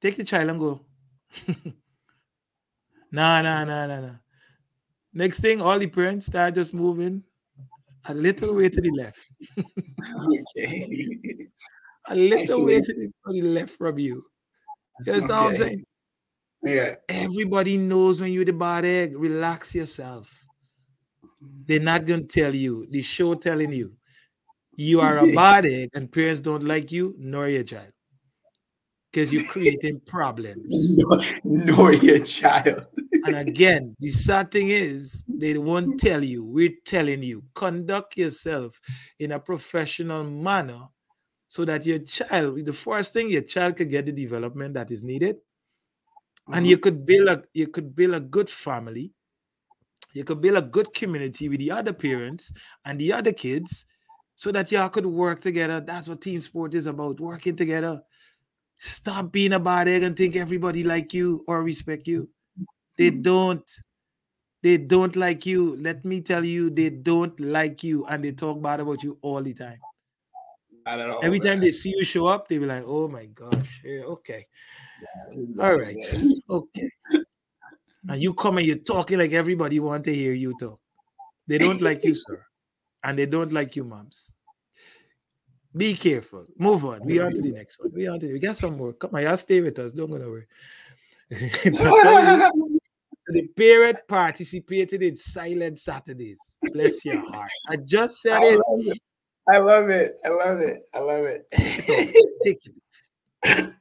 Take 0.00 0.16
the 0.16 0.24
child 0.24 0.50
and 0.50 0.58
go. 0.58 0.80
nah, 3.12 3.42
nah, 3.42 3.64
nah, 3.64 3.86
nah, 3.86 4.00
nah. 4.00 4.14
Next 5.12 5.40
thing, 5.40 5.60
all 5.60 5.78
the 5.78 5.86
parents 5.86 6.26
start 6.26 6.54
just 6.54 6.72
moving 6.72 7.22
a 8.08 8.14
little 8.14 8.54
way 8.54 8.68
to 8.68 8.80
the 8.80 8.90
left. 8.90 9.18
okay. 10.56 11.48
A 12.08 12.14
little 12.14 12.64
way 12.64 12.76
Isolate. 12.76 12.84
to 12.84 12.94
the, 12.94 13.32
to 13.32 13.42
the 13.42 13.48
left 13.48 13.76
from 13.76 13.98
you. 13.98 14.24
You 15.04 15.12
understand 15.12 15.44
what 15.44 15.50
I'm 15.50 15.56
saying? 15.56 15.84
Yeah. 16.62 16.94
Everybody 17.08 17.78
knows 17.78 18.20
when 18.20 18.32
you're 18.32 18.44
the 18.44 18.52
bad 18.52 18.84
egg. 18.84 19.16
Relax 19.16 19.74
yourself. 19.74 20.28
They're 21.66 21.80
not 21.80 22.06
gonna 22.06 22.24
tell 22.24 22.54
you. 22.54 22.86
The 22.90 23.02
show 23.02 23.34
telling 23.34 23.72
you 23.72 23.92
you 24.76 25.00
are 25.00 25.18
a 25.18 25.32
bad 25.34 25.66
egg 25.66 25.90
and 25.94 26.10
parents 26.10 26.40
don't 26.40 26.64
like 26.64 26.92
you 26.92 27.14
nor 27.18 27.48
your 27.48 27.62
child 27.62 27.92
because 29.12 29.32
you're 29.32 29.44
creating 29.44 30.00
problems. 30.06 30.64
Nor, 30.68 31.20
nor 31.44 31.92
your 31.92 32.18
child. 32.20 32.86
And 33.24 33.36
again, 33.36 33.96
the 33.98 34.10
sad 34.10 34.50
thing 34.50 34.70
is 34.70 35.24
they 35.28 35.56
won't 35.56 35.98
tell 36.00 36.22
you. 36.22 36.44
We're 36.44 36.74
telling 36.86 37.22
you. 37.22 37.42
Conduct 37.54 38.16
yourself 38.16 38.78
in 39.18 39.32
a 39.32 39.40
professional 39.40 40.24
manner 40.24 40.82
so 41.48 41.64
that 41.64 41.86
your 41.86 42.00
child, 42.00 42.64
the 42.64 42.72
first 42.72 43.12
thing 43.12 43.30
your 43.30 43.42
child 43.42 43.76
could 43.76 43.90
get 43.90 44.06
the 44.06 44.12
development 44.12 44.74
that 44.74 44.90
is 44.90 45.02
needed, 45.04 45.36
and 46.52 46.66
you 46.66 46.78
could 46.78 47.06
build 47.06 47.28
a 47.28 47.44
you 47.54 47.68
could 47.68 47.94
build 47.94 48.14
a 48.14 48.20
good 48.20 48.50
family. 48.50 49.12
You 50.12 50.24
could 50.24 50.40
build 50.40 50.56
a 50.56 50.62
good 50.62 50.92
community 50.94 51.48
with 51.48 51.58
the 51.58 51.70
other 51.70 51.92
parents 51.92 52.50
and 52.84 52.98
the 53.00 53.12
other 53.12 53.32
kids 53.32 53.84
so 54.34 54.50
that 54.52 54.70
y'all 54.72 54.88
could 54.88 55.06
work 55.06 55.40
together. 55.40 55.80
That's 55.80 56.08
what 56.08 56.20
team 56.22 56.40
sport 56.40 56.74
is 56.74 56.86
about 56.86 57.20
working 57.20 57.56
together. 57.56 58.02
Stop 58.80 59.32
being 59.32 59.52
a 59.54 59.60
bad 59.60 59.88
egg 59.88 60.04
and 60.04 60.16
think 60.16 60.36
everybody 60.36 60.84
like 60.84 61.14
you 61.14 61.44
or 61.48 61.62
respect 61.62 62.08
you. 62.08 62.30
They 62.98 63.10
Mhm. 63.10 63.12
don't 63.12 63.70
they 64.62 64.76
don't 64.78 65.16
like 65.16 65.46
you. 65.46 65.76
Let 65.76 66.04
me 66.04 66.20
tell 66.20 66.44
you 66.44 66.70
they 66.70 66.90
don't 66.90 67.38
like 67.40 67.82
you 67.84 68.06
and 68.06 68.24
they 68.24 68.32
talk 68.32 68.62
bad 68.62 68.80
about 68.80 69.02
you 69.02 69.18
all 69.22 69.42
the 69.42 69.54
time 69.54 69.82
Not 70.86 71.00
at 71.00 71.10
all. 71.10 71.24
Every 71.24 71.40
time 71.40 71.60
they 71.60 71.72
see 71.72 71.94
you 71.96 72.04
show 72.04 72.26
up, 72.26 72.48
they 72.48 72.58
be 72.58 72.66
like, 72.66 72.84
"Oh 72.86 73.08
my 73.08 73.26
gosh, 73.26 73.80
yeah, 73.84 74.02
okay, 74.02 74.46
Yeah, 75.32 75.64
all 75.64 75.76
right, 75.76 75.96
yeah. 75.96 76.22
okay." 76.50 76.90
And 78.08 78.22
you 78.22 78.34
come 78.34 78.58
and 78.58 78.66
you're 78.66 78.78
talking 78.78 79.18
like 79.18 79.32
everybody 79.32 79.80
want 79.80 80.04
to 80.04 80.14
hear 80.14 80.32
you 80.32 80.54
talk. 80.54 80.78
They 81.48 81.58
don't 81.58 81.82
like 81.82 82.04
you, 82.04 82.14
sir, 82.14 82.40
and 83.04 83.18
they 83.18 83.26
don't 83.26 83.52
like 83.52 83.74
you, 83.74 83.82
moms. 83.82 84.30
Be 85.76 85.94
careful. 85.94 86.46
Move 86.56 86.84
on. 86.84 87.04
We 87.04 87.18
on 87.18 87.34
to 87.34 87.42
the 87.42 87.50
next 87.50 87.80
one. 87.80 87.90
We 87.92 88.06
on 88.06 88.20
to 88.20 88.32
we 88.32 88.38
got 88.38 88.56
some 88.56 88.76
more. 88.76 88.92
Come 88.92 89.10
on, 89.14 89.22
y'all 89.22 89.36
stay 89.36 89.60
with 89.60 89.76
us. 89.80 89.92
Don't 89.92 90.10
go 90.10 90.18
nowhere. 90.18 90.46
the 91.30 91.80
parent 93.56 93.98
participated 94.06 95.02
in 95.02 95.16
silent 95.16 95.80
Saturdays. 95.80 96.38
Bless 96.72 97.04
your 97.04 97.18
heart. 97.18 97.50
I 97.68 97.74
just 97.76 98.22
said 98.22 98.34
I 98.34 98.44
it. 98.44 98.60
I 99.48 99.58
love 99.58 99.90
it. 99.90 100.18
I 100.24 100.28
love 100.28 100.60
it. 100.60 100.82
I 100.92 100.98
love 100.98 101.24
it. 101.24 101.46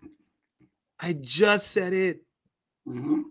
I 1.00 1.14
just 1.14 1.72
said 1.72 1.94
it. 1.94 2.22
Mhm. 2.88 3.24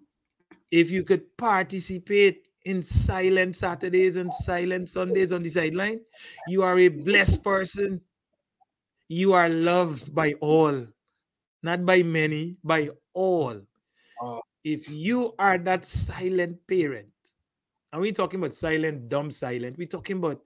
If 0.70 0.90
you 0.90 1.04
could 1.04 1.36
participate 1.36 2.42
in 2.64 2.82
silent 2.82 3.56
Saturdays 3.56 4.16
and 4.16 4.32
silent 4.34 4.88
Sundays 4.88 5.32
on 5.32 5.42
the 5.42 5.50
sideline, 5.50 6.00
you 6.48 6.62
are 6.62 6.78
a 6.78 6.88
blessed 6.88 7.42
person. 7.44 8.00
You 9.08 9.34
are 9.34 9.50
loved 9.50 10.14
by 10.14 10.34
all, 10.40 10.86
not 11.62 11.84
by 11.86 12.02
many, 12.02 12.56
by 12.64 12.90
all. 13.12 13.60
Oh. 14.22 14.42
If 14.64 14.88
you 14.90 15.34
are 15.38 15.58
that 15.58 15.84
silent 15.84 16.58
parent, 16.66 17.08
and 17.92 18.00
we're 18.00 18.12
talking 18.12 18.40
about 18.40 18.54
silent, 18.54 19.08
dumb 19.08 19.30
silent, 19.30 19.78
we're 19.78 19.86
talking 19.86 20.16
about 20.18 20.42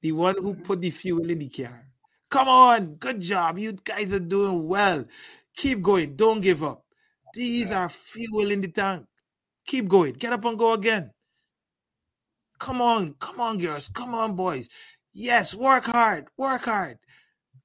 the 0.00 0.12
one 0.12 0.36
who 0.38 0.54
put 0.54 0.80
the 0.80 0.90
fuel 0.90 1.28
in 1.30 1.38
the 1.38 1.48
car. 1.48 1.84
Come 2.30 2.48
on, 2.48 2.94
good 2.94 3.20
job. 3.20 3.58
You 3.58 3.72
guys 3.72 4.12
are 4.12 4.20
doing 4.20 4.66
well. 4.66 5.04
Keep 5.56 5.82
going. 5.82 6.16
Don't 6.16 6.40
give 6.40 6.62
up. 6.62 6.84
These 7.34 7.70
are 7.70 7.88
fuel 7.88 8.50
in 8.50 8.60
the 8.60 8.68
tank. 8.68 9.06
Keep 9.66 9.88
going. 9.88 10.14
Get 10.14 10.32
up 10.32 10.44
and 10.44 10.58
go 10.58 10.72
again. 10.72 11.10
Come 12.58 12.80
on, 12.80 13.14
come 13.18 13.40
on, 13.40 13.58
girls. 13.58 13.88
Come 13.88 14.14
on, 14.14 14.34
boys. 14.34 14.68
Yes, 15.12 15.54
work 15.54 15.84
hard. 15.84 16.26
Work 16.36 16.64
hard. 16.64 16.98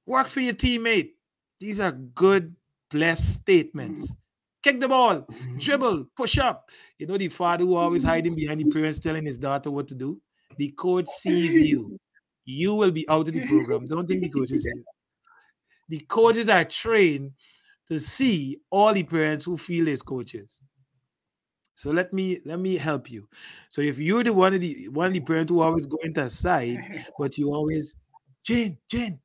Work 0.05 0.27
for 0.27 0.41
your 0.41 0.53
teammate. 0.53 1.11
These 1.59 1.79
are 1.79 1.91
good, 1.91 2.55
blessed 2.89 3.35
statements. 3.35 4.05
Mm-hmm. 4.05 4.13
Kick 4.63 4.79
the 4.79 4.87
ball, 4.87 5.21
mm-hmm. 5.21 5.57
dribble, 5.57 6.05
push 6.15 6.37
up. 6.37 6.69
You 6.97 7.07
know 7.07 7.17
the 7.17 7.29
father 7.29 7.65
who 7.65 7.75
always 7.75 8.03
hiding 8.03 8.35
behind 8.35 8.59
the 8.59 8.69
parents 8.71 8.99
telling 8.99 9.25
his 9.25 9.37
daughter 9.37 9.71
what 9.71 9.87
to 9.87 9.95
do? 9.95 10.21
The 10.57 10.71
coach 10.77 11.07
sees 11.19 11.69
you. 11.69 11.99
You 12.45 12.75
will 12.75 12.91
be 12.91 13.07
out 13.07 13.27
of 13.27 13.33
the 13.33 13.45
program. 13.47 13.87
Don't 13.87 14.07
think 14.07 14.23
the 14.23 14.29
coaches 14.29 14.65
you. 14.65 14.83
The 15.89 15.99
coaches 16.07 16.49
are 16.49 16.65
trained 16.65 17.31
to 17.87 17.99
see 17.99 18.59
all 18.69 18.93
the 18.93 19.03
parents 19.03 19.45
who 19.45 19.57
feel 19.57 19.89
as 19.89 20.01
coaches. 20.01 20.57
So 21.75 21.89
let 21.89 22.13
me 22.13 22.39
let 22.45 22.59
me 22.59 22.77
help 22.77 23.09
you. 23.09 23.27
So 23.69 23.81
if 23.81 23.97
you're 23.97 24.23
the 24.23 24.33
one 24.33 24.53
of 24.53 24.61
the 24.61 24.87
one 24.89 25.07
of 25.07 25.13
the 25.13 25.19
parents 25.19 25.49
who 25.49 25.61
always 25.61 25.85
go 25.85 25.97
into 26.03 26.21
a 26.21 26.29
side, 26.29 27.05
but 27.19 27.37
you 27.37 27.51
always 27.53 27.95
Jane, 28.43 28.77
Jane, 28.89 29.19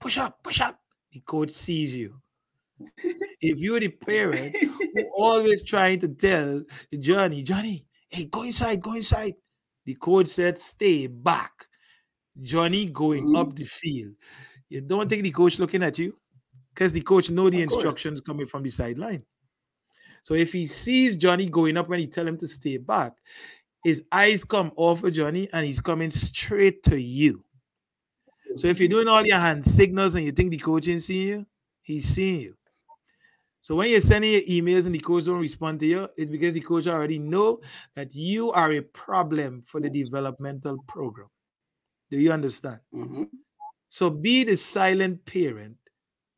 push 0.00 0.18
up, 0.18 0.42
push 0.42 0.60
up. 0.60 0.78
The 1.12 1.20
coach 1.20 1.50
sees 1.50 1.94
you. 1.94 2.20
If 3.40 3.58
you're 3.58 3.80
the 3.80 3.88
parent 3.88 4.56
who 4.56 5.10
always 5.16 5.62
trying 5.62 6.00
to 6.00 6.08
tell 6.08 6.62
Johnny, 6.98 7.42
Johnny, 7.42 7.86
hey, 8.08 8.26
go 8.26 8.42
inside, 8.42 8.80
go 8.80 8.94
inside. 8.94 9.34
The 9.84 9.94
coach 9.94 10.28
said, 10.28 10.58
stay 10.58 11.06
back. 11.06 11.66
Johnny 12.42 12.86
going 12.86 13.26
Mhm. 13.26 13.36
up 13.36 13.54
the 13.56 13.64
field. 13.64 14.14
You 14.68 14.80
don't 14.80 15.08
think 15.08 15.22
the 15.22 15.30
coach 15.32 15.58
looking 15.58 15.82
at 15.82 15.98
you? 15.98 16.18
Because 16.74 16.92
the 16.92 17.02
coach 17.02 17.30
know 17.30 17.50
the 17.50 17.62
Of 17.62 17.68
course. 17.68 17.74
instructions 17.74 18.20
coming 18.20 18.46
from 18.46 18.62
the 18.62 18.70
sideline. 18.70 19.24
So 20.22 20.34
if 20.34 20.52
he 20.52 20.66
sees 20.66 21.16
Johnny 21.16 21.48
going 21.48 21.76
up 21.76 21.88
when 21.88 22.00
he 22.00 22.06
tell 22.06 22.26
him 22.26 22.38
to 22.38 22.46
stay 22.46 22.76
back, 22.76 23.14
his 23.84 24.04
eyes 24.12 24.44
come 24.44 24.72
off 24.76 25.02
of 25.04 25.12
Johnny 25.12 25.48
and 25.52 25.66
he's 25.66 25.80
coming 25.80 26.10
straight 26.10 26.82
to 26.84 27.00
you. 27.00 27.44
So 28.56 28.68
if 28.68 28.78
you're 28.80 28.88
doing 28.88 29.08
all 29.08 29.26
your 29.26 29.38
hand 29.38 29.64
signals 29.64 30.14
and 30.14 30.24
you 30.24 30.32
think 30.32 30.50
the 30.50 30.58
coach 30.58 30.88
ain't 30.88 31.02
seeing 31.02 31.28
you, 31.28 31.46
he's 31.82 32.06
seeing 32.08 32.40
you. 32.40 32.56
So 33.62 33.76
when 33.76 33.90
you're 33.90 34.00
sending 34.00 34.32
your 34.32 34.42
emails 34.42 34.86
and 34.86 34.94
the 34.94 34.98
coach 34.98 35.24
don't 35.24 35.40
respond 35.40 35.78
to 35.80 35.86
you, 35.86 36.08
it's 36.16 36.30
because 36.30 36.52
the 36.52 36.60
coach 36.60 36.88
already 36.88 37.18
know 37.18 37.60
that 37.94 38.12
you 38.14 38.50
are 38.50 38.72
a 38.72 38.80
problem 38.80 39.62
for 39.62 39.80
the 39.80 39.88
developmental 39.88 40.78
program. 40.88 41.28
Do 42.10 42.18
you 42.18 42.32
understand? 42.32 42.80
Mhm. 42.92 43.30
So 43.88 44.10
be 44.10 44.42
the 44.42 44.56
silent 44.56 45.24
parent 45.26 45.76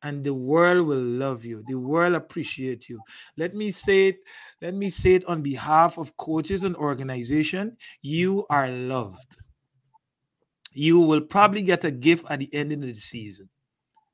and 0.03 0.23
the 0.23 0.33
world 0.33 0.85
will 0.85 1.01
love 1.01 1.43
you. 1.43 1.63
The 1.67 1.79
world 1.79 2.13
appreciate 2.13 2.87
you. 2.89 3.01
Let 3.37 3.55
me 3.55 3.71
say 3.71 4.09
it, 4.09 4.19
let 4.61 4.75
me 4.75 4.91
say 4.91 5.15
it 5.15 5.25
on 5.25 5.41
behalf 5.41 5.97
of 5.97 6.15
coaches 6.17 6.63
and 6.63 6.75
organization, 6.75 7.75
you 8.03 8.45
are 8.51 8.69
loved. 8.69 9.37
You 10.73 10.99
will 10.99 11.21
probably 11.21 11.63
get 11.63 11.85
a 11.85 11.91
gift 11.91 12.25
at 12.29 12.37
the 12.37 12.53
end 12.53 12.71
of 12.71 12.81
the 12.81 12.93
season. 12.93 13.49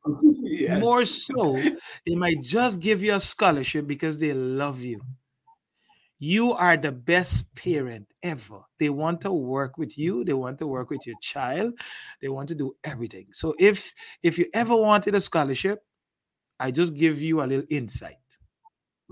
Yes. 0.44 0.80
More 0.80 1.06
so, 1.06 1.62
they 2.06 2.16
might 2.16 2.42
just 2.42 2.80
give 2.80 3.04
you 3.04 3.16
a 3.16 3.20
scholarship 3.20 3.88
because 3.88 4.18
they 4.18 4.34
love 4.34 4.82
you. 4.82 5.02
You 6.20 6.54
are 6.54 6.78
the 6.78 6.92
best 6.92 7.54
parent 7.56 8.08
ever. 8.22 8.62
They 8.80 8.90
want 8.90 9.22
to 9.22 9.32
work 9.32 9.78
with 9.78 9.98
you, 9.98 10.24
they 10.24 10.34
want 10.34 10.60
to 10.60 10.68
work 10.68 10.92
with 10.92 11.06
your 11.08 11.16
child, 11.22 11.74
they 12.22 12.30
want 12.30 12.50
to 12.50 12.56
do 12.56 12.76
everything. 12.84 13.28
So 13.34 13.56
if 13.60 13.92
if 14.22 14.38
you 14.38 14.46
ever 14.54 14.76
wanted 14.76 15.16
a 15.16 15.22
scholarship, 15.22 15.84
I 16.60 16.70
just 16.70 16.94
give 16.94 17.22
you 17.22 17.42
a 17.42 17.46
little 17.50 17.66
insight. 17.70 18.16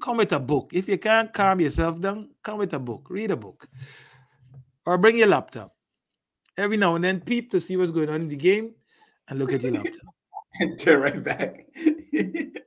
Come 0.00 0.16
with 0.16 0.32
a 0.32 0.40
book. 0.40 0.70
If 0.72 0.88
you 0.88 0.98
can't 0.98 1.32
calm 1.32 1.60
yourself 1.60 2.00
down, 2.00 2.30
come 2.42 2.58
with 2.58 2.72
a 2.74 2.78
book. 2.78 3.06
Read 3.10 3.30
a 3.30 3.36
book. 3.36 3.68
Or 4.84 4.98
bring 4.98 5.18
your 5.18 5.28
laptop. 5.28 5.75
Every 6.56 6.76
now 6.76 6.94
and 6.94 7.04
then 7.04 7.20
peep 7.20 7.50
to 7.50 7.60
see 7.60 7.76
what's 7.76 7.92
going 7.92 8.08
on 8.08 8.22
in 8.22 8.28
the 8.28 8.36
game 8.36 8.74
and 9.28 9.38
look 9.38 9.52
at 9.52 9.62
your 9.62 9.72
laptop. 9.72 10.14
and 10.60 10.78
Turn 10.78 11.00
right 11.00 11.22
back. 11.22 11.66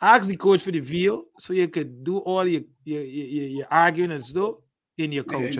ask 0.00 0.28
the 0.28 0.36
coach 0.36 0.62
for 0.62 0.70
the 0.70 0.80
video 0.80 1.24
so 1.38 1.52
you 1.52 1.68
could 1.68 2.04
do 2.04 2.18
all 2.18 2.46
your 2.46 2.62
your, 2.84 3.02
your, 3.02 3.46
your 3.48 3.66
arguing 3.70 4.12
and 4.12 4.24
stuff 4.24 4.56
in 4.98 5.12
your 5.12 5.24
home. 5.30 5.50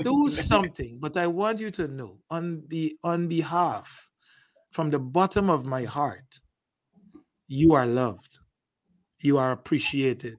Do 0.00 0.28
something, 0.30 0.98
but 1.00 1.16
I 1.16 1.26
want 1.26 1.60
you 1.60 1.70
to 1.72 1.88
know 1.88 2.18
on 2.30 2.62
the 2.68 2.96
on 3.04 3.28
behalf 3.28 4.08
from 4.70 4.90
the 4.90 4.98
bottom 4.98 5.50
of 5.50 5.64
my 5.66 5.84
heart, 5.84 6.40
you 7.46 7.74
are 7.74 7.86
loved, 7.86 8.38
you 9.20 9.38
are 9.38 9.52
appreciated. 9.52 10.38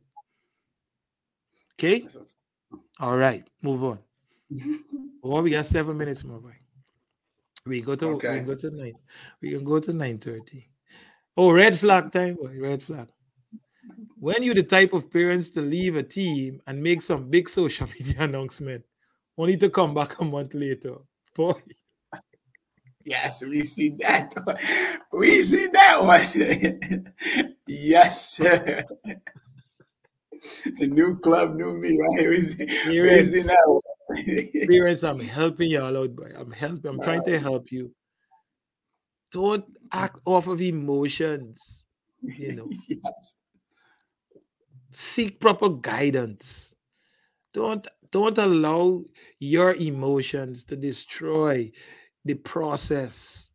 Okay, 1.75 2.07
all 2.99 3.17
right, 3.17 3.47
move 3.61 3.83
on. 3.83 3.99
Oh, 5.23 5.41
we 5.41 5.51
got 5.51 5.65
seven 5.65 5.97
minutes 5.97 6.23
more. 6.23 6.39
Boy. 6.39 6.55
We 7.65 7.81
go 7.81 7.95
to 7.95 8.07
we 8.07 8.13
Okay. 8.15 8.37
can 8.37 8.45
go 8.45 8.55
to 8.55 8.69
nine. 8.71 8.93
We 9.41 9.51
can 9.51 9.63
go 9.63 9.79
to 9.79 9.93
nine 9.93 10.17
thirty. 10.19 10.69
Oh, 11.37 11.51
red 11.51 11.77
flag 11.77 12.11
time, 12.11 12.35
boy. 12.35 12.57
Red 12.59 12.83
flag. 12.83 13.07
When 14.19 14.43
you're 14.43 14.55
the 14.55 14.63
type 14.63 14.93
of 14.93 15.11
parents 15.11 15.49
to 15.51 15.61
leave 15.61 15.95
a 15.95 16.03
team 16.03 16.61
and 16.67 16.81
make 16.81 17.01
some 17.01 17.29
big 17.29 17.49
social 17.49 17.87
media 17.99 18.15
announcement, 18.19 18.85
only 19.37 19.57
to 19.57 19.69
come 19.69 19.93
back 19.93 20.19
a 20.19 20.25
month 20.25 20.53
later, 20.53 20.95
boy. 21.35 21.53
Yes, 23.05 23.43
we 23.43 23.65
see 23.65 23.89
that. 23.99 24.33
We 25.11 25.41
see 25.43 25.67
that 25.73 26.01
one. 26.01 27.53
yes, 27.67 28.31
sir. 28.31 28.85
The 30.79 30.87
new 30.87 31.19
club, 31.19 31.55
new 31.55 31.77
me, 31.77 31.99
right? 31.99 32.27
We 32.29 32.41
see, 32.41 32.65
we 33.01 33.03
Parents, 33.07 33.31
see 33.31 33.41
that 33.43 33.57
one. 33.65 33.81
I'm 35.03 35.19
helping 35.19 35.69
y'all 35.69 35.97
out, 35.97 36.15
boy. 36.15 36.31
I'm 36.35 36.51
helping. 36.51 36.89
I'm 36.91 37.01
trying 37.01 37.23
to 37.25 37.39
help 37.39 37.71
you. 37.71 37.93
Don't 39.31 39.65
act 39.91 40.19
off 40.25 40.47
of 40.47 40.61
emotions. 40.61 41.87
You 42.37 42.53
know, 42.53 42.69
Yes. 42.89 43.35
seek 44.91 45.39
proper 45.39 45.69
guidance. 45.69 46.75
Don't 47.53 47.87
don't 48.11 48.37
allow 48.37 49.03
your 49.39 49.73
emotions 49.75 50.63
to 50.65 50.75
destroy 50.75 51.71
the 52.25 52.35
process 52.35 53.49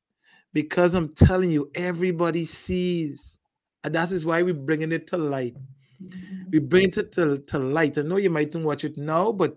because 0.52 0.94
I'm 0.94 1.14
telling 1.14 1.50
you, 1.50 1.70
everybody 1.74 2.44
sees, 2.44 3.36
and 3.84 3.94
that 3.94 4.12
is 4.12 4.26
why 4.26 4.42
we're 4.42 4.54
bringing 4.54 4.92
it 4.92 5.06
to 5.08 5.18
light. 5.18 5.56
We 6.50 6.58
bring 6.60 6.92
it 6.96 7.12
to, 7.12 7.38
to 7.38 7.58
light. 7.58 7.98
I 7.98 8.02
know 8.02 8.16
you 8.16 8.30
mightn't 8.30 8.64
watch 8.64 8.84
it 8.84 8.96
now, 8.96 9.32
but 9.32 9.56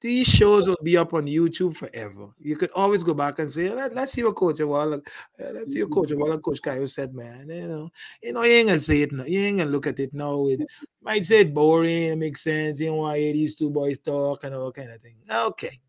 these 0.00 0.28
shows 0.28 0.68
will 0.68 0.78
be 0.82 0.96
up 0.96 1.12
on 1.12 1.26
YouTube 1.26 1.76
forever. 1.76 2.28
You 2.38 2.56
could 2.56 2.70
always 2.70 3.02
go 3.02 3.14
back 3.14 3.40
and 3.40 3.50
say, 3.50 3.68
Let, 3.70 3.96
us 3.96 4.12
see 4.12 4.22
what 4.22 4.36
Coach 4.36 4.60
uh, 4.60 5.00
let's 5.38 5.72
see 5.72 5.82
what 5.82 5.92
Coach 5.92 6.12
Wall 6.12 6.32
and 6.32 6.42
Coach 6.42 6.62
Kyle 6.62 6.86
said, 6.86 7.14
man. 7.14 7.48
You 7.48 7.66
know, 7.66 7.90
you 8.22 8.32
know, 8.32 8.42
you 8.44 8.52
ain't 8.52 8.68
gonna 8.68 8.78
say 8.78 9.02
it 9.02 9.12
now. 9.12 9.24
You 9.24 9.40
ain't 9.40 9.58
gonna 9.58 9.70
look 9.70 9.88
at 9.88 9.98
it 9.98 10.14
now. 10.14 10.46
It 10.46 10.60
might 11.02 11.24
say 11.24 11.40
it 11.40 11.52
boring, 11.52 12.04
it 12.04 12.16
makes 12.16 12.42
sense. 12.42 12.78
You 12.78 12.88
don't 12.88 12.98
want 12.98 13.16
these 13.16 13.56
two 13.56 13.70
boys 13.70 13.98
talk 13.98 14.44
and 14.44 14.54
all 14.54 14.70
kind 14.72 14.90
of 14.90 15.02
thing. 15.02 15.16
Okay. 15.28 15.80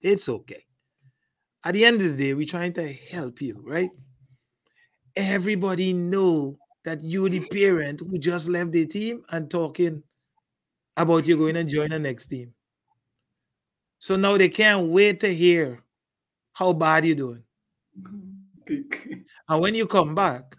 It's 0.00 0.28
okay. 0.28 0.64
at 1.64 1.74
the 1.74 1.84
end 1.84 2.02
of 2.02 2.16
the 2.16 2.24
day, 2.24 2.34
we're 2.34 2.46
trying 2.46 2.72
to 2.74 2.92
help 2.92 3.40
you, 3.40 3.62
right? 3.64 3.90
Everybody 5.14 5.92
know 5.92 6.58
that 6.86 7.02
you're 7.02 7.28
the 7.28 7.40
parent 7.40 7.98
who 7.98 8.16
just 8.16 8.48
left 8.48 8.70
the 8.70 8.86
team 8.86 9.24
and 9.30 9.50
talking 9.50 10.04
about 10.96 11.26
you 11.26 11.36
going 11.36 11.56
and 11.56 11.68
join 11.68 11.90
the 11.90 11.98
next 11.98 12.26
team. 12.26 12.54
So 13.98 14.14
now 14.14 14.38
they 14.38 14.48
can't 14.48 14.86
wait 14.86 15.18
to 15.20 15.34
hear 15.34 15.82
how 16.52 16.72
bad 16.72 17.04
you're 17.04 17.16
doing. 17.16 17.42
and 18.68 19.60
when 19.60 19.74
you 19.74 19.88
come 19.88 20.14
back, 20.14 20.56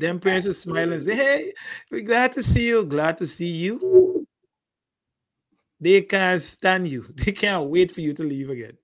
them 0.00 0.18
parents 0.18 0.48
will 0.48 0.54
smile 0.54 0.92
and 0.92 1.04
say, 1.04 1.14
Hey, 1.14 1.52
we're 1.92 2.00
glad 2.00 2.32
to 2.32 2.42
see 2.42 2.66
you. 2.66 2.84
Glad 2.84 3.18
to 3.18 3.28
see 3.28 3.46
you. 3.46 4.26
They 5.80 6.02
can't 6.02 6.42
stand 6.42 6.88
you. 6.88 7.06
They 7.14 7.30
can't 7.30 7.70
wait 7.70 7.92
for 7.92 8.00
you 8.00 8.12
to 8.14 8.24
leave 8.24 8.50
again. 8.50 8.76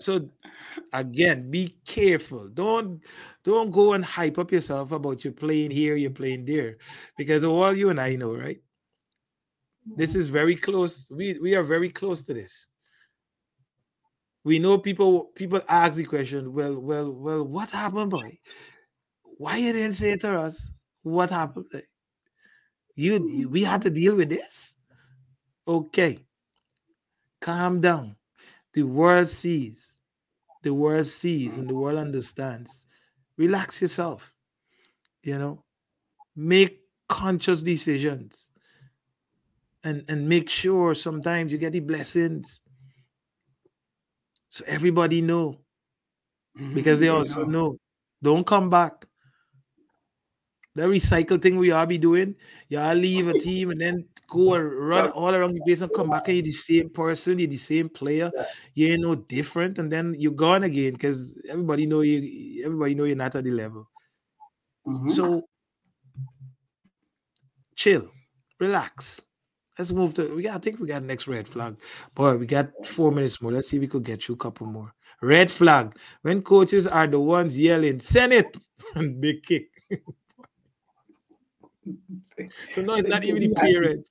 So 0.00 0.28
again, 0.92 1.52
be 1.52 1.76
careful. 1.86 2.48
Don't 2.48 3.00
don't 3.44 3.70
go 3.70 3.92
and 3.94 4.04
hype 4.04 4.38
up 4.38 4.52
yourself 4.52 4.92
about 4.92 5.24
you're 5.24 5.32
playing 5.32 5.70
here, 5.70 5.96
you're 5.96 6.10
playing 6.10 6.44
there. 6.44 6.78
Because 7.16 7.44
all 7.44 7.74
you 7.74 7.90
and 7.90 8.00
I 8.00 8.14
know, 8.16 8.34
right? 8.34 8.60
This 9.96 10.10
mm-hmm. 10.10 10.20
is 10.20 10.28
very 10.28 10.56
close. 10.56 11.06
We 11.10 11.38
we 11.40 11.54
are 11.54 11.64
very 11.64 11.90
close 11.90 12.22
to 12.22 12.34
this. 12.34 12.66
We 14.44 14.58
know 14.58 14.78
people 14.78 15.32
people 15.34 15.60
ask 15.68 15.94
the 15.94 16.04
question, 16.04 16.52
well, 16.52 16.78
well, 16.78 17.10
well, 17.10 17.44
what 17.44 17.70
happened, 17.70 18.10
boy? 18.10 18.38
Why 19.38 19.56
you 19.56 19.72
didn't 19.72 19.94
say 19.94 20.16
to 20.18 20.38
us 20.38 20.72
what 21.02 21.30
happened? 21.30 21.66
You 22.94 23.48
we 23.48 23.64
had 23.64 23.82
to 23.82 23.90
deal 23.90 24.14
with 24.16 24.30
this. 24.30 24.74
Okay. 25.66 26.18
Calm 27.40 27.80
down. 27.80 28.16
The 28.74 28.84
world 28.84 29.28
sees. 29.28 29.96
The 30.62 30.72
world 30.72 31.06
sees 31.08 31.56
and 31.56 31.68
the 31.68 31.74
world 31.74 31.98
understands. 31.98 32.86
Relax 33.36 33.80
yourself. 33.80 34.34
You 35.22 35.38
know, 35.38 35.64
make 36.34 36.80
conscious 37.08 37.62
decisions 37.62 38.50
and 39.84 40.04
and 40.08 40.28
make 40.28 40.48
sure 40.48 40.94
sometimes 40.94 41.52
you 41.52 41.58
get 41.58 41.72
the 41.72 41.80
blessings 41.80 42.60
so 44.48 44.64
everybody 44.66 45.20
know 45.22 45.60
because 46.74 46.98
mm-hmm, 46.98 47.00
they 47.00 47.08
also 47.08 47.44
know. 47.44 47.76
Don't 48.22 48.46
come 48.46 48.70
back 48.70 49.06
the 50.74 50.82
recycle 50.82 51.40
thing 51.40 51.56
we 51.56 51.70
all 51.70 51.86
be 51.86 51.98
doing 51.98 52.34
y'all 52.68 52.94
leave 52.94 53.28
a 53.28 53.32
team 53.32 53.70
and 53.70 53.80
then 53.80 54.04
go 54.28 54.54
and 54.54 54.72
run 54.88 55.10
all 55.10 55.34
around 55.34 55.54
the 55.54 55.60
place 55.60 55.80
and 55.80 55.92
come 55.94 56.10
back 56.10 56.28
and 56.28 56.36
you're 56.38 56.44
the 56.44 56.52
same 56.52 56.88
person 56.88 57.38
you're 57.38 57.48
the 57.48 57.56
same 57.56 57.88
player 57.88 58.30
you 58.74 58.88
ain't 58.88 59.02
no 59.02 59.14
different 59.14 59.78
and 59.78 59.92
then 59.92 60.14
you're 60.18 60.32
gone 60.32 60.64
again 60.64 60.92
because 60.92 61.38
everybody 61.48 61.86
know 61.86 62.00
you 62.00 62.64
everybody 62.64 62.94
know 62.94 63.04
you're 63.04 63.16
not 63.16 63.34
at 63.34 63.44
the 63.44 63.50
level 63.50 63.88
Mm-hmm. 64.84 65.10
so 65.10 65.44
chill 67.76 68.10
relax 68.58 69.20
Let's 69.78 69.92
move 69.92 70.14
to. 70.14 70.38
Yeah, 70.38 70.56
I 70.56 70.58
think 70.58 70.78
we 70.78 70.86
got 70.86 71.02
next 71.02 71.26
red 71.26 71.48
flag. 71.48 71.76
Boy, 72.14 72.36
we 72.36 72.46
got 72.46 72.70
four 72.84 73.10
minutes 73.10 73.40
more. 73.40 73.52
Let's 73.52 73.68
see 73.68 73.76
if 73.76 73.80
we 73.80 73.88
could 73.88 74.04
get 74.04 74.28
you 74.28 74.34
a 74.34 74.38
couple 74.38 74.66
more. 74.66 74.92
Red 75.22 75.50
flag. 75.50 75.96
When 76.22 76.42
coaches 76.42 76.86
are 76.86 77.06
the 77.06 77.18
ones 77.18 77.56
yelling, 77.56 78.00
send 78.00 78.32
it 78.34 78.54
and 78.94 79.20
big 79.20 79.44
kick. 79.44 79.68
so 82.74 82.82
no, 82.82 82.94
it's 82.94 83.08
not 83.08 83.24
even 83.24 83.40
the 83.40 83.54
parents. 83.54 84.10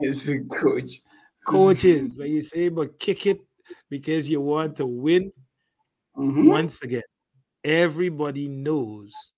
It's 0.00 0.24
the 0.26 0.44
coach. 0.44 1.00
Coaches, 1.46 2.16
when 2.16 2.30
you 2.30 2.42
say 2.42 2.68
but 2.68 2.98
kick 2.98 3.26
it 3.26 3.40
because 3.90 4.28
you 4.28 4.40
want 4.40 4.76
to 4.78 4.86
win, 4.86 5.32
Mhm. 6.16 6.48
once 6.48 6.82
again, 6.82 7.02
everybody 7.64 8.48
knows 8.48 9.32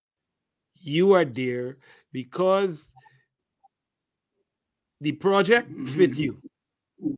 you 0.74 1.12
are 1.12 1.24
there 1.24 1.78
because 2.12 2.94
the 5.01 5.12
project 5.12 5.68
fit 5.88 6.12
Mhm. 6.12 6.18
you. 6.18 6.43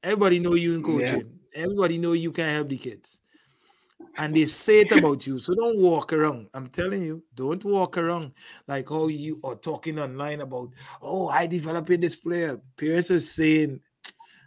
Everybody 0.03 0.39
know 0.41 0.55
you 0.55 0.75
in 0.75 0.83
Yeah. 0.85 0.85
coaching. 0.85 1.41
Everybody 1.55 1.99
know 1.99 2.13
you 2.13 2.33
can 2.33 2.49
help 2.51 2.69
the 2.69 2.79
kids. 2.79 3.18
And 4.19 4.35
they 4.35 4.47
say 4.47 4.81
it 4.81 4.91
about 4.91 5.27
you. 5.27 5.39
So 5.39 5.55
don't 5.55 5.79
walk 5.79 6.13
around. 6.13 6.49
I'm 6.53 6.69
telling 6.69 7.03
you, 7.03 7.23
don't 7.37 7.65
walk 7.65 7.97
around 7.97 8.33
like 8.67 8.89
how 8.89 9.07
you 9.07 9.41
are 9.45 9.55
talking 9.55 9.99
online 10.01 10.41
about, 10.41 10.71
oh, 11.01 11.29
I 11.29 11.47
developing 11.47 12.01
this 12.01 12.17
player. 12.17 12.61
Parents 12.77 13.13
are 13.13 13.21
saying, 13.21 13.81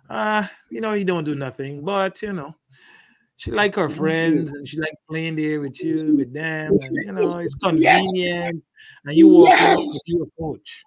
ah, 0.10 0.52
you 0.70 0.82
know, 0.82 0.92
he 0.92 1.06
don't 1.06 1.24
do 1.24 1.36
nothing, 1.36 1.86
but 1.86 2.22
you 2.22 2.34
know, 2.34 2.54
she 3.38 3.52
like 3.52 3.76
her 3.76 3.90
friends 3.90 4.52
and 4.52 4.68
she 4.68 4.78
like 4.78 4.94
playing 5.10 5.38
there 5.38 5.62
with 5.62 5.82
you, 5.82 6.18
with 6.18 6.34
them, 6.34 6.74
and 6.74 6.98
you 7.06 7.12
know, 7.14 7.38
it's 7.38 7.56
convenient. 7.64 8.62
And 9.06 9.16
you 9.16 9.30
walk 9.30 9.50
around 9.50 9.80
Yes. 9.80 9.94
with 9.94 10.02
you 10.06 10.32
coach. 10.38 10.84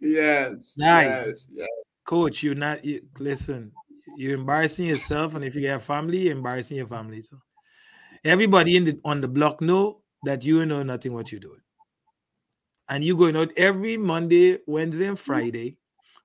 Yes. 0.00 0.74
Nice. 0.76 1.06
Yes. 1.26 1.48
Yes. 1.54 1.68
Coach, 2.04 2.42
you're 2.42 2.54
not 2.54 2.84
you, 2.84 3.02
listen, 3.18 3.72
you're 4.16 4.34
embarrassing 4.34 4.86
yourself, 4.86 5.34
and 5.34 5.44
if 5.44 5.54
you 5.54 5.68
have 5.68 5.84
family, 5.84 6.18
you're 6.18 6.36
embarrassing 6.36 6.76
your 6.76 6.86
family 6.86 7.22
too. 7.22 7.40
Everybody 8.24 8.76
in 8.76 8.84
the 8.84 9.00
on 9.04 9.20
the 9.20 9.28
block 9.28 9.60
know 9.60 10.00
that 10.24 10.42
you 10.44 10.64
know 10.64 10.82
nothing 10.82 11.12
what 11.12 11.30
you're 11.30 11.40
doing. 11.40 11.60
And 12.88 13.04
you 13.04 13.16
going 13.16 13.36
out 13.36 13.50
every 13.56 13.96
Monday, 13.96 14.58
Wednesday, 14.66 15.06
and 15.06 15.18
Friday 15.18 15.78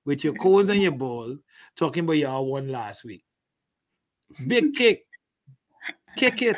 with 0.04 0.24
your 0.24 0.34
cones 0.34 0.68
and 0.68 0.82
your 0.82 0.92
ball, 0.92 1.36
talking 1.76 2.04
about 2.04 2.14
y'all 2.14 2.46
won 2.46 2.68
last 2.68 3.04
week. 3.04 3.24
Big 4.46 4.74
kick. 4.74 5.04
Kick 6.16 6.42
it. 6.42 6.56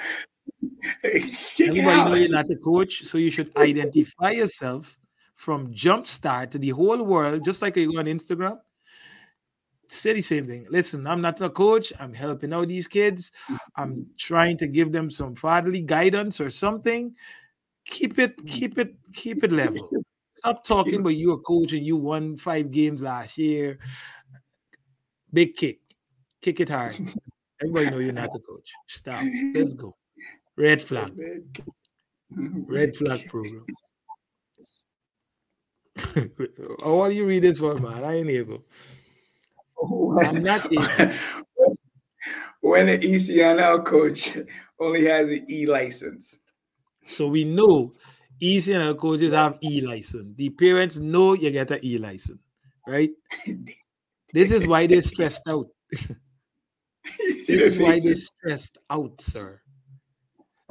Kick 0.61 0.67
it 1.03 1.69
Everybody 1.69 1.97
know 1.97 2.13
out. 2.13 2.21
you're 2.21 2.29
not 2.31 2.51
a 2.51 2.57
coach, 2.57 3.05
so 3.05 3.19
you 3.19 3.31
should 3.31 3.57
identify 3.57 4.31
yourself 4.31 4.97
from 5.35 5.73
jump 5.73 6.07
start 6.07 6.51
to 6.53 6.59
the 6.59 6.71
whole 6.71 7.03
world, 7.03 7.45
just 7.45 7.63
like 7.63 7.77
you 7.77 7.93
go 7.93 7.99
on 7.99 8.07
Instagram. 8.07 8.59
Say 9.93 10.15
the 10.15 10.23
same 10.23 10.47
thing. 10.47 10.67
Listen, 10.71 11.07
I'm 11.07 11.21
not 11.21 11.39
a 11.43 11.51
coach. 11.51 11.93
I'm 12.01 12.15
helping 12.15 12.55
out 12.55 12.69
these 12.69 12.87
kids. 12.87 13.31
I'm 13.77 14.07
trying 14.17 14.57
to 14.59 14.67
give 14.67 14.91
them 14.91 15.11
some 15.11 15.35
fatherly 15.35 15.83
guidance 15.83 16.41
or 16.41 16.51
something. 16.51 17.15
Keep 17.85 18.19
it, 18.19 18.47
keep 18.47 18.79
it, 18.79 18.95
keep 19.13 19.45
it 19.45 19.53
level. 19.53 19.91
Stop 20.37 20.65
talking 20.65 21.01
about 21.01 21.11
you're 21.11 21.35
a 21.35 21.39
coach 21.39 21.75
and 21.75 21.85
you 21.85 21.99
won 21.99 22.39
five 22.39 22.71
games 22.71 23.03
last 23.03 23.37
year. 23.37 23.79
Big 25.31 25.57
kick, 25.57 25.81
kick 26.41 26.61
it 26.61 26.71
hard. 26.71 26.97
Everybody 27.61 27.91
know 27.91 27.99
you're 27.99 28.15
not 28.15 28.35
a 28.35 28.39
coach. 28.39 28.69
Stop. 28.89 29.23
Let's 29.55 29.75
go. 29.75 29.95
Red 30.57 30.81
flag. 30.89 31.13
Red 32.31 32.97
flag 32.97 33.29
program. 33.29 33.67
what 36.83 37.11
do 37.11 37.15
you 37.15 37.27
read 37.27 37.43
this 37.43 37.59
for, 37.59 37.79
man? 37.79 38.05
I 38.05 38.17
ain't 38.17 38.31
able. 38.31 38.65
I'm 40.21 40.43
not 40.43 40.73
able. 40.73 40.87
when 42.61 42.89
an 42.89 43.01
ECNL 43.01 43.85
coach 43.85 44.39
only 44.79 45.05
has 45.05 45.29
an 45.29 45.47
E 45.51 45.67
license. 45.67 46.39
So 47.07 47.29
we 47.29 47.45
know 47.45 47.93
ECNL 48.41 48.99
coaches 48.99 49.33
have 49.33 49.59
E 49.63 49.81
license. 49.81 50.35
The 50.37 50.51
parents 50.51 50.97
know 50.97 51.35
you 51.35 51.51
get 51.51 51.71
an 51.71 51.85
E 51.85 51.99
license, 51.99 52.41
right? 52.87 53.11
This 54.35 54.51
is 54.51 54.67
why 54.67 54.87
they're 54.87 55.03
stressed 55.03 55.43
out. 55.47 55.67
you 55.93 57.39
see 57.39 57.57
This 57.57 57.59
the 57.59 57.67
is 57.67 57.79
why 57.79 58.01
they're 58.01 58.17
stressed 58.17 58.79
out, 58.89 59.21
sir. 59.21 59.61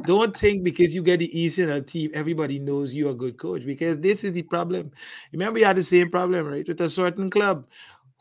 Don't 0.01 0.35
think 0.35 0.63
because 0.63 0.95
you 0.95 1.03
get 1.03 1.19
the 1.19 1.31
ECNL 1.31 1.85
team, 1.85 2.09
everybody 2.15 2.57
knows 2.57 2.95
you're 2.95 3.11
a 3.11 3.13
good 3.13 3.37
coach. 3.37 3.63
Because 3.63 3.99
this 3.99 4.23
is 4.23 4.33
the 4.33 4.41
problem. 4.41 4.89
Remember, 5.31 5.59
you 5.59 5.65
had 5.65 5.75
the 5.75 5.83
same 5.83 6.09
problem, 6.09 6.47
right? 6.47 6.67
With 6.67 6.81
a 6.81 6.89
certain 6.89 7.29
club 7.29 7.67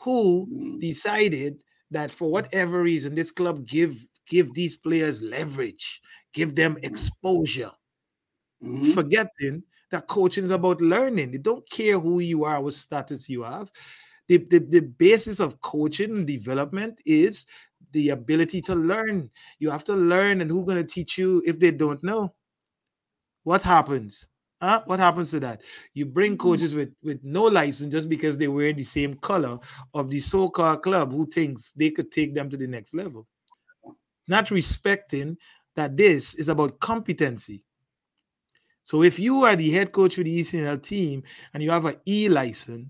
who 0.01 0.48
Mm. 0.52 0.81
decided 0.81 1.62
that 1.90 2.12
for 2.12 2.31
whatever 2.31 2.82
reason, 2.82 3.14
this 3.14 3.31
club 3.32 3.66
give 3.66 3.97
give 4.28 4.55
these 4.55 4.77
players 4.77 5.22
leverage, 5.22 6.01
give 6.35 6.55
them 6.55 6.78
exposure, 6.82 7.72
Mhm. 8.62 8.94
forgetting 8.94 9.62
that 9.90 10.06
coaching 10.09 10.44
is 10.44 10.51
about 10.52 10.81
learning. 10.81 11.32
They 11.32 11.39
don't 11.39 11.68
care 11.70 11.98
who 12.01 12.20
you 12.20 12.44
are, 12.44 12.62
what 12.62 12.74
status 12.74 13.28
you 13.28 13.43
have. 13.43 13.70
The, 14.28 14.39
the, 14.39 14.60
the 14.60 14.81
basis 14.82 15.40
of 15.40 15.60
coaching 15.62 16.10
and 16.16 16.27
development 16.27 17.01
is 17.05 17.47
the 17.93 18.10
ability 18.10 18.60
to 18.62 18.74
learn. 18.77 19.31
You 19.59 19.70
have 19.70 19.85
to 19.85 19.94
learn, 19.97 20.40
and 20.40 20.51
who's 20.51 20.64
going 20.66 20.78
to 20.78 20.85
teach 20.94 21.18
you 21.18 21.43
if 21.44 21.59
they 21.59 21.72
don't 21.72 22.02
know? 22.05 22.35
What 23.44 23.62
happens? 23.62 24.28
Huh? 24.61 24.82
What 24.85 25.01
happens 25.01 25.31
to 25.31 25.41
that? 25.41 25.62
You 25.95 26.07
bring 26.07 26.32
mm-hmm. 26.32 26.49
coaches 26.49 26.74
with, 26.74 26.91
with 27.03 27.23
no 27.24 27.45
license 27.45 27.93
just 27.93 28.09
because 28.09 28.37
they 28.37 28.49
wear 28.49 28.73
the 28.73 28.82
same 28.82 29.15
color 29.15 29.59
of 29.95 30.11
the 30.11 30.20
so-called 30.20 30.82
club 30.82 31.12
who 31.12 31.27
thinks 31.27 31.73
they 31.73 31.91
could 31.91 32.12
take 32.12 32.35
them 32.35 32.51
to 32.51 32.57
the 32.57 32.66
next 32.66 32.95
level. 32.95 33.27
Not 34.28 34.51
respecting 34.51 35.39
that 35.77 35.97
this 35.97 36.35
is 36.35 36.49
about 36.49 36.78
competency. 36.78 37.65
So 38.85 39.03
if 39.03 39.19
you 39.19 39.45
are 39.45 39.57
the 39.57 39.70
head 39.70 39.93
coach 39.93 40.16
for 40.16 40.24
the 40.24 40.41
ECNL 40.41 40.82
team 40.82 41.23
and 41.55 41.62
you 41.62 41.70
have 41.70 41.85
an 41.87 41.97
E 42.07 42.28
license, 42.28 42.89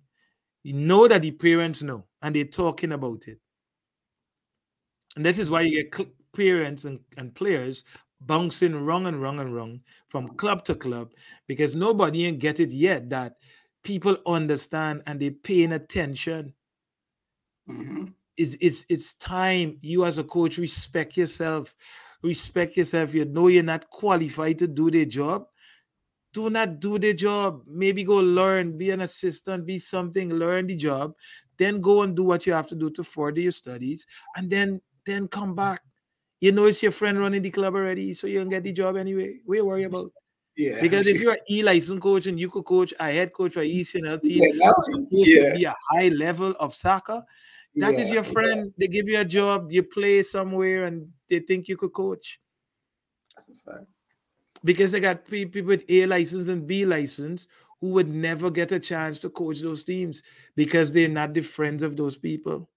you 0.62 0.72
know 0.72 1.06
that 1.08 1.22
the 1.22 1.30
parents 1.30 1.82
know 1.82 2.04
and 2.22 2.34
they're 2.34 2.44
talking 2.44 2.92
about 2.92 3.28
it. 3.28 3.38
And 5.16 5.24
this 5.24 5.38
is 5.38 5.50
why 5.50 5.62
you 5.62 5.82
get 5.82 5.94
cl- 5.94 6.10
parents 6.34 6.84
and, 6.84 7.00
and 7.16 7.34
players 7.34 7.84
bouncing 8.20 8.74
wrong 8.84 9.06
and 9.06 9.20
wrong 9.20 9.40
and 9.40 9.54
wrong 9.54 9.80
from 10.08 10.28
club 10.36 10.64
to 10.64 10.74
club 10.74 11.12
because 11.46 11.74
nobody 11.74 12.26
ain't 12.26 12.38
get 12.38 12.60
it 12.60 12.70
yet 12.70 13.08
that 13.10 13.36
people 13.82 14.16
understand 14.26 15.02
and 15.06 15.20
they 15.20 15.30
paying 15.30 15.72
attention. 15.72 16.54
hmm 17.66 18.04
It's 18.36 18.56
it's 18.60 18.84
it's 18.88 19.14
time 19.14 19.78
you 19.80 20.04
as 20.04 20.18
a 20.18 20.24
coach 20.24 20.58
respect 20.58 21.16
yourself. 21.16 21.74
Respect 22.22 22.76
yourself. 22.76 23.14
You 23.14 23.24
know 23.24 23.48
you're 23.48 23.62
not 23.62 23.88
qualified 23.90 24.58
to 24.60 24.66
do 24.66 24.90
the 24.90 25.06
job. 25.06 25.46
Do 26.32 26.50
not 26.50 26.80
do 26.80 26.98
the 26.98 27.12
job. 27.14 27.62
Maybe 27.66 28.04
go 28.04 28.16
learn, 28.16 28.78
be 28.78 28.90
an 28.90 29.00
assistant, 29.02 29.66
be 29.66 29.78
something, 29.78 30.30
learn 30.30 30.66
the 30.66 30.76
job, 30.76 31.14
then 31.58 31.80
go 31.80 32.02
and 32.02 32.16
do 32.16 32.22
what 32.24 32.46
you 32.46 32.52
have 32.52 32.66
to 32.68 32.76
do 32.76 32.90
to 32.90 33.02
further 33.04 33.40
your 33.40 33.52
studies, 33.52 34.06
and 34.36 34.50
then 34.50 34.80
then 35.06 35.28
come 35.28 35.54
back. 35.54 35.82
You 36.40 36.52
know 36.52 36.64
it's 36.66 36.82
your 36.82 36.92
friend 36.92 37.18
running 37.20 37.42
the 37.42 37.50
club 37.50 37.74
already, 37.74 38.14
so 38.14 38.26
you 38.26 38.40
can 38.40 38.48
get 38.48 38.62
the 38.64 38.72
job 38.72 38.96
anyway. 38.96 39.40
What 39.44 39.56
you 39.56 39.64
worry 39.66 39.84
about? 39.84 40.10
Yeah. 40.56 40.80
Because 40.80 41.06
if 41.06 41.20
you're 41.20 41.34
an 41.34 41.38
E 41.50 41.62
license 41.62 42.00
coach 42.00 42.26
and 42.26 42.38
you 42.40 42.50
could 42.50 42.64
coach 42.64 42.92
a 42.98 43.04
head 43.12 43.32
coach 43.32 43.52
for 43.52 43.62
ECNL 43.62 44.20
He 44.22 44.28
team, 44.28 44.40
said 44.40 44.50
no. 44.56 44.72
supposed 44.84 45.10
to 45.10 45.30
Yeah. 45.30 45.54
be 45.54 45.64
a 45.64 45.74
high 45.90 46.08
level 46.08 46.54
of 46.58 46.74
soccer, 46.74 47.24
that 47.76 47.94
is 47.94 48.08
yeah, 48.08 48.14
your 48.14 48.24
friend. 48.24 48.72
They 48.78 48.88
give 48.88 49.06
you 49.08 49.20
a 49.20 49.24
job, 49.24 49.70
you 49.70 49.82
play 49.82 50.22
somewhere, 50.22 50.86
and 50.86 51.08
they 51.28 51.40
think 51.40 51.68
you 51.68 51.76
could 51.76 51.92
coach 51.92 52.40
That's 53.36 53.48
a 53.48 53.54
fact. 53.54 53.86
because 54.64 54.92
they 54.92 55.00
got 55.00 55.26
people 55.26 55.62
with 55.62 55.84
A 55.88 56.06
license 56.06 56.48
and 56.48 56.66
B 56.66 56.84
license 56.84 57.46
who 57.80 57.88
would 57.88 58.08
never 58.08 58.50
get 58.50 58.72
a 58.72 58.80
chance 58.80 59.20
to 59.20 59.30
coach 59.30 59.60
those 59.60 59.84
teams 59.84 60.22
because 60.56 60.92
they're 60.92 61.08
not 61.08 61.32
the 61.32 61.40
friends 61.42 61.82
of 61.82 61.96
those 61.96 62.16
people. 62.16 62.68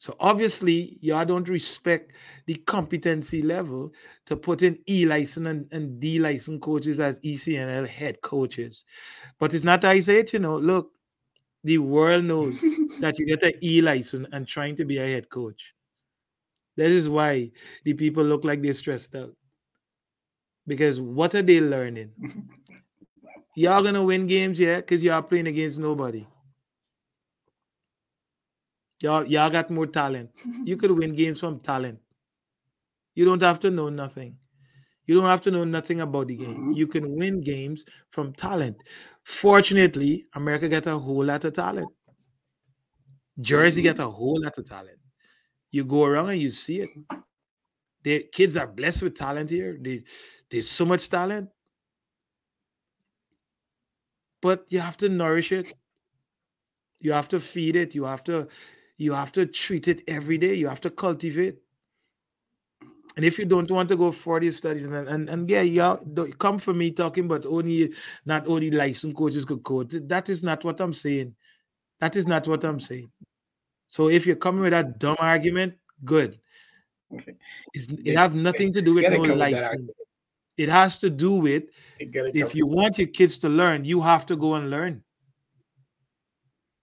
So 0.00 0.16
obviously, 0.18 0.98
y'all 1.02 1.26
don't 1.26 1.48
respect 1.50 2.12
the 2.46 2.54
competency 2.56 3.42
level 3.42 3.92
to 4.26 4.36
put 4.36 4.62
in 4.62 4.78
E 4.88 5.04
license 5.04 5.46
and, 5.46 5.68
and 5.72 6.00
D 6.00 6.18
license 6.18 6.60
coaches 6.64 6.98
as 7.00 7.20
ECNL 7.20 7.86
head 7.86 8.22
coaches. 8.22 8.84
But 9.38 9.54
it's 9.54 9.64
not 9.64 9.84
I 9.84 10.00
say 10.00 10.20
it, 10.20 10.32
you 10.32 10.38
know. 10.40 10.58
Look, 10.58 10.92
the 11.64 11.78
world 11.78 12.24
knows 12.24 12.60
that 13.00 13.18
you 13.18 13.26
get 13.26 13.42
an 13.44 13.54
E 13.62 13.82
license 13.82 14.28
and 14.32 14.48
trying 14.48 14.76
to 14.76 14.86
be 14.86 14.98
a 14.98 15.06
head 15.06 15.30
coach. 15.30 15.74
That 16.76 16.90
is 16.90 17.08
why 17.08 17.52
the 17.84 17.94
people 17.94 18.24
look 18.24 18.44
like 18.44 18.60
they're 18.62 18.74
stressed 18.74 19.14
out. 19.14 19.36
Because 20.66 21.00
what 21.00 21.34
are 21.34 21.42
they 21.42 21.60
learning? 21.60 22.12
Y'all 23.54 23.82
gonna 23.82 24.02
win 24.02 24.26
games, 24.26 24.58
yeah, 24.58 24.76
because 24.76 25.02
y'all 25.02 25.22
playing 25.22 25.46
against 25.46 25.78
nobody. 25.78 26.26
Y'all, 29.02 29.26
y'all 29.26 29.50
got 29.50 29.68
more 29.70 29.86
talent. 29.86 30.30
You 30.64 30.76
could 30.76 30.92
win 30.92 31.14
games 31.14 31.40
from 31.40 31.60
talent. 31.60 31.98
You 33.14 33.24
don't 33.24 33.42
have 33.42 33.60
to 33.60 33.70
know 33.70 33.88
nothing. 33.88 34.36
You 35.06 35.14
don't 35.16 35.26
have 35.26 35.42
to 35.42 35.50
know 35.52 35.64
nothing 35.64 36.00
about 36.00 36.28
the 36.28 36.36
game. 36.36 36.56
Mhm. 36.56 36.76
You 36.76 36.86
can 36.88 37.16
win 37.16 37.40
games 37.42 37.84
from 38.10 38.32
talent. 38.34 38.78
Fortunately, 39.24 40.26
America 40.34 40.68
got 40.68 40.86
a 40.86 40.98
whole 40.98 41.24
lot 41.24 41.44
of 41.44 41.54
talent. 41.54 41.90
Jersey 43.40 43.82
got 43.82 43.98
a 43.98 44.08
whole 44.08 44.40
lot 44.42 44.56
of 44.58 44.68
talent. 44.68 44.98
You 45.72 45.84
go 45.84 46.04
around 46.04 46.30
and 46.30 46.40
you 46.42 46.50
see 46.50 46.80
it. 46.80 46.90
The 48.02 48.24
kids 48.32 48.56
are 48.58 48.66
blessed 48.66 49.02
with 49.04 49.14
talent 49.16 49.48
here. 49.50 49.78
They, 49.80 50.04
there's 50.50 50.68
so 50.70 50.84
much 50.84 51.08
talent. 51.08 51.48
But 54.42 54.66
you 54.70 54.80
have 54.80 54.98
to 54.98 55.08
nourish 55.08 55.50
it. 55.50 55.72
You 57.00 57.12
have 57.12 57.28
to 57.28 57.40
feed 57.40 57.76
it. 57.76 57.94
You 57.94 58.04
have 58.04 58.22
to, 58.24 58.48
you 59.00 59.14
have 59.14 59.32
to 59.32 59.46
treat 59.46 59.88
it 59.88 60.02
every 60.06 60.36
day. 60.36 60.52
You 60.52 60.68
have 60.68 60.82
to 60.82 60.90
cultivate. 60.90 61.56
And 63.16 63.24
if 63.24 63.38
you 63.38 63.46
don't 63.46 63.70
want 63.70 63.88
to 63.88 63.96
go 63.96 64.12
for 64.12 64.38
these 64.38 64.58
studies, 64.58 64.84
and 64.84 64.94
and, 64.94 65.28
and 65.28 65.48
yeah, 65.48 65.62
yeah, 65.62 65.96
don't 66.12 66.38
come 66.38 66.58
for 66.58 66.74
me 66.74 66.90
talking, 66.90 67.26
but 67.26 67.46
only 67.46 67.94
not 68.26 68.46
only 68.46 68.70
licensed 68.70 69.16
coaches 69.16 69.46
could 69.46 69.62
coach. 69.62 69.88
That 69.90 70.28
is 70.28 70.42
not 70.42 70.64
what 70.64 70.80
I'm 70.80 70.92
saying. 70.92 71.34
That 72.00 72.14
is 72.14 72.26
not 72.26 72.46
what 72.46 72.62
I'm 72.62 72.78
saying. 72.78 73.10
So 73.88 74.10
if 74.10 74.26
you're 74.26 74.36
coming 74.36 74.60
with 74.60 74.72
that 74.72 74.98
dumb 74.98 75.16
argument, 75.18 75.74
good. 76.04 76.38
Okay. 77.12 77.34
It 77.72 77.88
Yeah, 78.04 78.20
have 78.20 78.34
nothing 78.34 78.70
to 78.74 78.82
do 78.82 78.94
with 78.94 79.08
no 79.10 79.16
come 79.16 79.28
with 79.30 79.38
license. 79.38 79.90
It 80.58 80.68
has 80.68 80.98
to 80.98 81.08
do 81.08 81.32
with 81.32 81.64
if 81.98 82.54
you 82.54 82.66
want 82.66 82.98
your 82.98 83.08
kids 83.08 83.38
to 83.38 83.48
learn, 83.48 83.86
you 83.86 84.02
have 84.02 84.26
to 84.26 84.36
go 84.36 84.54
and 84.54 84.68
learn. 84.68 85.02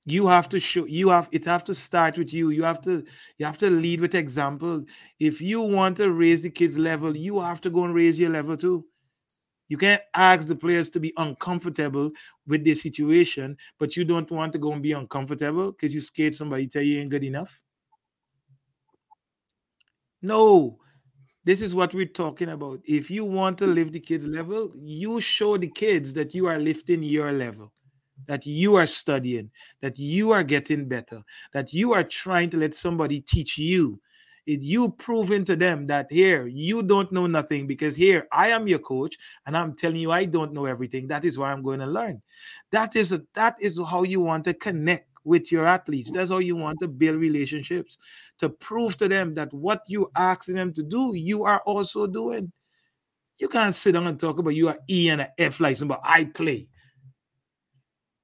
You 0.08 0.26
have 0.28 0.48
to 0.50 0.60
show 0.60 0.86
you 0.86 1.10
have 1.10 1.28
it 1.34 1.44
have 1.44 1.66
to 1.66 1.76
start 1.76 2.18
with 2.18 2.34
you. 2.34 2.50
You 2.50 2.64
have 2.64 2.80
to 2.84 3.04
you 3.38 3.46
have 3.46 3.58
to 3.58 3.70
lead 3.70 4.00
with 4.00 4.16
example. 4.16 4.86
If 5.20 5.42
you 5.42 5.60
want 5.60 5.98
to 5.98 6.12
raise 6.12 6.42
the 6.42 6.50
kids' 6.50 6.78
level, 6.78 7.16
you 7.16 7.42
have 7.42 7.60
to 7.62 7.70
go 7.70 7.84
and 7.84 7.94
raise 7.94 8.18
your 8.18 8.30
level 8.30 8.56
too. 8.56 8.86
You 9.68 9.78
can't 9.78 10.02
ask 10.14 10.48
the 10.48 10.56
players 10.56 10.90
to 10.92 11.02
be 11.02 11.12
uncomfortable 11.18 12.12
with 12.48 12.64
their 12.64 12.76
situation, 12.76 13.58
but 13.80 13.98
you 13.98 14.06
don't 14.06 14.32
want 14.32 14.54
to 14.54 14.60
go 14.60 14.72
and 14.72 14.82
be 14.82 14.94
uncomfortable 14.94 15.74
because 15.74 15.94
you 15.94 16.00
scared 16.00 16.36
somebody 16.36 16.68
tell 16.68 16.82
you 16.82 17.02
ain't 17.02 17.10
good 17.10 17.26
enough. 17.26 17.60
No, 20.22 20.80
this 21.44 21.62
is 21.62 21.76
what 21.76 21.94
we're 21.94 22.06
talking 22.06 22.50
about. 22.50 22.80
If 22.86 23.12
you 23.12 23.26
want 23.26 23.58
to 23.58 23.68
lift 23.68 23.92
the 23.92 24.00
kids' 24.00 24.26
level, 24.26 24.72
you 24.74 25.20
show 25.20 25.58
the 25.58 25.70
kids 25.70 26.14
that 26.14 26.34
you 26.34 26.48
are 26.48 26.60
lifting 26.60 27.04
your 27.04 27.34
level, 27.34 27.74
that 28.26 28.46
you 28.46 28.76
are 28.76 28.88
studying, 28.88 29.52
that 29.82 29.98
you 30.00 30.32
are 30.32 30.44
getting 30.44 30.88
better, 30.88 31.24
that 31.54 31.74
you 31.74 31.94
are 31.94 32.04
trying 32.04 32.50
to 32.52 32.58
let 32.58 32.74
somebody 32.74 33.22
teach 33.22 33.58
you. 33.58 34.00
It, 34.46 34.62
you 34.62 34.90
proving 34.92 35.44
to 35.46 35.58
them 35.58 35.88
that 35.88 36.08
here 36.10 36.48
you 36.48 36.82
don't 36.82 37.12
know 37.12 37.28
nothing 37.28 37.68
because 37.68 37.98
here 37.98 38.28
I 38.32 38.48
am 38.48 38.66
your 38.66 38.80
coach 38.80 39.18
and 39.46 39.58
I'm 39.58 39.76
telling 39.76 39.98
you 39.98 40.12
I 40.12 40.24
don't 40.24 40.54
know 40.54 40.66
everything. 40.66 41.08
That 41.08 41.26
is 41.26 41.38
why 41.38 41.52
I'm 41.52 41.62
going 41.62 41.82
to 41.82 41.86
learn. 41.86 42.22
That 42.72 42.96
is 42.96 43.12
a, 43.12 43.22
that 43.34 43.58
is 43.62 43.78
how 43.78 44.04
you 44.04 44.22
want 44.22 44.46
to 44.46 44.54
connect 44.54 45.10
with 45.26 45.52
your 45.52 45.68
athletes. 45.68 46.10
That's 46.10 46.32
how 46.32 46.38
you 46.38 46.56
want 46.56 46.80
to 46.82 46.88
build 46.88 47.18
relationships 47.18 47.98
to 48.40 48.50
prove 48.50 48.96
to 48.98 49.10
them 49.10 49.36
that 49.36 49.54
what 49.54 49.84
you 49.86 50.10
asking 50.16 50.56
them 50.56 50.74
to 50.74 50.84
do, 50.84 51.14
you 51.14 51.44
are 51.44 51.60
also 51.66 52.08
doing. 52.08 52.52
You 53.38 53.50
can't 53.50 53.76
sit 53.76 53.92
down 53.92 54.08
and 54.08 54.20
talk 54.20 54.40
about 54.40 54.56
you 54.56 54.70
are 54.70 54.80
E 54.90 55.10
and 55.10 55.22
a 55.22 55.32
F 55.38 55.60
license, 55.60 55.90
but 55.90 56.00
I 56.04 56.24
play. 56.24 56.70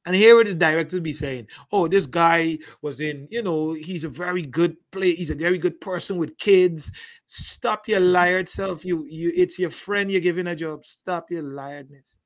And 0.06 0.16
here 0.16 0.36
would 0.36 0.48
the 0.48 0.54
directors 0.54 1.00
be 1.00 1.14
saying, 1.14 1.48
oh, 1.72 1.88
this 1.88 2.06
guy 2.06 2.58
was 2.82 3.00
in, 3.00 3.28
you 3.32 3.42
know, 3.42 3.74
he's 3.74 4.04
a 4.04 4.10
very 4.10 4.42
good 4.42 4.76
play, 4.92 5.16
he's 5.16 5.30
a 5.30 5.36
very 5.36 5.58
good 5.58 5.80
person 5.80 6.18
with 6.18 6.38
kids. 6.38 6.92
Stop 7.26 7.88
your 7.88 8.02
liar 8.02 8.46
self. 8.46 8.84
You 8.84 9.06
you 9.06 9.32
it's 9.36 9.58
your 9.58 9.70
friend 9.70 10.12
you're 10.12 10.22
giving 10.22 10.48
a 10.48 10.56
job. 10.56 10.86
Stop 10.86 11.32
your 11.32 11.44
liarness. 11.44 12.18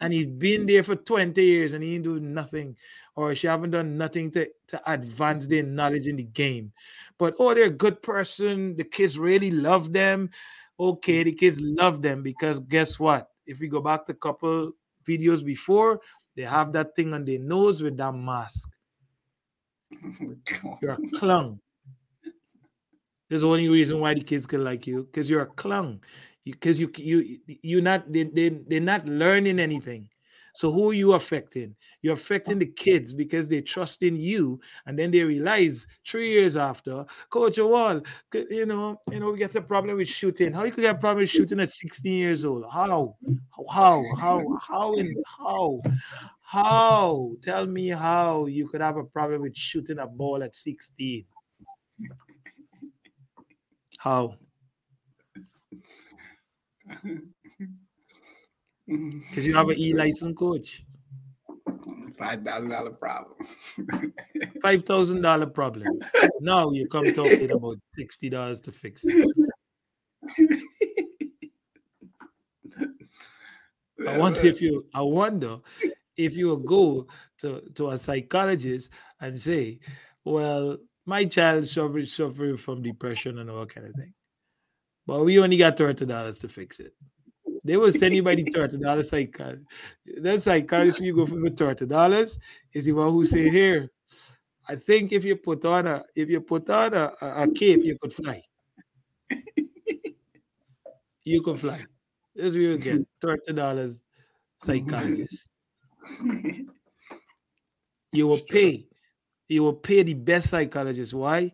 And 0.00 0.14
he's 0.14 0.26
been 0.26 0.64
there 0.64 0.82
for 0.82 0.96
20 0.96 1.44
years 1.44 1.74
and 1.74 1.84
he 1.84 1.94
ain't 1.94 2.04
doing 2.04 2.32
nothing, 2.32 2.74
or 3.16 3.34
she 3.34 3.46
haven't 3.46 3.72
done 3.72 3.98
nothing 3.98 4.30
to, 4.30 4.48
to 4.68 4.90
advance 4.90 5.46
their 5.46 5.62
knowledge 5.62 6.06
in 6.06 6.16
the 6.16 6.22
game. 6.22 6.72
But 7.18 7.34
oh, 7.38 7.52
they're 7.52 7.66
a 7.66 7.70
good 7.70 8.02
person. 8.02 8.76
The 8.76 8.84
kids 8.84 9.18
really 9.18 9.50
love 9.50 9.92
them. 9.92 10.30
Okay, 10.80 11.22
the 11.22 11.32
kids 11.32 11.60
love 11.60 12.00
them 12.00 12.22
because 12.22 12.60
guess 12.60 12.98
what? 12.98 13.28
If 13.46 13.60
we 13.60 13.68
go 13.68 13.80
back 13.80 14.06
to 14.06 14.14
couple 14.14 14.72
videos 15.04 15.44
before, 15.44 16.00
they 16.36 16.42
have 16.42 16.72
that 16.72 16.96
thing 16.96 17.14
on 17.14 17.24
their 17.24 17.38
nose 17.38 17.82
with 17.82 17.96
that 17.96 18.12
mask. 18.12 18.68
Oh 20.64 20.78
you're 20.82 20.92
a 20.92 21.18
clown. 21.18 21.60
There's 23.28 23.42
the 23.42 23.48
only 23.48 23.68
reason 23.68 24.00
why 24.00 24.14
the 24.14 24.20
kids 24.20 24.46
can 24.46 24.64
like 24.64 24.86
you 24.86 25.04
because 25.04 25.30
you're 25.30 25.42
a 25.42 25.46
clown. 25.46 26.00
Because 26.44 26.78
you, 26.78 26.90
you 26.96 27.18
you 27.18 27.38
you're 27.62 27.82
not 27.82 28.12
they, 28.12 28.24
they 28.24 28.48
they're 28.48 28.80
not 28.80 29.06
learning 29.06 29.60
anything. 29.60 30.08
So 30.54 30.70
who 30.70 30.90
are 30.90 30.94
you 30.94 31.14
affecting? 31.14 31.74
You're 32.00 32.14
affecting 32.14 32.60
the 32.60 32.66
kids 32.66 33.12
because 33.12 33.48
they 33.48 33.60
trust 33.60 34.04
in 34.04 34.14
you, 34.14 34.60
and 34.86 34.96
then 34.96 35.10
they 35.10 35.22
realize 35.22 35.84
three 36.06 36.30
years 36.30 36.54
after, 36.54 37.04
Coach 37.28 37.58
Wall, 37.58 38.00
you 38.32 38.64
know, 38.64 39.00
you 39.10 39.18
know, 39.18 39.32
we 39.32 39.38
get 39.38 39.56
a 39.56 39.60
problem 39.60 39.96
with 39.96 40.08
shooting. 40.08 40.52
How 40.52 40.62
you 40.62 40.70
could 40.70 40.82
get 40.82 40.94
a 40.94 40.98
problem 40.98 41.22
with 41.22 41.30
shooting 41.30 41.58
at 41.58 41.72
16 41.72 42.12
years 42.12 42.44
old? 42.44 42.66
How? 42.70 43.16
How? 43.68 44.04
How? 44.16 44.58
How? 44.60 44.94
In 44.94 45.20
how? 45.26 45.80
How? 46.42 47.32
Tell 47.42 47.66
me 47.66 47.88
how 47.88 48.46
you 48.46 48.68
could 48.68 48.80
have 48.80 48.96
a 48.96 49.04
problem 49.04 49.42
with 49.42 49.56
shooting 49.56 49.98
a 49.98 50.06
ball 50.06 50.44
at 50.44 50.54
16. 50.54 51.24
How? 53.98 54.36
Because 59.30 59.46
you 59.46 59.54
have 59.54 59.68
an 59.70 59.78
E 59.78 59.94
license 59.94 60.36
coach. 60.38 60.84
Five 62.18 62.42
thousand 62.44 62.70
dollar 62.70 62.90
problem. 62.90 63.34
Five 64.62 64.84
thousand 64.84 65.22
dollar 65.22 65.46
problem. 65.46 65.98
Now 66.40 66.70
you 66.70 66.86
come 66.88 67.12
talking 67.14 67.50
about 67.50 67.78
sixty 67.94 68.28
dollars 68.28 68.60
to 68.62 68.72
fix 68.72 69.02
it. 69.04 69.26
I 74.06 74.18
wonder 74.18 74.40
if 74.40 74.60
you. 74.60 74.84
I 74.94 75.00
wonder 75.02 75.58
if 76.16 76.34
you 76.34 76.48
would 76.50 76.66
go 76.66 77.06
to 77.38 77.60
to 77.74 77.90
a 77.90 77.98
psychologist 77.98 78.90
and 79.20 79.38
say, 79.38 79.80
"Well, 80.24 80.78
My 81.06 81.24
child 81.26 81.68
suffering 81.68 82.06
suffering 82.06 82.56
from 82.56 82.82
depression 82.82 83.38
and 83.38 83.50
all 83.50 83.66
kind 83.66 83.86
of 83.86 83.94
thing. 83.94 84.14
But 85.06 85.24
we 85.24 85.38
only 85.38 85.56
got 85.58 85.76
thirty 85.76 86.06
dollars 86.06 86.38
to 86.38 86.48
fix 86.48 86.80
it. 86.80 86.94
They 87.64 87.76
will 87.78 87.92
send 87.92 88.14
you 88.14 88.22
by 88.22 88.34
the 88.34 88.44
thirty 88.44 88.76
dollars 88.78 89.08
psychologist. 89.08 89.66
That 90.20 90.42
psychologist 90.42 91.00
you 91.00 91.14
go 91.14 91.26
for 91.26 91.36
the 91.36 91.50
thirty 91.50 91.86
dollars 91.86 92.38
is 92.72 92.84
the 92.84 92.92
one 92.92 93.10
who 93.10 93.24
say 93.24 93.48
here. 93.48 93.90
I 94.68 94.76
think 94.76 95.12
if 95.12 95.24
you 95.24 95.36
put 95.36 95.64
on 95.64 95.86
a 95.86 96.04
if 96.14 96.28
you 96.28 96.40
put 96.40 96.68
on 96.68 96.94
a, 96.94 97.12
a, 97.20 97.42
a 97.42 97.52
cape, 97.52 97.80
you 97.82 97.96
could 98.00 98.12
fly. 98.12 98.42
you 101.24 101.42
could 101.42 101.60
fly. 101.60 101.80
This 102.34 102.54
we 102.54 102.68
will 102.68 102.78
get 102.78 103.00
thirty 103.20 103.52
dollars 103.52 104.04
psychologist. 104.62 105.46
You 108.12 108.26
will 108.26 108.40
pay. 108.48 108.86
You 109.48 109.62
will 109.62 109.74
pay 109.74 110.02
the 110.02 110.14
best 110.14 110.50
psychologist. 110.50 111.14
Why? 111.14 111.50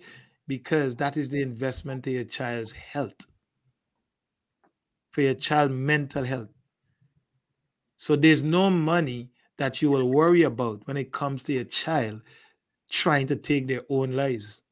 Because 0.46 0.96
that 0.96 1.16
is 1.16 1.30
the 1.30 1.40
investment 1.40 2.06
in 2.06 2.14
your 2.14 2.24
child's 2.24 2.72
health, 2.72 3.26
for 5.20 5.24
your 5.24 5.34
child 5.34 5.70
mental 5.70 6.24
health. 6.24 6.48
So 7.98 8.16
there's 8.16 8.40
no 8.40 8.70
money 8.70 9.28
that 9.58 9.82
you 9.82 9.90
will 9.90 10.08
worry 10.08 10.44
about 10.44 10.86
when 10.86 10.96
it 10.96 11.12
comes 11.12 11.42
to 11.42 11.52
your 11.52 11.64
child 11.64 12.22
trying 12.88 13.26
to 13.26 13.36
take 13.36 13.66
their 13.66 13.82
own 13.90 14.12
lives. 14.12 14.62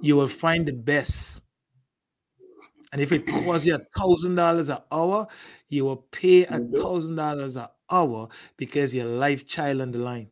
You 0.00 0.16
will 0.16 0.28
find 0.28 0.66
the 0.66 0.72
best. 0.72 1.42
And 2.92 3.02
if 3.02 3.12
it 3.12 3.26
costs 3.26 3.66
you 3.66 3.74
a 3.74 3.86
thousand 3.94 4.36
dollars 4.36 4.70
an 4.70 4.78
hour, 4.90 5.26
you 5.68 5.84
will 5.84 6.06
pay 6.10 6.46
a 6.46 6.60
thousand 6.60 7.16
dollars 7.16 7.56
an 7.56 7.66
hour 7.90 8.28
because 8.56 8.94
your 8.94 9.04
life 9.04 9.46
child 9.46 9.82
on 9.82 9.90
the 9.90 9.98
line. 9.98 10.30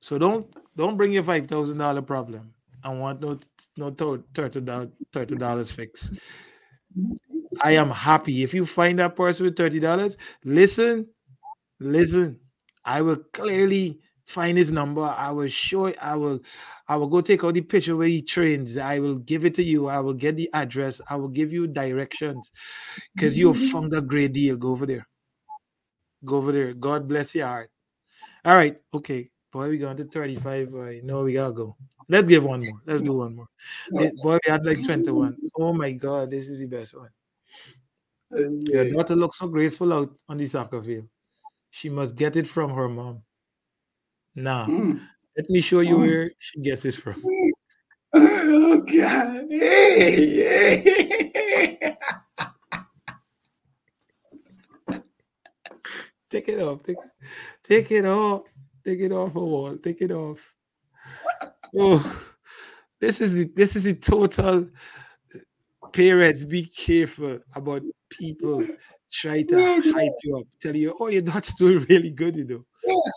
So 0.00 0.18
don't 0.18 0.52
don't 0.76 0.96
bring 0.96 1.12
your 1.12 1.22
five 1.22 1.46
thousand 1.46 1.78
dollar 1.78 2.02
problem. 2.02 2.54
I 2.82 2.90
want 2.90 3.20
no 3.20 3.38
no 3.76 3.90
thirty 4.34 5.36
dollars 5.36 5.70
fix. 5.70 6.10
I 7.62 7.72
am 7.72 7.90
happy 7.90 8.42
if 8.42 8.54
you 8.54 8.64
find 8.64 8.98
that 8.98 9.16
person 9.16 9.46
with 9.46 9.56
thirty 9.56 9.80
dollars. 9.80 10.16
Listen, 10.44 11.06
listen. 11.78 12.38
I 12.84 13.02
will 13.02 13.18
clearly 13.32 14.00
find 14.26 14.56
his 14.56 14.72
number. 14.72 15.02
I 15.02 15.30
will 15.30 15.48
show. 15.48 15.92
I 15.94 16.16
will. 16.16 16.40
I 16.88 16.96
will 16.96 17.08
go 17.08 17.20
take 17.20 17.44
all 17.44 17.52
the 17.52 17.60
picture 17.60 17.96
where 17.96 18.08
he 18.08 18.22
trains. 18.22 18.76
I 18.76 18.98
will 18.98 19.16
give 19.16 19.44
it 19.44 19.54
to 19.56 19.62
you. 19.62 19.88
I 19.88 20.00
will 20.00 20.14
get 20.14 20.36
the 20.36 20.48
address. 20.54 21.00
I 21.08 21.16
will 21.16 21.28
give 21.28 21.52
you 21.52 21.66
directions 21.66 22.50
because 23.14 23.36
you 23.36 23.52
have 23.52 23.62
mm-hmm. 23.62 23.72
found 23.72 23.94
a 23.94 24.00
great 24.00 24.32
deal. 24.32 24.56
Go 24.56 24.70
over 24.70 24.86
there. 24.86 25.06
Go 26.24 26.36
over 26.36 26.52
there. 26.52 26.74
God 26.74 27.06
bless 27.06 27.34
your 27.34 27.46
heart. 27.46 27.70
All 28.44 28.56
right. 28.56 28.76
Okay. 28.94 29.30
Boy, 29.52 29.68
we 29.68 29.78
going 29.78 29.96
to 29.96 30.04
35. 30.04 30.72
Right. 30.72 31.04
No, 31.04 31.24
we 31.24 31.32
gotta 31.32 31.52
go. 31.52 31.76
Let's 32.08 32.28
give 32.28 32.44
one 32.44 32.60
more. 32.60 32.80
Let's 32.86 33.02
do 33.02 33.14
one 33.14 33.34
more. 33.36 33.48
Boy, 33.90 34.38
we 34.44 34.50
had 34.50 34.64
like 34.64 34.82
21. 34.84 35.36
Oh 35.58 35.72
my 35.72 35.90
god, 35.92 36.30
this 36.30 36.48
is 36.48 36.60
the 36.60 36.66
best 36.66 36.94
one. 36.94 37.10
Your 38.32 38.90
daughter 38.90 39.16
looks 39.16 39.38
so 39.38 39.48
graceful 39.48 39.92
out 39.92 40.16
on 40.28 40.36
the 40.36 40.46
soccer 40.46 40.82
field. 40.82 41.08
She 41.70 41.88
must 41.88 42.14
get 42.14 42.36
it 42.36 42.48
from 42.48 42.72
her 42.72 42.88
mom. 42.88 43.22
Nah. 44.34 44.66
Mm. 44.66 45.00
Let 45.36 45.50
me 45.50 45.60
show 45.60 45.80
you 45.80 45.96
oh. 45.96 46.00
where 46.00 46.30
she 46.38 46.60
gets 46.60 46.84
it 46.84 46.94
from. 46.94 47.22
Oh 48.12 48.80
god. 48.80 49.46
Hey, 49.48 50.36
hey. 50.36 51.96
Take 56.30 56.48
it 56.48 56.60
off. 56.60 56.82
Take, 56.84 56.96
take 57.64 57.90
it 57.90 58.06
off. 58.06 58.42
Take 58.90 59.02
it 59.02 59.12
off 59.12 59.36
a 59.36 59.38
wall. 59.38 59.76
Take 59.76 60.02
it 60.02 60.10
off. 60.10 60.38
Oh, 61.78 62.20
this 62.98 63.20
is 63.20 63.34
the 63.34 63.44
this 63.54 63.76
is 63.76 63.84
the 63.84 63.94
total. 63.94 64.66
Parents, 65.92 66.44
be 66.44 66.66
careful 66.66 67.38
about 67.54 67.82
people 68.08 68.66
try 69.12 69.42
to 69.42 69.80
hype 69.94 70.18
you 70.24 70.38
up, 70.38 70.46
tell 70.60 70.74
you, 70.74 70.96
"Oh, 70.98 71.06
your 71.06 71.22
daughter's 71.22 71.54
doing 71.54 71.86
really 71.88 72.10
good," 72.10 72.34
you 72.34 72.44
know. 72.44 72.64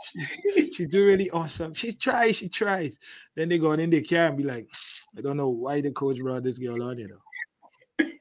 She, 0.06 0.72
she's 0.76 0.90
doing 0.90 1.08
really 1.08 1.32
awesome. 1.32 1.74
She 1.74 1.94
tries, 1.94 2.36
she 2.36 2.48
tries. 2.48 3.00
Then 3.34 3.50
they 3.50 3.58
go 3.58 3.72
on 3.72 3.80
in 3.80 3.90
the 3.90 4.04
car 4.04 4.28
and 4.28 4.38
be 4.38 4.44
like, 4.44 4.70
"I 5.18 5.22
don't 5.22 5.38
know 5.38 5.50
why 5.50 5.82
the 5.82 5.90
coach 5.90 6.20
brought 6.20 6.44
this 6.44 6.60
girl 6.60 6.84
on," 6.84 7.00
you 7.00 7.08
know. 7.08 7.22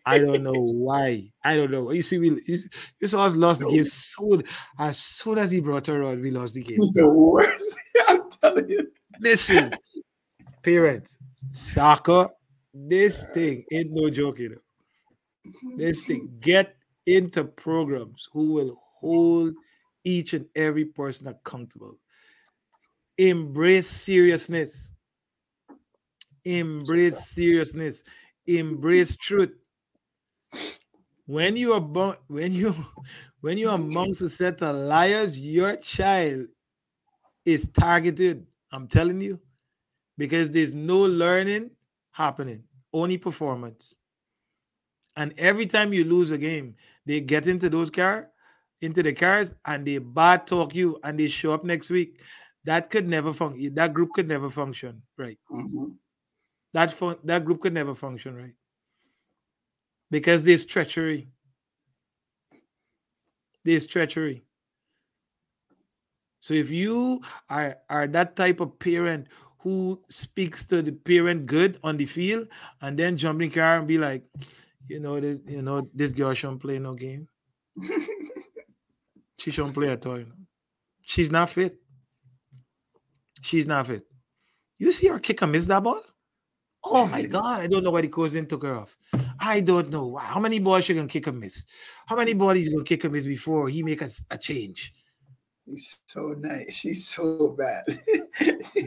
I 0.05 0.19
don't 0.19 0.43
know 0.43 0.53
why. 0.53 1.31
I 1.45 1.57
don't 1.57 1.71
know. 1.71 1.91
You 1.93 2.03
see, 2.03 2.19
we 2.19 2.43
you, 2.47 3.07
saw 3.07 3.27
us 3.27 3.37
lost 3.37 3.61
the 3.61 3.71
game 3.71 3.85
so 3.85 4.43
as 4.79 4.99
soon 4.99 5.39
as 5.39 5.51
he 5.51 5.61
brought 5.61 5.87
her 5.87 6.03
on, 6.03 6.21
we 6.21 6.31
lost 6.31 6.55
the 6.55 6.63
game. 6.63 6.79
He's 6.81 6.93
the 6.93 7.09
worst. 7.09 7.77
I'm 8.09 8.29
telling 8.31 8.69
you. 8.69 8.91
Listen, 9.21 9.73
parents, 10.63 11.19
soccer, 11.53 12.29
this 12.75 13.25
thing 13.33 13.65
ain't 13.73 13.93
no 13.93 14.11
joke, 14.11 14.39
you 14.41 14.49
know. 14.51 15.77
This 15.77 16.03
thing 16.03 16.37
get 16.41 16.75
into 17.07 17.45
programs 17.45 18.29
who 18.33 18.53
will 18.53 18.81
hold 19.01 19.55
each 20.05 20.33
and 20.35 20.47
every 20.57 20.87
person 20.87 21.29
accountable. 21.29 21.97
Embrace 23.19 23.89
seriousness. 23.89 24.91
Embrace 26.45 27.29
seriousness. 27.31 28.03
Embrace 28.47 29.15
truth 29.17 29.53
when 31.27 31.57
you 31.57 31.73
are 31.73 31.81
born, 31.81 32.17
when 32.29 32.53
you 32.53 32.75
when 33.41 33.59
you're 33.59 33.75
amongst 33.75 34.21
a 34.21 34.29
set 34.29 34.63
of 34.63 34.77
liars, 34.77 35.39
your 35.39 35.77
child 35.77 36.47
is 37.45 37.69
targeted. 37.69 38.47
I'm 38.71 38.89
telling 38.89 39.21
you, 39.21 39.41
because 40.17 40.51
there's 40.51 40.75
no 40.75 41.01
learning 41.01 41.71
happening, 42.13 42.65
only 42.93 43.19
performance. 43.19 43.97
And 45.17 45.35
every 45.37 45.67
time 45.67 45.93
you 45.93 46.05
lose 46.05 46.31
a 46.31 46.39
game, 46.39 46.75
they 47.05 47.21
get 47.21 47.47
into 47.47 47.69
those 47.69 47.91
car, 47.91 48.31
into 48.81 49.03
the 49.03 49.13
cars, 49.13 49.53
and 49.67 49.87
they 49.87 49.99
bad 49.99 50.47
talk 50.47 50.75
you, 50.75 50.99
and 51.05 51.19
they 51.19 51.29
show 51.29 51.53
up 51.53 51.65
next 51.65 51.91
week. 51.91 52.21
That 52.65 52.91
could 52.91 53.09
never 53.09 53.33
function. 53.33 53.75
That 53.75 53.93
group 53.93 54.11
could 54.15 54.29
never 54.29 54.49
function, 54.49 55.03
right? 55.19 55.39
Mm-hmm. 55.51 55.93
That 56.73 56.93
fun- 56.93 57.19
that 57.25 57.45
group 57.45 57.61
could 57.61 57.75
never 57.75 57.95
function, 57.95 58.37
right? 58.37 58.55
Because 60.13 60.45
there's 60.45 60.67
treachery. 60.67 61.27
There's 63.65 63.87
treachery. 63.87 64.45
So 66.41 66.53
if 66.53 66.71
you 66.71 67.23
are, 67.49 67.79
are 67.89 68.07
that 68.09 68.37
type 68.37 68.61
of 68.61 68.79
parent 68.79 69.29
who 69.61 70.03
speaks 70.11 70.67
to 70.67 70.83
the 70.83 70.93
parent 70.93 71.47
good 71.47 71.79
on 71.83 71.97
the 71.97 72.05
field 72.05 72.49
and 72.83 72.99
then 72.99 73.17
jump 73.17 73.41
in 73.41 73.49
the 73.49 73.55
car 73.55 73.79
and 73.79 73.89
be 73.89 73.97
like, 73.97 74.23
you 74.87 75.01
know, 75.01 75.19
this, 75.19 75.39
you 75.47 75.63
know, 75.63 75.89
this 75.95 76.13
girl 76.13 76.35
shouldn't 76.35 76.61
play 76.61 76.79
no 76.79 76.93
game. 76.95 77.27
she 79.39 79.51
shouldn't 79.51 79.75
play 79.75 79.89
at 79.89 80.05
all. 80.05 80.19
You 80.19 80.27
know? 80.27 80.33
She's 81.01 81.31
not 81.31 81.49
fit. 81.49 81.79
She's 83.41 83.67
not 83.67 83.87
fit. 83.87 84.05
You 84.79 84.93
see 84.93 85.07
her 85.07 85.21
kick 85.21 85.41
a 85.41 85.47
miss 85.47 85.65
that 85.67 85.83
ball? 85.83 86.03
Oh 86.85 87.07
my 87.07 87.23
god, 87.37 87.61
I 87.61 87.67
don't 87.67 87.85
know 87.85 87.91
why 87.91 88.03
the 88.03 88.09
didn't 88.09 88.49
took 88.49 88.63
her 88.65 88.77
off. 88.77 88.97
I 89.39 89.61
don't 89.61 89.91
know 89.91 90.17
how 90.17 90.41
many 90.41 90.59
balls 90.59 90.85
she 90.85 90.95
gonna 90.95 91.09
kick 91.09 91.27
a 91.27 91.33
miss. 91.33 91.65
How 92.07 92.17
many 92.17 92.33
he's 92.33 92.69
gonna 92.69 92.85
kick 92.85 93.05
a 93.05 93.09
miss 93.09 93.25
before 93.25 93.69
he 93.69 93.83
make 93.83 94.03
a, 94.03 94.11
a 94.31 94.39
change? 94.39 94.93
He's 95.67 96.01
so 96.07 96.35
nice. 96.39 96.75
She's 96.75 97.09
so 97.09 97.55
bad. 97.59 97.85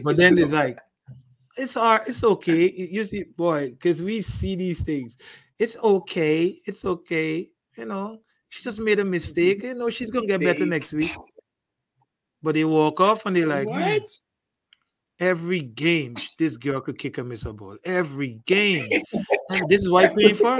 but 0.04 0.16
then 0.16 0.36
so 0.36 0.42
it's 0.42 0.52
like, 0.52 0.78
it's 1.56 1.74
hard. 1.74 2.02
It's 2.06 2.22
okay. 2.22 2.70
You 2.70 3.04
see, 3.04 3.24
boy, 3.24 3.70
because 3.70 4.02
we 4.02 4.22
see 4.22 4.56
these 4.56 4.82
things. 4.82 5.16
It's 5.58 5.76
okay. 5.76 6.60
It's 6.66 6.84
okay. 6.84 7.48
You 7.76 7.84
know, 7.86 8.20
she 8.48 8.62
just 8.62 8.78
made 8.78 9.00
a 9.00 9.04
mistake. 9.04 9.62
You 9.62 9.74
know, 9.74 9.90
she's 9.90 10.10
gonna 10.10 10.26
get 10.26 10.40
better 10.40 10.66
next 10.66 10.92
week. 10.92 11.10
But 12.42 12.54
they 12.54 12.64
walk 12.64 13.00
off 13.00 13.26
and 13.26 13.34
they're 13.34 13.46
like, 13.46 13.66
hmm, 13.66 13.72
what? 13.72 14.10
Every 15.18 15.60
game 15.60 16.14
this 16.38 16.56
girl 16.56 16.80
could 16.80 16.98
kick 16.98 17.18
a 17.18 17.24
miss 17.24 17.44
a 17.46 17.52
ball. 17.52 17.78
Every 17.84 18.40
game. 18.46 18.88
this 19.68 19.82
is 19.82 19.90
why 19.90 20.08
paying 20.08 20.34
for. 20.34 20.58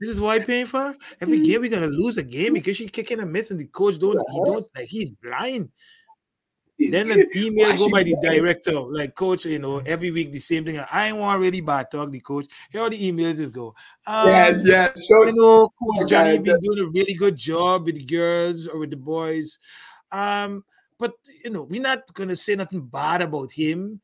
This 0.00 0.10
is 0.10 0.20
why 0.20 0.38
paying 0.38 0.66
for. 0.66 0.94
Every 1.20 1.40
game 1.40 1.60
we're 1.60 1.70
gonna 1.70 1.88
lose 1.88 2.16
a 2.16 2.22
game 2.22 2.54
because 2.54 2.76
she's 2.76 2.90
kicking 2.90 3.20
a 3.20 3.26
miss 3.26 3.50
and 3.50 3.58
the 3.58 3.66
coach 3.66 3.98
don't 3.98 4.18
he 4.30 4.42
don't 4.44 4.66
like 4.74 4.88
he's 4.88 5.10
blind. 5.10 5.70
Then 6.78 7.08
the 7.08 7.28
email 7.36 7.76
go 7.76 7.90
by 7.90 8.02
the 8.02 8.16
director, 8.22 8.72
like 8.80 9.14
coach, 9.14 9.44
you 9.44 9.58
know, 9.58 9.78
every 9.78 10.10
week 10.10 10.32
the 10.32 10.38
same 10.38 10.64
thing. 10.64 10.82
I 10.90 11.12
want 11.12 11.40
really 11.40 11.60
bad 11.60 11.90
talk 11.90 12.10
the 12.10 12.20
coach. 12.20 12.46
Here 12.72 12.80
all 12.80 12.88
the 12.88 13.12
emails 13.12 13.36
just 13.36 13.52
go. 13.52 13.74
Um, 14.06 14.28
yes, 14.28 14.62
yes. 14.64 15.08
So 15.08 15.24
you 15.24 15.34
know, 15.34 15.68
Coach 15.78 16.08
Johnny 16.08 16.38
been 16.38 16.60
doing 16.60 16.78
a 16.78 16.86
really 16.86 17.14
good 17.14 17.36
job 17.36 17.84
with 17.84 17.96
the 17.96 18.04
girls 18.04 18.66
or 18.66 18.78
with 18.78 18.90
the 18.90 18.96
boys. 18.96 19.58
Um, 20.10 20.64
but 21.00 21.14
you 21.42 21.50
know, 21.50 21.62
we're 21.62 21.82
not 21.82 22.12
gonna 22.14 22.36
say 22.36 22.54
nothing 22.54 22.82
bad 22.82 23.22
about 23.22 23.50
him. 23.50 24.00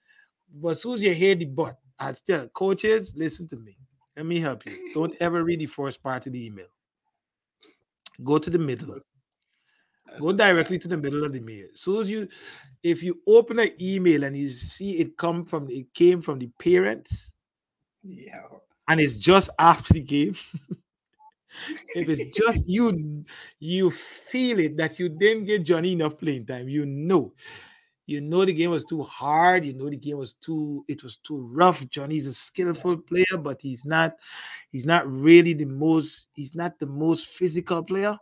But 0.53 0.71
as 0.71 0.83
soon 0.83 0.95
as 0.95 1.03
you 1.03 1.15
hear 1.15 1.35
the 1.35 1.45
but, 1.45 1.77
I 1.99 2.13
still 2.13 2.49
coaches, 2.49 3.13
listen 3.15 3.47
to 3.49 3.57
me. 3.57 3.77
Let 4.17 4.27
me 4.27 4.41
help 4.41 4.65
you. 4.67 4.93
Don't 4.95 5.15
ever 5.21 5.45
read 5.45 5.61
the 5.61 5.67
first 5.67 6.03
part 6.03 6.27
of 6.27 6.33
the 6.33 6.47
email. 6.47 6.67
Go 8.25 8.39
to 8.39 8.49
the 8.49 8.59
middle. 8.59 8.99
Go 10.21 10.33
directly 10.33 10.79
to 10.79 10.89
the 10.89 10.97
middle 10.97 11.25
of 11.25 11.33
the 11.33 11.41
mail. 11.41 11.67
So 11.75 12.01
as 12.01 12.11
you, 12.11 12.29
if 12.83 13.03
you 13.03 13.21
open 13.27 13.59
an 13.59 13.73
email 13.81 14.25
and 14.25 14.37
you 14.37 14.49
see 14.49 14.99
it 14.99 15.19
come 15.19 15.45
from, 15.45 15.69
it 15.69 15.93
came 15.93 16.23
from 16.23 16.39
the 16.39 16.49
parents, 16.59 17.33
Yeah. 18.03 18.45
and 18.89 19.01
it's 19.01 19.17
just 19.17 19.51
after 19.59 19.95
the 19.95 20.01
game. 20.01 20.37
if 21.95 22.09
it's 22.09 22.37
just 22.37 22.69
you, 22.69 23.25
you 23.59 23.91
feel 23.91 24.59
it 24.59 24.77
that 24.77 24.99
you 24.99 25.09
didn't 25.09 25.45
get 25.45 25.65
Johnny 25.65 25.93
enough 25.93 26.19
playing 26.19 26.47
time. 26.47 26.69
You 26.69 26.87
know, 26.87 27.33
you 28.07 28.21
know 28.21 28.45
the 28.45 28.53
game 28.53 28.71
was 28.71 28.85
too 28.85 29.03
hard. 29.03 29.65
You 29.65 29.73
know 29.75 29.91
the 29.91 29.97
game 29.97 30.19
was 30.19 30.35
too, 30.35 30.85
it 30.89 31.03
was 31.03 31.17
too 31.19 31.39
rough. 31.53 31.89
Johnny's 31.89 32.27
a 32.27 32.35
skillful 32.35 32.99
player, 32.99 33.39
but 33.39 33.61
he's 33.61 33.85
not, 33.85 34.15
he's 34.71 34.87
not 34.87 35.11
really 35.11 35.55
the 35.55 35.65
most, 35.65 36.29
he's 36.35 36.55
not 36.55 36.79
the 36.79 36.87
most 36.87 37.27
physical 37.27 37.83
player. 37.83 38.17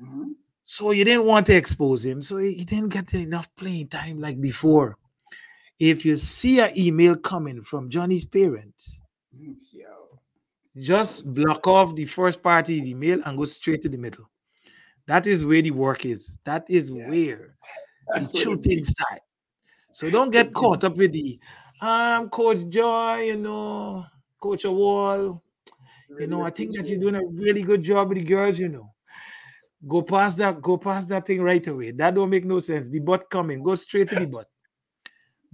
Mhm. 0.00 0.34
So 0.64 0.92
you 0.92 1.04
didn't 1.04 1.26
want 1.26 1.46
to 1.46 1.56
expose 1.56 2.04
him. 2.04 2.22
So 2.22 2.36
he 2.36 2.64
didn't 2.64 2.90
get 2.90 3.12
enough 3.14 3.48
playing 3.56 3.88
time 3.88 4.20
like 4.20 4.40
before. 4.40 4.96
If 5.80 6.04
you 6.04 6.16
see 6.16 6.60
an 6.60 6.70
email 6.78 7.16
coming 7.16 7.62
from 7.62 7.90
Johnny's 7.90 8.24
parents, 8.26 9.00
Yo. 9.72 9.99
Just 10.76 11.32
block 11.32 11.66
off 11.66 11.94
the 11.94 12.04
first 12.04 12.42
party 12.42 12.78
of 12.78 12.84
the 12.84 12.90
email 12.90 13.20
and 13.24 13.36
go 13.36 13.44
straight 13.44 13.82
to 13.82 13.88
the 13.88 13.96
middle. 13.96 14.28
That 15.06 15.26
is 15.26 15.44
where 15.44 15.62
the 15.62 15.70
work 15.72 16.04
is. 16.04 16.38
That 16.44 16.64
is 16.68 16.90
Yeah. 16.90 17.08
where 17.08 17.56
the 18.14 18.20
That's 18.20 18.32
true 18.32 18.60
start. 18.84 19.20
So 19.92 20.10
don't 20.10 20.30
get 20.30 20.52
caught 20.52 20.84
up 20.84 20.96
with 20.96 21.12
the 21.12 21.38
um 21.80 22.28
Coach 22.30 22.68
Joy, 22.68 23.24
you 23.26 23.36
know, 23.36 24.06
Coach 24.38 24.64
Wall. 24.64 25.42
You 26.18 26.26
know, 26.26 26.42
I 26.42 26.50
think 26.50 26.76
that 26.76 26.86
you're 26.86 27.00
doing 27.00 27.14
a 27.14 27.24
really 27.24 27.62
good 27.62 27.82
job 27.82 28.08
with 28.08 28.18
the 28.18 28.24
girls, 28.24 28.58
you 28.58 28.68
know. 28.68 28.92
Go 29.86 30.02
past 30.02 30.36
that, 30.36 30.60
go 30.60 30.76
past 30.76 31.08
that 31.08 31.26
thing 31.26 31.40
right 31.40 31.66
away. 31.66 31.92
That 31.92 32.14
don't 32.14 32.28
make 32.28 32.44
no 32.44 32.60
sense. 32.60 32.88
The 32.90 32.98
butt 32.98 33.30
coming, 33.30 33.62
go 33.62 33.74
straight 33.76 34.08
to 34.10 34.16
the 34.16 34.26
butt. 34.26 34.48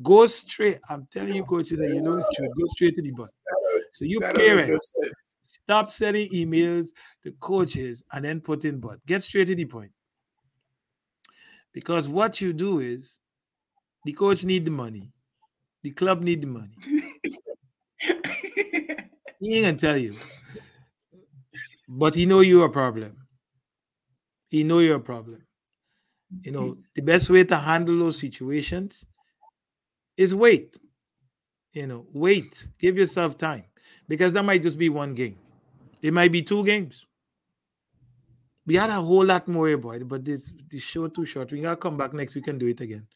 Go 0.03 0.27
straight. 0.27 0.81
I'm 0.89 1.07
telling 1.07 1.35
you, 1.35 1.45
coaches, 1.49 1.79
that 1.79 1.89
you 1.89 2.01
know 2.01 2.17
it's 2.19 2.29
true. 2.35 2.49
Go 2.49 2.67
straight 2.69 2.97
to 2.97 3.03
the 3.03 3.13
butt. 3.13 3.31
So 3.97 4.05
you 4.05 4.21
That 4.21 4.35
don't 4.35 4.45
make 4.45 4.57
no 4.57 4.65
parents, 4.67 4.99
stop 5.45 5.91
sending 5.91 6.29
emails 6.29 6.89
to 7.23 7.33
coaches 7.41 8.03
and 8.13 8.27
then 8.27 8.43
put 8.43 8.67
in 8.67 8.79
butt. 8.79 8.99
Get 9.07 9.23
straight 9.23 9.47
to 9.47 9.55
the 9.55 9.65
point. 9.65 9.93
Because 11.73 12.07
what 12.07 12.39
you 12.43 12.53
do 12.53 12.81
is 12.81 13.17
the 14.05 14.13
coach 14.13 14.45
need 14.45 14.67
the 14.67 14.71
money, 14.71 15.15
the 15.83 15.93
club 15.93 16.21
need 16.21 16.43
the 16.43 16.47
money. 16.47 16.77
He 19.39 19.57
ain't 19.57 19.65
gonna 19.65 19.79
tell 19.79 19.97
you. 19.97 20.13
But 21.89 22.15
he 22.15 22.27
know 22.27 22.41
you're 22.41 22.67
a 22.67 22.71
problem. 22.71 23.27
He 24.49 24.65
know 24.65 24.81
you're 24.81 24.97
a 24.97 25.01
problem. 25.01 25.47
You 26.43 26.53
know, 26.53 26.79
the 26.95 27.03
best 27.03 27.31
way 27.31 27.45
to 27.45 27.57
handle 27.57 27.99
those 27.99 28.19
situations 28.19 29.07
is 30.17 30.35
wait. 30.35 30.77
You 31.73 31.87
know, 31.87 32.07
wait. 32.13 32.67
Give 32.79 32.97
yourself 32.97 33.37
time. 33.37 33.65
Because 34.09 34.33
that 34.33 34.45
might 34.45 34.63
just 34.63 34.79
be 34.79 34.89
one 34.89 35.15
game. 35.15 35.37
It 36.03 36.13
might 36.13 36.33
be 36.33 36.43
two 36.43 36.65
games. 36.65 37.05
We 38.67 38.75
had 38.75 38.91
a 38.91 38.95
whole 38.95 39.25
lot 39.25 39.47
more 39.49 39.69
about 39.69 39.97
it, 39.97 40.09
but 40.09 40.25
this 40.25 40.53
the 40.71 40.79
show 40.79 41.09
too 41.09 41.25
short. 41.25 41.53
We 41.53 41.61
gotta 41.61 41.77
come 41.77 41.97
back 41.97 42.13
next 42.13 42.35
week 42.35 42.49
and 42.49 42.59
do 42.59 42.67
it 42.67 42.81
again. 42.81 43.07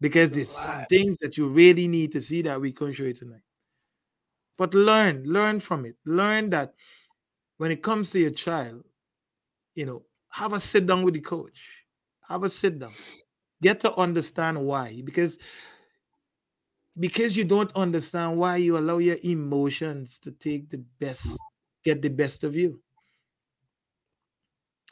Because 0.00 0.30
there's 0.30 0.50
some 0.50 0.84
things 0.90 1.16
that 1.18 1.38
you 1.38 1.48
really 1.48 1.88
need 1.88 2.12
to 2.12 2.20
see 2.20 2.42
that 2.42 2.60
we 2.60 2.72
can 2.72 2.92
show 2.92 3.04
you 3.04 3.14
tonight. 3.14 3.40
But 4.58 4.74
learn, 4.74 5.24
learn 5.24 5.60
from 5.60 5.86
it. 5.86 5.96
Learn 6.04 6.50
that 6.50 6.74
when 7.58 7.70
it 7.70 7.82
comes 7.82 8.10
to 8.10 8.18
your 8.18 8.30
child, 8.30 8.84
you 9.74 9.86
know, 9.86 10.02
have 10.30 10.52
a 10.52 10.60
sit 10.60 10.86
down 10.86 11.02
with 11.02 11.14
the 11.14 11.20
coach. 11.20 11.58
Have 12.28 12.44
a 12.44 12.50
sit 12.50 12.78
down. 12.78 12.92
Get 13.62 13.80
to 13.80 13.94
understand 13.94 14.60
why. 14.60 15.00
Because 15.04 15.38
because 16.98 17.36
you 17.36 17.44
don't 17.44 17.74
understand 17.76 18.38
why 18.38 18.56
you 18.56 18.78
allow 18.78 18.98
your 18.98 19.18
emotions 19.22 20.18
to 20.18 20.30
take 20.30 20.70
the 20.70 20.78
best, 20.98 21.26
mm. 21.26 21.36
get 21.84 22.02
the 22.02 22.08
best 22.08 22.44
of 22.44 22.56
you. 22.56 22.80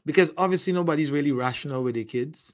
Because 0.05 0.31
obviously 0.36 0.72
nobody's 0.72 1.10
really 1.10 1.32
rational 1.32 1.82
with 1.82 1.94
their 1.94 2.05
kids. 2.05 2.52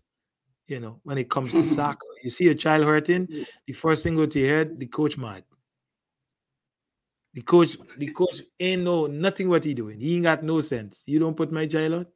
You 0.68 0.78
know, 0.78 1.00
when 1.02 1.18
it 1.18 1.28
comes 1.28 1.50
to 1.50 1.66
soccer, 1.74 2.06
you 2.22 2.30
see 2.30 2.48
a 2.48 2.54
child 2.54 2.84
hurting, 2.84 3.26
the 3.66 3.72
first 3.72 4.04
thing 4.04 4.14
go 4.14 4.26
to 4.26 4.38
your 4.38 4.48
head, 4.48 4.78
the 4.78 4.86
coach 4.86 5.18
mad. 5.18 5.42
The 7.34 7.42
coach, 7.42 7.76
the 7.96 8.08
coach 8.08 8.42
ain't 8.58 8.82
know 8.82 9.06
nothing 9.06 9.48
what 9.48 9.64
he 9.64 9.74
doing. 9.74 10.00
He 10.00 10.16
ain't 10.16 10.24
got 10.24 10.42
no 10.42 10.60
sense. 10.60 11.02
You 11.06 11.18
don't 11.18 11.36
put 11.36 11.52
my 11.52 11.66
child 11.66 11.94
on. 11.94 12.06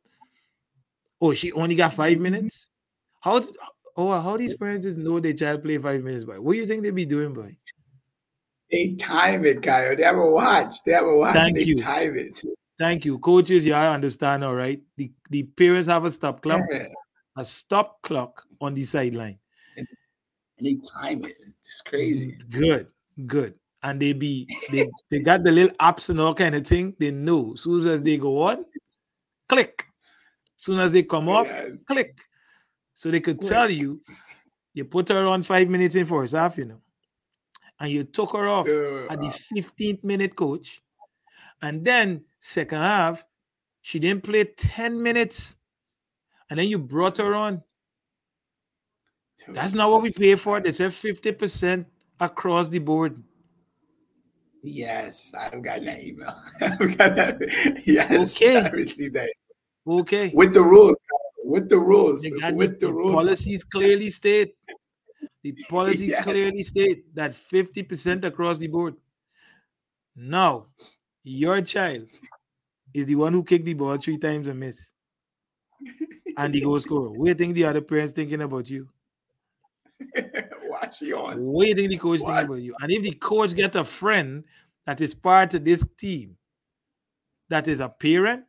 Oh, 1.21 1.35
she 1.35 1.53
only 1.53 1.75
got 1.75 1.95
five 1.95 2.15
mm-hmm. 2.15 2.23
minutes. 2.23 2.69
How? 3.21 3.45
Oh, 3.97 4.21
how 4.21 4.37
these 4.37 4.57
parents 4.57 4.87
know 4.87 5.21
their 5.21 5.33
child 5.35 5.63
play 5.63 5.79
five 5.79 6.03
minutes? 6.03 6.25
Boy, 6.25 6.41
what 6.41 6.53
do 6.55 6.59
you 6.59 6.67
think 6.67 6.83
they 6.83 6.91
be 6.91 7.07
doing, 7.07 7.33
boy? 7.33 7.57
They 8.71 8.95
time 8.95 9.45
it, 9.45 9.63
Kyle. 9.63 9.95
They 9.95 10.03
have 10.03 10.17
a 10.17 10.27
watch. 10.31 10.83
They 10.85 10.93
have 10.93 11.05
a 11.07 11.17
watch. 11.17 11.35
Thank 11.35 11.57
they 11.57 11.63
you. 11.63 11.77
time 11.77 12.17
it. 12.17 12.43
Thank 12.79 13.05
you, 13.05 13.19
coaches. 13.21 13.65
Yeah, 13.65 13.81
I 13.81 13.95
understand. 13.95 14.43
All 14.43 14.55
right. 14.55 14.81
The 14.97 15.13
the 15.31 15.45
parents 15.45 15.89
have 15.89 16.05
a 16.05 16.11
stop 16.11 16.43
clock, 16.43 16.61
Yeah. 16.73 16.89
a 17.37 17.45
stop 17.45 18.03
clock 18.03 18.43
on 18.61 18.75
the 18.75 18.85
sideline. 18.85 19.39
And 19.77 19.87
they 20.61 20.77
time 20.99 21.25
it. 21.25 21.37
It's 21.61 21.83
crazy. 21.83 22.37
Good, 22.51 22.89
good. 23.27 23.55
And 23.85 24.01
they 24.03 24.13
be 24.13 24.49
they 24.73 24.85
they 25.11 25.19
got 25.21 25.45
the 25.45 25.53
little 25.53 25.77
apps 25.77 26.09
and 26.09 26.21
all 26.21 26.35
kind 26.35 26.57
of 26.57 26.67
thing. 26.67 26.97
They 26.99 27.13
know. 27.13 27.55
Soon 27.55 27.87
as 27.87 28.03
they 28.03 28.17
go 28.17 28.43
on, 28.43 28.65
click. 29.49 29.85
Soon 30.57 30.81
as 30.81 30.91
they 30.91 31.05
come 31.05 31.29
off, 31.29 31.47
Yeah. 31.47 31.69
click. 31.87 32.19
So 32.97 33.11
they 33.11 33.21
could 33.21 33.41
tell 33.41 33.71
you, 33.71 34.01
you 34.73 34.85
put 34.85 35.09
her 35.09 35.27
on 35.27 35.43
five 35.43 35.69
minutes 35.69 35.95
in 35.95 36.07
first 36.07 36.35
half, 36.35 36.57
you 36.59 36.65
know, 36.67 36.81
and 37.81 37.91
you 37.91 38.05
took 38.05 38.33
her 38.33 38.49
off 38.49 38.67
Uh, 38.69 39.07
at 39.11 39.21
the 39.21 39.27
15th 39.55 40.03
minute 40.05 40.37
coach. 40.37 40.81
And 41.63 41.85
then 41.85 42.25
second 42.41 42.79
half, 42.79 43.25
she 43.83 43.99
didn't 43.99 44.23
play 44.23 44.45
10 44.45 45.03
minutes. 45.03 45.55
And 46.51 46.59
then 46.59 46.69
you 46.69 46.79
brought 46.79 47.17
her 47.19 47.35
on. 47.35 47.63
dude, 49.45 49.57
That's 49.57 49.75
not 49.75 49.91
what 49.91 50.03
we 50.03 50.13
pay 50.13 50.35
for. 50.37 50.61
They 50.61 50.73
said 50.73 50.93
50% 50.93 51.87
across 52.21 52.69
the 52.69 52.79
board. 52.79 53.23
Yes, 54.63 55.35
I've 55.35 55.61
gotten 55.63 55.85
that 55.87 56.03
email. 56.03 56.35
I've 56.61 56.97
got 56.97 57.17
that. 57.17 57.83
Yes, 57.87 58.37
Okay. 58.37 58.61
I 58.61 58.71
received 58.71 59.15
that 59.15 59.31
Okay. 59.87 60.31
with 60.35 60.55
the 60.55 60.63
rules. 60.63 60.97
With 61.45 61.69
the 61.69 61.79
rules. 61.79 62.25
With 62.53 62.81
the, 62.81 62.87
the 62.87 62.93
rules. 62.93 63.13
policies 63.13 63.65
clearly 63.65 64.09
state. 64.09 64.57
The 65.43 65.53
policies 65.69 66.09
Yes. 66.09 66.25
clearly 66.25 66.63
state 66.63 67.15
that 67.15 67.35
50% 67.35 68.25
across 68.25 68.59
the 68.59 68.67
board. 68.67 68.95
Now, 70.17 70.67
your 71.23 71.61
child 71.61 72.09
is 72.95 73.07
the 73.07 73.17
one 73.17 73.35
who 73.35 73.45
kicked 73.45 73.67
the 73.67 73.75
ball 73.75 73.99
three 73.99 74.17
times 74.17 74.49
and 74.49 74.59
missed. 74.59 74.81
And 76.37 76.55
the 76.55 76.63
goal 76.63 76.81
scorer. 76.81 77.11
What 77.11 77.25
do 77.25 77.29
you 77.29 77.35
think 77.35 77.55
the 77.55 77.65
other 77.65 77.83
parents 77.83 78.15
thinking 78.15 78.41
about 78.41 78.71
you? 78.71 78.89
Watch 80.65 81.03
you 81.03 81.19
on. 81.19 81.41
What 81.41 81.65
do 81.65 81.69
you 81.69 81.75
think 81.75 81.91
the 81.91 81.99
coach 81.99 82.21
thinking 82.21 82.45
about 82.45 82.63
you? 82.63 82.75
And 82.81 82.91
if 82.91 83.03
the 83.03 83.13
coach 83.13 83.55
get 83.55 83.77
a 83.77 83.85
friend 83.85 84.45
that 84.87 85.01
is 85.01 85.15
part 85.15 85.53
of 85.55 85.65
this 85.65 85.85
team, 85.99 86.37
that 87.51 87.69
is 87.69 87.81
a 87.81 87.89
parent, 87.89 88.45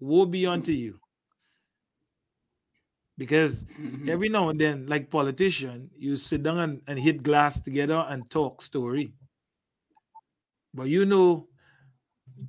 woe 0.00 0.24
be 0.24 0.46
unto 0.46 0.72
you. 0.72 0.98
Because 3.18 3.64
Mhm. 3.64 4.08
every 4.08 4.28
now 4.30 4.48
and 4.48 4.60
then, 4.60 4.86
like 4.86 5.10
politician, 5.10 5.90
you 5.98 6.16
sit 6.16 6.42
down 6.42 6.58
and, 6.60 6.80
and 6.86 6.98
hit 6.98 7.22
glass 7.22 7.60
together 7.60 8.06
and 8.08 8.30
talk 8.30 8.62
story. 8.62 9.12
But 10.72 10.88
you 10.88 11.04
know, 11.04 11.48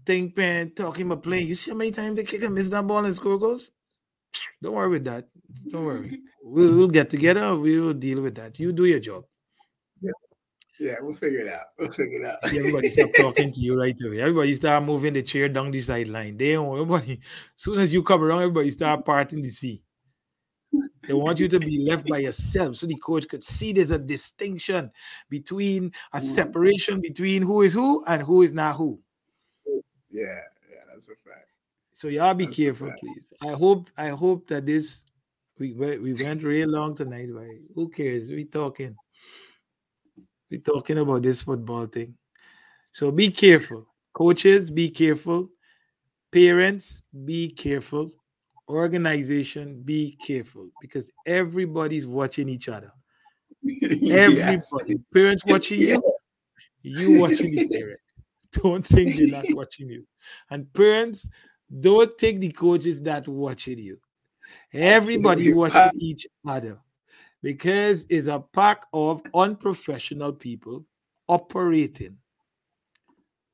think 0.06 0.38
man 0.38 0.72
talking 0.76 1.08
about 1.08 1.24
playing. 1.24 1.48
You 1.48 1.56
see 1.56 1.72
how 1.72 1.78
many 1.78 1.92
times 1.92 2.16
they 2.16 2.24
kick 2.24 2.44
and 2.44 2.54
miss 2.54 2.70
that 2.70 2.86
ball 2.86 3.04
and 3.06 3.16
score 3.16 3.40
goals? 3.40 3.72
Don't 4.62 4.76
worry 4.76 4.90
with 4.90 5.06
that. 5.06 5.28
Don't 5.70 5.86
worry. 5.86 6.22
We'll, 6.42 6.74
we'll 6.76 6.88
get 6.88 7.12
together. 7.12 7.56
We 7.56 7.80
will 7.80 7.94
deal 7.94 8.22
with 8.22 8.34
that. 8.36 8.58
You 8.60 8.72
do 8.72 8.86
your 8.86 9.00
job. 9.00 9.26
Yeah, 10.80 10.96
we'll 11.02 11.14
figure 11.14 11.42
it 11.42 11.50
out. 11.50 11.66
We'll 11.78 11.92
figure 11.92 12.22
it 12.22 12.26
out. 12.26 12.38
Everybody 12.46 12.90
stop 12.90 13.10
talking 13.18 13.52
to 13.54 13.60
you 13.60 13.78
right 13.78 13.96
away. 14.04 14.22
Everybody 14.22 14.56
start 14.56 14.84
moving 14.84 15.14
the 15.14 15.22
chair 15.22 15.50
down 15.50 15.72
the 15.72 15.82
sideline. 15.82 16.38
They 16.38 16.54
don't 16.54 16.72
everybody. 16.74 17.20
Soon 17.58 17.80
as 17.80 17.92
you 17.94 18.02
come 18.02 18.24
around, 18.24 18.44
everybody 18.44 18.72
start 18.72 19.06
parting 19.06 19.42
the 19.42 19.50
sea. 19.50 19.84
They 21.08 21.14
want 21.14 21.40
you 21.40 21.48
to 21.48 21.60
be 21.60 21.80
left 21.80 22.08
by 22.08 22.20
yourself 22.20 22.76
so 22.76 22.86
the 22.86 22.96
coach 22.96 23.28
could 23.28 23.44
see 23.44 23.72
there's 23.74 23.92
a 23.92 23.98
distinction 23.98 24.92
between 25.30 25.94
a 26.14 26.20
Mhm. 26.20 26.22
separation 26.22 27.02
between 27.02 27.42
who 27.42 27.62
is 27.62 27.74
who 27.74 28.04
and 28.06 28.22
who 28.22 28.42
is 28.44 28.54
not 28.54 28.76
who. 28.76 29.02
Yeah, 30.10 30.42
yeah, 30.70 30.84
that's 30.92 31.08
a 31.10 31.16
fact. 31.16 31.48
So 31.94 32.08
y'all 32.08 32.34
be 32.34 32.46
That's 32.46 32.58
careful, 32.58 32.92
please. 33.00 33.34
I 33.42 33.52
hope 33.52 33.90
I 33.98 34.10
hope 34.10 34.48
that 34.48 34.66
this 34.66 35.06
we 35.58 35.74
went 35.74 36.02
we 36.02 36.14
went 36.14 36.44
real 36.44 36.70
long 36.70 36.96
tonight, 36.96 37.30
but 37.34 37.48
who 37.76 37.90
cares? 37.90 38.30
We 38.30 38.46
talking. 38.46 38.96
We 40.50 40.60
talking 40.60 40.98
about 40.98 41.22
this 41.22 41.44
football 41.44 41.86
thing. 41.88 42.18
So 42.92 43.12
be 43.12 43.30
careful. 43.32 43.86
Coaches, 44.14 44.72
be 44.72 44.90
careful. 44.90 45.50
Parents, 46.32 47.02
be 47.26 47.50
careful. 47.52 48.14
Organization, 48.70 49.82
be 49.84 50.18
careful 50.26 50.70
because 50.82 51.12
everybody's 51.26 52.06
watching 52.08 52.48
each 52.48 52.70
other. 52.70 52.92
Everybody, 54.12 55.04
parents 55.14 55.44
watching 55.46 55.80
you, 55.80 56.04
you 56.82 57.20
watching 57.20 57.56
the 57.56 57.68
parents. 57.68 58.02
Don't 58.54 58.86
think 58.86 59.16
they're 59.16 59.28
not 59.28 59.46
watching 59.50 59.90
you. 59.90 60.08
And 60.50 60.72
parents, 60.74 61.30
don't 61.82 62.18
think 62.18 62.40
the 62.40 62.52
coaches 62.52 63.00
that 63.02 63.28
watching 63.28 63.78
you. 63.78 64.00
Everybody 64.74 65.54
watching 65.54 65.92
each 66.00 66.26
other 66.48 66.80
because 67.44 68.06
it's 68.10 68.26
a 68.26 68.44
pack 68.54 68.86
of 68.92 69.22
unprofessional 69.36 70.34
people 70.34 70.84
operating, 71.28 72.18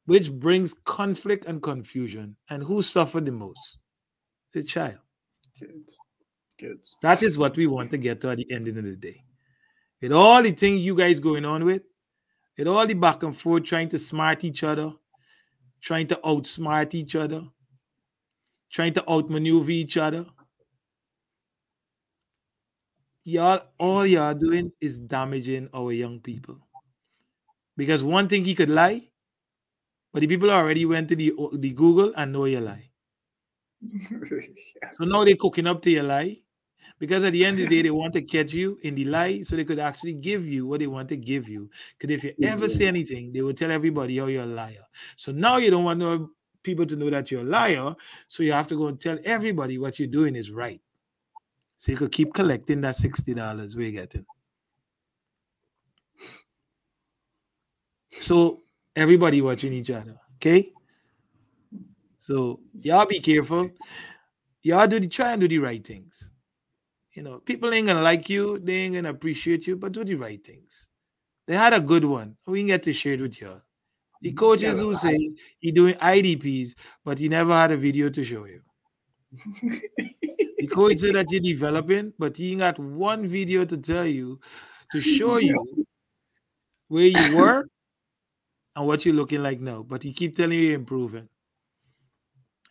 which 0.06 0.32
brings 0.32 0.74
conflict 0.86 1.46
and 1.46 1.62
confusion. 1.62 2.38
And 2.50 2.64
who 2.64 2.82
suffer 2.82 3.20
the 3.20 3.34
most? 3.34 3.78
The 4.54 4.64
child. 4.64 5.00
Kids. 5.58 6.06
Kids. 6.58 6.96
That 7.02 7.24
is 7.24 7.38
what 7.38 7.56
we 7.56 7.68
want 7.68 7.92
to 7.92 7.98
get 7.98 8.22
to 8.22 8.30
at 8.30 8.38
the 8.38 8.52
ending 8.52 8.78
of 8.78 8.84
the 8.84 8.96
day. 8.96 9.24
With 10.02 10.12
all 10.12 10.44
the 10.44 10.52
things 10.52 10.82
you 10.82 10.96
guys 10.96 11.20
going 11.20 11.46
on 11.46 11.66
with, 11.66 11.84
with 12.58 12.68
all 12.68 12.86
the 12.86 12.94
back 12.94 13.24
and 13.24 13.36
forth 13.36 13.64
trying 13.64 13.90
to 13.90 14.00
smart 14.00 14.44
each 14.44 14.64
other, 14.64 14.94
trying 15.82 16.08
to 16.08 16.20
outsmart 16.24 16.94
each 16.94 17.16
other, 17.16 17.44
trying 18.72 18.94
to 18.94 19.10
outmaneuver 19.10 19.72
each 19.72 19.98
other. 19.98 20.26
Y'all, 23.24 23.64
all 23.80 24.06
y'all 24.06 24.34
doing 24.36 24.72
is 24.80 25.00
damaging 25.00 25.70
our 25.74 25.92
young 25.92 26.20
people. 26.20 26.58
Because 27.78 28.04
one 28.04 28.28
thing 28.28 28.46
he 28.46 28.56
could 28.56 28.70
lie, 28.70 29.02
but 30.14 30.22
the 30.22 30.28
people 30.28 30.52
already 30.52 30.86
went 30.86 31.10
to 31.10 31.16
the, 31.16 31.34
the 31.54 31.72
Google 31.72 32.14
and 32.16 32.32
know 32.32 32.46
you 32.46 32.60
lie. 32.60 32.90
So 34.98 35.06
now 35.06 35.24
they're 35.24 35.36
cooking 35.36 35.68
up 35.68 35.82
to 35.84 35.90
your 35.90 36.04
lie. 36.04 36.42
Because 36.98 37.26
at 37.26 37.34
the 37.34 37.44
end 37.44 37.60
of 37.60 37.68
the 37.68 37.76
day, 37.76 37.82
they 37.82 37.92
want 37.92 38.14
to 38.14 38.22
catch 38.22 38.54
you 38.54 38.80
in 38.84 38.96
the 38.96 39.04
lie 39.04 39.42
so 39.42 39.58
they 39.58 39.66
could 39.66 39.80
actually 39.80 40.14
give 40.14 40.48
you 40.48 40.66
what 40.66 40.80
they 40.80 40.88
want 40.88 41.10
to 41.10 41.18
give 41.18 41.50
you. 41.50 41.70
Because 41.98 42.16
if 42.16 42.24
you 42.24 42.34
ever 42.44 42.70
say 42.70 42.88
anything, 42.88 43.34
they 43.34 43.42
will 43.42 43.54
tell 43.54 43.70
everybody, 43.70 44.20
oh, 44.22 44.28
you're 44.28 44.44
a 44.44 44.46
liar. 44.46 44.86
So 45.18 45.34
now 45.34 45.58
you 45.58 45.70
don't 45.70 45.84
want 45.84 46.00
no 46.00 46.30
people 46.64 46.86
to 46.86 46.96
know 46.96 47.10
that 47.10 47.32
you're 47.32 47.42
a 47.42 47.44
liar. 47.44 47.96
So 48.30 48.44
you 48.44 48.54
have 48.54 48.68
to 48.68 48.78
go 48.78 48.88
and 48.88 49.00
tell 49.00 49.18
everybody 49.26 49.78
what 49.78 50.00
you're 50.00 50.08
doing 50.08 50.38
is 50.38 50.52
right. 50.52 50.82
So 51.76 51.92
you 51.92 51.98
could 51.98 52.14
keep 52.14 52.34
collecting 52.34 52.80
that 52.82 52.96
$60 52.96 53.76
we're 53.76 53.92
getting. 53.92 54.26
So 58.10 58.64
everybody 58.96 59.42
watching 59.42 59.74
each 59.74 59.90
other. 59.90 60.16
Okay. 60.38 60.72
So 62.26 62.60
y'all 62.82 63.06
be 63.06 63.20
careful. 63.20 63.70
Y'all 64.64 64.88
do 64.88 65.00
the 65.00 65.08
try 65.08 65.34
and 65.34 65.42
do 65.42 65.48
the 65.48 65.60
right 65.60 65.86
things. 65.86 66.32
You 67.14 67.22
know, 67.22 67.38
people 67.38 67.72
ain't 67.72 67.86
gonna 67.86 68.02
like 68.02 68.30
you, 68.30 68.58
they 68.58 68.74
ain't 68.74 68.96
gonna 68.96 69.12
appreciate 69.12 69.68
you, 69.68 69.76
but 69.76 69.92
do 69.92 70.04
the 70.04 70.16
right 70.16 70.44
things. 70.44 70.88
They 71.46 71.56
had 71.56 71.74
a 71.74 71.80
good 71.80 72.04
one. 72.04 72.36
We 72.48 72.62
can 72.62 72.68
get 72.68 72.82
to 72.84 72.94
share 72.94 73.14
it 73.14 73.22
with 73.22 73.40
y'all. 73.40 73.62
The 74.24 74.32
mm, 74.32 74.38
coaches 74.38 74.80
who 74.80 74.96
say 74.96 75.36
he 75.60 75.72
doing 75.72 75.94
IDPs, 75.96 76.74
but 77.04 77.20
he 77.20 77.30
never 77.30 77.54
had 77.54 77.72
a 77.72 77.78
video 77.78 78.10
to 78.10 78.24
show 78.24 78.46
you. 78.46 78.62
The 80.58 80.68
coach 80.74 80.98
said 80.98 81.14
that 81.14 81.30
you're 81.30 81.42
developing, 81.42 82.12
but 82.18 82.36
he 82.38 82.54
ain't 82.54 82.62
got 82.62 82.80
one 82.80 83.28
video 83.28 83.66
to 83.66 83.78
tell 83.78 84.08
you 84.08 84.40
to 84.94 85.00
show 85.00 85.38
you 85.50 85.86
where 86.88 87.06
you 87.06 87.38
were 87.38 87.68
and 88.76 88.88
what 88.88 89.06
you're 89.06 89.14
looking 89.14 89.44
like 89.44 89.62
now. 89.62 89.84
But 89.84 90.02
he 90.02 90.12
keep 90.12 90.36
telling 90.36 90.58
you 90.58 90.66
you're 90.66 90.76
improving. 90.76 91.30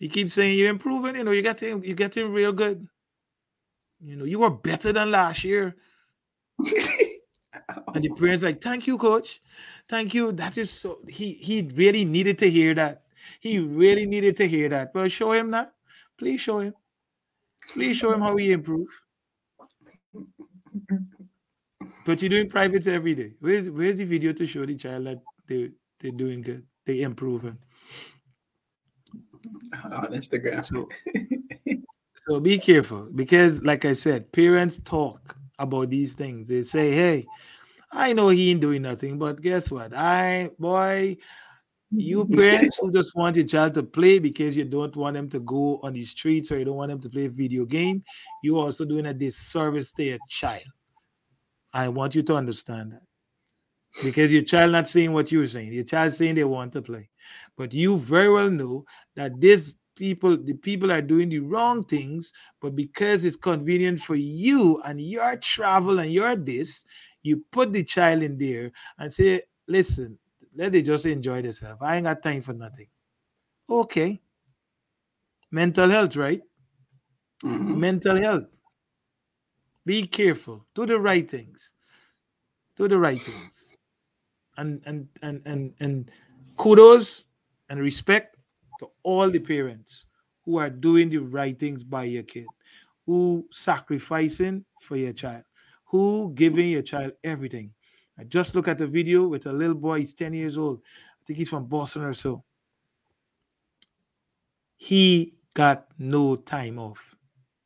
He 0.05 0.11
keeps 0.11 0.35
saying 0.35 0.59
you're 0.59 0.69
improving. 0.69 1.17
You 1.17 1.25
know, 1.25 1.31
you're 1.31 1.43
getting 1.43 1.83
you're 1.83 1.97
getting 1.97 2.31
real 2.31 2.53
good. 2.53 2.87
You 4.03 4.17
know, 4.17 4.27
you 4.27 4.39
were 4.39 4.51
better 4.51 4.93
than 4.93 5.11
last 5.11 5.45
year. 5.45 5.77
And 7.95 8.05
the 8.05 8.11
parents 8.11 8.43
like, 8.43 8.61
thank 8.61 8.87
you, 8.87 8.99
coach. 8.99 9.41
Thank 9.89 10.13
you. 10.13 10.33
That 10.33 10.59
is 10.59 10.71
so 10.71 10.99
he 11.09 11.33
he 11.33 11.63
really 11.63 12.05
needed 12.05 12.39
to 12.41 12.51
hear 12.51 12.75
that. 12.75 13.05
He 13.41 13.59
really 13.59 14.05
needed 14.05 14.37
to 14.37 14.47
hear 14.47 14.69
that. 14.69 14.93
But 14.93 15.11
show 15.11 15.33
him 15.33 15.51
that. 15.53 15.73
Please 16.19 16.39
show 16.39 16.59
him. 16.59 16.75
Please 17.73 17.97
show 17.97 18.13
him 18.13 18.21
how 18.21 18.37
he 18.37 18.53
improve. 18.53 18.89
But 22.05 22.21
you're 22.21 22.29
doing 22.29 22.51
privates 22.51 22.87
every 22.87 23.15
day. 23.15 23.33
Where's 23.41 23.71
where's 23.71 23.97
the 23.97 24.05
video 24.05 24.35
to 24.35 24.47
show 24.47 24.67
the 24.67 24.77
child 24.77 25.07
that 25.07 25.23
they 25.47 25.71
they're 25.99 26.13
doing 26.13 26.43
good? 26.43 26.67
They're 26.85 27.07
improving. 27.07 27.57
On 29.85 30.13
Instagram. 30.13 30.65
So, 30.65 30.89
so 32.27 32.41
be 32.41 32.59
careful 32.59 33.09
because, 33.15 33.63
like 33.63 33.85
I 33.85 33.93
said, 33.93 34.31
parents 34.33 34.79
talk 34.79 35.37
about 35.59 35.91
these 35.91 36.15
things. 36.15 36.49
They 36.49 36.63
say, 36.63 36.93
"Hey, 36.93 37.27
I 37.91 38.13
know 38.13 38.29
he 38.29 38.51
ain't 38.51 38.61
doing 38.61 38.83
nothing, 38.83 39.19
but 39.19 39.41
guess 39.41 39.71
what? 39.71 39.95
I 39.95 40.51
boy, 40.59 41.17
you 41.91 42.27
parents 42.37 42.79
who 42.81 42.93
just 42.93 43.15
want 43.15 43.37
your 43.37 43.47
child 43.47 43.75
to 43.75 43.83
play 43.83 44.19
because 44.19 44.57
you 44.57 44.65
don't 44.65 44.95
want 44.97 45.15
them 45.15 45.29
to 45.31 45.41
go 45.41 45.81
on 45.83 45.93
the 45.93 46.05
streets 46.05 46.51
or 46.51 46.59
you 46.59 46.65
don't 46.65 46.77
want 46.77 46.91
them 46.91 47.01
to 47.01 47.09
play 47.09 47.27
a 47.27 47.31
video 47.31 47.65
game, 47.65 48.03
you're 48.43 48.59
also 48.59 48.85
doing 48.85 49.07
a 49.07 49.15
disservice 49.15 49.93
to 49.93 50.03
your 50.03 50.19
child. 50.29 50.65
I 51.73 51.89
want 51.89 52.15
you 52.15 52.23
to 52.25 52.35
understand 52.37 52.93
that. 52.93 53.03
Because 54.03 54.33
your 54.33 54.43
child 54.43 54.73
not 54.73 54.89
saying 54.89 55.13
what 55.13 55.31
you're 55.31 55.47
saying. 55.47 55.73
Your 55.73 55.85
child 55.85 56.13
saying 56.13 56.35
they 56.35 56.45
want 56.45 56.73
to 56.73 56.83
play. 56.83 57.09
But 57.57 57.73
you 57.73 57.99
very 57.99 58.31
well 58.31 58.51
know 58.51 58.85
that 59.15 59.41
these 59.41 59.77
people, 59.97 60.37
the 60.37 60.55
people 60.55 60.91
are 60.91 61.03
doing 61.03 61.29
the 61.29 61.39
wrong 61.39 61.85
things, 61.85 62.33
but 62.61 62.75
because 62.75 63.25
it's 63.25 63.37
convenient 63.37 64.01
for 64.01 64.17
you 64.17 64.81
and 64.83 65.01
your 65.01 65.37
travel 65.37 66.01
and 66.01 66.13
your 66.13 66.35
this, 66.37 66.85
you 67.23 67.45
put 67.53 67.73
the 67.73 67.85
child 67.85 68.23
in 68.23 68.37
there 68.39 68.73
and 68.99 69.13
say, 69.13 69.43
listen, 69.69 70.19
let 70.55 70.73
they 70.73 70.83
just 70.83 71.07
enjoy 71.07 71.43
themselves. 71.43 71.81
I 71.83 71.97
ain't 71.97 72.05
got 72.05 72.23
time 72.23 72.43
for 72.43 72.53
nothing. 72.53 72.89
Okay. 73.69 74.21
Mental 75.51 75.89
health, 75.89 76.17
right? 76.17 76.43
Mhm. 77.45 77.77
Mental 77.79 78.17
health. 78.17 78.47
Be 79.87 80.07
careful. 80.07 80.67
Do 80.75 80.87
the 80.87 80.99
right 80.99 81.31
things. 81.31 81.73
Do 82.77 82.89
the 82.89 82.99
right 82.99 83.19
things. 83.19 83.75
And 84.57 84.83
and 84.87 85.09
and 85.23 85.43
and 85.45 85.75
and 85.81 86.11
kudos 86.57 87.25
and 87.69 87.81
respect 87.81 88.37
to 88.81 88.89
all 89.03 89.31
the 89.31 89.39
parents 89.39 90.07
who 90.45 90.59
are 90.59 90.71
doing 90.71 91.09
the 91.09 91.19
right 91.19 91.59
things 91.59 91.85
by 91.85 92.05
your 92.05 92.23
kid, 92.23 92.47
who 93.07 93.47
sacrificing 93.51 94.65
for 94.81 94.97
your 94.97 95.13
child, 95.13 95.45
who 95.85 96.33
giving 96.35 96.69
your 96.69 96.83
child 96.83 97.13
everything. 97.23 97.73
I 98.19 98.25
just 98.25 98.55
look 98.55 98.69
at 98.69 98.79
the 98.79 98.87
video 98.87 99.27
with 99.27 99.47
a 99.47 99.53
little 99.53 99.75
boy, 99.75 100.01
he's 100.01 100.13
10 100.13 100.35
years 100.35 100.57
old. 100.57 100.81
I 100.85 101.23
think 101.27 101.39
he's 101.39 101.49
from 101.49 101.67
Boston 101.67 102.03
or 102.03 102.15
so. 102.15 102.45
He 104.77 105.35
got 105.55 105.87
no 105.99 106.37
time 106.37 106.79
off. 106.79 107.17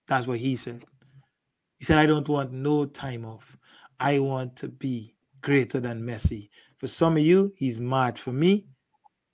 That's 0.07 0.27
what 0.27 0.39
he 0.39 0.57
said. 0.57 0.85
He 1.79 1.85
said, 1.85 1.99
I 1.99 2.07
don't 2.07 2.29
want 2.29 2.53
no 2.53 2.87
time 2.87 3.25
off. 3.25 3.57
I 4.01 4.19
want 4.21 4.57
to 4.57 4.69
be 4.69 5.15
greater 5.41 5.81
than 5.81 6.03
Messi. 6.03 6.49
For 6.79 6.87
some 6.87 7.17
of 7.17 7.23
you, 7.23 7.53
he's 7.57 7.81
mad. 7.81 8.19
For 8.19 8.33
me, 8.33 8.67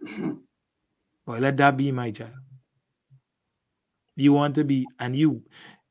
well, 1.27 1.41
let 1.41 1.57
that 1.57 1.77
be 1.77 1.91
my 1.93 2.11
child. 2.11 2.33
You 4.17 4.33
want 4.33 4.55
to 4.57 4.65
be, 4.65 4.87
and 4.99 5.17
you, 5.17 5.43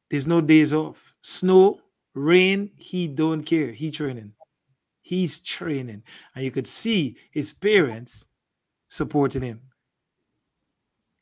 there's 0.09 0.27
no 0.27 0.41
days 0.41 0.73
off. 0.73 1.13
Snow, 1.21 1.79
rain, 2.13 2.71
he 2.77 3.07
don't 3.07 3.43
care. 3.43 3.71
He 3.71 3.91
training. 3.91 4.33
He's 5.01 5.39
training. 5.41 6.03
And 6.35 6.45
you 6.45 6.51
could 6.51 6.67
see 6.67 7.17
his 7.31 7.51
parents 7.51 8.25
supporting 8.89 9.41
him. 9.41 9.61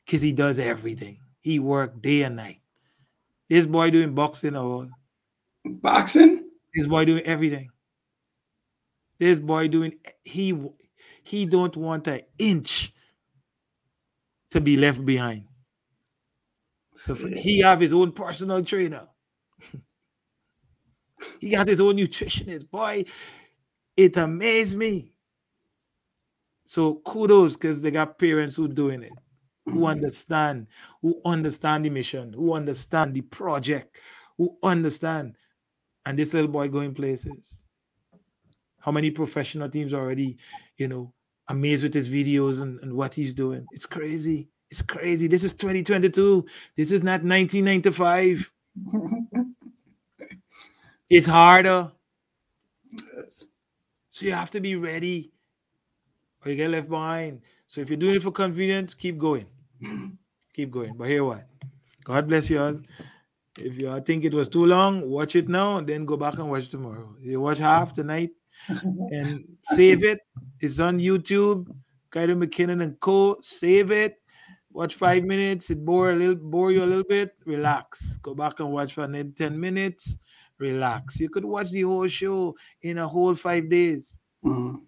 Because 0.04 0.20
he 0.20 0.32
does 0.32 0.58
everything. 0.58 1.18
He 1.40 1.58
work 1.58 2.00
day 2.00 2.22
and 2.22 2.36
night. 2.36 2.60
This 3.48 3.66
boy 3.66 3.90
doing 3.90 4.14
boxing 4.14 4.56
or 4.56 4.88
Boxing? 5.64 6.50
this 6.74 6.86
boy 6.86 7.04
doing 7.04 7.22
everything. 7.24 7.70
This 9.18 9.38
boy 9.38 9.68
doing 9.68 9.94
he 10.24 10.58
he 11.22 11.46
don't 11.46 11.76
want 11.76 12.06
an 12.08 12.22
inch 12.38 12.92
to 14.52 14.60
be 14.60 14.76
left 14.76 15.04
behind. 15.04 15.44
So 16.94 17.14
he 17.14 17.60
have 17.60 17.80
his 17.80 17.92
own 17.92 18.12
personal 18.12 18.62
trainer. 18.62 19.08
he 21.40 21.50
got 21.50 21.68
his 21.68 21.80
own 21.80 21.96
nutritionist. 21.96 22.70
Boy, 22.70 23.04
it 23.96 24.16
amazed 24.16 24.76
me. 24.76 25.14
So 26.66 26.96
kudos 27.04 27.54
because 27.54 27.82
they 27.82 27.90
got 27.90 28.18
parents 28.18 28.56
who 28.56 28.68
doing 28.68 29.02
it, 29.02 29.12
who 29.66 29.80
mm. 29.80 29.90
understand, 29.90 30.66
who 31.00 31.20
understand 31.24 31.84
the 31.84 31.90
mission, 31.90 32.32
who 32.32 32.52
understand 32.52 33.14
the 33.14 33.22
project, 33.22 33.96
who 34.36 34.56
understand. 34.62 35.36
And 36.04 36.18
this 36.18 36.34
little 36.34 36.50
boy 36.50 36.68
going 36.68 36.94
places. 36.94 37.62
How 38.80 38.90
many 38.90 39.10
professional 39.10 39.68
teams 39.70 39.94
already, 39.94 40.38
you 40.76 40.88
know, 40.88 41.14
amazed 41.48 41.82
with 41.84 41.94
his 41.94 42.08
videos 42.08 42.60
and, 42.60 42.80
and 42.80 42.92
what 42.92 43.14
he's 43.14 43.34
doing? 43.34 43.66
It's 43.72 43.86
crazy. 43.86 44.48
It's 44.70 44.82
crazy. 44.82 45.26
This 45.26 45.44
is 45.44 45.52
2022. 45.52 46.46
This 46.76 46.90
is 46.90 47.02
not 47.02 47.22
1995. 47.22 48.52
it's 51.10 51.26
harder. 51.26 51.92
Yes. 53.16 53.46
So 54.10 54.26
you 54.26 54.32
have 54.32 54.50
to 54.52 54.60
be 54.60 54.76
ready 54.76 55.32
or 56.44 56.50
you 56.50 56.56
get 56.56 56.70
left 56.70 56.88
behind. 56.88 57.42
So 57.66 57.80
if 57.80 57.88
you're 57.88 57.98
doing 57.98 58.16
it 58.16 58.22
for 58.22 58.30
convenience, 58.30 58.94
keep 58.94 59.18
going. 59.18 59.46
keep 60.54 60.70
going. 60.70 60.94
But 60.96 61.08
here 61.08 61.24
what? 61.24 61.46
God 62.04 62.28
bless 62.28 62.50
you 62.50 62.60
all. 62.60 62.80
If 63.58 63.76
you 63.76 63.90
all 63.90 64.00
think 64.00 64.24
it 64.24 64.32
was 64.32 64.48
too 64.48 64.64
long, 64.64 65.08
watch 65.08 65.36
it 65.36 65.48
now 65.48 65.76
and 65.76 65.86
then 65.86 66.06
go 66.06 66.16
back 66.16 66.34
and 66.34 66.50
watch 66.50 66.68
tomorrow. 66.68 67.14
You 67.20 67.40
watch 67.40 67.58
half 67.58 67.94
tonight 67.94 68.30
and 69.12 69.44
save 69.62 70.04
it. 70.04 70.20
It's 70.60 70.78
on 70.78 70.98
YouTube. 70.98 71.66
Kayode 72.10 72.36
McKinnon 72.44 72.82
and 72.82 72.98
Co. 73.00 73.38
Save 73.42 73.90
it. 73.90 74.16
Watch 74.72 74.94
five 74.94 75.24
minutes. 75.24 75.70
It 75.70 75.84
bore 75.84 76.12
a 76.12 76.16
little 76.16 76.34
bore 76.36 76.72
you 76.72 76.84
a 76.84 76.86
little 76.86 77.04
bit. 77.04 77.34
Relax. 77.44 78.16
Go 78.22 78.34
back 78.34 78.60
and 78.60 78.70
watch 78.72 78.94
for 78.94 79.04
another 79.04 79.30
10 79.36 79.58
minutes. 79.58 80.16
Relax. 80.58 81.20
You 81.20 81.28
could 81.28 81.44
watch 81.44 81.70
the 81.70 81.82
whole 81.82 82.08
show 82.08 82.54
in 82.82 82.98
a 82.98 83.08
whole 83.08 83.34
five 83.34 83.68
days. 83.68 84.18
Mhm. 84.44 84.82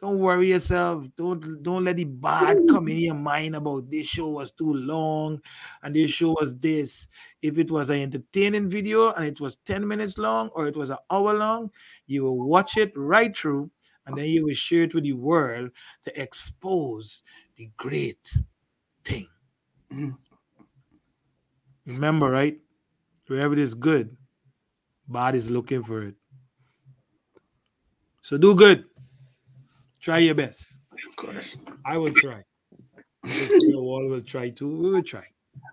Don't 0.00 0.20
worry 0.20 0.50
yourself. 0.50 1.06
Don't 1.16 1.62
don't 1.62 1.84
let 1.84 1.96
the 1.96 2.04
bad 2.04 2.56
come 2.68 2.86
in 2.88 2.98
your 2.98 3.14
mind 3.16 3.56
about 3.56 3.90
this 3.90 4.06
show 4.06 4.28
was 4.28 4.52
too 4.52 4.72
long 4.72 5.40
and 5.82 5.94
this 5.94 6.12
show 6.12 6.36
was 6.40 6.56
this. 6.58 7.08
If 7.42 7.58
it 7.58 7.70
was 7.70 7.90
an 7.90 7.96
entertaining 7.96 8.68
video 8.68 9.12
and 9.12 9.26
it 9.26 9.40
was 9.40 9.56
10 9.66 9.86
minutes 9.86 10.16
long 10.16 10.50
or 10.54 10.68
it 10.68 10.76
was 10.76 10.90
an 10.90 10.98
hour 11.10 11.34
long, 11.34 11.70
you 12.06 12.22
will 12.22 12.38
watch 12.48 12.76
it 12.76 12.92
right 12.94 13.36
through 13.36 13.70
and 14.06 14.16
then 14.16 14.26
you 14.26 14.44
will 14.44 14.54
share 14.54 14.84
it 14.84 14.94
with 14.94 15.02
the 15.04 15.14
world 15.14 15.70
to 16.04 16.20
expose 16.20 17.24
the 17.56 17.68
great 17.76 18.32
thing. 19.04 19.28
Mhm. 19.90 20.16
Remember, 21.86 22.30
right? 22.30 22.60
Wherever 23.26 23.52
it 23.52 23.58
is 23.58 23.74
good, 23.74 24.16
bad 25.08 25.34
is 25.34 25.50
looking 25.50 25.82
for 25.82 26.02
it. 26.02 26.14
So 28.22 28.38
do 28.38 28.54
good. 28.54 28.84
Try 30.08 30.20
your 30.20 30.34
best. 30.34 30.78
Of 31.06 31.16
course. 31.16 31.58
I 31.84 31.98
will 31.98 32.14
try. 32.14 32.42
the 33.24 33.72
wall 33.74 34.08
will 34.08 34.22
try 34.22 34.48
too. 34.48 34.74
We 34.74 34.90
will 34.92 35.02
try. 35.02 35.24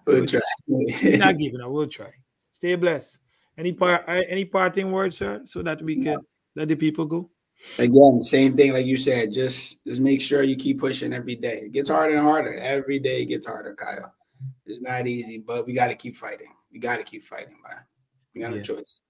We'll 0.05 0.25
try. 0.25 0.41
We're 0.67 1.15
not 1.15 1.37
giving 1.37 1.61
up. 1.61 1.71
We'll 1.71 1.87
try. 1.87 2.11
Stay 2.51 2.75
blessed. 2.75 3.19
Any 3.57 3.71
part 3.71 4.03
uh, 4.09 4.23
any 4.27 4.43
parting 4.43 4.91
words, 4.91 5.19
sir, 5.19 5.39
so 5.45 5.63
that 5.63 5.81
we 5.81 6.03
can 6.03 6.17
let 6.53 6.67
the 6.67 6.75
people 6.75 7.05
go? 7.05 7.29
Again, 7.79 8.21
same 8.21 8.57
thing 8.57 8.73
like 8.73 8.85
you 8.85 8.97
said. 8.97 9.31
Just 9.31 9.85
just 9.87 10.01
make 10.01 10.19
sure 10.19 10.43
you 10.43 10.57
keep 10.57 10.81
pushing 10.81 11.13
every 11.13 11.37
day. 11.37 11.61
It 11.67 11.71
gets 11.71 11.87
harder 11.87 12.15
and 12.15 12.27
harder. 12.27 12.55
Every 12.55 12.99
day 12.99 13.23
gets 13.23 13.47
harder, 13.47 13.73
Kyle. 13.73 14.13
It's 14.65 14.81
not 14.81 15.07
easy, 15.07 15.37
but 15.37 15.65
we 15.65 15.71
got 15.71 15.87
to 15.87 15.95
keep 15.95 16.17
fighting. 16.17 16.51
We 16.73 16.79
got 16.79 16.97
to 16.97 17.03
keep 17.03 17.23
fighting, 17.23 17.55
man. 17.63 17.85
We 18.33 18.41
got 18.41 18.51
no 18.51 18.59
choice. 18.59 19.01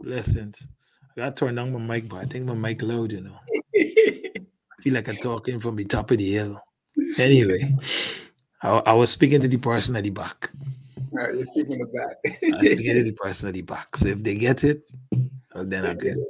Blessings. 0.00 0.66
I 1.14 1.20
got 1.20 1.36
to 1.36 1.44
turn 1.44 1.56
down 1.56 1.74
my 1.74 1.78
mic, 1.78 2.08
but 2.08 2.20
I 2.20 2.24
think 2.24 2.46
my 2.46 2.54
mic 2.54 2.80
loud, 2.80 3.12
you 3.12 3.20
know. 3.20 3.36
I 4.86 4.88
feel 4.88 4.94
like 4.94 5.08
I'm 5.08 5.16
talking 5.16 5.58
from 5.58 5.74
the 5.74 5.84
top 5.84 6.12
of 6.12 6.18
the 6.18 6.30
hill. 6.30 6.60
Anyway, 7.18 7.74
I, 8.62 8.68
I 8.68 8.92
was 8.92 9.10
speaking 9.10 9.40
to 9.40 9.48
the 9.48 9.56
person 9.56 9.96
at 9.96 10.04
the 10.04 10.10
back. 10.10 10.52
All 11.10 11.18
right, 11.18 11.34
you're 11.34 11.42
speaking 11.42 11.80
of 11.80 11.88
I 11.88 12.14
was 12.22 12.40
that. 12.40 12.58
speaking 12.62 12.94
to 12.94 13.02
the 13.02 13.12
person 13.14 13.48
at 13.48 13.54
the 13.54 13.62
back. 13.62 13.96
So 13.96 14.06
if 14.06 14.22
they 14.22 14.36
get 14.36 14.62
it, 14.62 14.82
then 15.56 15.86
I 15.86 15.94
get 15.94 16.12
it. 16.12 16.28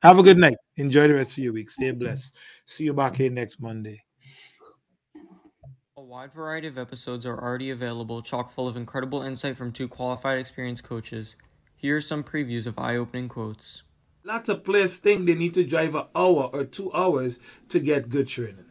Have 0.00 0.18
a 0.18 0.22
good 0.22 0.38
night. 0.38 0.56
Enjoy 0.78 1.06
the 1.06 1.12
rest 1.12 1.32
of 1.32 1.44
your 1.44 1.52
week. 1.52 1.68
Stay 1.68 1.90
blessed. 1.90 2.34
See 2.64 2.84
you 2.84 2.94
back 2.94 3.16
here 3.16 3.28
next 3.28 3.60
Monday. 3.60 4.02
A 5.98 6.00
wide 6.00 6.32
variety 6.32 6.68
of 6.68 6.78
episodes 6.78 7.26
are 7.26 7.38
already 7.38 7.68
available, 7.70 8.22
chock 8.22 8.50
full 8.50 8.66
of 8.66 8.74
incredible 8.74 9.20
insight 9.20 9.58
from 9.58 9.70
two 9.70 9.86
qualified 9.86 10.38
experienced 10.38 10.82
coaches. 10.82 11.36
Here 11.76 11.98
are 11.98 12.00
some 12.00 12.24
previews 12.24 12.66
of 12.66 12.78
eye 12.78 12.96
opening 12.96 13.28
quotes. 13.28 13.82
Lots 14.28 14.50
of 14.50 14.62
players 14.62 14.98
think 14.98 15.24
they 15.24 15.34
need 15.34 15.54
to 15.54 15.64
drive 15.64 15.94
an 15.94 16.04
hour 16.14 16.50
or 16.52 16.64
two 16.64 16.92
hours 16.92 17.38
to 17.70 17.80
get 17.80 18.10
good 18.10 18.28
training. 18.28 18.66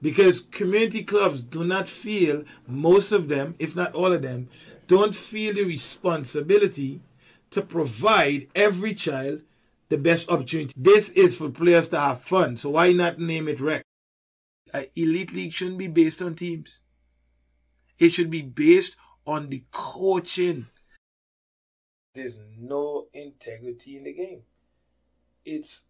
Because 0.00 0.40
community 0.40 1.04
clubs 1.04 1.42
do 1.42 1.62
not 1.62 1.86
feel, 1.86 2.44
most 2.66 3.12
of 3.12 3.28
them, 3.28 3.54
if 3.58 3.76
not 3.76 3.92
all 3.92 4.14
of 4.14 4.22
them, 4.22 4.48
don't 4.86 5.14
feel 5.14 5.52
the 5.52 5.64
responsibility 5.64 7.02
to 7.50 7.60
provide 7.60 8.48
every 8.54 8.94
child 8.94 9.42
the 9.90 9.98
best 9.98 10.30
opportunity. 10.30 10.72
This 10.74 11.10
is 11.10 11.36
for 11.36 11.50
players 11.50 11.90
to 11.90 12.00
have 12.00 12.22
fun, 12.22 12.56
so 12.56 12.70
why 12.70 12.92
not 12.92 13.18
name 13.18 13.46
it 13.46 13.60
rec? 13.60 13.82
An 14.72 14.86
elite 14.94 15.34
league 15.34 15.52
shouldn't 15.52 15.76
be 15.76 15.88
based 15.88 16.22
on 16.22 16.34
teams. 16.34 16.80
It 17.98 18.14
should 18.14 18.30
be 18.30 18.40
based 18.40 18.96
on 19.26 19.50
the 19.50 19.64
coaching. 19.70 20.68
There's 22.14 22.38
no 22.56 23.08
integrity 23.12 23.98
in 23.98 24.04
the 24.04 24.14
game. 24.14 24.44
It's 25.50 25.84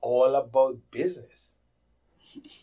all 0.00 0.34
about 0.34 0.78
business. 0.90 1.54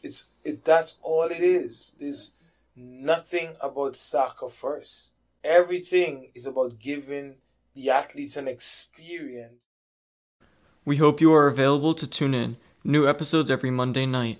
It's 0.03 0.27
it 0.43 0.65
that's 0.65 0.97
all 1.01 1.29
it 1.31 1.39
is. 1.39 1.93
There's 1.97 2.33
nothing 2.75 3.55
about 3.61 3.95
soccer 3.95 4.49
first. 4.49 5.11
Everything 5.41 6.31
is 6.35 6.45
about 6.45 6.79
giving 6.79 7.35
the 7.75 7.89
athletes 7.89 8.35
an 8.35 8.49
experience. 8.49 9.61
We 10.83 10.97
hope 10.97 11.21
you 11.21 11.31
are 11.31 11.47
available 11.47 11.93
to 11.95 12.05
tune 12.05 12.33
in. 12.33 12.57
New 12.83 13.07
episodes 13.07 13.49
every 13.49 13.71
Monday 13.71 14.05
night. 14.05 14.39